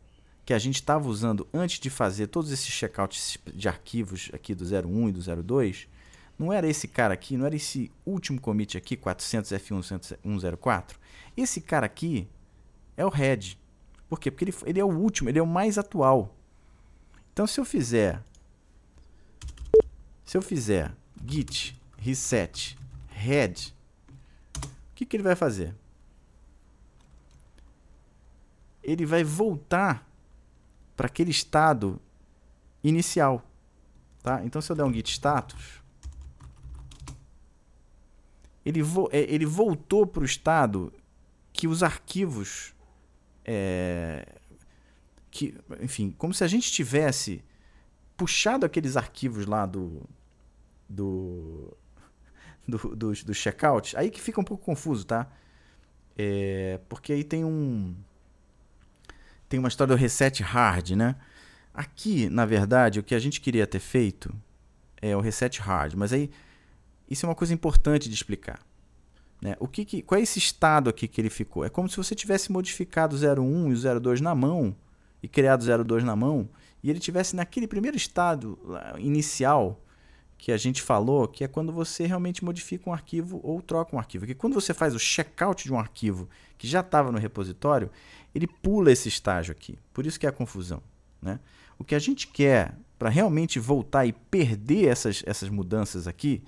que 0.45 0.53
a 0.53 0.59
gente 0.59 0.77
estava 0.77 1.09
usando 1.09 1.49
antes 1.55 1.81
de 1.81 1.89
fazer 1.89 2.27
todos 2.27 2.53
esses 2.53 2.69
checkouts 2.69 3.39
de 3.47 3.69
arquivos 3.69 4.31
aqui 4.33 4.55
do 4.55 4.65
01 4.65 5.09
e 5.09 5.13
do 5.13 5.43
02, 5.43 5.89
não 6.39 6.53
era 6.53 6.69
esse 6.69 6.87
cara 6.87 7.15
aqui, 7.15 7.37
não 7.37 7.47
era 7.47 7.57
esse 7.57 7.91
último 8.05 8.41
commit 8.41 8.77
aqui, 8.77 8.97
400F104. 8.97 10.97
Esse 11.37 11.61
cara 11.61 11.87
aqui 11.87 12.29
é 12.97 13.07
o 13.07 13.09
head. 13.09 13.59
Por 14.09 14.21
quê? 14.21 14.31
Porque 14.31 14.45
ele, 14.45 14.55
ele 14.67 14.81
é 14.81 14.85
o 14.85 14.89
último, 14.89 15.29
ele 15.29 15.39
é 15.39 15.43
o 15.43 15.47
mais 15.47 15.79
atual. 15.79 16.35
Então 17.33 17.47
se 17.47 17.59
eu 17.59 17.65
fizer 17.65 18.23
se 20.25 20.37
eu 20.37 20.43
fizer 20.43 20.95
git 21.27 21.81
reset 21.99 22.79
head, 23.09 23.75
o 24.57 24.95
que, 24.95 25.05
que 25.05 25.17
ele 25.17 25.23
vai 25.23 25.37
fazer? 25.37 25.75
Ele 28.83 29.07
vai 29.07 29.25
voltar 29.25 30.07
para 30.97 31.07
aquele 31.07 31.31
estado 31.31 32.01
inicial. 32.83 33.43
Tá? 34.23 34.45
Então, 34.45 34.61
se 34.63 34.71
eu 34.71 34.77
der 34.77 34.85
um 34.85 34.93
git 34.93 35.11
status, 35.11 35.83
ele, 38.65 38.83
vo 38.83 39.09
é, 39.13 39.21
ele 39.21 39.45
voltou 39.45 40.07
para 40.07 40.23
o 40.23 40.25
estado 40.25 40.93
que 41.53 41.69
os 41.69 41.83
arquivos. 41.83 42.75
É, 43.45 44.27
que, 45.31 45.55
enfim, 45.81 46.15
como 46.17 46.33
se 46.33 46.43
a 46.43 46.47
gente 46.47 46.73
tivesse 46.73 47.45
puxado 48.17 48.65
aqueles 48.65 48.97
arquivos 48.97 49.47
lá 49.47 49.67
do. 49.67 50.03
do. 50.89 51.77
do, 52.67 52.79
do, 52.97 53.13
do 53.13 53.35
checkout. 53.35 53.97
Aí 53.97 54.11
que 54.11 54.21
fica 54.21 54.41
um 54.41 54.45
pouco 54.45 54.65
confuso, 54.65 55.05
tá? 55.05 55.31
É, 56.17 56.81
porque 56.89 57.13
aí 57.13 57.25
tem 57.25 57.45
um. 57.45 57.95
Tem 59.55 59.61
uma 59.61 59.69
história 59.69 59.95
do 59.95 60.01
reset 60.01 60.43
hard, 60.43 60.91
né? 60.97 61.15
Aqui, 61.73 62.29
na 62.29 62.45
verdade, 62.45 62.99
o 62.99 63.05
que 63.05 63.15
a 63.15 63.21
gente 63.21 63.41
queria 63.41 63.69
ter 63.69 63.79
feito 63.79 64.35
é 65.01 65.17
o 65.17 65.21
reset 65.21 65.61
hard, 65.61 65.95
mas 65.95 66.13
aí 66.13 66.29
isso 67.09 67.25
é 67.25 67.29
uma 67.29 67.37
coisa 67.37 67.55
importante 67.55 68.09
de 68.09 68.15
explicar. 68.17 68.59
Né? 69.41 69.55
O 69.61 69.69
que, 69.69 69.85
que 69.85 70.03
qual 70.03 70.19
é 70.19 70.23
esse 70.23 70.41
estado 70.41 70.91
aqui 70.91 71.07
que 71.07 71.21
ele 71.21 71.31
ficou? 71.31 71.65
É 71.65 71.69
como 71.69 71.89
se 71.89 71.97
você 71.97 72.17
tivesse 72.17 72.51
modificado 72.51 73.15
o 73.15 73.43
01 73.45 73.71
e 73.71 73.75
o 73.75 74.01
02 74.01 74.21
na 74.21 74.35
mão 74.35 74.75
e 75.23 75.29
criado 75.29 75.63
o 75.63 75.85
02 75.85 76.03
na 76.03 76.17
mão 76.17 76.49
e 76.83 76.91
ele 76.91 76.99
tivesse 76.99 77.37
naquele 77.37 77.69
primeiro 77.69 77.97
estado 77.97 78.59
inicial 78.99 79.81
que 80.37 80.53
a 80.53 80.57
gente 80.57 80.83
falou, 80.83 81.27
que 81.27 81.45
é 81.45 81.49
quando 81.49 81.73
você 81.73 82.07
realmente 82.07 82.45
modifica 82.45 82.89
um 82.89 82.93
arquivo 82.93 83.41
ou 83.43 83.63
troca 83.63 83.97
um 83.97 83.99
arquivo. 83.99 84.27
Que 84.27 84.35
quando 84.35 84.55
você 84.55 84.75
faz 84.75 84.95
o 84.95 84.99
checkout 84.99 85.65
de 85.65 85.73
um 85.73 85.79
arquivo 85.79 86.29
que 86.59 86.69
já 86.69 86.81
estava 86.81 87.11
no 87.11 87.19
repositório, 87.19 87.91
ele 88.35 88.47
pula 88.47 88.93
esse 88.93 89.09
estágio 89.09 89.53
aqui. 89.53 89.79
Por 89.93 90.07
isso 90.07 90.19
que 90.19 90.27
é 90.27 90.29
a 90.29 90.33
confusão. 90.33 90.83
Né? 91.23 91.41
O 91.79 91.85
que 91.85 91.95
a 91.95 91.99
gente 91.99 92.27
quer 92.29 92.77
para 92.99 93.09
realmente 93.09 93.59
voltar 93.59 94.07
e 94.07 94.13
perder 94.13 94.89
essas, 94.89 95.23
essas 95.27 95.49
mudanças 95.49 96.07
aqui 96.07 96.43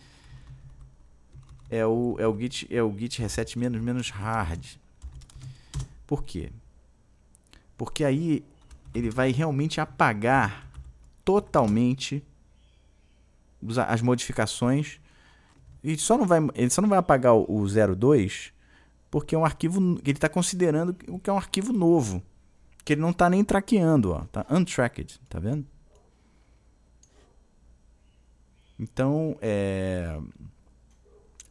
é 1.69 1.85
o, 1.85 2.17
é 2.19 2.27
o, 2.27 2.39
git, 2.39 2.67
é 2.71 2.83
o 2.83 2.97
git 2.97 3.21
reset 3.21 3.59
menos 3.59 3.81
menos 3.81 4.11
hard. 4.11 4.65
Por 6.07 6.23
quê? 6.23 6.51
Porque 7.77 8.05
aí 8.05 8.45
ele 8.95 9.11
vai 9.11 9.33
realmente 9.33 9.81
apagar 9.81 10.71
totalmente 11.25 12.25
as 13.89 14.03
modificações 14.03 15.01
e 15.83 15.97
só 15.97 16.17
não 16.17 16.27
vai 16.27 16.41
ele 16.55 16.71
só 16.71 16.83
não 16.83 16.89
vai 16.89 16.99
apagar 16.99 17.35
o 17.35 17.67
02 17.97 18.53
porque 19.11 19.35
é 19.35 19.39
um 19.39 19.45
arquivo 19.45 19.99
ele 20.05 20.13
está 20.13 20.29
considerando 20.29 20.95
que 20.95 21.31
é 21.31 21.33
um 21.33 21.39
arquivo 21.39 21.73
novo 21.73 22.23
que 22.85 22.93
ele 22.93 23.01
não 23.01 23.11
está 23.11 23.29
nem 23.31 23.45
traqueando 23.45 24.13
ó 24.13 24.25
tá 24.27 24.47
untracked 24.51 25.21
tá 25.29 25.39
vendo 25.39 25.67
então 28.79 29.37
é 29.41 30.19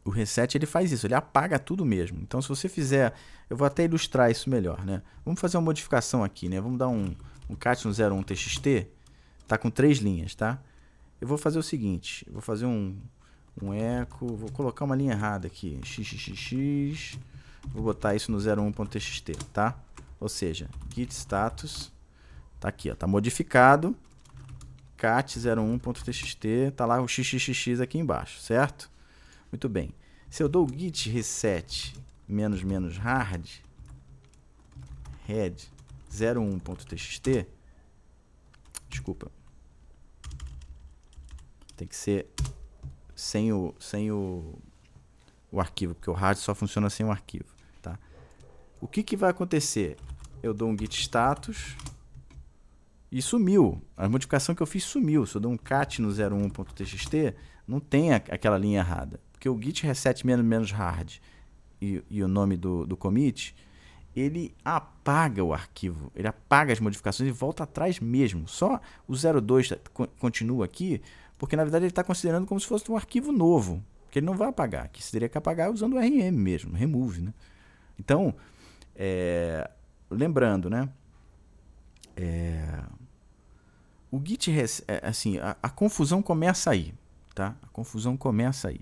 o 0.06 0.10
reset 0.10 0.56
ele 0.56 0.66
faz 0.66 0.92
isso, 0.92 1.06
ele 1.06 1.14
apaga 1.14 1.58
tudo 1.58 1.84
mesmo. 1.84 2.20
Então 2.22 2.40
se 2.40 2.48
você 2.48 2.68
fizer, 2.68 3.12
eu 3.50 3.56
vou 3.56 3.66
até 3.66 3.84
ilustrar 3.84 4.30
isso 4.30 4.48
melhor, 4.48 4.84
né? 4.84 5.02
Vamos 5.24 5.40
fazer 5.40 5.56
uma 5.56 5.64
modificação 5.64 6.22
aqui, 6.22 6.48
né? 6.48 6.60
Vamos 6.60 6.78
dar 6.78 6.88
um, 6.88 7.14
um 7.50 7.56
cat 7.56 7.82
01 7.86 8.22
txt, 8.22 8.86
tá 9.48 9.58
com 9.58 9.68
três 9.68 9.98
linhas, 9.98 10.34
tá? 10.34 10.62
Eu 11.20 11.26
vou 11.26 11.38
fazer 11.38 11.58
o 11.58 11.62
seguinte, 11.62 12.24
eu 12.26 12.34
vou 12.34 12.42
fazer 12.42 12.66
um, 12.66 12.98
um 13.60 13.72
eco, 13.72 14.36
vou 14.36 14.50
colocar 14.50 14.84
uma 14.84 14.94
linha 14.94 15.12
errada 15.12 15.46
aqui, 15.46 15.80
xxx, 15.82 17.18
vou 17.68 17.82
botar 17.82 18.14
isso 18.14 18.30
no 18.30 18.38
01.txt, 18.38 19.32
tá? 19.52 19.78
Ou 20.20 20.28
seja, 20.28 20.68
git 20.94 21.12
status, 21.12 21.92
tá 22.60 22.68
aqui, 22.68 22.90
ó, 22.90 22.94
tá 22.94 23.06
modificado, 23.06 23.96
cat01.txt, 24.98 26.72
tá 26.76 26.84
lá 26.84 27.00
o 27.00 27.08
xxx 27.08 27.80
aqui 27.80 27.98
embaixo, 27.98 28.40
certo? 28.40 28.90
Muito 29.50 29.68
bem. 29.68 29.94
Se 30.28 30.42
eu 30.42 30.48
dou 30.48 30.68
git 30.68 31.08
reset 31.08 31.94
menos 32.28 32.62
menos 32.62 32.96
hard 32.96 33.46
head 35.26 35.70
01.txt 36.10 37.46
desculpa 38.88 39.30
tem 41.76 41.86
que 41.86 41.96
ser 41.96 42.28
sem 43.14 43.52
o 43.52 43.74
sem 43.78 44.10
o, 44.10 44.58
o 45.50 45.60
arquivo 45.60 45.94
porque 45.94 46.10
o 46.10 46.14
hard 46.14 46.38
só 46.38 46.54
funciona 46.54 46.90
sem 46.90 47.04
o 47.04 47.10
arquivo 47.10 47.56
tá? 47.80 47.98
O 48.80 48.88
que 48.88 49.02
que 49.02 49.16
vai 49.16 49.30
acontecer? 49.30 49.96
Eu 50.42 50.52
dou 50.52 50.68
um 50.68 50.76
git 50.78 51.00
status 51.00 51.76
e 53.10 53.22
sumiu. 53.22 53.80
A 53.96 54.08
modificação 54.08 54.54
que 54.54 54.62
eu 54.62 54.66
fiz 54.66 54.84
sumiu. 54.84 55.24
Se 55.24 55.36
eu 55.36 55.40
dou 55.40 55.52
um 55.52 55.56
cat 55.56 56.02
no 56.02 56.08
01.txt 56.08 57.34
não 57.66 57.80
tem 57.80 58.12
aquela 58.12 58.58
linha 58.58 58.80
errada. 58.80 59.20
Porque 59.32 59.48
o 59.48 59.60
git 59.60 59.84
reset 59.84 60.26
menos 60.26 60.44
menos 60.44 60.70
hard 60.70 61.14
e, 61.80 62.02
e 62.08 62.22
o 62.22 62.28
nome 62.28 62.56
do, 62.56 62.86
do 62.86 62.96
commit, 62.96 63.54
ele 64.14 64.54
apaga 64.64 65.44
o 65.44 65.52
arquivo, 65.52 66.10
ele 66.14 66.26
apaga 66.26 66.72
as 66.72 66.80
modificações 66.80 67.28
e 67.28 67.32
volta 67.32 67.64
atrás 67.64 68.00
mesmo. 68.00 68.48
Só 68.48 68.80
o 69.06 69.14
02 69.14 69.74
continua 70.18 70.64
aqui, 70.64 71.02
porque 71.38 71.56
na 71.56 71.62
verdade 71.62 71.84
ele 71.84 71.92
está 71.92 72.04
considerando 72.04 72.46
como 72.46 72.60
se 72.60 72.66
fosse 72.66 72.90
um 72.90 72.96
arquivo 72.96 73.32
novo, 73.32 73.82
que 74.10 74.18
ele 74.18 74.26
não 74.26 74.36
vai 74.36 74.48
apagar, 74.48 74.88
que 74.88 75.02
teria 75.10 75.28
que 75.28 75.36
apagar 75.36 75.70
usando 75.70 75.94
o 75.94 75.98
RM 75.98 76.32
mesmo, 76.32 76.74
remove, 76.74 77.20
né? 77.20 77.34
Então, 77.98 78.34
é, 78.94 79.70
lembrando, 80.10 80.70
né? 80.70 80.88
É, 82.16 82.82
o 84.10 84.20
git, 84.24 84.50
é, 84.50 85.06
assim, 85.06 85.38
a, 85.38 85.56
a 85.62 85.68
confusão 85.68 86.22
começa 86.22 86.70
aí, 86.70 86.94
tá? 87.34 87.56
A 87.62 87.66
confusão 87.68 88.16
começa 88.16 88.68
aí. 88.68 88.80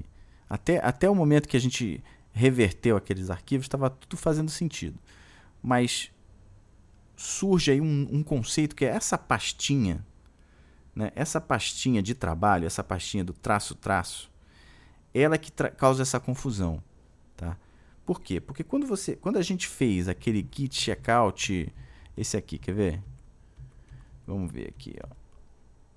Até, 0.48 0.78
até 0.84 1.10
o 1.10 1.14
momento 1.14 1.48
que 1.48 1.56
a 1.56 1.60
gente 1.60 2.02
reverteu 2.32 2.96
aqueles 2.96 3.30
arquivos, 3.30 3.66
estava 3.66 3.88
tudo 3.88 4.16
fazendo 4.16 4.50
sentido. 4.50 4.98
Mas 5.62 6.10
surge 7.16 7.70
aí 7.70 7.80
um, 7.80 8.08
um 8.10 8.22
conceito 8.22 8.76
que 8.76 8.84
é 8.84 8.88
essa 8.88 9.16
pastinha, 9.16 10.04
né? 10.94 11.10
essa 11.14 11.40
pastinha 11.40 12.02
de 12.02 12.14
trabalho, 12.14 12.66
essa 12.66 12.84
pastinha 12.84 13.24
do 13.24 13.32
traço-traço, 13.32 14.30
ela 15.12 15.38
que 15.38 15.50
causa 15.76 16.02
essa 16.02 16.20
confusão. 16.20 16.82
Tá? 17.36 17.56
Por 18.04 18.20
quê? 18.20 18.40
Porque 18.40 18.62
quando, 18.62 18.86
você, 18.86 19.16
quando 19.16 19.38
a 19.38 19.42
gente 19.42 19.66
fez 19.66 20.08
aquele 20.08 20.46
git 20.50 20.74
checkout, 20.74 21.72
esse 22.16 22.36
aqui, 22.36 22.58
quer 22.58 22.74
ver? 22.74 23.02
Vamos 24.26 24.52
ver 24.52 24.68
aqui. 24.68 24.96
Ó. 25.02 25.14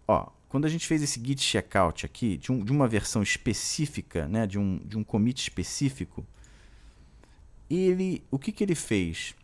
Ó, 0.09 0.31
quando 0.47 0.65
a 0.65 0.69
gente 0.69 0.87
fez 0.87 1.03
esse 1.03 1.23
git 1.23 1.41
checkout 1.41 2.05
aqui, 2.05 2.37
de, 2.37 2.51
um, 2.51 2.63
de 2.63 2.71
uma 2.71 2.87
versão 2.87 3.21
específica, 3.21 4.27
né, 4.27 4.47
de, 4.47 4.57
um, 4.57 4.77
de 4.85 4.97
um 4.97 5.03
commit 5.03 5.41
específico, 5.41 6.25
ele, 7.69 8.23
o 8.31 8.39
que, 8.39 8.51
que 8.51 8.63
ele 8.63 8.75
fez? 8.75 9.35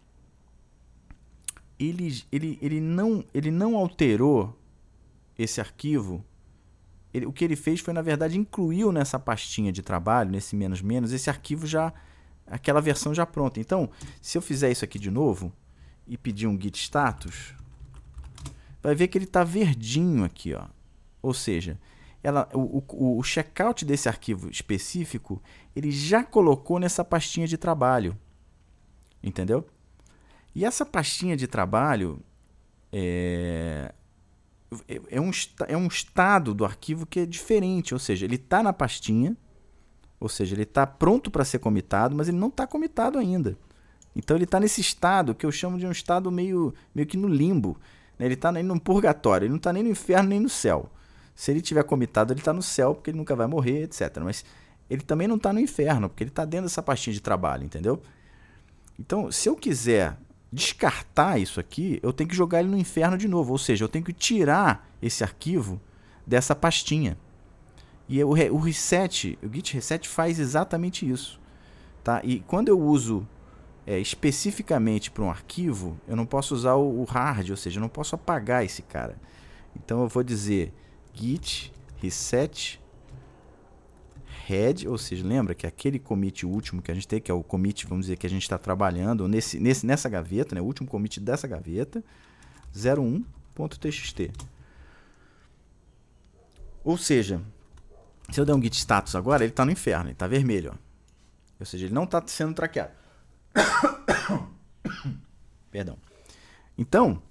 Ele, 1.78 2.24
ele, 2.32 2.58
ele, 2.62 2.80
não, 2.80 3.26
ele 3.34 3.52
não 3.52 3.76
alterou 3.76 4.58
esse 5.38 5.60
arquivo. 5.60 6.24
Ele, 7.14 7.26
o 7.26 7.34
que 7.34 7.44
ele 7.44 7.56
fez 7.56 7.80
foi, 7.80 7.94
na 7.94 8.02
verdade, 8.02 8.38
incluiu 8.38 8.92
nessa 8.92 9.20
pastinha 9.20 9.72
de 9.72 9.82
trabalho, 9.82 10.32
nesse 10.32 10.56
menos 10.56 10.82
menos, 10.82 11.12
esse 11.12 11.30
arquivo 11.30 11.68
já, 11.68 11.94
aquela 12.48 12.82
versão 12.82 13.14
já 13.14 13.26
pronta. 13.26 13.60
Então, 13.60 13.90
se 14.22 14.38
eu 14.38 14.42
fizer 14.42 14.72
isso 14.72 14.84
aqui 14.84 14.98
de 14.98 15.12
novo 15.12 15.52
e 16.08 16.18
pedir 16.18 16.48
um 16.48 16.60
git 16.60 16.78
status, 16.78 17.54
vai 18.82 18.96
ver 18.96 19.08
que 19.08 19.18
ele 19.18 19.26
está 19.26 19.44
verdinho 19.44 20.24
aqui, 20.24 20.54
ó. 20.54 20.66
Ou 21.22 21.34
seja, 21.34 21.80
ela, 22.24 22.50
o, 22.54 22.84
o, 22.90 23.18
o 23.20 23.24
checkout 23.24 23.86
desse 23.86 24.10
arquivo 24.10 24.50
específico 24.50 25.42
ele 25.76 25.92
já 25.92 26.24
colocou 26.24 26.80
nessa 26.80 27.04
pastinha 27.04 27.48
de 27.48 27.58
trabalho. 27.58 28.18
Entendeu? 29.22 29.66
E 30.56 30.66
essa 30.66 30.86
pastinha 30.86 31.36
de 31.36 31.48
trabalho 31.48 32.20
é, 32.92 33.94
é, 34.88 35.20
um, 35.20 35.32
é 35.68 35.78
um 35.78 35.88
estado 35.88 36.54
do 36.54 36.66
arquivo 36.66 37.06
que 37.06 37.22
é 37.22 37.26
diferente. 37.26 37.94
Ou 37.94 38.00
seja, 38.00 38.26
ele 38.26 38.36
está 38.36 38.62
na 38.64 38.74
pastinha, 38.74 39.36
ou 40.20 40.30
seja, 40.30 40.56
ele 40.56 40.64
está 40.64 40.86
pronto 40.88 41.30
para 41.30 41.46
ser 41.46 41.60
comitado, 41.60 42.16
mas 42.16 42.28
ele 42.28 42.38
não 42.38 42.48
está 42.48 42.66
comitado 42.66 43.18
ainda. 43.18 43.58
Então 44.16 44.38
ele 44.38 44.44
está 44.44 44.60
nesse 44.60 44.82
estado 44.82 45.34
que 45.34 45.46
eu 45.46 45.52
chamo 45.52 45.78
de 45.78 45.86
um 45.86 45.92
estado 45.92 46.32
meio, 46.32 46.74
meio 46.94 47.08
que 47.08 47.18
no 47.18 47.28
limbo. 47.28 47.78
Né? 48.18 48.26
Ele 48.26 48.36
está 48.36 48.52
no 48.52 48.80
purgatório, 48.80 49.46
ele 49.46 49.52
não 49.52 49.58
está 49.58 49.74
nem 49.74 49.84
no 49.84 49.90
inferno 49.90 50.30
nem 50.30 50.40
no 50.40 50.50
céu. 50.50 50.90
Se 51.36 51.52
ele 51.52 51.62
tiver 51.62 51.84
comitado, 51.84 52.32
ele 52.32 52.40
está 52.40 52.54
no 52.54 52.62
céu, 52.62 52.94
porque 52.94 53.10
ele 53.10 53.18
nunca 53.18 53.36
vai 53.36 53.48
morrer, 53.48 53.84
etc. 53.84 54.20
Mas 54.24 54.46
ele 54.90 55.02
também 55.02 55.28
não 55.28 55.36
está 55.36 55.52
no 55.52 55.60
inferno, 55.60 56.08
porque 56.08 56.24
ele 56.24 56.30
está 56.30 56.46
dentro 56.46 56.68
dessa 56.68 56.84
pastinha 56.84 57.14
de 57.14 57.22
trabalho, 57.22 57.64
entendeu? 57.64 58.02
Então, 59.00 59.32
se 59.32 59.50
eu 59.50 59.56
quiser 59.56 60.16
descartar 60.54 61.40
isso 61.40 61.60
aqui, 61.60 62.00
eu 62.04 62.14
tenho 62.14 62.30
que 62.30 62.36
jogar 62.36 62.60
ele 62.60 62.70
no 62.70 62.78
inferno 62.78 63.18
de 63.18 63.28
novo. 63.28 63.52
Ou 63.52 63.58
seja, 63.58 63.84
eu 63.84 63.90
tenho 63.90 64.06
que 64.06 64.14
tirar 64.14 64.88
esse 65.02 65.24
arquivo 65.24 65.82
dessa 66.26 66.56
pastinha. 66.56 67.18
E 68.08 68.24
o, 68.24 68.30
o 68.30 68.58
reset, 68.58 69.38
o 69.42 69.52
git 69.52 69.74
reset 69.74 70.08
faz 70.08 70.40
exatamente 70.40 71.10
isso. 71.10 71.40
Tá? 72.04 72.22
E 72.24 72.42
quando 72.42 72.70
eu 72.70 72.80
uso 72.80 73.28
é, 73.88 73.98
especificamente 74.00 75.10
para 75.10 75.24
um 75.24 75.30
arquivo, 75.30 76.00
eu 76.08 76.16
não 76.16 76.26
posso 76.26 76.54
usar 76.54 76.76
o, 76.76 77.02
o, 77.02 77.04
hard, 77.04 77.50
ou 77.50 77.58
seja, 77.58 77.80
eu 77.80 77.82
não 77.82 77.90
posso 77.90 78.14
apagar 78.14 78.64
esse 78.64 78.82
cara. 78.82 79.18
Então 79.76 80.02
eu 80.02 80.08
vou 80.08 80.24
dizer 80.24 80.72
git 81.14 81.74
reset 81.98 82.80
head, 84.46 84.88
ou 84.88 84.98
seja, 84.98 85.26
lembra 85.26 85.56
que 85.56 85.66
aquele 85.66 85.98
commit 85.98 86.46
último 86.46 86.82
que 86.82 86.92
a 86.92 86.94
gente 86.94 87.08
tem, 87.08 87.22
que 87.22 87.32
é 87.32 87.34
o 87.34 87.44
commit, 87.44 87.86
vamos 87.88 88.06
dizer, 88.06 88.18
que 88.18 88.28
a 88.28 88.30
gente 88.30 88.42
está 88.42 88.58
trabalhando 88.58 89.28
nesse, 89.28 89.60
nesse, 89.60 89.86
nessa 89.86 90.10
gaveta, 90.10 90.54
né, 90.54 90.62
o 90.62 90.66
último 90.66 90.88
commit 90.88 91.20
dessa 91.20 91.48
gaveta, 91.48 92.04
01.txt. 92.76 94.32
Ou 96.84 96.98
seja, 96.98 97.42
se 98.30 98.40
eu 98.40 98.46
der 98.46 98.54
um 98.54 98.62
git 98.62 98.76
status 98.76 99.16
agora, 99.16 99.44
ele 99.44 99.52
está 99.52 99.64
no 99.64 99.72
inferno, 99.72 100.06
ele 100.06 100.14
está 100.14 100.28
vermelho. 100.28 100.72
Ó. 100.74 100.78
Ou 101.62 101.66
seja, 101.66 101.86
ele 101.86 101.94
não 101.94 102.04
está 102.04 102.22
sendo 102.28 102.54
traqueado. 102.54 102.92
Perdão. 105.72 105.98
Então, 106.78 107.22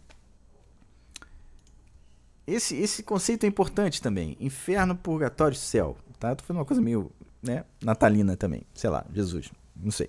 esse, 2.47 2.77
esse 2.77 3.03
conceito 3.03 3.45
é 3.45 3.47
importante 3.47 4.01
também. 4.01 4.37
Inferno, 4.41 4.97
purgatório, 4.97 5.57
céu. 5.57 5.97
Tá? 6.23 6.37
Tô 6.37 6.45
fazendo 6.45 6.61
uma 6.61 6.65
coisa 6.65 6.81
meio 6.81 7.11
né, 7.43 7.65
natalina 7.83 8.37
também. 8.37 8.63
Sei 8.73 8.89
lá, 8.89 9.05
Jesus. 9.13 9.51
Não 9.77 9.91
sei. 9.91 10.09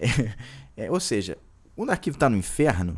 É, 0.76 0.86
é, 0.86 0.90
ou 0.92 1.00
seja, 1.00 1.36
quando 1.74 1.88
o 1.88 1.92
arquivo 1.92 2.16
está 2.16 2.30
no 2.30 2.36
inferno, 2.36 2.96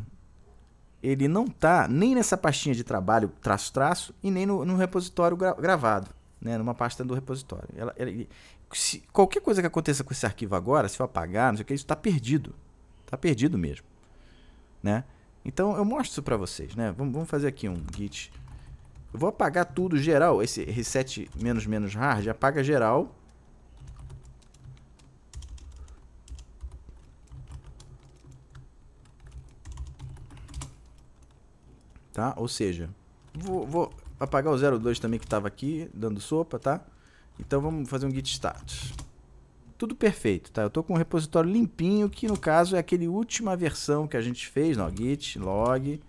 ele 1.02 1.28
não 1.28 1.46
está 1.46 1.88
nem 1.88 2.14
nessa 2.14 2.36
pastinha 2.36 2.74
de 2.74 2.84
trabalho 2.84 3.32
traço-traço 3.40 4.14
e 4.22 4.30
nem 4.30 4.44
no, 4.44 4.66
no 4.66 4.76
repositório 4.76 5.34
gra 5.34 5.54
gravado, 5.54 6.10
né, 6.38 6.58
numa 6.58 6.74
pasta 6.74 7.02
do 7.02 7.14
repositório. 7.14 7.70
Ela, 7.74 7.94
ela, 7.96 8.10
se, 8.74 9.02
qualquer 9.14 9.40
coisa 9.40 9.62
que 9.62 9.66
aconteça 9.66 10.04
com 10.04 10.12
esse 10.12 10.26
arquivo 10.26 10.54
agora, 10.54 10.88
se 10.90 11.00
eu 11.00 11.06
apagar, 11.06 11.52
não 11.52 11.56
sei 11.56 11.62
o 11.62 11.66
que, 11.66 11.72
isso 11.72 11.84
está 11.84 11.96
perdido. 11.96 12.54
Está 13.06 13.16
perdido 13.16 13.56
mesmo. 13.56 13.86
Né? 14.82 15.04
Então 15.42 15.74
eu 15.74 15.86
mostro 15.86 16.12
isso 16.12 16.22
para 16.22 16.36
vocês. 16.36 16.74
Né? 16.74 16.92
Vamos, 16.92 17.14
vamos 17.14 17.30
fazer 17.30 17.48
aqui 17.48 17.66
um 17.66 17.82
git. 17.96 18.30
Eu 19.12 19.18
vou 19.18 19.28
apagar 19.28 19.64
tudo 19.64 19.98
geral. 19.98 20.42
Esse 20.42 20.64
reset 20.64 21.28
menos 21.40 21.66
menos 21.66 21.94
hard 21.94 22.28
apaga 22.28 22.62
geral. 22.62 23.14
Tá? 32.12 32.34
Ou 32.36 32.48
seja, 32.48 32.90
vou, 33.32 33.66
vou 33.66 33.92
apagar 34.18 34.52
o 34.52 34.78
02 34.78 34.98
também 34.98 35.18
que 35.18 35.26
estava 35.26 35.48
aqui 35.48 35.88
dando 35.94 36.20
sopa, 36.20 36.58
tá? 36.58 36.84
Então 37.38 37.60
vamos 37.60 37.88
fazer 37.88 38.06
um 38.06 38.10
git 38.10 38.30
status. 38.30 38.92
Tudo 39.78 39.94
perfeito, 39.94 40.52
tá? 40.52 40.62
Eu 40.62 40.66
estou 40.66 40.82
com 40.82 40.92
um 40.92 40.96
repositório 40.96 41.50
limpinho, 41.50 42.10
que 42.10 42.28
no 42.28 42.36
caso 42.36 42.76
é 42.76 42.78
aquele 42.78 43.08
última 43.08 43.56
versão 43.56 44.06
que 44.06 44.16
a 44.16 44.20
gente 44.20 44.46
fez, 44.46 44.76
no 44.76 44.90
git 44.90 45.38
log 45.38 46.00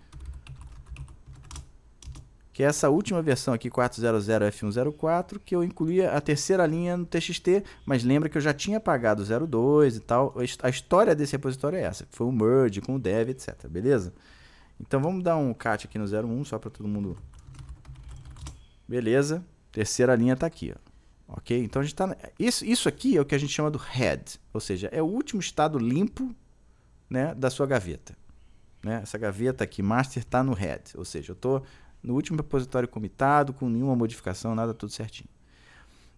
que 2.52 2.62
é 2.62 2.66
essa 2.66 2.90
última 2.90 3.22
versão 3.22 3.54
aqui 3.54 3.70
400F104, 3.70 5.40
que 5.44 5.56
eu 5.56 5.64
incluía 5.64 6.12
a 6.12 6.20
terceira 6.20 6.66
linha 6.66 6.96
no 6.96 7.06
TXT, 7.06 7.64
mas 7.86 8.04
lembra 8.04 8.28
que 8.28 8.36
eu 8.36 8.42
já 8.42 8.52
tinha 8.52 8.76
apagado 8.76 9.22
o 9.22 9.46
02 9.46 9.96
e 9.96 10.00
tal. 10.00 10.34
A 10.62 10.68
história 10.68 11.14
desse 11.14 11.32
repositório 11.32 11.78
é 11.78 11.82
essa, 11.82 12.06
foi 12.10 12.26
um 12.26 12.32
merge 12.32 12.80
com 12.80 12.96
o 12.96 12.98
dev, 12.98 13.30
etc, 13.30 13.66
beleza? 13.68 14.12
Então 14.78 15.00
vamos 15.00 15.22
dar 15.22 15.36
um 15.36 15.54
cat 15.54 15.86
aqui 15.86 15.98
no 15.98 16.04
01 16.04 16.44
só 16.44 16.58
para 16.58 16.70
todo 16.70 16.88
mundo. 16.88 17.16
Beleza? 18.86 19.44
Terceira 19.70 20.14
linha 20.14 20.34
está 20.34 20.46
aqui, 20.46 20.74
ó. 20.76 20.92
Ok? 21.36 21.64
Então 21.64 21.80
a 21.80 21.84
gente 21.84 21.94
tá. 21.94 22.14
Isso, 22.38 22.64
isso 22.64 22.88
aqui 22.88 23.16
é 23.16 23.20
o 23.20 23.24
que 23.24 23.34
a 23.34 23.38
gente 23.38 23.52
chama 23.52 23.70
do 23.70 23.78
head, 23.78 24.38
ou 24.52 24.60
seja, 24.60 24.88
é 24.92 25.00
o 25.00 25.06
último 25.06 25.40
estado 25.40 25.78
limpo 25.78 26.34
né, 27.08 27.34
da 27.34 27.48
sua 27.48 27.66
gaveta. 27.66 28.14
Né? 28.82 29.00
Essa 29.02 29.16
gaveta 29.16 29.64
aqui, 29.64 29.82
master, 29.82 30.22
está 30.22 30.42
no 30.42 30.52
head, 30.52 30.82
ou 30.94 31.04
seja, 31.04 31.30
eu 31.30 31.34
estou 31.34 31.62
no 32.02 32.14
último 32.14 32.36
repositório 32.36 32.88
comitado, 32.88 33.52
com 33.52 33.68
nenhuma 33.68 33.94
modificação, 33.94 34.54
nada 34.54 34.74
tudo 34.74 34.92
certinho. 34.92 35.28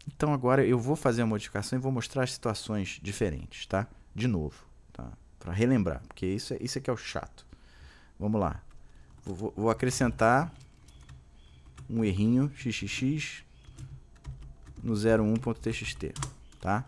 Então 0.06 0.32
agora 0.32 0.64
eu 0.64 0.78
vou 0.78 0.96
fazer 0.96 1.22
a 1.22 1.26
modificação 1.26 1.78
e 1.78 1.82
vou 1.82 1.92
mostrar 1.92 2.24
as 2.24 2.32
situações 2.32 3.00
diferentes, 3.02 3.66
tá? 3.66 3.86
De 4.14 4.26
novo, 4.26 4.64
tá? 4.92 5.12
Para 5.38 5.52
relembrar, 5.52 6.02
porque 6.06 6.26
isso 6.26 6.54
é, 6.54 6.58
isso 6.60 6.78
é 6.78 6.82
é 6.86 6.92
o 6.92 6.96
chato. 6.96 7.46
Vamos 8.18 8.40
lá. 8.40 8.62
Vou, 9.24 9.52
vou 9.56 9.70
acrescentar 9.70 10.52
um 11.88 12.04
errinho 12.04 12.50
xxx 12.56 13.44
no 14.82 14.94
01.txt, 14.94 16.12
tá? 16.60 16.84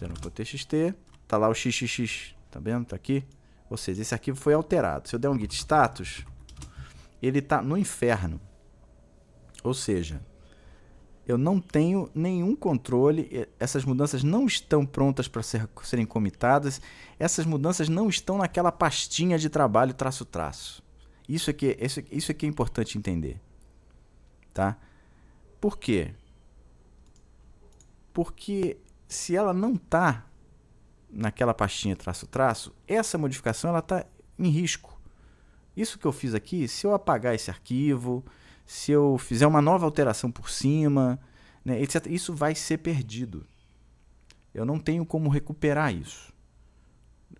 01.txt, 0.00 0.94
tá 1.26 1.36
lá 1.36 1.48
o 1.48 1.54
xxx, 1.54 2.34
tá 2.50 2.58
vendo? 2.58 2.86
Tá 2.86 2.96
aqui. 2.96 3.24
Ou 3.68 3.76
seja, 3.76 4.02
esse 4.02 4.12
arquivo 4.12 4.36
foi 4.36 4.52
alterado. 4.52 5.08
Se 5.08 5.14
eu 5.14 5.20
der 5.20 5.28
um 5.28 5.38
git 5.38 5.54
status, 5.54 6.24
ele 7.22 7.40
está 7.40 7.62
no 7.62 7.76
inferno. 7.76 8.40
Ou 9.62 9.74
seja, 9.74 10.20
eu 11.26 11.38
não 11.38 11.60
tenho 11.60 12.10
nenhum 12.14 12.56
controle, 12.56 13.48
essas 13.58 13.84
mudanças 13.84 14.24
não 14.24 14.46
estão 14.46 14.84
prontas 14.84 15.28
para 15.28 15.42
ser, 15.42 15.68
serem 15.82 16.06
comitadas, 16.06 16.80
essas 17.18 17.46
mudanças 17.46 17.88
não 17.88 18.08
estão 18.08 18.38
naquela 18.38 18.72
pastinha 18.72 19.38
de 19.38 19.48
trabalho 19.48 19.94
traço-traço. 19.94 20.82
Isso 21.28 21.50
é 21.50 21.52
que, 21.52 21.76
isso, 21.80 22.02
isso 22.10 22.32
é 22.32 22.34
que 22.34 22.46
é 22.46 22.48
importante 22.48 22.98
entender. 22.98 23.40
Tá? 24.52 24.76
Por 25.60 25.78
quê? 25.78 26.14
Porque 28.12 28.78
se 29.06 29.36
ela 29.36 29.54
não 29.54 29.74
está 29.74 30.26
naquela 31.08 31.54
pastinha 31.54 31.94
traço-traço, 31.94 32.74
essa 32.86 33.16
modificação 33.16 33.70
ela 33.70 33.78
está 33.78 34.04
em 34.38 34.48
risco. 34.48 34.99
Isso 35.80 35.98
que 35.98 36.04
eu 36.04 36.12
fiz 36.12 36.34
aqui, 36.34 36.68
se 36.68 36.86
eu 36.86 36.92
apagar 36.92 37.34
esse 37.34 37.50
arquivo, 37.50 38.22
se 38.66 38.92
eu 38.92 39.16
fizer 39.16 39.46
uma 39.46 39.62
nova 39.62 39.86
alteração 39.86 40.30
por 40.30 40.50
cima, 40.50 41.18
né, 41.64 41.80
etc., 41.80 42.06
isso 42.08 42.34
vai 42.34 42.54
ser 42.54 42.78
perdido. 42.78 43.46
Eu 44.52 44.66
não 44.66 44.78
tenho 44.78 45.06
como 45.06 45.30
recuperar 45.30 45.94
isso. 45.94 46.34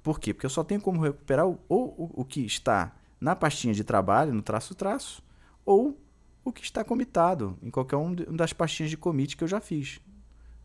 Por 0.02 0.18
quê? 0.18 0.32
Porque 0.32 0.46
eu 0.46 0.50
só 0.50 0.64
tenho 0.64 0.80
como 0.80 1.02
recuperar 1.02 1.46
o, 1.46 1.60
ou 1.68 2.10
o, 2.14 2.24
que 2.24 2.40
está 2.40 2.96
na 3.20 3.36
pastinha 3.36 3.74
de 3.74 3.84
trabalho, 3.84 4.32
no 4.32 4.40
traço-traço, 4.40 5.22
ou 5.62 6.00
o 6.42 6.50
que 6.50 6.64
está 6.64 6.82
comitado 6.82 7.58
em 7.62 7.70
qualquer 7.70 7.96
uma 7.96 8.16
das 8.16 8.54
pastinhas 8.54 8.88
de 8.88 8.96
commit 8.96 9.36
que 9.36 9.44
eu 9.44 9.48
já 9.48 9.60
fiz. 9.60 10.00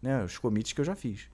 Né, 0.01 0.23
os 0.23 0.37
commits 0.37 0.71
que 0.71 0.79
eu 0.79 0.85
já 0.85 0.95
fiz 0.95 1.27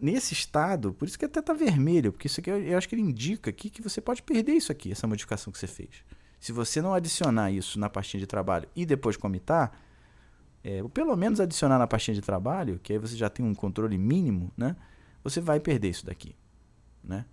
nesse 0.00 0.34
estado, 0.34 0.92
por 0.92 1.08
isso 1.08 1.18
que 1.18 1.24
até 1.24 1.40
tá 1.40 1.52
vermelho, 1.52 2.12
porque 2.12 2.26
isso 2.26 2.40
aqui 2.40 2.50
eu, 2.50 2.76
acho 2.76 2.88
que 2.88 2.94
ele 2.94 3.02
indica 3.02 3.50
aqui 3.50 3.70
que 3.70 3.82
você 3.82 4.00
pode 4.00 4.22
perder 4.22 4.52
isso 4.52 4.70
aqui, 4.70 4.92
essa 4.92 5.06
modificação 5.06 5.52
que 5.52 5.58
você 5.58 5.66
fez. 5.66 6.04
Se 6.38 6.52
você 6.52 6.82
não 6.82 6.92
adicionar 6.92 7.50
isso 7.50 7.78
na 7.78 7.88
pastinha 7.88 8.20
de 8.20 8.26
trabalho 8.26 8.68
e 8.76 8.84
depois 8.84 9.16
comitar, 9.16 9.80
é, 10.62 10.82
ou 10.82 10.88
pelo 10.88 11.16
menos 11.16 11.40
adicionar 11.40 11.78
na 11.78 11.86
pastinha 11.86 12.14
de 12.14 12.20
trabalho, 12.20 12.78
que 12.82 12.92
aí 12.92 12.98
você 12.98 13.16
já 13.16 13.30
tem 13.30 13.44
um 13.44 13.54
controle 13.54 13.96
mínimo, 13.96 14.52
né? 14.56 14.76
Você 15.24 15.40
vai 15.40 15.58
perder 15.58 15.88
isso 15.88 16.04
daqui, 16.04 16.36
né? 17.02 17.24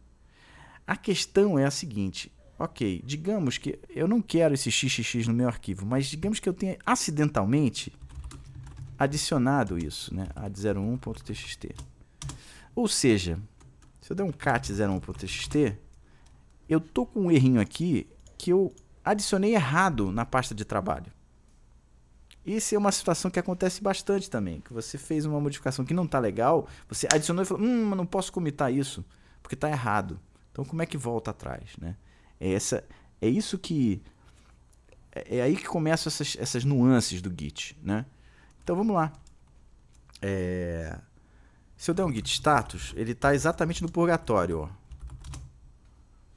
A 0.87 0.95
questão 0.95 1.59
é 1.59 1.65
a 1.65 1.71
seguinte, 1.71 2.31
ok, 2.57 3.01
digamos 3.05 3.57
que 3.57 3.79
eu 3.89 4.07
não 4.07 4.21
quero 4.21 4.53
esse 4.53 4.71
xxx 4.71 5.27
no 5.27 5.33
meu 5.33 5.47
arquivo, 5.47 5.85
mas 5.85 6.07
digamos 6.07 6.39
que 6.39 6.47
eu 6.47 6.53
tenha 6.53 6.77
acidentalmente 6.85 7.93
adicionado 8.97 9.77
isso, 9.77 10.13
né? 10.13 10.27
ad01.txt. 10.35 11.92
Ou 12.75 12.87
seja, 12.87 13.39
se 14.01 14.11
eu 14.11 14.15
der 14.15 14.23
um 14.23 14.31
cat 14.31 14.71
01.txt, 14.71 15.77
eu 16.67 16.79
tô 16.79 17.05
com 17.05 17.21
um 17.21 17.31
errinho 17.31 17.61
aqui 17.61 18.07
que 18.37 18.51
eu 18.51 18.73
adicionei 19.03 19.53
errado 19.53 20.11
na 20.11 20.25
pasta 20.25 20.55
de 20.55 20.65
trabalho. 20.65 21.11
Isso 22.45 22.75
é 22.75 22.77
uma 22.77 22.91
situação 22.91 23.31
que 23.31 23.39
acontece 23.39 23.81
bastante 23.81 24.29
também, 24.29 24.59
que 24.59 24.73
você 24.73 24.97
fez 24.97 25.25
uma 25.25 25.39
modificação 25.39 25.85
que 25.85 25.93
não 25.93 26.03
está 26.03 26.19
legal, 26.19 26.67
você 26.89 27.07
adicionou 27.11 27.43
e 27.43 27.45
falou, 27.45 27.63
hum, 27.63 27.95
não 27.95 28.05
posso 28.05 28.33
comitar 28.33 28.71
isso, 28.71 29.05
porque 29.41 29.55
está 29.55 29.69
errado. 29.69 30.19
Então 30.51 30.65
como 30.65 30.81
é 30.81 30.85
que 30.85 30.97
volta 30.97 31.31
atrás, 31.31 31.77
né? 31.77 31.95
É, 32.39 32.51
essa, 32.51 32.83
é 33.21 33.27
isso 33.27 33.57
que... 33.57 34.01
É, 35.15 35.37
é 35.37 35.41
aí 35.41 35.55
que 35.55 35.65
começam 35.65 36.09
essas, 36.09 36.35
essas 36.37 36.65
nuances 36.65 37.21
do 37.21 37.29
Git, 37.29 37.77
né? 37.81 38.05
Então 38.61 38.75
vamos 38.75 38.93
lá. 38.93 39.13
É... 40.21 40.99
Se 41.83 41.91
eu 41.91 41.95
der 41.95 42.05
um 42.05 42.13
git 42.13 42.31
status, 42.31 42.93
ele 42.95 43.11
está 43.11 43.35
exatamente 43.35 43.81
no 43.81 43.91
purgatório. 43.91 44.61
Ó. 44.61 44.69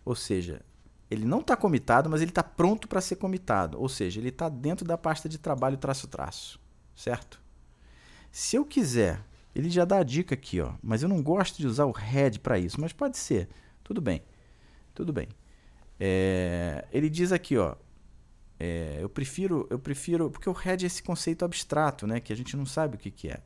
Ou 0.05 0.17
seja, 0.17 0.61
ele 1.09 1.25
não 1.25 1.39
está 1.39 1.57
comitado, 1.57 2.11
mas 2.11 2.21
ele 2.21 2.33
está 2.33 2.43
pronto 2.43 2.89
para 2.89 3.01
ser 3.01 3.15
comitado. 3.15 3.81
Ou 3.81 3.89
seja, 3.89 4.19
ele 4.19 4.31
está 4.31 4.49
dentro 4.49 4.85
da 4.85 4.99
pasta 4.99 5.29
de 5.29 5.39
trabalho 5.39 5.77
traço-traço. 5.77 6.59
Certo? 6.97 7.41
Se 8.33 8.57
eu 8.57 8.65
quiser, 8.65 9.25
ele 9.55 9.71
já 9.71 9.85
dá 9.85 9.99
a 9.99 10.03
dica 10.03 10.35
aqui, 10.35 10.61
ó, 10.61 10.73
mas 10.83 11.05
eu 11.05 11.09
não 11.09 11.23
gosto 11.23 11.59
de 11.59 11.67
usar 11.69 11.85
o 11.85 11.93
head 11.93 12.41
para 12.41 12.59
isso, 12.59 12.81
mas 12.81 12.93
pode 12.93 13.17
ser. 13.17 13.49
Tudo 13.85 14.01
bem. 14.01 14.25
Tudo 14.97 15.13
bem. 15.13 15.29
É, 16.01 16.85
ele 16.91 17.09
diz 17.09 17.31
aqui, 17.31 17.57
ó, 17.57 17.77
É, 18.59 18.99
eu 19.01 19.09
prefiro, 19.09 19.65
eu 19.71 19.79
prefiro, 19.79 20.29
porque 20.29 20.51
o 20.51 20.53
head 20.53 20.85
é 20.85 20.89
esse 20.89 21.05
conceito 21.05 21.45
abstrato, 21.45 22.05
né, 22.05 22.19
que 22.19 22.33
a 22.33 22.37
gente 22.37 22.57
não 22.57 22.67
sabe 22.67 22.97
o 22.97 22.99
que, 22.99 23.13
que 23.13 23.29
é. 23.29 23.41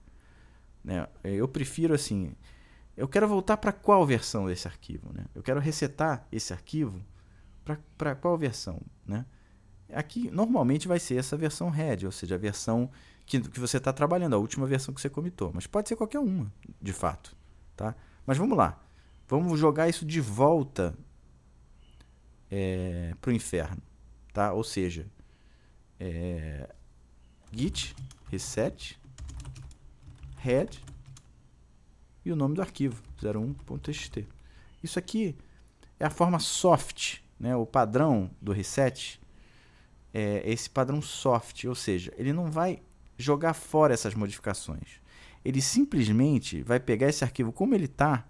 Né? 0.83 1.07
Eu 1.23 1.47
prefiro 1.47 1.95
assim, 1.95 2.33
eu 2.97 3.09
quero 3.09 3.29
voltar 3.29 3.57
para 3.57 3.73
qual 3.73 4.05
versão 4.07 4.47
desse 4.47 4.67
arquivo, 4.67 5.13
né? 5.13 5.25
Eu 5.35 5.43
quero 5.43 5.61
resetar 5.61 6.27
esse 6.33 6.53
arquivo 6.53 7.05
para 7.97 8.15
qual 8.15 8.37
versão, 8.37 8.81
né? 9.07 9.25
Aqui 9.93 10.31
normalmente 10.31 10.87
vai 10.87 10.99
ser 11.01 11.17
essa 11.17 11.37
versão 11.37 11.69
head, 11.69 12.07
ou 12.07 12.13
seja, 12.13 12.37
a 12.37 12.39
versão 12.39 12.91
que, 13.27 13.41
que 13.41 13.61
você 13.61 13.77
está 13.77 13.93
trabalhando, 13.93 14.35
a 14.35 14.39
última 14.39 14.67
versão 14.67 14.95
que 14.95 15.01
você 15.01 15.11
comitou, 15.11 15.51
mas 15.53 15.67
pode 15.67 15.89
ser 15.89 15.97
qualquer 15.97 16.21
uma, 16.21 16.53
de 16.81 16.93
fato, 16.93 17.37
tá? 17.77 17.95
Mas 18.25 18.39
vamos 18.39 18.57
lá, 18.57 18.81
vamos 19.29 19.59
jogar 19.59 19.89
isso 19.89 20.07
de 20.07 20.21
volta 20.21 20.95
é, 22.51 23.15
para 23.21 23.31
o 23.31 23.33
inferno 23.33 23.83
tá? 24.33 24.53
Ou 24.53 24.65
seja, 24.65 25.07
é, 25.99 26.69
git 27.53 27.95
reset 28.31 29.00
head 30.41 30.83
e 32.25 32.33
o 32.33 32.37
nome 32.37 32.55
do 32.55 32.63
arquivo 32.63 33.03
01.txt. 33.23 34.27
Isso 34.83 34.99
aqui 34.99 35.37
é 35.99 36.07
a 36.07 36.11
forma 36.11 36.39
soft, 36.39 37.19
né? 37.39 37.55
O 37.55 37.67
padrão 37.67 38.31
do 38.41 38.53
reset 38.53 39.21
é 40.13 40.43
esse 40.51 40.69
padrão 40.69 41.01
soft, 41.01 41.65
ou 41.65 41.75
seja, 41.75 42.13
ele 42.17 42.33
não 42.33 42.51
vai 42.51 42.83
jogar 43.17 43.55
fora 43.55 43.95
essas 43.95 44.15
modificações. 44.15 45.01
Ele 45.45 45.61
simplesmente 45.61 46.63
vai 46.63 46.81
pegar 46.81 47.09
esse 47.09 47.23
arquivo 47.23 47.53
como 47.53 47.75
ele 47.75 47.85
está. 47.85 48.27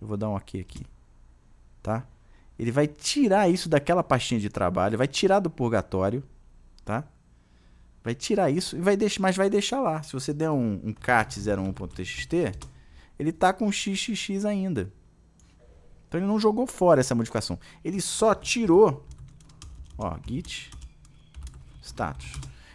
Eu 0.00 0.06
vou 0.06 0.16
dar 0.16 0.28
um 0.28 0.36
OK 0.36 0.60
aqui, 0.60 0.86
tá? 1.82 2.06
Ele 2.58 2.70
vai 2.70 2.86
tirar 2.86 3.48
isso 3.48 3.68
daquela 3.68 4.02
pastinha 4.02 4.40
de 4.40 4.48
trabalho, 4.48 4.98
vai 4.98 5.08
tirar 5.08 5.40
do 5.40 5.50
purgatório, 5.50 6.22
tá? 6.84 7.04
Vai 8.02 8.14
tirar 8.14 8.50
isso 8.50 8.76
e 8.76 8.80
vai 8.80 8.96
deixar, 8.96 9.20
mas 9.20 9.36
vai 9.36 9.50
deixar 9.50 9.80
lá. 9.80 10.02
Se 10.02 10.12
você 10.12 10.32
der 10.32 10.50
um, 10.50 10.80
um 10.84 10.94
cat01.txt, 10.94 12.52
ele 13.18 13.32
tá 13.32 13.52
com 13.52 13.70
xxx 13.70 14.44
ainda. 14.44 14.92
Então 16.06 16.20
ele 16.20 16.26
não 16.26 16.38
jogou 16.38 16.66
fora 16.66 17.00
essa 17.00 17.14
modificação. 17.14 17.58
Ele 17.84 18.00
só 18.00 18.34
tirou, 18.34 19.04
ó, 19.98 20.16
git 20.26 20.70
status. 21.82 22.32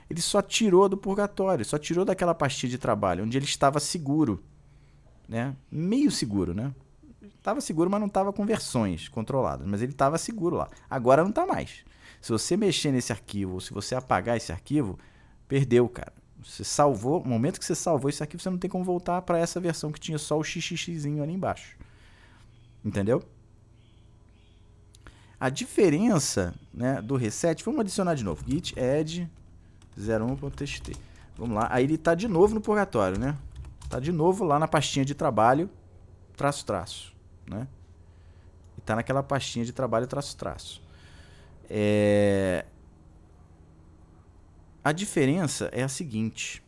Ele 0.09 0.21
só 0.21 0.41
tirou 0.41 0.87
do 0.87 0.97
purgatório, 0.97 1.65
só 1.65 1.77
tirou 1.77 2.05
daquela 2.05 2.35
pastinha 2.35 2.69
de 2.69 2.77
trabalho 2.77 3.23
onde 3.23 3.37
ele 3.37 3.45
estava 3.45 3.79
seguro, 3.79 4.43
né? 5.27 5.55
Meio 5.71 6.11
seguro, 6.11 6.53
né? 6.53 6.73
Estava 7.23 7.59
seguro, 7.59 7.89
mas 7.89 7.99
não 7.99 8.07
estava 8.07 8.31
com 8.31 8.45
versões 8.45 9.09
controladas. 9.09 9.67
Mas 9.67 9.81
ele 9.81 9.91
estava 9.91 10.17
seguro 10.17 10.55
lá. 10.55 10.69
Agora 10.89 11.23
não 11.23 11.29
está 11.29 11.45
mais. 11.45 11.83
Se 12.21 12.31
você 12.31 12.55
mexer 12.55 12.91
nesse 12.91 13.11
arquivo, 13.11 13.55
ou 13.55 13.59
se 13.59 13.73
você 13.73 13.95
apagar 13.95 14.37
esse 14.37 14.51
arquivo, 14.51 14.97
perdeu, 15.53 15.87
cara. 15.87 16.11
Você 16.43 16.63
salvou, 16.63 17.21
no 17.23 17.29
momento 17.29 17.59
que 17.59 17.65
você 17.65 17.75
salvou 17.75 18.09
esse 18.09 18.23
arquivo, 18.23 18.41
você 18.41 18.49
não 18.49 18.57
tem 18.57 18.67
como 18.67 18.83
voltar 18.83 19.21
para 19.21 19.37
essa 19.37 19.59
versão 19.59 19.91
que 19.91 19.99
tinha 19.99 20.17
só 20.17 20.39
o 20.39 20.43
xxzinho 20.43 21.21
ali 21.21 21.31
embaixo. 21.31 21.77
Entendeu? 22.83 23.21
A 25.39 25.49
diferença 25.49 26.55
né, 26.73 26.99
do 27.03 27.15
reset, 27.15 27.63
vamos 27.63 27.81
adicionar 27.81 28.15
de 28.15 28.23
novo. 28.23 28.43
git 28.47 28.73
add 28.79 29.29
01.txt. 29.95 30.93
Vamos 31.37 31.55
lá. 31.55 31.67
Aí 31.69 31.83
ele 31.83 31.95
está 31.95 32.15
de 32.15 32.27
novo 32.27 32.55
no 32.55 32.61
purgatório, 32.61 33.19
né? 33.19 33.37
Está 33.83 33.99
de 33.99 34.11
novo 34.11 34.43
lá 34.43 34.57
na 34.57 34.67
pastinha 34.67 35.05
de 35.05 35.13
trabalho, 35.13 35.69
traço, 36.35 36.65
traço 36.65 37.13
né? 37.47 37.67
E 38.75 38.81
tá 38.81 38.95
naquela 38.95 39.21
pastinha 39.21 39.63
de 39.63 39.71
trabalho 39.71 40.07
traço-traço. 40.07 40.81
É... 41.69 42.65
A 44.83 44.91
diferença 44.91 45.69
é 45.71 45.81
a 45.81 45.87
seguinte. 45.87 46.61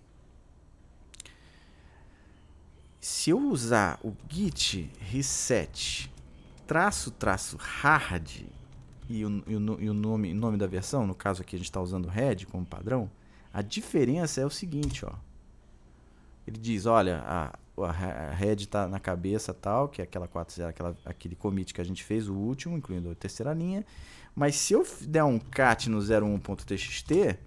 Se 3.02 3.30
eu 3.30 3.40
usar 3.40 4.00
o 4.04 4.16
git 4.30 4.90
reset 5.00 6.10
traço 6.66 7.12
traço 7.12 7.58
hard 7.58 8.46
e 9.08 9.24
o, 9.26 9.44
e 9.46 9.56
o, 9.56 9.82
e 9.82 9.90
o 9.90 9.94
nome, 9.94 10.34
nome 10.34 10.58
da 10.58 10.66
versão, 10.66 11.06
no 11.06 11.14
caso 11.14 11.42
aqui 11.42 11.56
a 11.56 11.60
gente 11.60 11.68
está 11.68 11.82
usando 11.82 12.08
red 12.08 12.46
como 12.46 12.66
padrão, 12.66 13.12
a 13.54 13.62
diferença 13.62 14.42
é 14.42 14.46
o 14.46 14.50
seguinte, 14.50 15.06
ó. 15.06 15.14
Ele 16.48 16.58
diz, 16.58 16.86
olha, 16.86 17.24
a, 17.26 17.58
a 17.84 18.32
head 18.34 18.64
está 18.64 18.88
na 18.88 19.00
cabeça 19.00 19.54
tal, 19.54 19.90
que 19.90 20.02
é 20.02 20.04
aquela 20.04 20.28
4.0, 20.28 20.68
aquela, 20.68 20.96
aquele 21.04 21.36
commit 21.36 21.74
que 21.74 21.82
a 21.82 21.84
gente 21.84 22.04
fez, 22.04 22.30
o 22.30 22.34
último, 22.34 22.78
incluindo 22.78 23.10
a 23.10 23.16
terceira 23.16 23.54
linha. 23.54 23.86
Mas 24.36 24.56
se 24.56 24.74
eu 24.74 24.86
der 25.02 25.24
um 25.24 25.40
cat 25.40 25.90
no 25.90 26.00
01.txt, 26.00 27.38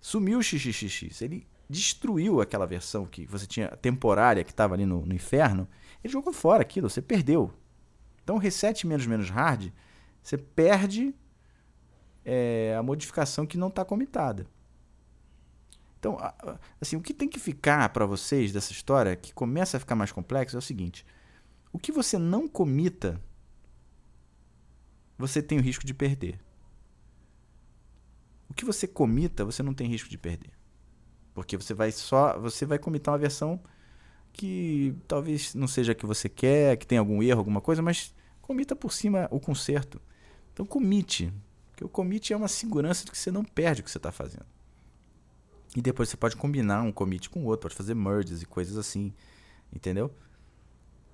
sumiu 0.00 0.38
o 0.38 0.42
xxx. 0.42 1.20
Ele 1.20 1.46
destruiu 1.68 2.40
aquela 2.40 2.66
versão 2.66 3.06
que 3.06 3.26
você 3.26 3.46
tinha 3.46 3.68
temporária 3.76 4.42
que 4.42 4.50
estava 4.50 4.74
ali 4.74 4.86
no, 4.86 5.04
no, 5.04 5.14
inferno. 5.14 5.68
Ele 6.02 6.12
jogou 6.12 6.32
fora 6.32 6.62
aquilo, 6.62 6.88
você 6.88 7.00
perdeu. 7.00 7.52
Então, 8.24 8.38
reset 8.38 8.86
menos 8.86 9.06
menos 9.06 9.28
hard, 9.28 9.70
você 10.22 10.36
perde 10.36 11.14
é, 12.24 12.74
a 12.78 12.82
modificação 12.82 13.46
que 13.46 13.58
não 13.58 13.68
está 13.68 13.84
comitada. 13.84 14.46
Então, 15.98 16.16
assim, 16.80 16.96
o 16.96 17.00
que 17.02 17.12
tem 17.12 17.28
que 17.28 17.38
ficar 17.38 17.90
para 17.90 18.06
vocês 18.06 18.52
dessa 18.52 18.72
história, 18.72 19.14
que 19.14 19.34
começa 19.34 19.76
a 19.76 19.80
ficar 19.80 19.94
mais 19.94 20.10
complexo, 20.10 20.56
é 20.56 20.58
o 20.58 20.62
seguinte: 20.62 21.04
o 21.72 21.78
que 21.78 21.92
você 21.92 22.18
não 22.18 22.48
comita, 22.48 23.20
você 25.18 25.42
tem 25.42 25.58
o 25.58 25.62
risco 25.62 25.84
de 25.84 25.92
perder. 25.92 26.40
O 28.50 28.54
que 28.54 28.64
você 28.64 28.86
comita, 28.86 29.44
você 29.44 29.62
não 29.62 29.72
tem 29.72 29.86
risco 29.86 30.08
de 30.08 30.18
perder. 30.18 30.50
Porque 31.32 31.56
você 31.56 31.72
vai 31.72 31.92
só, 31.92 32.38
você 32.38 32.66
vai 32.66 32.78
comitar 32.78 33.12
uma 33.12 33.18
versão 33.18 33.60
que 34.32 34.94
talvez 35.06 35.54
não 35.54 35.66
seja 35.66 35.92
a 35.92 35.94
que 35.94 36.04
você 36.04 36.28
quer, 36.28 36.76
que 36.76 36.86
tem 36.86 36.98
algum 36.98 37.22
erro, 37.22 37.38
alguma 37.38 37.60
coisa, 37.60 37.80
mas 37.80 38.14
comita 38.42 38.74
por 38.74 38.92
cima 38.92 39.28
o 39.30 39.40
conserto. 39.40 40.00
Então 40.52 40.66
comite, 40.66 41.32
porque 41.70 41.84
o 41.84 41.88
commit 41.88 42.32
é 42.32 42.36
uma 42.36 42.48
segurança 42.48 43.04
de 43.04 43.10
que 43.10 43.18
você 43.18 43.30
não 43.30 43.44
perde 43.44 43.80
o 43.80 43.84
que 43.84 43.90
você 43.90 43.98
está 43.98 44.12
fazendo. 44.12 44.46
E 45.76 45.80
depois 45.80 46.08
você 46.08 46.16
pode 46.16 46.36
combinar 46.36 46.82
um 46.82 46.90
commit 46.90 47.30
com 47.30 47.40
o 47.40 47.44
outro, 47.44 47.62
pode 47.68 47.76
fazer 47.76 47.94
merges 47.94 48.42
e 48.42 48.46
coisas 48.46 48.76
assim, 48.76 49.12
entendeu? 49.72 50.12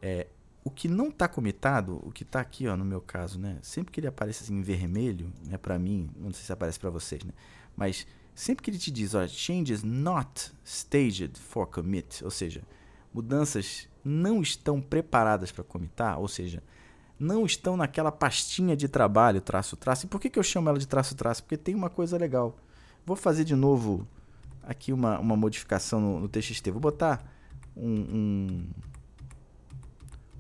É, 0.01 0.27
o 0.67 0.71
que 0.71 0.89
não 0.89 1.11
está 1.11 1.29
comitado, 1.29 2.01
o 2.03 2.11
que 2.11 2.25
está 2.25 2.41
aqui, 2.41 2.67
ó, 2.67 2.77
no 2.77 2.85
meu 2.85 3.01
caso, 3.01 3.39
né? 3.39 3.57
Sempre 3.63 3.93
que 3.93 4.01
ele 4.01 4.09
aparece 4.09 4.43
assim 4.43 4.57
em 4.57 4.63
vermelho, 4.63 5.33
né, 5.47 5.57
para 5.57 5.79
mim, 5.79 6.11
não 6.17 6.33
sei 6.33 6.43
se 6.43 6.53
aparece 6.53 6.77
para 6.77 6.91
vocês, 6.91 7.23
né? 7.23 7.33
Mas 7.77 8.05
sempre 8.35 8.65
que 8.65 8.71
ele 8.71 8.79
te 8.79 8.91
diz, 8.91 9.15
ó, 9.15 9.25
changes 9.29 9.85
not 9.85 10.53
staged 10.65 11.39
for 11.39 11.69
commit, 11.69 12.25
ou 12.25 12.33
seja, 12.33 12.65
mudanças 13.15 13.89
não 14.05 14.43
estão 14.43 14.81
preparadas 14.81 15.53
para 15.53 15.63
comitar, 15.63 16.19
ou 16.19 16.27
seja, 16.27 16.61
não 17.17 17.47
estão 17.47 17.77
naquela 17.77 18.11
pastinha 18.11 18.77
de 18.77 18.89
trabalho, 18.89 19.41
traço, 19.41 19.77
traço. 19.77 20.07
E 20.07 20.09
por 20.09 20.21
que, 20.21 20.29
que 20.29 20.39
eu 20.39 20.43
chamo 20.43 20.69
ela 20.69 20.81
de 20.81 20.89
traço, 20.89 21.15
traço? 21.15 21.45
Porque 21.45 21.57
tem 21.57 21.77
uma 21.77 21.89
coisa 21.89 22.19
legal. 22.19 22.57
Vou 23.07 23.15
fazer 23.15 23.45
de 23.45 23.55
novo 23.55 24.05
aqui 24.65 24.93
uma, 24.93 25.21
uma 25.21 25.37
modificação 25.37 26.01
no, 26.01 26.21
no 26.23 26.29
TXT. 26.29 26.73
Vou 26.73 26.81
botar 26.81 27.25
um, 27.77 27.89
um, 27.89 28.67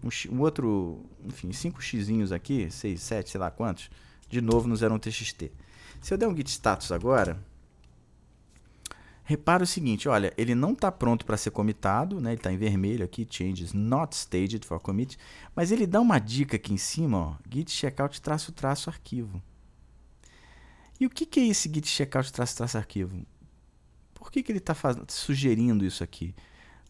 um, 0.02 0.34
um 0.34 0.40
outro, 0.40 1.04
enfim, 1.24 1.52
5 1.52 1.82
xzinhos 1.82 2.32
aqui, 2.32 2.70
6, 2.70 3.00
7, 3.00 3.30
sei 3.30 3.40
lá 3.40 3.50
quantos, 3.50 3.90
de 4.28 4.40
novo 4.40 4.68
no 4.68 4.74
01 4.74 4.98
TXT. 4.98 5.50
Se 6.00 6.14
eu 6.14 6.18
der 6.18 6.28
um 6.28 6.36
git 6.36 6.50
status 6.50 6.92
agora, 6.92 7.42
repara 9.24 9.64
o 9.64 9.66
seguinte, 9.66 10.08
olha, 10.08 10.32
ele 10.36 10.54
não 10.54 10.72
está 10.72 10.90
pronto 10.92 11.24
para 11.24 11.36
ser 11.36 11.50
comitado, 11.50 12.20
né? 12.20 12.30
ele 12.30 12.36
está 12.36 12.52
em 12.52 12.56
vermelho 12.56 13.04
aqui, 13.04 13.26
changes 13.28 13.72
not 13.72 14.14
staged 14.14 14.64
for 14.64 14.78
commit, 14.80 15.18
mas 15.54 15.72
ele 15.72 15.86
dá 15.86 16.00
uma 16.00 16.18
dica 16.18 16.56
aqui 16.56 16.72
em 16.72 16.78
cima, 16.78 17.18
ó, 17.18 17.34
git 17.50 17.70
checkout 17.70 18.20
traço 18.20 18.52
traço 18.52 18.88
arquivo. 18.88 19.42
E 20.98 21.06
o 21.06 21.10
que, 21.10 21.26
que 21.26 21.40
é 21.40 21.46
esse 21.46 21.68
git 21.72 21.88
checkout 21.88 22.32
traço 22.32 22.56
traço 22.56 22.78
arquivo? 22.78 23.26
Por 24.14 24.30
que, 24.30 24.42
que 24.42 24.52
ele 24.52 24.58
está 24.58 24.74
sugerindo 25.08 25.84
isso 25.84 26.02
aqui? 26.02 26.34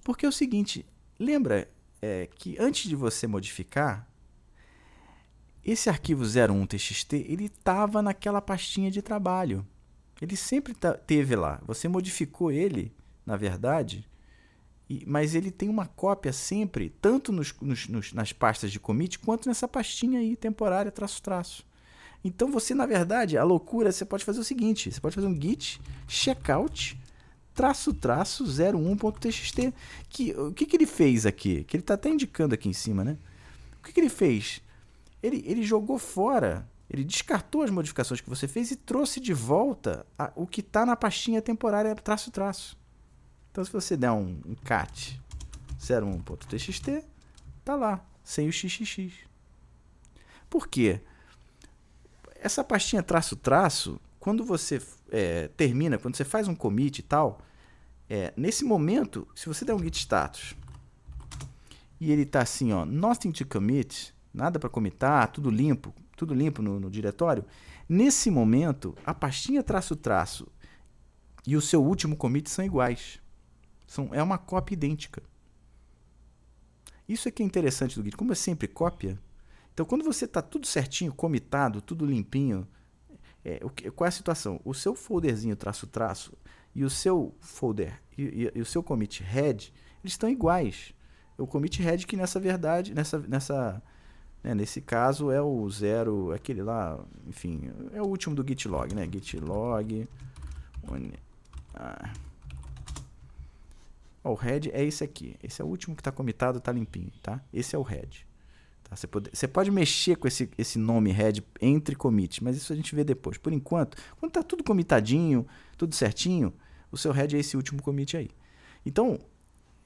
Porque 0.04 0.24
é 0.24 0.28
o 0.28 0.32
seguinte, 0.32 0.86
lembra 1.18 1.68
é, 2.00 2.28
que 2.34 2.56
antes 2.58 2.88
de 2.88 2.96
você 2.96 3.26
modificar, 3.26 4.08
esse 5.64 5.88
arquivo 5.88 6.22
01txt 6.22 7.24
ele 7.28 7.46
estava 7.46 8.00
naquela 8.00 8.40
pastinha 8.40 8.90
de 8.90 9.02
trabalho. 9.02 9.66
Ele 10.20 10.36
sempre 10.36 10.74
teve 11.06 11.34
lá. 11.36 11.60
Você 11.66 11.88
modificou 11.88 12.50
ele, 12.50 12.94
na 13.24 13.36
verdade, 13.36 14.08
e, 14.88 15.04
mas 15.06 15.34
ele 15.34 15.50
tem 15.50 15.68
uma 15.68 15.86
cópia 15.86 16.32
sempre, 16.32 16.90
tanto 17.02 17.32
nos, 17.32 17.52
nos, 17.60 17.88
nos, 17.88 18.12
nas 18.12 18.32
pastas 18.32 18.70
de 18.70 18.78
commit, 18.78 19.18
quanto 19.18 19.48
nessa 19.48 19.66
pastinha 19.66 20.20
aí, 20.20 20.36
temporária, 20.36 20.92
traço, 20.92 21.20
traço. 21.20 21.66
Então 22.24 22.50
você, 22.50 22.74
na 22.74 22.86
verdade, 22.86 23.36
a 23.36 23.44
loucura, 23.44 23.90
você 23.90 24.04
pode 24.04 24.24
fazer 24.24 24.40
o 24.40 24.44
seguinte: 24.44 24.90
você 24.90 25.00
pode 25.00 25.14
fazer 25.14 25.26
um 25.26 25.40
git 25.40 25.80
checkout 26.06 26.96
traço 27.56 27.94
traço 27.94 28.44
01.txt. 28.44 29.74
Que, 30.08 30.32
o 30.32 30.52
que, 30.52 30.66
que 30.66 30.76
ele 30.76 30.86
fez 30.86 31.24
aqui? 31.24 31.64
Que 31.64 31.76
ele 31.76 31.82
está 31.82 31.94
até 31.94 32.10
indicando 32.10 32.54
aqui 32.54 32.68
em 32.68 32.74
cima, 32.74 33.02
né? 33.02 33.16
O 33.80 33.82
que, 33.82 33.92
que 33.92 33.98
ele 33.98 34.10
fez? 34.10 34.60
Ele, 35.22 35.42
ele 35.46 35.62
jogou 35.62 35.98
fora 35.98 36.68
Ele 36.88 37.02
descartou 37.02 37.62
as 37.62 37.70
modificações 37.70 38.20
que 38.20 38.28
você 38.28 38.46
fez 38.46 38.70
e 38.70 38.76
trouxe 38.76 39.18
de 39.18 39.32
volta 39.32 40.06
a, 40.16 40.30
o 40.36 40.46
que 40.46 40.60
está 40.60 40.84
na 40.86 40.94
pastinha 40.94 41.42
temporária 41.42 41.94
traço 41.96 42.30
traço. 42.30 42.76
Então, 43.50 43.64
se 43.64 43.72
você 43.72 43.96
der 43.96 44.12
um, 44.12 44.38
um 44.46 44.54
cat 44.54 45.20
01.txt, 45.80 47.04
tá 47.64 47.74
lá, 47.74 48.04
sem 48.22 48.46
o 48.48 48.52
xxx. 48.52 49.12
Por 50.48 50.68
quê? 50.68 51.00
Essa 52.36 52.62
pastinha 52.62 53.02
traço 53.02 53.34
traço, 53.34 53.98
quando 54.20 54.44
você 54.44 54.80
é, 55.10 55.48
termina, 55.48 55.98
quando 55.98 56.16
você 56.16 56.24
faz 56.24 56.48
um 56.48 56.54
commit 56.54 56.98
e 56.98 57.02
tal, 57.02 57.40
é, 58.08 58.32
nesse 58.36 58.64
momento, 58.64 59.26
se 59.34 59.46
você 59.46 59.64
der 59.64 59.74
um 59.74 59.78
git 59.78 59.98
status 59.98 60.54
e 62.00 62.12
ele 62.12 62.24
tá 62.24 62.42
assim, 62.42 62.72
ó, 62.72 62.84
nothing 62.84 63.32
to 63.32 63.46
commit, 63.46 64.14
nada 64.32 64.58
para 64.58 64.68
comitar, 64.68 65.30
tudo 65.32 65.50
limpo, 65.50 65.94
tudo 66.16 66.34
limpo 66.34 66.62
no, 66.62 66.78
no 66.78 66.90
diretório, 66.90 67.44
nesse 67.88 68.30
momento, 68.30 68.94
a 69.04 69.14
pastinha 69.14 69.62
traço-traço 69.62 70.46
e 71.46 71.56
o 71.56 71.60
seu 71.60 71.82
último 71.82 72.16
commit 72.16 72.50
são 72.50 72.64
iguais. 72.64 73.20
São, 73.86 74.10
é 74.12 74.22
uma 74.22 74.36
cópia 74.36 74.74
idêntica. 74.74 75.22
Isso 77.08 77.28
é 77.28 77.30
que 77.30 77.42
é 77.42 77.46
interessante 77.46 77.96
do 77.96 78.04
Git. 78.04 78.16
Como 78.16 78.32
é 78.32 78.34
sempre 78.34 78.66
cópia, 78.66 79.18
então 79.72 79.86
quando 79.86 80.04
você 80.04 80.24
está 80.24 80.42
tudo 80.42 80.66
certinho, 80.66 81.12
comitado, 81.12 81.80
tudo 81.80 82.04
limpinho, 82.04 82.66
é, 83.48 83.60
o 83.62 83.70
que, 83.70 83.90
qual 83.90 84.06
é 84.06 84.08
a 84.08 84.12
situação? 84.12 84.60
O 84.64 84.74
seu 84.74 84.94
folderzinho 84.94 85.54
traço-traço 85.54 86.32
e 86.74 86.84
o 86.84 86.90
seu 86.90 87.34
folder 87.40 88.02
e, 88.18 88.22
e, 88.22 88.52
e, 88.54 88.60
o 88.60 88.66
seu 88.66 88.82
commit 88.82 89.22
head, 89.22 89.72
eles 90.02 90.12
estão 90.12 90.28
iguais. 90.28 90.92
O 91.38 91.46
commit 91.46 91.80
head 91.80 92.06
que 92.06 92.16
nessa 92.16 92.40
verdade, 92.40 92.94
nessa, 92.94 93.18
nessa 93.20 93.82
né? 94.46 94.54
Nesse 94.54 94.80
caso 94.80 95.30
é 95.30 95.40
o 95.42 95.68
zero, 95.68 96.32
aquele 96.32 96.62
lá, 96.62 96.98
enfim, 97.26 97.68
é 97.92 98.00
o 98.00 98.06
último 98.06 98.34
do 98.34 98.46
git 98.46 98.68
log, 98.68 98.94
né? 98.94 99.08
Git 99.10 99.38
log. 99.38 100.08
Ah. 101.74 102.12
o 104.22 104.34
head 104.34 104.70
é 104.72 104.84
esse 104.84 105.02
aqui. 105.04 105.36
Esse 105.42 105.60
é 105.60 105.64
o 105.64 105.68
último 105.68 105.94
que 105.96 106.00
está 106.00 106.12
comitado, 106.12 106.58
está 106.58 106.72
limpinho, 106.72 107.12
tá? 107.22 107.40
Esse 107.52 107.74
é 107.74 107.78
o 107.78 107.82
head. 107.82 108.25
Tá? 108.88 108.94
Você, 108.94 109.06
pode, 109.06 109.30
você 109.32 109.48
pode 109.48 109.70
mexer 109.70 110.16
com 110.16 110.28
esse, 110.28 110.48
esse 110.56 110.78
nome 110.78 111.10
head 111.10 111.44
entre 111.60 111.96
commits, 111.96 112.40
mas 112.40 112.56
isso 112.56 112.72
a 112.72 112.76
gente 112.76 112.94
vê 112.94 113.02
depois. 113.02 113.36
Por 113.36 113.52
enquanto, 113.52 113.96
quando 114.18 114.30
está 114.30 114.42
tudo 114.42 114.62
comitadinho, 114.62 115.46
tudo 115.76 115.94
certinho, 115.94 116.54
o 116.90 116.96
seu 116.96 117.12
head 117.12 117.36
é 117.36 117.40
esse 117.40 117.56
último 117.56 117.82
commit 117.82 118.16
aí. 118.16 118.30
Então, 118.84 119.18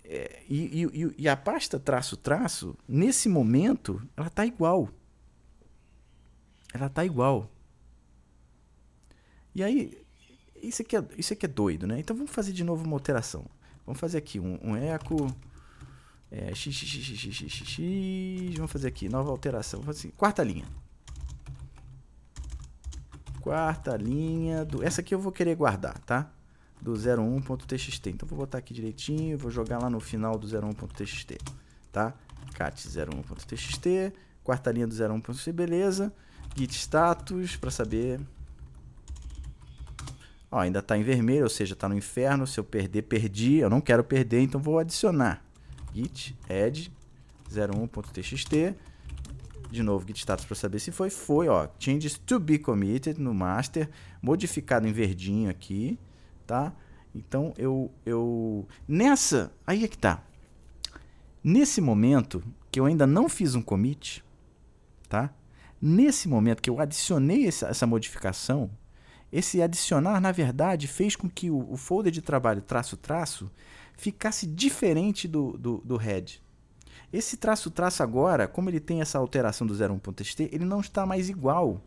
é, 0.05 0.43
e, 0.49 0.85
e, 0.85 1.15
e, 1.19 1.29
a 1.29 1.37
pasta 1.37 1.79
traço-traço, 1.79 2.77
nesse 2.87 3.29
momento, 3.29 4.03
ela 4.17 4.27
está 4.27 4.45
igual. 4.45 4.91
Ela 6.75 6.87
está 6.87 7.05
igual. 7.05 7.51
E 9.55 9.63
aí, 9.63 9.99
isso 10.63 10.83
aqui, 10.83 10.97
é, 10.97 11.05
isso 11.17 11.33
aqui 11.33 11.47
é 11.47 11.49
doido, 11.49 11.87
né? 11.87 11.99
Então 11.99 12.15
vamos 12.15 12.33
fazer 12.33 12.53
de 12.53 12.63
novo 12.63 12.85
uma 12.85 12.97
alteração. 12.97 13.47
Vamos 13.87 13.99
fazer 13.99 14.19
aqui 14.19 14.39
um, 14.39 14.59
um 14.63 14.77
eco. 14.77 15.35
É, 16.31 16.55
x, 16.55 16.75
x, 16.75 16.89
x, 16.89 17.19
x, 17.19 17.35
x, 17.35 17.53
x, 17.53 17.69
x, 17.69 18.55
Vamos 18.57 18.71
fazer 18.71 18.89
aqui, 18.89 19.09
nova 19.09 19.31
alteração. 19.31 19.81
Vamos 19.81 19.99
assim, 19.99 20.11
quarta 20.11 20.43
linha. 20.43 20.65
Quarta 23.41 23.97
linha. 23.97 24.65
Do, 24.65 24.85
essa 24.85 25.01
aqui 25.01 25.15
eu 25.15 25.19
vou 25.19 25.33
querer 25.33 25.57
guardar, 25.57 25.99
tá? 26.01 26.31
do 26.81 26.93
01.txt. 26.93 28.09
Então 28.09 28.29
vou 28.29 28.39
botar 28.39 28.59
aqui 28.59 28.73
direitinho, 28.73 29.37
vou 29.37 29.51
jogar 29.51 29.79
lá 29.79 29.91
no 29.91 30.01
final 30.01 30.39
do 30.39 30.47
01.txt, 30.47 31.39
tá? 31.93 32.15
cat 32.55 32.77
01.txt, 32.89 34.13
quarta 34.43 34.73
linha 34.73 34.87
do 34.87 34.95
01.txt, 34.95 35.53
beleza. 35.53 36.13
Git 36.57 36.75
status 36.75 37.57
para 37.57 37.71
saber. 37.71 38.21
Ó, 40.51 40.59
ainda 40.59 40.81
está 40.81 40.99
em 40.99 41.03
vermelho, 41.05 41.45
ou 41.45 41.51
seja, 41.51 41.75
está 41.75 41.89
no 41.89 41.95
inferno. 41.95 42.47
Se 42.47 42.59
eu 42.59 42.65
perder, 42.65 43.03
perdi. 43.03 43.59
Eu 43.59 43.71
não 43.71 43.81
quero 43.81 44.03
perder, 44.03 44.41
então 44.41 44.61
vou 44.61 44.79
adicionar. 44.81 45.45
Git 45.95 46.37
add 46.49 46.93
01.txt. 47.51 48.75
De 49.71 49.83
novo, 49.83 50.07
git 50.07 50.19
status 50.21 50.45
para 50.45 50.57
saber 50.57 50.81
se 50.81 50.91
foi. 50.91 51.11
Foi, 51.11 51.49
ó. 51.49 51.69
Changes 51.79 52.19
to 52.19 52.41
be 52.41 52.59
committed 52.59 53.21
no 53.21 53.33
master. 53.33 53.89
Modificado 54.23 54.87
em 54.87 54.93
verdinho 54.93 55.51
aqui 55.51 55.99
tá? 56.51 56.73
Então 57.15 57.55
eu 57.57 57.93
eu 58.05 58.67
nessa, 58.89 59.53
aí 59.65 59.85
é 59.85 59.89
que 59.89 59.97
tá. 59.97 60.25
Nesse 61.45 61.81
momento 61.81 62.43
que 62.73 62.81
eu 62.81 62.87
ainda 62.87 63.07
não 63.07 63.29
fiz 63.29 63.55
um 63.55 63.63
commit, 63.63 64.25
tá? 65.09 65.33
Nesse 65.81 66.29
momento 66.29 66.61
que 66.61 66.69
eu 66.69 66.81
adicionei 66.81 67.47
essa, 67.47 67.69
essa 67.69 67.87
modificação, 67.87 68.69
esse 69.33 69.63
adicionar, 69.63 70.21
na 70.21 70.33
verdade, 70.33 70.89
fez 70.89 71.15
com 71.15 71.31
que 71.31 71.51
o, 71.51 71.73
o 71.73 71.77
folder 71.77 72.13
de 72.13 72.21
trabalho 72.21 72.61
traço-traço 72.61 73.49
ficasse 74.01 74.47
diferente 74.47 75.29
do, 75.29 75.57
do, 75.59 75.79
do 75.85 75.97
head. 75.97 76.43
Esse 77.13 77.37
traço-traço 77.37 78.03
agora, 78.03 78.49
como 78.49 78.71
ele 78.71 78.81
tem 78.81 79.01
essa 79.01 79.19
alteração 79.19 79.67
do 79.67 79.75
01.txt, 79.75 80.49
ele 80.53 80.65
não 80.65 80.81
está 80.81 81.05
mais 81.05 81.29
igual 81.29 81.83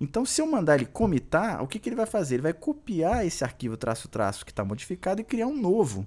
então, 0.00 0.26
se 0.26 0.40
eu 0.40 0.46
mandar 0.46 0.76
ele 0.76 0.86
comitar, 0.86 1.62
o 1.62 1.66
que, 1.66 1.78
que 1.78 1.88
ele 1.88 1.96
vai 1.96 2.06
fazer? 2.06 2.36
Ele 2.36 2.42
vai 2.42 2.52
copiar 2.52 3.26
esse 3.26 3.42
arquivo 3.42 3.76
traço-traço 3.76 4.44
que 4.44 4.52
está 4.52 4.64
modificado 4.64 5.20
e 5.20 5.24
criar 5.24 5.46
um 5.46 5.58
novo. 5.58 6.06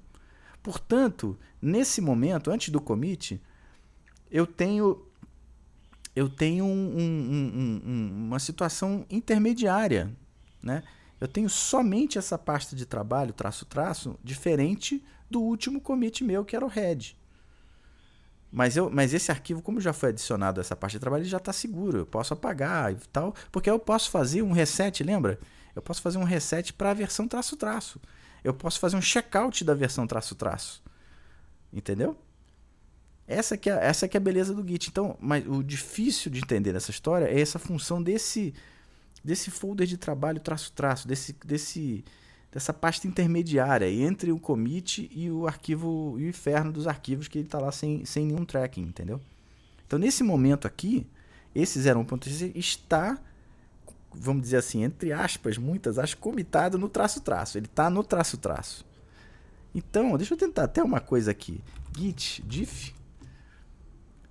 Portanto, 0.62 1.38
nesse 1.62 2.00
momento, 2.00 2.52
antes 2.52 2.70
do 2.70 2.80
commit, 2.80 3.41
eu 4.30 4.46
tenho, 4.46 5.06
eu 6.16 6.30
tenho 6.30 6.66
um, 6.66 6.98
um, 7.00 7.82
um, 7.84 8.26
uma 8.28 8.40
situação 8.40 9.06
intermediária. 9.10 10.16
Né? 10.62 10.84
Eu 11.20 11.28
tenho 11.28 11.50
somente 11.50 12.18
essa 12.18 12.38
pasta 12.38 12.76
de 12.76 12.86
trabalho, 12.86 13.34
traço-traço, 13.34 14.18
diferente 14.24 15.04
do 15.30 15.41
último 15.41 15.82
commit 15.82 16.24
meu, 16.24 16.46
que 16.46 16.56
era 16.56 16.66
o 16.66 16.70
head. 16.70 17.18
Mas, 18.52 18.76
eu, 18.76 18.90
mas 18.90 19.14
esse 19.14 19.32
arquivo, 19.32 19.62
como 19.62 19.80
já 19.80 19.94
foi 19.94 20.10
adicionado 20.10 20.60
a 20.60 20.62
essa 20.62 20.76
parte 20.76 20.94
de 20.94 21.00
trabalho, 21.00 21.22
ele 21.22 21.30
já 21.30 21.38
está 21.38 21.54
seguro. 21.54 22.00
Eu 22.00 22.06
posso 22.06 22.34
apagar 22.34 22.91
e 22.91 22.96
tal. 23.12 23.36
Porque 23.52 23.70
eu 23.70 23.78
posso 23.78 24.10
fazer 24.10 24.41
um 24.41 24.52
reset, 24.52 25.04
lembra? 25.04 25.40
Eu 25.76 25.82
posso 25.82 26.02
fazer 26.02 26.18
um 26.18 26.24
reset 26.24 26.74
para 26.74 26.90
a 26.90 26.94
versão 26.94 27.28
traço-traço. 27.28 28.02
Eu 28.44 28.54
posso 28.54 28.80
fazer 28.80 28.96
um 28.96 29.02
checkout 29.02 29.64
da 29.64 29.76
versão 29.76 30.08
traço-traço. 30.08 30.82
Entendeu? 31.72 32.18
Essa 33.28 33.56
que, 33.56 33.70
é, 33.70 33.74
essa 33.86 34.08
que 34.08 34.18
é 34.18 34.20
a 34.20 34.22
beleza 34.22 34.56
do 34.56 34.68
Git. 34.68 34.90
Então, 34.90 35.16
mas 35.20 35.46
o 35.48 35.62
difícil 35.62 36.32
de 36.32 36.40
entender 36.40 36.74
nessa 36.74 36.90
história 36.90 37.26
é 37.26 37.40
essa 37.40 37.60
função 37.60 38.02
desse, 38.02 38.56
desse 39.24 39.52
folder 39.52 39.88
de 39.88 39.98
trabalho 39.98 40.40
traço-traço, 40.40 41.08
desse, 41.08 41.34
desse, 41.46 42.04
dessa 42.52 42.74
pasta 42.74 43.08
intermediária 43.08 43.90
entre 43.90 44.32
o 44.32 44.40
commit 44.40 45.10
e 45.14 45.30
o 45.30 45.48
arquivo 45.48 46.16
e 46.18 46.26
o 46.26 46.30
inferno 46.30 46.72
dos 46.72 46.88
arquivos 46.88 47.28
que 47.28 47.38
ele 47.38 47.46
está 47.46 47.60
lá 47.60 47.72
sem, 47.72 48.06
sem 48.06 48.26
nenhum 48.26 48.46
tracking, 48.46 48.82
entendeu? 48.82 49.20
Então 49.86 50.00
nesse 50.00 50.24
momento 50.24 50.68
aqui, 50.68 51.08
esse 51.54 51.80
01.6 51.80 52.56
está, 52.56 53.18
vamos 54.14 54.44
dizer 54.44 54.58
assim, 54.58 54.84
entre 54.84 55.12
aspas, 55.12 55.58
muitas 55.58 55.98
aspas, 55.98 56.20
comitado 56.20 56.78
no 56.78 56.88
traço-traço. 56.88 57.58
Ele 57.58 57.66
está 57.66 57.90
no 57.90 58.04
traço-traço. 58.04 58.86
Então, 59.74 60.18
deixa 60.18 60.34
eu 60.34 60.38
tentar 60.38 60.64
até 60.64 60.84
uma 60.84 61.00
coisa 61.00 61.32
aqui. 61.32 61.62
git 61.96 62.41
diff 62.44 62.94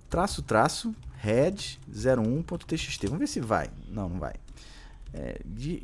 traço-traço 0.09 0.93
head 1.17 1.79
01.txt. 1.91 3.05
Vamos 3.05 3.19
ver 3.19 3.27
se 3.27 3.39
vai. 3.39 3.69
Não, 3.87 4.09
não 4.09 4.19
vai. 4.19 4.33
É, 5.13 5.41
de, 5.43 5.79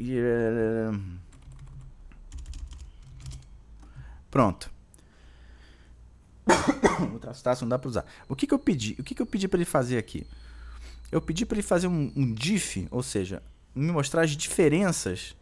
Pronto. 4.30 4.70
o 7.16 7.20
traço 7.20 7.64
não 7.64 7.70
dá 7.70 7.80
para 7.80 7.90
usar. 7.90 8.06
O 8.28 8.36
que, 8.36 8.46
que 8.46 8.54
eu 8.54 8.60
pedi? 8.60 8.96
O 9.00 9.04
que, 9.04 9.16
que 9.16 9.22
eu 9.22 9.26
pedi 9.26 9.48
para 9.48 9.58
ele 9.58 9.66
fazer 9.66 9.98
aqui? 9.98 10.28
Eu 11.12 11.22
pedi 11.22 11.46
para 11.46 11.56
ele 11.56 11.64
fazer 11.64 11.88
um, 11.88 12.12
um 12.16 12.34
diff, 12.34 12.88
ou 12.92 13.02
seja, 13.02 13.42
me 13.74 13.92
mostrar 13.92 14.24
as 14.24 14.32
diferenças 14.32 15.36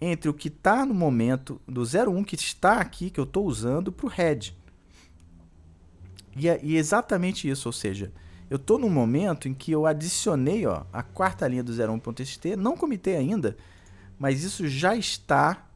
entre 0.00 0.28
o 0.28 0.34
que 0.34 0.48
está 0.48 0.84
no 0.86 0.94
momento 0.94 1.60
do 1.66 1.82
01 1.82 2.24
que 2.24 2.34
está 2.34 2.80
aqui, 2.80 3.10
que 3.10 3.18
eu 3.18 3.24
estou 3.24 3.46
usando, 3.46 3.92
para 3.92 4.06
o 4.06 4.08
head. 4.08 4.56
E 6.36 6.48
é, 6.48 6.60
e 6.62 6.76
é 6.76 6.78
exatamente 6.78 7.48
isso, 7.48 7.68
ou 7.68 7.72
seja, 7.72 8.12
eu 8.50 8.56
estou 8.56 8.78
no 8.78 8.88
momento 8.88 9.48
em 9.48 9.54
que 9.54 9.72
eu 9.72 9.86
adicionei 9.86 10.66
ó, 10.66 10.84
a 10.92 11.02
quarta 11.02 11.46
linha 11.46 11.62
do 11.62 11.72
01.txt, 11.72 12.56
não 12.56 12.76
comitei 12.76 13.16
ainda, 13.16 13.56
mas 14.18 14.42
isso 14.42 14.66
já 14.66 14.96
está 14.96 15.66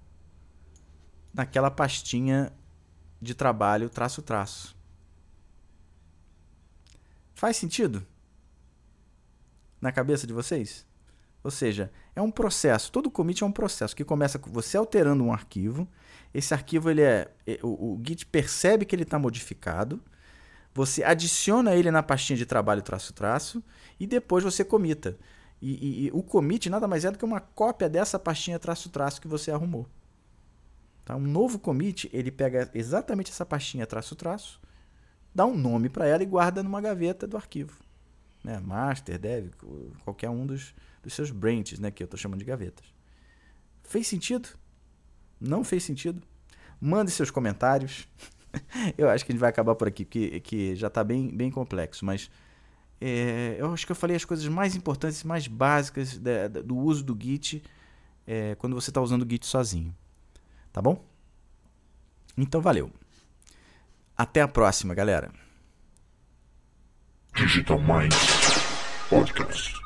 naquela 1.32 1.70
pastinha 1.70 2.53
de 3.20 3.35
trabalho 3.35 3.89
traço-traço. 3.89 4.77
Faz 7.35 7.57
sentido? 7.57 8.07
Na 9.81 9.93
cabeça 9.93 10.27
de 10.27 10.32
vocês? 10.32 10.86
Ou 11.43 11.51
seja, 11.51 11.90
é 12.15 12.23
um 12.23 12.31
processo, 12.31 12.93
todo 12.93 13.11
commit 13.11 13.43
é 13.43 13.47
um 13.47 13.53
processo 13.53 13.97
que 13.97 14.05
começa 14.05 14.39
com 14.39 14.51
você 14.51 14.77
alterando 14.77 15.24
um 15.24 15.32
arquivo. 15.32 15.89
Esse 16.32 16.55
arquivo 16.55 16.89
ele 16.89 17.03
é, 17.03 17.31
é 17.47 17.59
o, 17.62 17.94
o 17.94 18.03
Git 18.07 18.27
percebe 18.27 18.85
que 18.85 18.94
ele 18.94 19.03
está 19.03 19.19
modificado. 19.19 20.01
Você 20.74 21.05
adiciona 21.05 21.74
ele 21.74 21.90
na 21.90 22.03
pastinha 22.03 22.36
de 22.36 22.47
trabalho 22.47 22.82
traço 22.82 23.12
traço 23.12 23.62
e 24.01 24.07
depois 24.07 24.43
você 24.43 24.65
comita. 24.65 25.19
E, 25.61 25.70
e, 25.70 26.07
e, 26.07 26.11
o 26.12 26.23
commit 26.23 26.69
nada 26.69 26.89
mais 26.89 27.05
é 27.05 27.11
do 27.11 27.19
que 27.19 27.24
uma 27.24 27.40
cópia 27.40 27.89
dessa 27.89 28.19
pastinha 28.19 28.59
traço-traço 28.59 29.20
que 29.20 29.28
você 29.28 29.51
arrumou. 29.53 29.86
Tá? 31.05 31.15
Um 31.15 31.20
novo 31.20 31.59
commit, 31.59 32.11
ele 32.12 32.32
pega 32.32 32.69
exatamente 32.74 33.31
essa 33.31 33.47
pastinha 33.47 33.86
traço-traço, 33.86 34.61
dá 35.32 35.47
um 35.47 35.57
nome 35.57 35.89
para 35.89 36.07
ela 36.07 36.23
e 36.23 36.27
guarda 36.27 36.65
numa 36.65 36.81
gaveta 36.81 37.28
do 37.28 37.36
arquivo. 37.36 37.78
Né? 38.43 38.59
Master, 38.59 39.19
dev, 39.19 39.51
qualquer 40.05 40.31
um 40.31 40.44
dos, 40.44 40.74
dos 41.01 41.15
seus 41.15 41.31
branches, 41.31 41.78
né? 41.78 41.93
que 41.93 42.03
eu 42.03 42.07
estou 42.07 42.19
chamando 42.19 42.40
de 42.40 42.44
gavetas. 42.44 42.86
Fez 43.85 44.09
sentido? 44.09 44.49
Não 45.40 45.62
fez 45.62 45.85
sentido? 45.85 46.23
Mande 46.81 47.12
seus 47.12 47.31
comentários. 47.31 48.09
eu 48.98 49.08
acho 49.08 49.24
que 49.24 49.32
a 49.32 49.34
gente 49.34 49.40
vai 49.40 49.50
acabar 49.50 49.74
por 49.74 49.88
aqui, 49.88 50.04
porque 50.04 50.40
que 50.40 50.74
já 50.76 50.88
está 50.88 51.02
bem, 51.02 51.28
bem 51.28 51.50
complexo, 51.50 52.04
mas 52.04 52.30
é, 53.00 53.56
eu 53.58 53.72
acho 53.72 53.84
que 53.84 53.92
eu 53.92 53.96
falei 53.96 54.16
as 54.16 54.24
coisas 54.24 54.46
mais 54.46 54.76
importantes, 54.76 55.24
mais 55.24 55.48
básicas 55.48 56.18
da, 56.18 56.48
da, 56.48 56.62
do 56.62 56.76
uso 56.76 57.02
do 57.02 57.16
Git 57.20 57.62
é, 58.26 58.54
quando 58.56 58.74
você 58.74 58.90
está 58.90 59.00
usando 59.00 59.22
o 59.22 59.28
Git 59.28 59.46
sozinho. 59.46 59.94
Tá 60.72 60.80
bom? 60.80 61.04
Então 62.36 62.60
valeu. 62.60 62.90
Até 64.16 64.40
a 64.40 64.48
próxima, 64.48 64.94
galera. 64.94 65.32
Digital 67.34 67.80
Podcast. 69.08 69.81